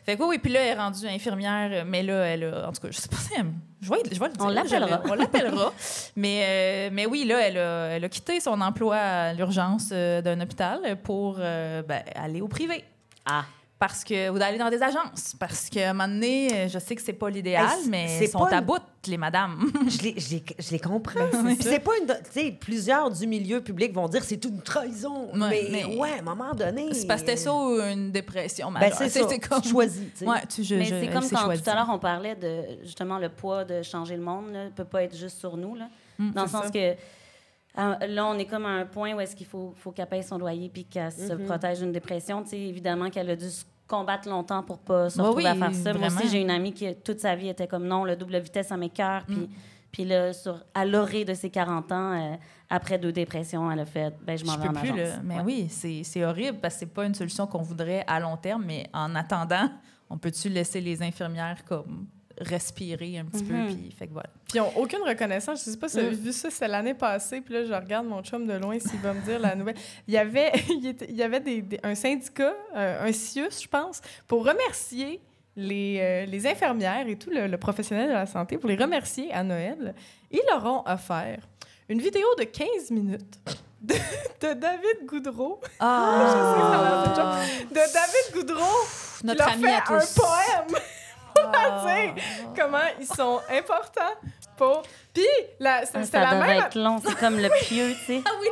fait 0.05 0.17
que 0.17 0.21
oui, 0.23 0.29
oui, 0.29 0.37
puis 0.39 0.51
là, 0.51 0.61
elle 0.61 0.67
est 0.77 0.79
rendue 0.79 1.07
infirmière. 1.07 1.85
Mais 1.85 2.03
là, 2.03 2.23
elle 2.25 2.43
a. 2.45 2.67
En 2.69 2.71
tout 2.71 2.81
cas, 2.81 2.87
je 2.91 2.97
sais 2.97 3.09
pas 3.09 3.17
si 3.17 3.33
elle- 3.37 3.45
Je 3.81 3.89
vais, 3.91 3.97
je 4.11 4.19
vais 4.19 4.27
le 4.27 4.33
dire. 4.33 4.45
On 4.45 4.49
l'appellera. 4.49 5.01
On 5.07 5.13
l'appellera. 5.13 5.71
mais, 6.15 6.41
euh, 6.43 6.89
mais 6.91 7.05
oui, 7.05 7.25
là, 7.25 7.39
elle 7.39 7.57
a, 7.57 7.85
elle 7.95 8.03
a 8.05 8.09
quitté 8.09 8.39
son 8.39 8.59
emploi 8.61 8.95
à 8.95 9.33
l'urgence 9.33 9.89
euh, 9.91 10.21
d'un 10.21 10.41
hôpital 10.41 10.97
pour 11.03 11.37
euh, 11.39 11.83
ben, 11.83 12.01
aller 12.15 12.41
au 12.41 12.47
privé. 12.47 12.83
Ah. 13.25 13.45
Parce 13.79 14.03
que, 14.03 14.29
ou 14.31 14.39
d'aller 14.39 14.57
dans 14.57 14.71
des 14.71 14.81
agences. 14.81 15.35
Parce 15.39 15.69
qu'à 15.69 15.91
un 15.91 15.93
moment 15.93 16.07
donné, 16.11 16.67
je 16.67 16.79
sais 16.79 16.95
que 16.95 17.01
c'est 17.01 17.13
pas 17.13 17.29
l'idéal, 17.29 17.67
Hey, 17.83 17.87
mais 17.87 18.07
c'est 18.07 18.25
ils 18.25 18.29
sont 18.31 18.43
à 18.43 18.55
une- 18.55 18.65
bout, 18.65 18.81
les 19.05 19.17
madames. 19.17 19.71
Je 19.87 20.01
les, 20.01 20.19
je 20.19 20.29
les- 20.31 20.43
je 20.57 20.71
les 20.71 20.79
comprends. 20.79 21.19
C'est 21.61 21.79
pas 21.79 21.91
une. 22.01 22.07
Tu 22.07 22.13
sais, 22.31 22.51
plusieurs 22.59 23.11
du 23.11 23.27
milieu 23.27 23.61
public 23.61 23.93
vont 23.93 24.07
dire 24.07 24.23
c'est 24.23 24.43
une 24.43 24.61
trahison. 24.61 25.27
Ouais, 25.31 25.69
mais, 25.71 25.85
mais- 25.87 25.95
ouais, 25.97 26.09
à 26.13 26.19
un 26.19 26.21
moment 26.23 26.53
donné. 26.55 26.89
C'est 26.93 27.05
parce 27.07 27.21
que 27.21 27.27
c'était 27.29 27.41
ça 27.41 27.53
ou 27.53 27.79
une 27.79 28.11
dépression 28.11 28.71
Ben, 28.71 28.91
c'est 28.97 29.09
ça. 29.09 29.27
c'est 29.29 29.39
comme... 29.39 29.61
Tu 29.61 29.69
choisis. 29.69 30.01
tu 30.11 30.17
sais. 30.17 30.25
Ouais, 30.25 30.41
tu, 30.49 30.63
je, 30.63 30.75
Mais 30.75 30.85
c'est 30.85 31.07
comme 31.07 31.29
quand 31.29 31.53
tout 31.55 31.69
à 31.69 31.75
l'heure 31.75 31.89
on 31.91 31.99
parlait 31.99 32.35
de 32.35 32.83
justement 32.83 33.19
le 33.19 33.29
poids 33.29 33.63
de 33.63 33.81
changer 33.83 34.15
le 34.17 34.23
monde 34.23 34.51
ne 34.51 34.69
peut 34.69 34.83
pas 34.85 35.03
être 35.03 35.15
juste 35.15 35.39
sur 35.39 35.55
nous 35.55 35.75
là. 35.75 35.87
Mm, 36.17 36.31
dans 36.31 36.41
le 36.43 36.49
sens 36.49 36.65
ça. 36.65 36.71
que 36.71 36.95
là 37.77 38.25
on 38.27 38.37
est 38.37 38.45
comme 38.45 38.65
à 38.65 38.69
un 38.69 38.85
point 38.85 39.13
où 39.13 39.19
est-ce 39.19 39.35
qu'il 39.35 39.45
faut 39.47 39.73
faut 39.77 39.91
qu'elle 39.91 40.07
paye 40.07 40.23
son 40.23 40.37
loyer 40.37 40.69
puis 40.69 40.85
qu'elle 40.85 41.11
se 41.11 41.33
Mm-hmm. 41.33 41.45
protège 41.45 41.79
d'une 41.79 41.91
dépression. 41.91 42.43
Tu 42.43 42.49
sais 42.49 42.59
évidemment 42.59 43.09
qu'elle 43.09 43.29
a 43.29 43.35
dû 43.35 43.49
se 43.49 43.63
combattre 43.87 44.27
longtemps 44.27 44.63
pour 44.63 44.79
pas 44.79 45.09
se 45.09 45.17
Bah 45.17 45.23
retrouver 45.25 45.43
oui, 45.45 45.49
à 45.49 45.55
faire 45.55 45.73
ça. 45.73 45.93
Moi 45.93 46.07
aussi 46.07 46.27
j'ai 46.29 46.41
une 46.41 46.49
amie 46.49 46.73
qui 46.73 46.93
toute 46.95 47.19
sa 47.19 47.35
vie 47.35 47.49
était 47.49 47.67
comme 47.67 47.85
non 47.87 48.03
le 48.03 48.15
double 48.15 48.37
vitesse 48.39 48.71
à 48.71 48.77
mes 48.77 48.89
cœurs 48.89 49.23
Mm. 49.27 49.33
puis 49.35 49.49
puis 49.91 50.03
là 50.05 50.33
sur 50.33 50.61
à 50.73 50.83
l'orée 50.85 51.23
de 51.23 51.33
ses 51.33 51.49
40 51.49 51.91
ans 51.93 52.11
euh, 52.13 52.35
après 52.69 52.97
deux 52.97 53.13
dépressions 53.13 53.71
elle 53.71 53.79
a 53.79 53.85
fait 53.85 54.13
ben 54.21 54.37
je 54.37 54.43
m'en 54.45 54.57
vais 54.57 54.67
en 54.67 54.73
plus, 54.73 54.89
agence. 54.89 54.97
là. 54.97 55.19
Mais 55.23 55.35
Ouais. 55.35 55.41
oui, 55.45 55.67
c'est 55.69 56.03
c'est 56.03 56.25
horrible 56.25 56.57
parce 56.61 56.73
que 56.75 56.79
c'est 56.81 56.93
pas 56.93 57.05
une 57.05 57.13
solution 57.15 57.47
qu'on 57.47 57.61
voudrait 57.61 58.03
à 58.07 58.19
long 58.19 58.35
terme, 58.35 58.63
mais 58.65 58.87
en 58.93 59.15
attendant, 59.15 59.69
on 60.09 60.17
peut-tu 60.17 60.49
laisser 60.49 60.81
les 60.81 61.01
infirmières 61.01 61.63
comme 61.63 62.07
respirer 62.39 63.17
un 63.19 63.25
petit 63.25 63.43
Mhm. 63.43 63.67
peu, 63.67 63.73
puis 63.73 63.91
fait 63.97 64.07
que 64.07 64.13
voilà. 64.13 64.29
Puis 64.47 64.57
ils 64.57 64.61
n'ont 64.61 64.71
aucune 64.77 65.01
reconnaissance. 65.01 65.63
Je 65.65 65.71
sais 65.71 65.77
pas 65.77 65.87
si 65.89 65.99
vous 65.99 66.05
avez 66.05 66.15
vu 66.15 66.31
ça, 66.31 66.49
c'est 66.49 66.67
l'année 66.67 66.93
passée. 66.93 67.41
Puis 67.41 67.53
là, 67.53 67.63
je 67.65 67.73
regarde 67.73 68.05
mon 68.07 68.21
chum 68.23 68.45
de 68.47 68.53
loin 68.53 68.77
s'il 68.79 68.99
va 68.99 69.13
me 69.13 69.21
dire 69.21 69.39
la 69.39 69.55
nouvelle. 69.55 69.75
Il 70.07 70.13
y 70.13 70.17
avait, 70.17 70.51
il 70.69 71.15
y 71.15 71.23
avait 71.23 71.39
des, 71.39 71.61
des- 71.61 71.79
un 71.83 71.95
syndicat, 71.95 72.53
un, 72.73 73.05
un 73.07 73.11
CIUS, 73.11 73.61
je 73.63 73.67
pense, 73.67 74.01
pour 74.27 74.45
remercier 74.45 75.21
les, 75.55 75.97
euh, 75.99 76.25
les 76.25 76.45
infirmières 76.47 77.07
et 77.07 77.15
tout 77.17 77.29
le, 77.31 77.47
le 77.47 77.57
professionnel 77.57 78.09
de 78.09 78.13
la 78.13 78.25
santé, 78.27 78.57
pour 78.57 78.69
les 78.69 78.75
remercier 78.75 79.33
à 79.33 79.43
Noël. 79.43 79.95
Ils 80.31 80.41
leur 80.49 80.63
ont 80.65 80.83
offert 80.85 81.39
une 81.89 81.99
vidéo 81.99 82.27
de 82.37 82.43
15 82.43 82.91
minutes 82.91 83.39
de, 83.81 83.93
de 83.93 84.53
David 84.53 85.05
Goudreau. 85.05 85.59
Ah! 85.79 87.39
De 87.69 87.75
David 87.75 88.33
Goudreau 88.33 88.63
qui 89.19 89.25
Notre 89.25 89.39
leur 89.39 89.53
ami 89.53 89.63
fait 89.63 89.69
à 89.71 89.81
tous. 89.81 89.93
un 89.93 90.21
poème 90.21 90.81
dire 91.85 92.23
comment 92.55 92.83
ils 92.99 93.07
sont 93.07 93.41
importants 93.49 94.15
pour... 94.57 94.81
Puis, 95.13 95.25
la- 95.59 95.81
Ah, 95.81 95.85
c'était 95.85 96.05
ça 96.05 96.19
la 96.21 96.33
même... 96.35 96.59
être 96.63 96.75
long, 96.75 97.01
c'est 97.05 97.15
comme 97.17 97.37
le 97.39 97.49
pieu, 97.65 97.93
tu 97.99 98.05
sais. 98.05 98.21
Ah 98.25 98.31
oui, 98.39 98.47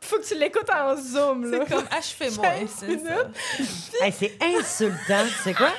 Faut 0.00 0.18
que 0.18 0.24
tu 0.26 0.34
l'écoutes 0.34 0.70
en 0.70 0.96
zoom, 0.96 1.50
là. 1.50 1.58
c'est 1.66 1.74
comme 1.74 1.86
achevez-moi. 1.90 2.46
15 2.46 2.70
c'est 2.78 2.98
ça. 2.98 4.00
Hey, 4.04 4.12
c'est 4.12 4.38
insultant. 4.42 5.24
Tu 5.26 5.42
sais 5.42 5.54
quoi? 5.54 5.70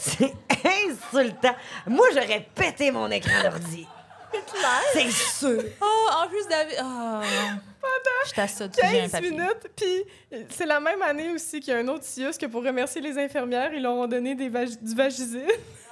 C'est 0.00 0.32
insultant. 0.64 1.54
Moi, 1.86 2.06
j'aurais 2.12 2.46
pété 2.54 2.90
mon 2.90 3.10
écran 3.10 3.42
d'ordi. 3.42 3.86
C'est 4.92 5.10
sûr. 5.10 5.62
Oh, 5.80 6.08
en 6.22 6.28
plus, 6.28 6.46
David. 6.48 6.76
Oh. 6.82 7.20
Un 8.82 8.90
15 9.02 9.10
papier. 9.12 9.30
minutes, 9.30 9.70
puis 9.76 10.04
c'est 10.50 10.66
la 10.66 10.80
même 10.80 11.00
année 11.02 11.30
aussi 11.32 11.60
qu'il 11.60 11.72
y 11.72 11.76
a 11.76 11.80
un 11.80 11.88
autre 11.88 12.04
CIUS 12.04 12.32
que 12.38 12.46
pour 12.46 12.62
remercier 12.64 13.00
les 13.00 13.18
infirmières, 13.18 13.72
ils 13.72 13.82
leur 13.82 13.92
ont 13.92 14.06
donné 14.06 14.34
des 14.34 14.48
vag- 14.48 14.80
du 14.82 14.94
Vagisil. 14.94 15.46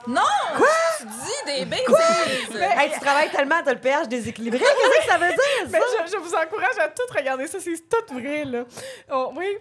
Non! 0.07 0.20
Quoi? 0.57 0.66
Tu 0.99 1.05
dis 1.07 1.53
des 1.59 1.64
bêtises! 1.64 2.57
Hey, 2.61 2.91
tu 2.93 3.01
travailles 3.01 3.30
tellement, 3.30 3.57
t'as 3.64 3.72
le 3.74 3.80
pH 3.80 4.09
déséquilibré. 4.09 4.59
Qu'est-ce 4.61 5.07
que 5.07 5.12
ça 5.12 5.18
veut 5.18 5.32
dire, 5.32 5.68
Mais 5.70 5.80
je, 6.07 6.12
je 6.12 6.16
vous 6.18 6.34
encourage 6.34 6.78
à 6.80 6.89
tout 6.89 7.03
regarder 7.14 7.47
ça, 7.47 7.59
c'est 7.61 7.74
tout 7.89 8.14
vrai, 8.14 8.45
là. 8.45 8.64
Oh, 9.12 9.32
oui, 9.36 9.57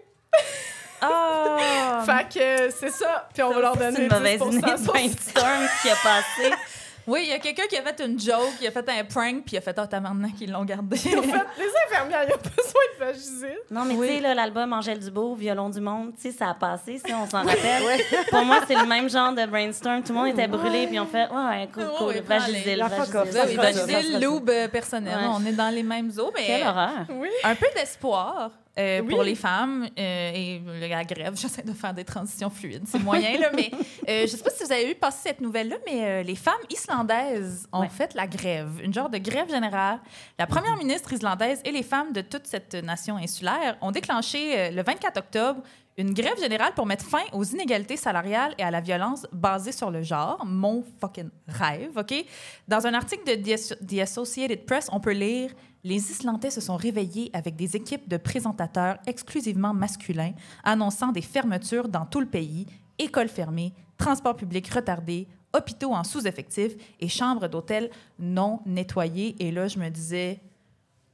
Ah! 1.01 2.03
fait 2.05 2.39
que 2.39 2.71
c'est 2.71 2.91
ça, 2.91 3.27
puis 3.33 3.43
on 3.43 3.51
va 3.51 3.59
leur 3.61 3.73
C'est 3.73 3.79
donner 3.79 4.05
une 4.05 4.13
mauvaise 4.13 4.39
10% 4.41 4.51
idée 4.51 4.71
de 4.71 4.77
sur- 4.77 4.93
brainstorm 4.93 5.67
qui 5.81 5.89
a 5.89 5.95
passé. 5.95 6.51
Oui, 7.07 7.21
il 7.23 7.29
y 7.29 7.33
a 7.33 7.39
quelqu'un 7.39 7.63
qui 7.69 7.77
a 7.77 7.81
fait 7.81 8.03
une 8.05 8.19
joke, 8.19 8.57
qui 8.59 8.67
a 8.67 8.71
fait 8.71 8.87
un 8.89 9.03
prank, 9.05 9.43
puis 9.45 9.53
il 9.55 9.57
a 9.57 9.61
fait 9.61 9.73
«Ah, 9.79 9.87
t'as 9.87 9.99
maintenant 10.01 10.29
qu'ils 10.29 10.51
l'ont 10.51 10.65
gardé.» 10.65 10.97
En 10.99 11.01
fait, 11.01 11.45
les 11.57 11.71
infirmières, 11.87 12.25
ils 12.27 12.33
ont 12.33 12.37
besoin 12.37 12.81
de 12.99 13.05
Vagisil. 13.05 13.57
Non, 13.71 13.85
mais 13.85 13.93
Oui. 13.95 14.07
tu 14.07 14.13
sais, 14.15 14.19
là, 14.21 14.33
l'album 14.35 14.73
Angèle 14.73 14.99
Dubois, 14.99 15.35
Violon 15.37 15.69
du 15.69 15.79
Monde, 15.79 16.11
tu 16.15 16.23
sais, 16.23 16.37
ça 16.37 16.49
a 16.49 16.53
passé, 16.53 17.01
si 17.03 17.13
on 17.13 17.25
s'en 17.29 17.43
rappelle. 17.43 18.01
Pour 18.29 18.43
moi, 18.43 18.59
c'est 18.67 18.75
le 18.75 18.85
même 18.85 19.09
genre 19.09 19.31
de 19.33 19.45
brainstorm. 19.45 20.03
Tout 20.03 20.11
le 20.13 20.19
monde 20.19 20.27
était 20.27 20.47
brûlé, 20.47 20.87
puis 20.87 20.99
on 20.99 21.05
fait, 21.05 21.27
ouais, 21.29 21.69
cool, 21.73 21.83
Ouais, 21.83 21.89
cool, 21.97 22.07
Oui, 22.07 22.13
ça, 22.27 23.45
oui, 23.45 23.55
ça, 23.55 23.61
Vagisil, 23.61 24.03
ça, 24.03 24.11
ça. 24.11 24.19
Lube 24.19 24.49
euh, 24.49 24.67
personnel. 24.67 25.15
Ouais. 25.17 25.29
On 25.33 25.45
est 25.45 25.53
dans 25.53 25.73
les 25.73 25.83
mêmes 25.83 26.11
eaux, 26.19 26.31
mais 26.35 26.45
Quelle 26.45 26.67
horreur. 26.67 27.05
Oui. 27.09 27.29
un 27.43 27.55
peu 27.55 27.67
d'espoir 27.75 28.51
euh, 28.77 29.01
Oui. 29.01 29.09
pour 29.09 29.23
les 29.23 29.35
femmes 29.35 29.87
euh, 29.97 30.31
et 30.33 30.61
la 30.87 31.03
grève. 31.03 31.35
J'essaie 31.39 31.63
de 31.63 31.73
faire 31.73 31.93
des 31.93 32.03
transitions 32.05 32.49
fluides, 32.49 32.83
c'est 32.87 32.99
moyen, 32.99 33.39
là, 33.39 33.49
mais 33.55 33.71
euh, 34.07 34.21
je 34.21 34.27
sais 34.27 34.43
pas 34.43 34.49
si 34.51 34.63
vous 34.63 34.71
avez 34.71 34.85
vu 34.87 34.95
passer 34.95 35.19
cette 35.29 35.41
nouvelle-là, 35.41 35.77
mais 35.85 36.23
les 36.23 36.35
femmes 36.35 36.53
islandaises 36.69 37.67
ont 37.71 37.81
Ouais. 37.81 37.89
fait 37.89 38.13
la 38.15 38.27
grève, 38.27 38.69
une 38.83 38.93
genre 38.93 39.09
de 39.09 39.17
grève 39.17 39.49
générale. 39.49 39.99
La 40.39 40.47
première 40.47 40.75
ministre 40.77 41.13
islandaise 41.13 41.61
et 41.65 41.71
les 41.71 41.83
femmes 41.83 42.11
de 42.13 42.21
toute 42.21 42.47
cette 42.47 42.73
nation 42.75 43.17
insulaire 43.17 43.77
ont 43.81 43.91
déclenché 43.91 44.71
le 44.71 44.81
24 44.83 45.17
octobre 45.17 45.61
une 45.99 46.13
grève 46.13 46.39
générale 46.39 46.73
pour 46.75 46.85
mettre 46.85 47.03
fin 47.05 47.23
aux 47.33 47.43
inégalités 47.43 47.97
salariales 47.97 48.53
et 48.59 48.63
à 48.63 48.69
la 48.69 48.81
violence 48.81 49.25
basée 49.31 49.71
sur 49.71 49.89
le 49.89 50.03
genre. 50.03 50.43
Mon 50.45 50.83
fucking 51.01 51.29
rêve, 51.47 51.89
OK? 51.97 52.13
Dans 52.67 52.85
un 52.85 52.93
article 52.93 53.23
de 53.25 53.95
The 53.95 54.01
Associated 54.01 54.63
Press, 54.67 54.89
on 54.91 54.99
peut 54.99 55.13
lire 55.13 55.49
Les 55.87 56.11
Islandais 56.11 56.49
se 56.49 56.59
sont 56.59 56.75
réveillés 56.75 57.31
avec 57.31 57.55
des 57.55 57.77
équipes 57.77 58.09
de 58.09 58.17
présentateurs 58.17 58.97
exclusivement 59.07 59.73
masculins, 59.73 60.33
annonçant 60.65 61.13
des 61.13 61.21
fermetures 61.21 61.87
dans 61.87 62.05
tout 62.05 62.19
le 62.19 62.25
pays, 62.25 62.65
écoles 62.99 63.29
fermées, 63.29 63.73
transports 63.97 64.35
publics 64.35 64.67
retardés, 64.67 65.29
hôpitaux 65.55 65.93
en 65.93 66.03
sous-effectif 66.03 66.73
et 66.99 67.07
chambres 67.07 67.47
d'hôtel 67.47 67.89
non 68.19 68.59
nettoyées. 68.65 69.37
Et 69.39 69.49
là, 69.49 69.69
je 69.69 69.79
me 69.79 69.87
disais, 69.87 70.41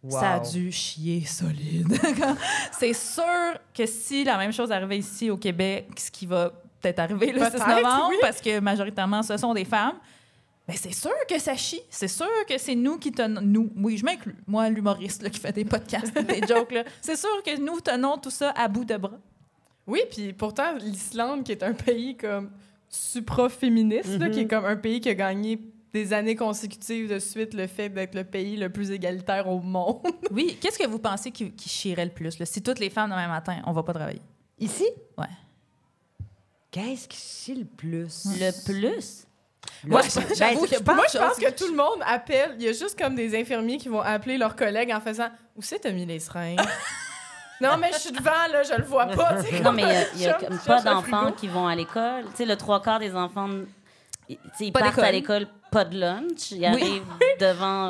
ça 0.10 0.34
a 0.34 0.40
dû 0.40 0.72
chier 0.72 1.24
solide. 1.24 1.96
c'est 2.72 2.94
sûr 2.94 3.60
que 3.76 3.86
si 3.86 4.24
la 4.24 4.40
même 4.40 4.52
chose 4.52 4.72
arrivait 4.72 4.98
ici 4.98 5.30
au 5.30 5.38
Québec, 5.38 5.88
ce 6.00 6.10
qui 6.10 6.26
va 6.26 6.50
peut-être 6.82 6.98
arriver 6.98 7.32
le 7.32 7.42
6 7.42 7.52
Peut-être, 7.52 7.68
novembre, 7.68 8.08
oui. 8.10 8.18
parce 8.22 8.42
que 8.42 8.60
majoritairement 8.60 9.22
ce 9.22 9.38
sont 9.38 9.54
des 9.54 9.66
femmes, 9.66 10.00
mais 10.68 10.76
c'est 10.78 10.94
sûr 10.94 11.12
que 11.30 11.40
ça 11.40 11.56
chie. 11.56 11.82
C'est 11.90 12.08
sûr 12.08 12.28
que 12.48 12.58
c'est 12.58 12.76
nous 12.76 12.98
qui 12.98 13.12
tenons. 13.12 13.42
Nous, 13.42 13.72
oui, 13.78 13.98
je 13.98 14.06
m'inclus. 14.06 14.36
Moi, 14.48 14.70
l'humoriste 14.70 15.22
là, 15.24 15.30
qui 15.30 15.40
fait 15.40 15.52
des 15.52 15.66
podcasts, 15.66 16.14
des 16.18 16.42
jokes, 16.48 16.72
là. 16.72 16.84
c'est 17.02 17.18
sûr 17.18 17.44
que 17.46 17.60
nous 17.60 17.80
tenons 17.82 18.18
tout 18.18 18.30
ça 18.32 18.52
à 18.52 18.68
bout 18.68 18.86
de 18.86 18.96
bras. 18.98 19.20
Oui, 19.86 20.00
puis 20.10 20.32
pourtant, 20.32 20.76
l'Islande, 20.78 21.44
qui 21.44 21.52
est 21.52 21.64
un 21.64 21.74
pays 21.74 22.16
comme 22.16 22.50
supra-féministe, 22.88 24.32
qui 24.32 24.42
est 24.42 24.48
comme 24.48 24.66
un 24.66 24.78
pays 24.78 25.02
qui 25.02 25.10
a 25.10 25.16
gagné 25.16 25.60
des 25.94 26.14
années 26.14 26.36
consécutives 26.36 27.10
de 27.10 27.20
suite 27.20 27.54
le 27.54 27.68
fait 27.68 27.90
d'être 27.90 28.16
le 28.16 28.24
pays 28.24 28.56
le 28.58 28.70
plus 28.70 28.92
égalitaire 28.92 29.48
au 29.48 29.60
monde. 29.60 30.02
Oui, 30.32 30.58
qu'est-ce 30.60 30.80
que 30.80 30.88
vous 30.88 30.98
pensez 30.98 31.30
qui, 31.32 31.52
qui 31.52 31.70
chierait 31.70 32.06
le 32.06 32.12
plus? 32.12 32.40
là? 32.40 32.46
Si 32.46 32.64
toutes 32.64 32.80
les 32.80 32.90
femmes 32.90 33.12
demain 33.12 33.28
matin, 33.28 33.62
on 33.68 33.72
va 33.74 33.84
pas 33.84 33.94
travailler. 33.94 34.22
Ici? 34.58 34.86
Ouais. 35.18 35.28
Qu'est-ce 36.72 37.08
qui 37.08 37.18
chie 37.18 37.56
le 37.56 37.66
plus? 37.66 38.26
Le 38.26 38.66
plus? 38.66 39.26
Moi, 39.86 40.02
Ben, 40.02 40.24
j'avoue 40.36 40.66
je 40.66 40.80
pas 40.80 40.94
Moi, 40.96 41.06
je 41.12 41.18
pense 41.18 41.38
que 41.38 41.52
tout 41.52 41.68
le 41.70 41.76
monde 41.76 42.00
appelle. 42.06 42.56
Il 42.58 42.64
y 42.66 42.70
a 42.70 42.72
juste 42.72 42.98
comme 43.00 43.16
des 43.16 43.40
infirmiers 43.40 43.78
qui 43.78 43.90
vont 43.90 44.02
appeler 44.02 44.38
leurs 44.38 44.56
collègues 44.56 44.92
en 44.94 45.02
faisant 45.02 45.28
Où 45.56 45.62
c'est 45.62 45.80
t'as 45.80 45.92
mis 45.92 46.06
les 46.06 46.20
seringues? 46.20 46.60
non, 47.62 47.78
mais 47.80 47.92
je 47.94 47.98
suis 48.00 48.12
devant, 48.12 48.32
là, 48.52 48.64
je 48.64 48.74
le 48.76 48.84
vois 48.84 49.08
pas. 49.08 49.34
Non, 49.36 49.64
comme 49.64 49.76
mais 49.76 50.08
il 50.16 50.22
y 50.22 50.28
a, 50.28 50.34
comme 50.34 50.58
pas 50.60 50.82
d'enfants 50.82 51.32
qui 51.34 51.48
vont 51.48 51.68
à 51.68 51.76
l'école. 51.76 52.24
Tu 52.32 52.38
sais, 52.38 52.46
le 52.46 52.56
trois 52.58 52.82
quarts 52.82 53.00
des 53.00 53.16
enfants 53.16 53.50
ils, 54.30 54.38
ils 54.60 54.72
Pas 54.72 54.80
partent 54.80 54.92
d'école. 54.96 55.06
à 55.06 55.12
l'école, 55.12 55.48
pas 55.72 55.84
de 55.86 56.00
lunch. 56.00 56.52
Ils 56.52 56.66
arrivent 56.66 57.04
devant, 57.42 57.90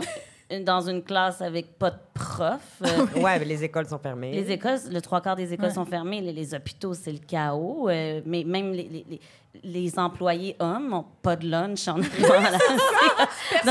dans 0.61 0.81
une 0.89 1.03
classe 1.03 1.41
avec 1.41 1.77
pas 1.77 1.91
de 1.91 1.99
prof. 2.13 2.59
Euh, 2.83 3.05
Ouais, 3.21 3.37
mais 3.39 3.45
les 3.45 3.63
écoles 3.63 3.87
sont 3.87 3.99
fermées. 3.99 4.31
les 4.31 4.51
écoles, 4.51 4.79
le 4.91 4.99
trois 5.01 5.21
quarts 5.21 5.35
des 5.35 5.53
écoles 5.53 5.67
Ouais. 5.67 5.73
sont 5.73 5.85
fermées. 5.85 6.21
Les, 6.21 6.33
les 6.33 6.53
hôpitaux, 6.55 6.93
c'est 6.95 7.11
le 7.11 7.19
chaos. 7.19 7.87
Euh, 7.89 8.21
mais 8.25 8.43
même 8.43 8.73
les, 8.73 8.83
les, 9.09 9.19
les- 9.63 9.99
employés 9.99 10.55
hommes 10.59 10.89
n'ont 10.89 11.05
pas 11.21 11.35
de 11.35 11.47
lunch 11.47 11.87
en 11.87 11.97
arrivant 12.01 12.33
à 12.33 12.51
la 12.51 12.57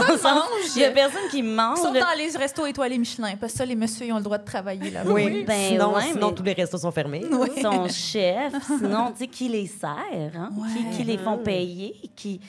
Dans 0.00 0.06
le 0.12 0.18
sens, 0.18 0.22
mange. 0.22 0.76
Il 0.76 0.82
y 0.82 0.84
a 0.84 0.90
personne 0.90 1.28
qui 1.30 1.42
mange. 1.42 1.78
Sauf 1.78 1.92
dans 1.92 2.16
les 2.16 2.30
restos 2.36 2.66
étoilés 2.66 2.98
Michelin, 2.98 3.34
parce 3.40 3.52
que 3.52 3.58
ça, 3.58 3.64
les 3.66 3.74
messieurs, 3.74 4.06
ils 4.06 4.12
ont 4.12 4.18
le 4.18 4.22
droit 4.22 4.38
de 4.38 4.44
travailler 4.44 4.90
là 4.90 5.02
Oui, 5.06 5.44
Ben 5.44 5.68
sinon, 5.70 5.94
ouais, 5.94 6.02
sinon 6.12 6.28
mais- 6.28 6.34
tous 6.34 6.42
les 6.44 6.52
restos 6.52 6.78
sont 6.78 6.92
fermés. 6.92 7.24
son 7.60 7.88
chef, 7.88 8.52
sinon, 8.78 9.10
tu 9.12 9.18
sais, 9.18 9.26
qui 9.26 9.48
les 9.48 9.66
sert, 9.66 10.32
hein? 10.36 10.50
qui, 10.92 10.96
qui 10.98 11.04
les 11.04 11.18
font 11.18 11.38
payer, 11.38 11.94
qui... 12.14 12.40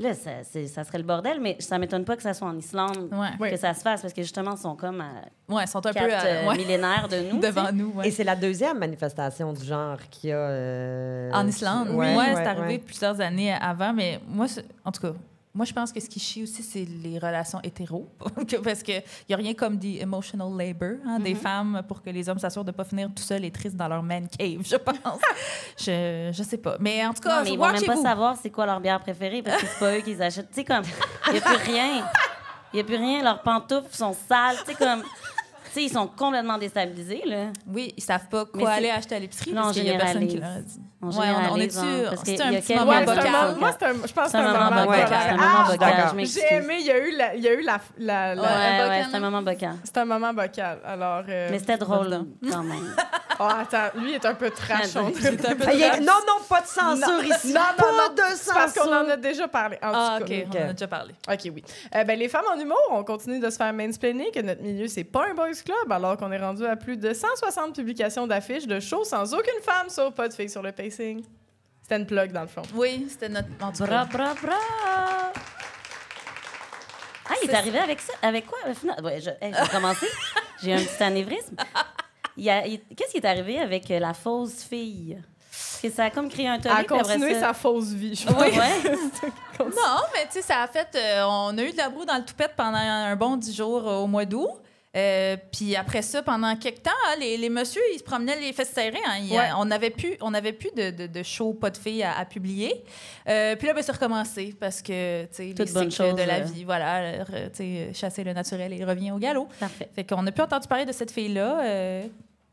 Là, 0.00 0.14
ça, 0.14 0.30
ça 0.66 0.82
serait 0.84 0.96
le 0.98 1.04
bordel, 1.04 1.40
mais 1.40 1.56
ça 1.60 1.78
m'étonne 1.78 2.04
pas 2.06 2.16
que 2.16 2.22
ça 2.22 2.32
soit 2.32 2.48
en 2.48 2.56
Islande 2.56 3.10
Ouais. 3.38 3.50
que 3.50 3.56
ça 3.58 3.74
se 3.74 3.82
fasse, 3.82 4.00
parce 4.00 4.14
que 4.14 4.22
justement, 4.22 4.52
ils 4.52 4.58
sont 4.58 4.74
comme 4.74 5.00
à 5.02 5.10
Ouais, 5.52 5.64
ils 5.64 5.68
sont 5.68 5.84
un 5.86 5.92
quatre 5.92 6.06
peu 6.06 6.12
euh, 6.12 6.16
euh, 6.44 6.48
ouais, 6.48 6.56
millénaires 6.56 7.06
de 7.06 7.30
nous. 7.30 7.38
devant 7.46 7.70
nous. 7.70 7.92
ouais. 7.96 8.08
Et 8.08 8.10
c'est 8.10 8.24
la 8.24 8.34
deuxième 8.34 8.78
manifestation 8.78 9.52
du 9.52 9.62
genre 9.64 9.98
qui 10.10 10.32
a. 10.32 10.36
euh, 10.36 11.30
En 11.34 11.46
Islande. 11.46 11.90
Ouais, 11.90 12.14
c'est 12.34 12.46
arrivé 12.46 12.66
ouais. 12.74 12.78
plusieurs 12.78 13.20
années 13.20 13.52
avant, 13.52 13.92
mais 13.92 14.20
moi, 14.26 14.46
en 14.84 14.90
tout 14.92 15.02
cas, 15.02 15.12
moi, 15.52 15.64
je 15.64 15.72
pense 15.72 15.92
que 15.92 15.98
ce 15.98 16.08
qui 16.08 16.20
chie 16.20 16.42
aussi, 16.44 16.62
c'est 16.62 16.84
les 16.84 17.18
relations 17.18 17.60
hétéros. 17.62 18.08
Que- 18.48 18.56
Parce 18.58 18.82
qu'il 18.84 19.02
n'y 19.28 19.34
a 19.34 19.38
rien 19.38 19.54
comme 19.54 19.76
des 19.76 19.98
emotional 20.00 20.48
labor, 20.56 20.98
hein, 21.04 21.18
des 21.18 21.34
femmes 21.34 21.82
pour 21.88 22.00
que 22.02 22.10
les 22.10 22.28
hommes 22.28 22.38
s'assurent 22.38 22.64
de 22.64 22.70
ne 22.70 22.76
pas 22.76 22.84
finir 22.84 23.08
tout 23.14 23.22
seuls 23.22 23.44
et 23.44 23.50
tristes 23.50 23.76
dans 23.76 23.88
leur 23.88 24.02
man 24.02 24.28
cave, 24.28 24.60
je 24.64 24.76
pense. 24.76 25.20
je, 25.78 26.30
je 26.32 26.42
sais 26.42 26.58
pas. 26.58 26.76
Mais 26.78 27.04
en 27.04 27.12
tout 27.12 27.22
Non, 27.24 27.30
cas, 27.30 27.42
mais 27.44 27.50
ils 27.52 27.58
vont 27.58 27.72
même 27.72 27.82
pas 27.84 27.96
savoir 27.96 28.36
c'est 28.40 28.50
quoi 28.50 28.64
leur 28.66 28.80
bière 28.80 29.00
préférée, 29.00 29.42
parce 29.42 29.60
que 29.60 29.66
c'est 29.66 29.78
pas 29.78 29.96
eux 29.96 30.00
qui 30.02 30.10
les 30.10 30.22
achètent. 30.22 30.50
Tu 30.50 30.56
sais, 30.60 30.64
comme, 30.64 30.84
il 31.28 31.32
n'y 31.32 31.38
a 31.38 31.42
plus 31.42 31.56
rien. 31.72 32.04
Il 32.72 32.76
n'y 32.76 32.80
a 32.80 32.84
plus 32.84 32.96
rien. 32.96 33.22
Leurs 33.24 33.42
pantoufles 33.42 33.92
sont 33.94 34.14
sales. 34.28 34.56
Tu 34.64 34.72
sais, 34.72 34.74
comme... 34.74 35.02
Tu 35.02 35.74
sais, 35.74 35.84
ils 35.84 35.90
sont 35.90 36.08
complètement 36.08 36.58
déstabilisés, 36.58 37.22
là. 37.26 37.52
Oui, 37.66 37.92
ils 37.96 38.02
savent 38.02 38.28
pas 38.28 38.44
quoi 38.44 38.70
aller 38.70 38.90
acheter 38.90 39.14
à 39.14 39.18
l'épicerie 39.20 39.52
parce 39.52 39.72
qu'il 39.72 39.84
y 39.86 39.90
a 39.90 39.98
personne 39.98 40.26
qui 40.26 40.36
leur 40.36 40.50
a 40.50 40.60
dit. 40.60 40.80
On 41.02 41.08
Ouais, 41.10 41.28
on, 41.50 41.56
est-tu... 41.56 41.78
hein, 41.78 42.10
C'est 42.24 42.34
qu'il 42.34 42.42
un 42.42 42.60
petit 42.60 42.74
moment 42.74 42.92
moi, 43.58 43.70
c'est 43.78 43.86
un- 43.86 43.94
je 44.06 44.12
pense 44.12 44.24
que 44.26 44.30
C'est 44.32 44.36
un 44.36 44.52
moment 44.52 44.64
moment 44.70 44.84
bocal. 44.84 45.02
bocal. 45.04 45.18
C'est 45.22 45.30
un 45.30 45.36
moment 45.36 45.64
Ah. 45.80 46.24
J'ai 46.24 46.54
aimé, 46.56 46.76
il 46.80 46.86
y 46.86 46.90
a 46.90 46.98
eu 46.98 47.16
la, 47.16 47.34
il 47.36 47.42
y 47.42 47.48
a 47.48 47.52
eu 47.54 47.62
la, 47.62 47.80
la, 47.98 48.34
la- 48.34 48.42
Ouais. 48.42 48.48
Ouais, 48.48 48.72
bocal, 48.78 48.88
ouais, 48.90 49.04
c'est 49.10 49.16
un 49.16 49.20
moment 49.20 49.42
bocal. 49.42 49.74
c'est 49.82 49.96
un 49.96 50.04
moment 50.04 50.34
bocal. 50.34 50.78
Alors, 50.84 51.22
euh, 51.26 51.48
Mais 51.50 51.58
c'était 51.58 51.78
drôle 51.78 52.26
quand 52.50 52.62
même. 52.62 52.94
oh, 53.40 53.44
attends, 53.60 53.98
lui 53.98 54.12
est 54.12 54.26
un 54.26 54.34
peu 54.34 54.50
trash. 54.50 54.94
On 54.96 55.04
Non, 55.04 56.20
non, 56.26 56.44
pas 56.46 56.60
de 56.60 56.66
censure 56.66 57.24
ici. 57.24 57.54
Non, 57.54 57.60
non, 57.78 57.86
pas 57.96 58.08
de 58.10 58.36
C'est 58.36 58.52
parce 58.52 58.74
qu'on 58.74 58.82
en 58.92 58.98
censure. 59.00 59.12
a 59.12 59.16
déjà 59.16 59.48
parlé. 59.48 59.76
En 59.82 59.92
Ah, 59.94 60.18
OK, 60.20 60.30
on 60.52 60.58
en 60.66 60.68
a 60.68 60.72
déjà 60.74 60.86
parlé. 60.88 61.14
OK, 61.30 61.40
oui. 61.46 61.64
Euh, 61.94 62.04
ben, 62.04 62.18
les 62.18 62.28
femmes 62.28 62.44
en 62.54 62.58
humour, 62.60 62.76
on 62.90 63.04
continue 63.04 63.40
de 63.40 63.48
se 63.48 63.56
faire 63.56 63.72
mansplainer 63.72 64.30
que 64.32 64.40
notre 64.40 64.60
milieu, 64.62 64.86
c'est 64.86 65.04
pas 65.04 65.24
un 65.30 65.34
boys 65.34 65.48
club, 65.64 65.90
alors 65.90 66.18
qu'on 66.18 66.30
est 66.30 66.38
rendu 66.38 66.66
à 66.66 66.76
plus 66.76 66.98
de 66.98 67.14
160 67.14 67.74
publications 67.74 68.26
d'affiches 68.26 68.66
de 68.66 68.78
shows 68.80 69.04
sans 69.04 69.32
aucune 69.32 69.62
femme, 69.62 69.88
sauf 69.88 70.12
pas 70.14 70.28
de 70.28 70.34
filles 70.34 70.50
sur 70.50 70.62
le 70.62 70.72
C'était 70.90 71.96
une 71.96 72.06
plug, 72.06 72.32
dans 72.32 72.42
le 72.42 72.46
fond. 72.48 72.62
Oui, 72.74 73.06
c'était 73.10 73.28
notre... 73.28 73.48
En 73.60 73.72
tout 73.72 73.84
Bra, 73.84 74.06
cas, 74.06 74.16
bra, 74.16 74.34
bra. 74.34 74.56
Ah, 77.28 77.34
il 77.42 77.50
est 77.50 77.54
arrivé 77.54 77.78
avec 77.78 78.00
ça? 78.00 78.12
Avec 78.22 78.46
quoi? 78.46 78.58
final? 78.74 79.04
Ouais, 79.04 79.20
je, 79.20 79.30
hey, 79.40 79.54
j'ai 79.54 79.68
commencé. 79.70 80.06
J'ai 80.62 80.74
un 80.74 80.78
petit 80.82 81.02
anévrisme. 81.02 81.56
A- 81.58 82.66
il- 82.66 82.80
Qu'est-ce 82.96 83.12
qui 83.12 83.16
est 83.18 83.24
arrivé 83.24 83.58
avec 83.60 83.90
euh, 83.90 83.98
la 83.98 84.12
fausse 84.12 84.62
fille? 84.62 85.16
Parce 85.50 85.80
que 85.82 85.90
ça 85.90 86.04
a 86.04 86.10
comme 86.10 86.28
créé 86.28 86.48
un 86.48 86.58
tollé. 86.58 86.74
Puis 86.84 86.84
après 86.98 86.98
continuer 87.14 87.34
ça- 87.34 87.40
sa 87.40 87.54
fausse 87.54 87.88
vie, 87.92 88.14
je 88.14 88.26
pense. 88.26 88.36
Ouais. 88.36 88.96
Non, 89.60 90.00
mais 90.14 90.24
tu 90.26 90.32
sais, 90.32 90.42
ça 90.42 90.62
a 90.62 90.66
fait. 90.68 90.88
euh, 90.96 91.22
on 91.26 91.56
a 91.56 91.62
eu 91.62 91.70
de 91.72 91.76
la 91.78 91.88
broue 91.90 92.04
dans 92.04 92.16
le 92.16 92.24
toupette 92.24 92.52
pendant 92.56 92.78
un 92.78 93.14
bon 93.16 93.36
dix 93.36 93.54
jours 93.56 93.86
euh, 93.88 93.96
au 93.98 94.06
mois 94.06 94.24
d'août. 94.24 94.48
Euh, 94.96 95.36
puis 95.52 95.76
après 95.76 96.02
ça, 96.02 96.20
pendant 96.20 96.56
quelques 96.56 96.82
temps, 96.82 96.90
hein, 97.08 97.14
les, 97.20 97.36
les 97.36 97.48
messieurs, 97.48 97.80
ils 97.94 97.98
se 97.98 98.02
promenaient 98.02 98.40
les 98.40 98.52
fesses 98.52 98.70
serrées. 98.70 98.98
hein. 99.06 99.20
Ouais. 99.30 99.48
on 99.56 99.64
n'avait 99.64 99.90
plus, 99.90 100.16
on 100.20 100.34
avait 100.34 100.52
plus 100.52 100.70
de, 100.76 100.90
de, 100.90 101.06
de 101.06 101.22
show, 101.22 101.52
pas 101.54 101.70
de 101.70 101.76
filles 101.76 102.02
à, 102.02 102.18
à 102.18 102.24
publier. 102.24 102.84
Euh, 103.28 103.54
puis 103.54 103.68
là, 103.68 103.74
ben, 103.74 103.82
c'est 103.82 103.92
recommencé 103.92 104.52
parce 104.58 104.82
que, 104.82 105.26
les 105.38 105.54
bonne 105.54 105.66
cycles 105.66 105.84
de 105.86 105.90
chose, 105.90 106.26
la 106.26 106.40
euh. 106.40 106.42
vie, 106.42 106.64
voilà, 106.64 106.96
euh, 107.02 107.48
sais, 107.52 107.90
chasser 107.94 108.24
le 108.24 108.32
naturel 108.32 108.72
et 108.72 108.76
il 108.78 108.84
revient 108.84 109.12
au 109.12 109.18
galop. 109.18 109.46
Parfait. 109.60 109.88
Fait 109.94 110.02
qu'on 110.04 110.22
n'a 110.22 110.32
plus 110.32 110.42
entendu 110.42 110.66
parler 110.66 110.86
de 110.86 110.92
cette 110.92 111.12
fille-là. 111.12 111.60
euh, 111.64 112.06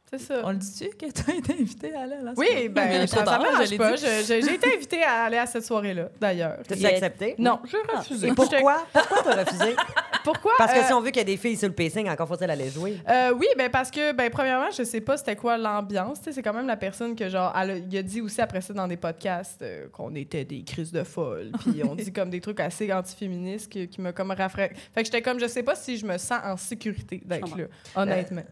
C'est 0.09 0.19
ça. 0.19 0.41
on 0.45 0.51
le 0.51 0.55
dit-tu 0.57 0.87
que 0.95 1.11
tu 1.11 1.31
as 1.31 1.35
été 1.37 1.53
invitée 1.53 1.93
à 1.93 2.01
aller 2.03 2.13
à 2.15 2.21
la 2.21 2.31
Oui, 2.37 2.45
soirée? 2.47 2.69
ben, 2.69 2.87
Mais 2.87 3.07
ça, 3.07 3.25
ça 3.25 3.39
me 3.39 3.77
pas. 3.77 3.91
dit. 3.91 4.01
Je- 4.05 4.23
je- 4.25 4.45
J'ai 4.47 4.53
été 4.55 4.73
invitée 4.75 5.03
à 5.03 5.23
aller 5.25 5.37
à 5.37 5.45
cette 5.45 5.65
soirée-là, 5.65 6.07
d'ailleurs. 6.19 6.59
T'as-tu 6.65 6.85
accepté? 6.85 7.35
Non, 7.37 7.59
j'ai 7.69 7.77
refusé. 7.97 8.27
Et 8.29 8.33
pourquoi? 8.33 8.85
Pourquoi 8.93 9.21
t'as 9.23 9.43
refusé? 9.43 9.75
Pourquoi? 10.23 10.51
Parce 10.57 10.73
que 10.73 10.79
Euh, 10.79 10.83
si 10.83 10.93
on 10.93 10.99
veut 10.99 11.07
qu'il 11.11 11.17
y 11.19 11.21
ait 11.21 11.25
des 11.25 11.37
filles 11.37 11.55
sur 11.55 11.69
le 11.69 11.73
pacing, 11.73 12.09
encore 12.09 12.27
faut-il 12.27 12.49
aller 12.49 12.69
jouer. 12.69 12.97
Euh, 13.09 13.33
oui, 13.37 13.47
ben 13.57 13.69
parce 13.69 13.89
que, 13.89 14.11
ben, 14.11 14.29
premièrement, 14.29 14.69
je 14.77 14.83
sais 14.83 14.99
pas 14.99 15.15
c'était 15.15 15.37
quoi 15.37 15.57
l'ambiance. 15.57 16.19
Tu 16.19 16.25
sais, 16.25 16.31
C'est 16.33 16.41
quand 16.41 16.53
même 16.53 16.67
la 16.67 16.75
personne 16.75 17.15
que, 17.15 17.29
genre, 17.29 17.53
elle 17.57 17.71
a, 17.71 17.75
il 17.77 17.97
a 17.97 18.01
dit 18.03 18.19
aussi 18.19 18.41
après 18.41 18.59
ça 18.59 18.73
dans 18.73 18.87
des 18.89 18.97
podcasts 18.97 19.61
euh, 19.61 19.87
qu'on 19.89 20.13
était 20.15 20.43
des 20.43 20.63
crises 20.63 20.91
de 20.91 21.03
folle. 21.03 21.51
Puis 21.61 21.81
on 21.89 21.95
dit 21.95 22.11
comme 22.11 22.29
des 22.29 22.41
trucs 22.41 22.59
assez 22.59 22.91
antiféministes 22.91 23.71
qui, 23.71 23.87
qui 23.87 24.01
m'a 24.01 24.11
comme 24.11 24.31
rafraîchi. 24.31 24.75
Fait 24.93 25.01
que 25.01 25.05
j'étais 25.05 25.21
comme, 25.21 25.39
je 25.39 25.47
sais 25.47 25.63
pas 25.63 25.75
si 25.75 25.97
je 25.97 26.05
me 26.05 26.17
sens 26.17 26.39
en 26.43 26.57
sécurité 26.57 27.21
d'être 27.25 27.57
là, 27.57 27.65
honnêtement. 27.95 28.43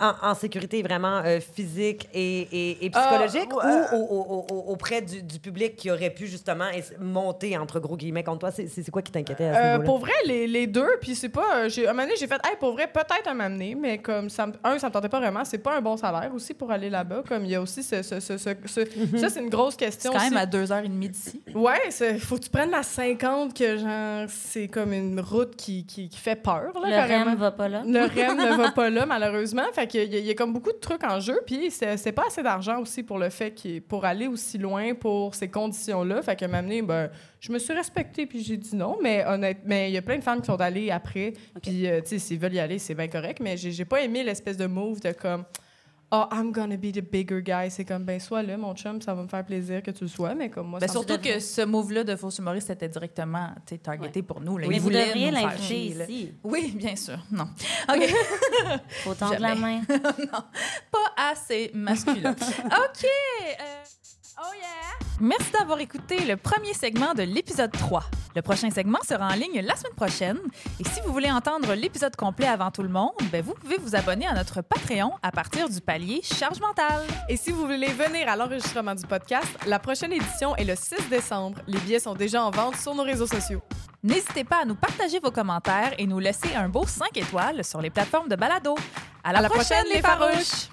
En, 0.00 0.30
en 0.30 0.34
sécurité 0.34 0.82
vraiment 0.82 1.22
euh, 1.24 1.38
physique 1.38 2.08
et, 2.12 2.40
et- 2.50 2.84
et 2.84 2.90
psychologique 2.90 3.48
Euh, 3.52 3.84
ou 3.96 3.96
au- 3.96 4.22
au- 4.22 4.46
au- 4.52 4.72
auprès 4.72 5.00
du, 5.02 5.22
du 5.22 5.38
public 5.38 5.76
qui 5.76 5.88
aurait 5.88 6.10
pu 6.10 6.26
justement 6.26 6.64
monter 6.98 7.56
entre 7.56 7.78
gros 7.78 7.96
guillemets 7.96 8.24
contre 8.24 8.40
toi? 8.40 8.50
C'est 8.50 8.66
c'est 8.66 8.90
quoi 8.90 9.02
qui 9.02 9.12
t'inquiétait 9.12 9.44
à 9.44 9.76
Euh, 9.76 9.78
pour 9.80 9.98
vrai, 9.98 10.12
les, 10.26 10.48
les 10.48 10.66
deux, 10.66 10.88
puis 11.00 11.14
c'est 11.14 11.28
pas. 11.28 11.64
euh, 11.64 11.68
un 11.76 11.92
moment 11.92 12.02
donné, 12.02 12.14
j'ai 12.18 12.26
fait, 12.26 12.40
hey, 12.44 12.56
pour 12.58 12.72
vrai, 12.72 12.88
peut-être 12.92 13.28
un 13.28 13.34
m'amener, 13.34 13.76
mais 13.76 13.98
comme 13.98 14.28
ça, 14.30 14.46
me- 14.48 14.54
un, 14.64 14.78
ça 14.80 14.88
me 14.88 14.92
tentait 14.92 15.08
pas 15.08 15.20
vraiment. 15.20 15.44
C'est 15.44 15.58
pas 15.58 15.76
un 15.76 15.80
bon 15.80 15.96
salaire 15.96 16.30
aussi 16.34 16.54
pour 16.54 16.72
aller 16.72 16.90
là-bas. 16.90 17.22
Comme 17.28 17.44
il 17.44 17.52
y 17.52 17.54
a 17.54 17.60
aussi 17.60 17.82
ce. 17.84 18.02
ce- 18.02 18.18
ce- 18.18 18.36
ce- 18.36 18.50
ce- 18.66 19.18
ça, 19.18 19.28
c'est 19.28 19.40
une 19.40 19.48
grosse 19.48 19.74
C'est 19.78 19.84
question. 19.84 20.12
quand 20.12 20.18
même 20.20 20.36
à 20.36 20.46
2h30 20.46 21.08
d'ici. 21.08 21.40
Ouais, 21.54 21.90
faut 22.18 22.34
que 22.36 22.40
tu 22.42 22.50
prennes 22.50 22.72
la 22.72 22.82
50, 22.82 23.54
que 23.56 23.76
genre, 23.76 24.26
c'est 24.28 24.66
comme 24.66 24.92
une 24.92 25.20
route 25.20 25.54
qui, 25.54 25.86
qui, 25.86 26.08
qui 26.08 26.18
fait 26.18 26.34
peur, 26.34 26.72
là, 26.82 27.06
Le. 27.06 27.24
REM 27.24 27.36
va 27.36 27.52
pas 27.52 27.68
là. 27.68 27.82
Le 27.86 28.00
REM 28.06 28.36
ne 28.38 28.56
va 28.56 28.72
pas 28.72 28.90
là, 28.90 29.06
malheureusement. 29.06 29.62
Fait 29.72 29.83
qu'il 29.86 30.12
y, 30.12 30.16
a- 30.16 30.18
il 30.18 30.24
y 30.26 30.30
a 30.30 30.34
comme 30.34 30.52
beaucoup 30.52 30.72
de 30.72 30.78
trucs 30.78 31.04
en 31.04 31.20
jeu. 31.20 31.40
Puis 31.46 31.70
c'est 31.70 31.96
c'est 31.96 32.12
pas 32.12 32.24
assez 32.26 32.42
d'argent 32.42 32.80
aussi 32.80 33.02
pour 33.02 33.18
le 33.18 33.30
fait 33.30 33.52
qu'il 33.52 33.82
pour 33.82 34.04
aller 34.04 34.26
aussi 34.26 34.58
loin 34.58 34.94
pour 34.94 35.34
ces 35.34 35.48
conditions-là. 35.48 36.22
Fait 36.22 36.36
que 36.36 36.44
m'amener, 36.46 36.82
ben, 36.82 37.10
je 37.40 37.52
me 37.52 37.58
suis 37.58 37.72
respectée 37.74 38.26
puis 38.26 38.42
j'ai 38.42 38.56
dit 38.56 38.74
non. 38.76 38.96
Mais 39.02 39.24
honnête, 39.26 39.58
mais 39.64 39.90
il 39.90 39.94
y 39.94 39.98
a 39.98 40.02
plein 40.02 40.16
de 40.18 40.22
femmes 40.22 40.40
qui 40.40 40.46
sont 40.46 40.60
allées 40.60 40.90
après. 40.90 41.32
Puis 41.62 41.86
euh, 41.86 42.00
tu 42.00 42.08
sais, 42.10 42.18
s'ils 42.18 42.38
veulent 42.38 42.54
y 42.54 42.58
aller, 42.60 42.78
c'est 42.78 42.94
bien 42.94 43.08
correct. 43.08 43.38
Mais 43.40 43.56
j'ai 43.56 43.70
j'ai 43.72 43.84
pas 43.84 44.00
aimé 44.02 44.22
l'espèce 44.24 44.56
de 44.56 44.66
move 44.66 45.00
de 45.00 45.12
comme. 45.12 45.44
Oh, 46.16 46.28
I'm 46.30 46.52
gonna 46.52 46.76
be 46.76 46.92
the 46.92 47.00
bigger 47.00 47.40
guy. 47.42 47.68
C'est 47.70 47.84
comme, 47.84 48.04
ben, 48.04 48.20
sois 48.20 48.44
là, 48.44 48.56
mon 48.56 48.72
chum, 48.76 49.02
ça 49.02 49.14
va 49.14 49.22
me 49.24 49.26
faire 49.26 49.44
plaisir 49.44 49.82
que 49.82 49.90
tu 49.90 50.04
le 50.04 50.08
sois, 50.08 50.32
mais 50.36 50.48
comme 50.48 50.68
moi, 50.68 50.78
Ben, 50.78 50.86
ça 50.86 50.92
surtout 50.92 51.18
que 51.18 51.40
ce 51.40 51.62
move-là 51.62 52.04
de 52.04 52.14
fausse 52.14 52.38
humoriste 52.38 52.70
était 52.70 52.88
directement 52.88 53.48
tu 53.66 53.74
sais, 53.74 53.78
targeté 53.78 54.22
pour 54.22 54.40
nous. 54.40 54.56
Là. 54.56 54.68
Mais 54.68 54.76
Ils 54.76 54.80
vous 54.80 54.90
devriez 54.90 55.32
l'inviter 55.32 55.86
ici. 55.86 56.32
Oui, 56.44 56.72
bien 56.76 56.94
sûr. 56.94 57.18
Non. 57.32 57.48
OK. 57.88 58.14
Faut 59.02 59.14
tendre 59.14 59.40
la 59.40 59.56
main. 59.56 59.82
Pas 59.88 61.12
assez 61.16 61.72
masculin. 61.74 62.30
OK. 62.30 63.04
euh, 63.04 63.84
Oh 64.36 64.52
yeah! 64.60 65.06
Merci 65.20 65.52
d'avoir 65.52 65.78
écouté 65.78 66.18
le 66.24 66.36
premier 66.36 66.74
segment 66.74 67.14
de 67.14 67.22
l'épisode 67.22 67.70
3. 67.70 68.02
Le 68.34 68.42
prochain 68.42 68.68
segment 68.70 68.98
sera 69.08 69.28
en 69.28 69.34
ligne 69.34 69.60
la 69.60 69.76
semaine 69.76 69.94
prochaine. 69.94 70.38
Et 70.80 70.84
si 70.84 71.00
vous 71.06 71.12
voulez 71.12 71.30
entendre 71.30 71.72
l'épisode 71.74 72.16
complet 72.16 72.48
avant 72.48 72.72
tout 72.72 72.82
le 72.82 72.88
monde, 72.88 73.12
ben 73.30 73.44
vous 73.44 73.54
pouvez 73.54 73.76
vous 73.78 73.94
abonner 73.94 74.26
à 74.26 74.32
notre 74.34 74.60
Patreon 74.60 75.12
à 75.22 75.30
partir 75.30 75.68
du 75.68 75.80
palier 75.80 76.20
Charge 76.24 76.58
mentale. 76.60 77.04
Et 77.28 77.36
si 77.36 77.52
vous 77.52 77.60
voulez 77.64 77.92
venir 77.92 78.28
à 78.28 78.34
l'enregistrement 78.34 78.96
du 78.96 79.06
podcast, 79.06 79.46
la 79.66 79.78
prochaine 79.78 80.12
édition 80.12 80.56
est 80.56 80.64
le 80.64 80.74
6 80.74 81.08
décembre. 81.08 81.60
Les 81.68 81.78
billets 81.78 82.00
sont 82.00 82.14
déjà 82.14 82.42
en 82.42 82.50
vente 82.50 82.74
sur 82.76 82.92
nos 82.94 83.04
réseaux 83.04 83.28
sociaux. 83.28 83.62
N'hésitez 84.02 84.42
pas 84.42 84.62
à 84.62 84.64
nous 84.64 84.74
partager 84.74 85.20
vos 85.20 85.30
commentaires 85.30 85.94
et 85.96 86.06
nous 86.08 86.18
laisser 86.18 86.54
un 86.56 86.68
beau 86.68 86.84
5 86.86 87.16
étoiles 87.16 87.64
sur 87.64 87.80
les 87.80 87.90
plateformes 87.90 88.28
de 88.28 88.36
balado. 88.36 88.74
À 89.22 89.32
la, 89.32 89.38
À 89.38 89.42
la 89.42 89.48
prochaine, 89.48 89.84
prochaine, 89.84 89.94
les 89.94 90.02
farouches! 90.02 90.68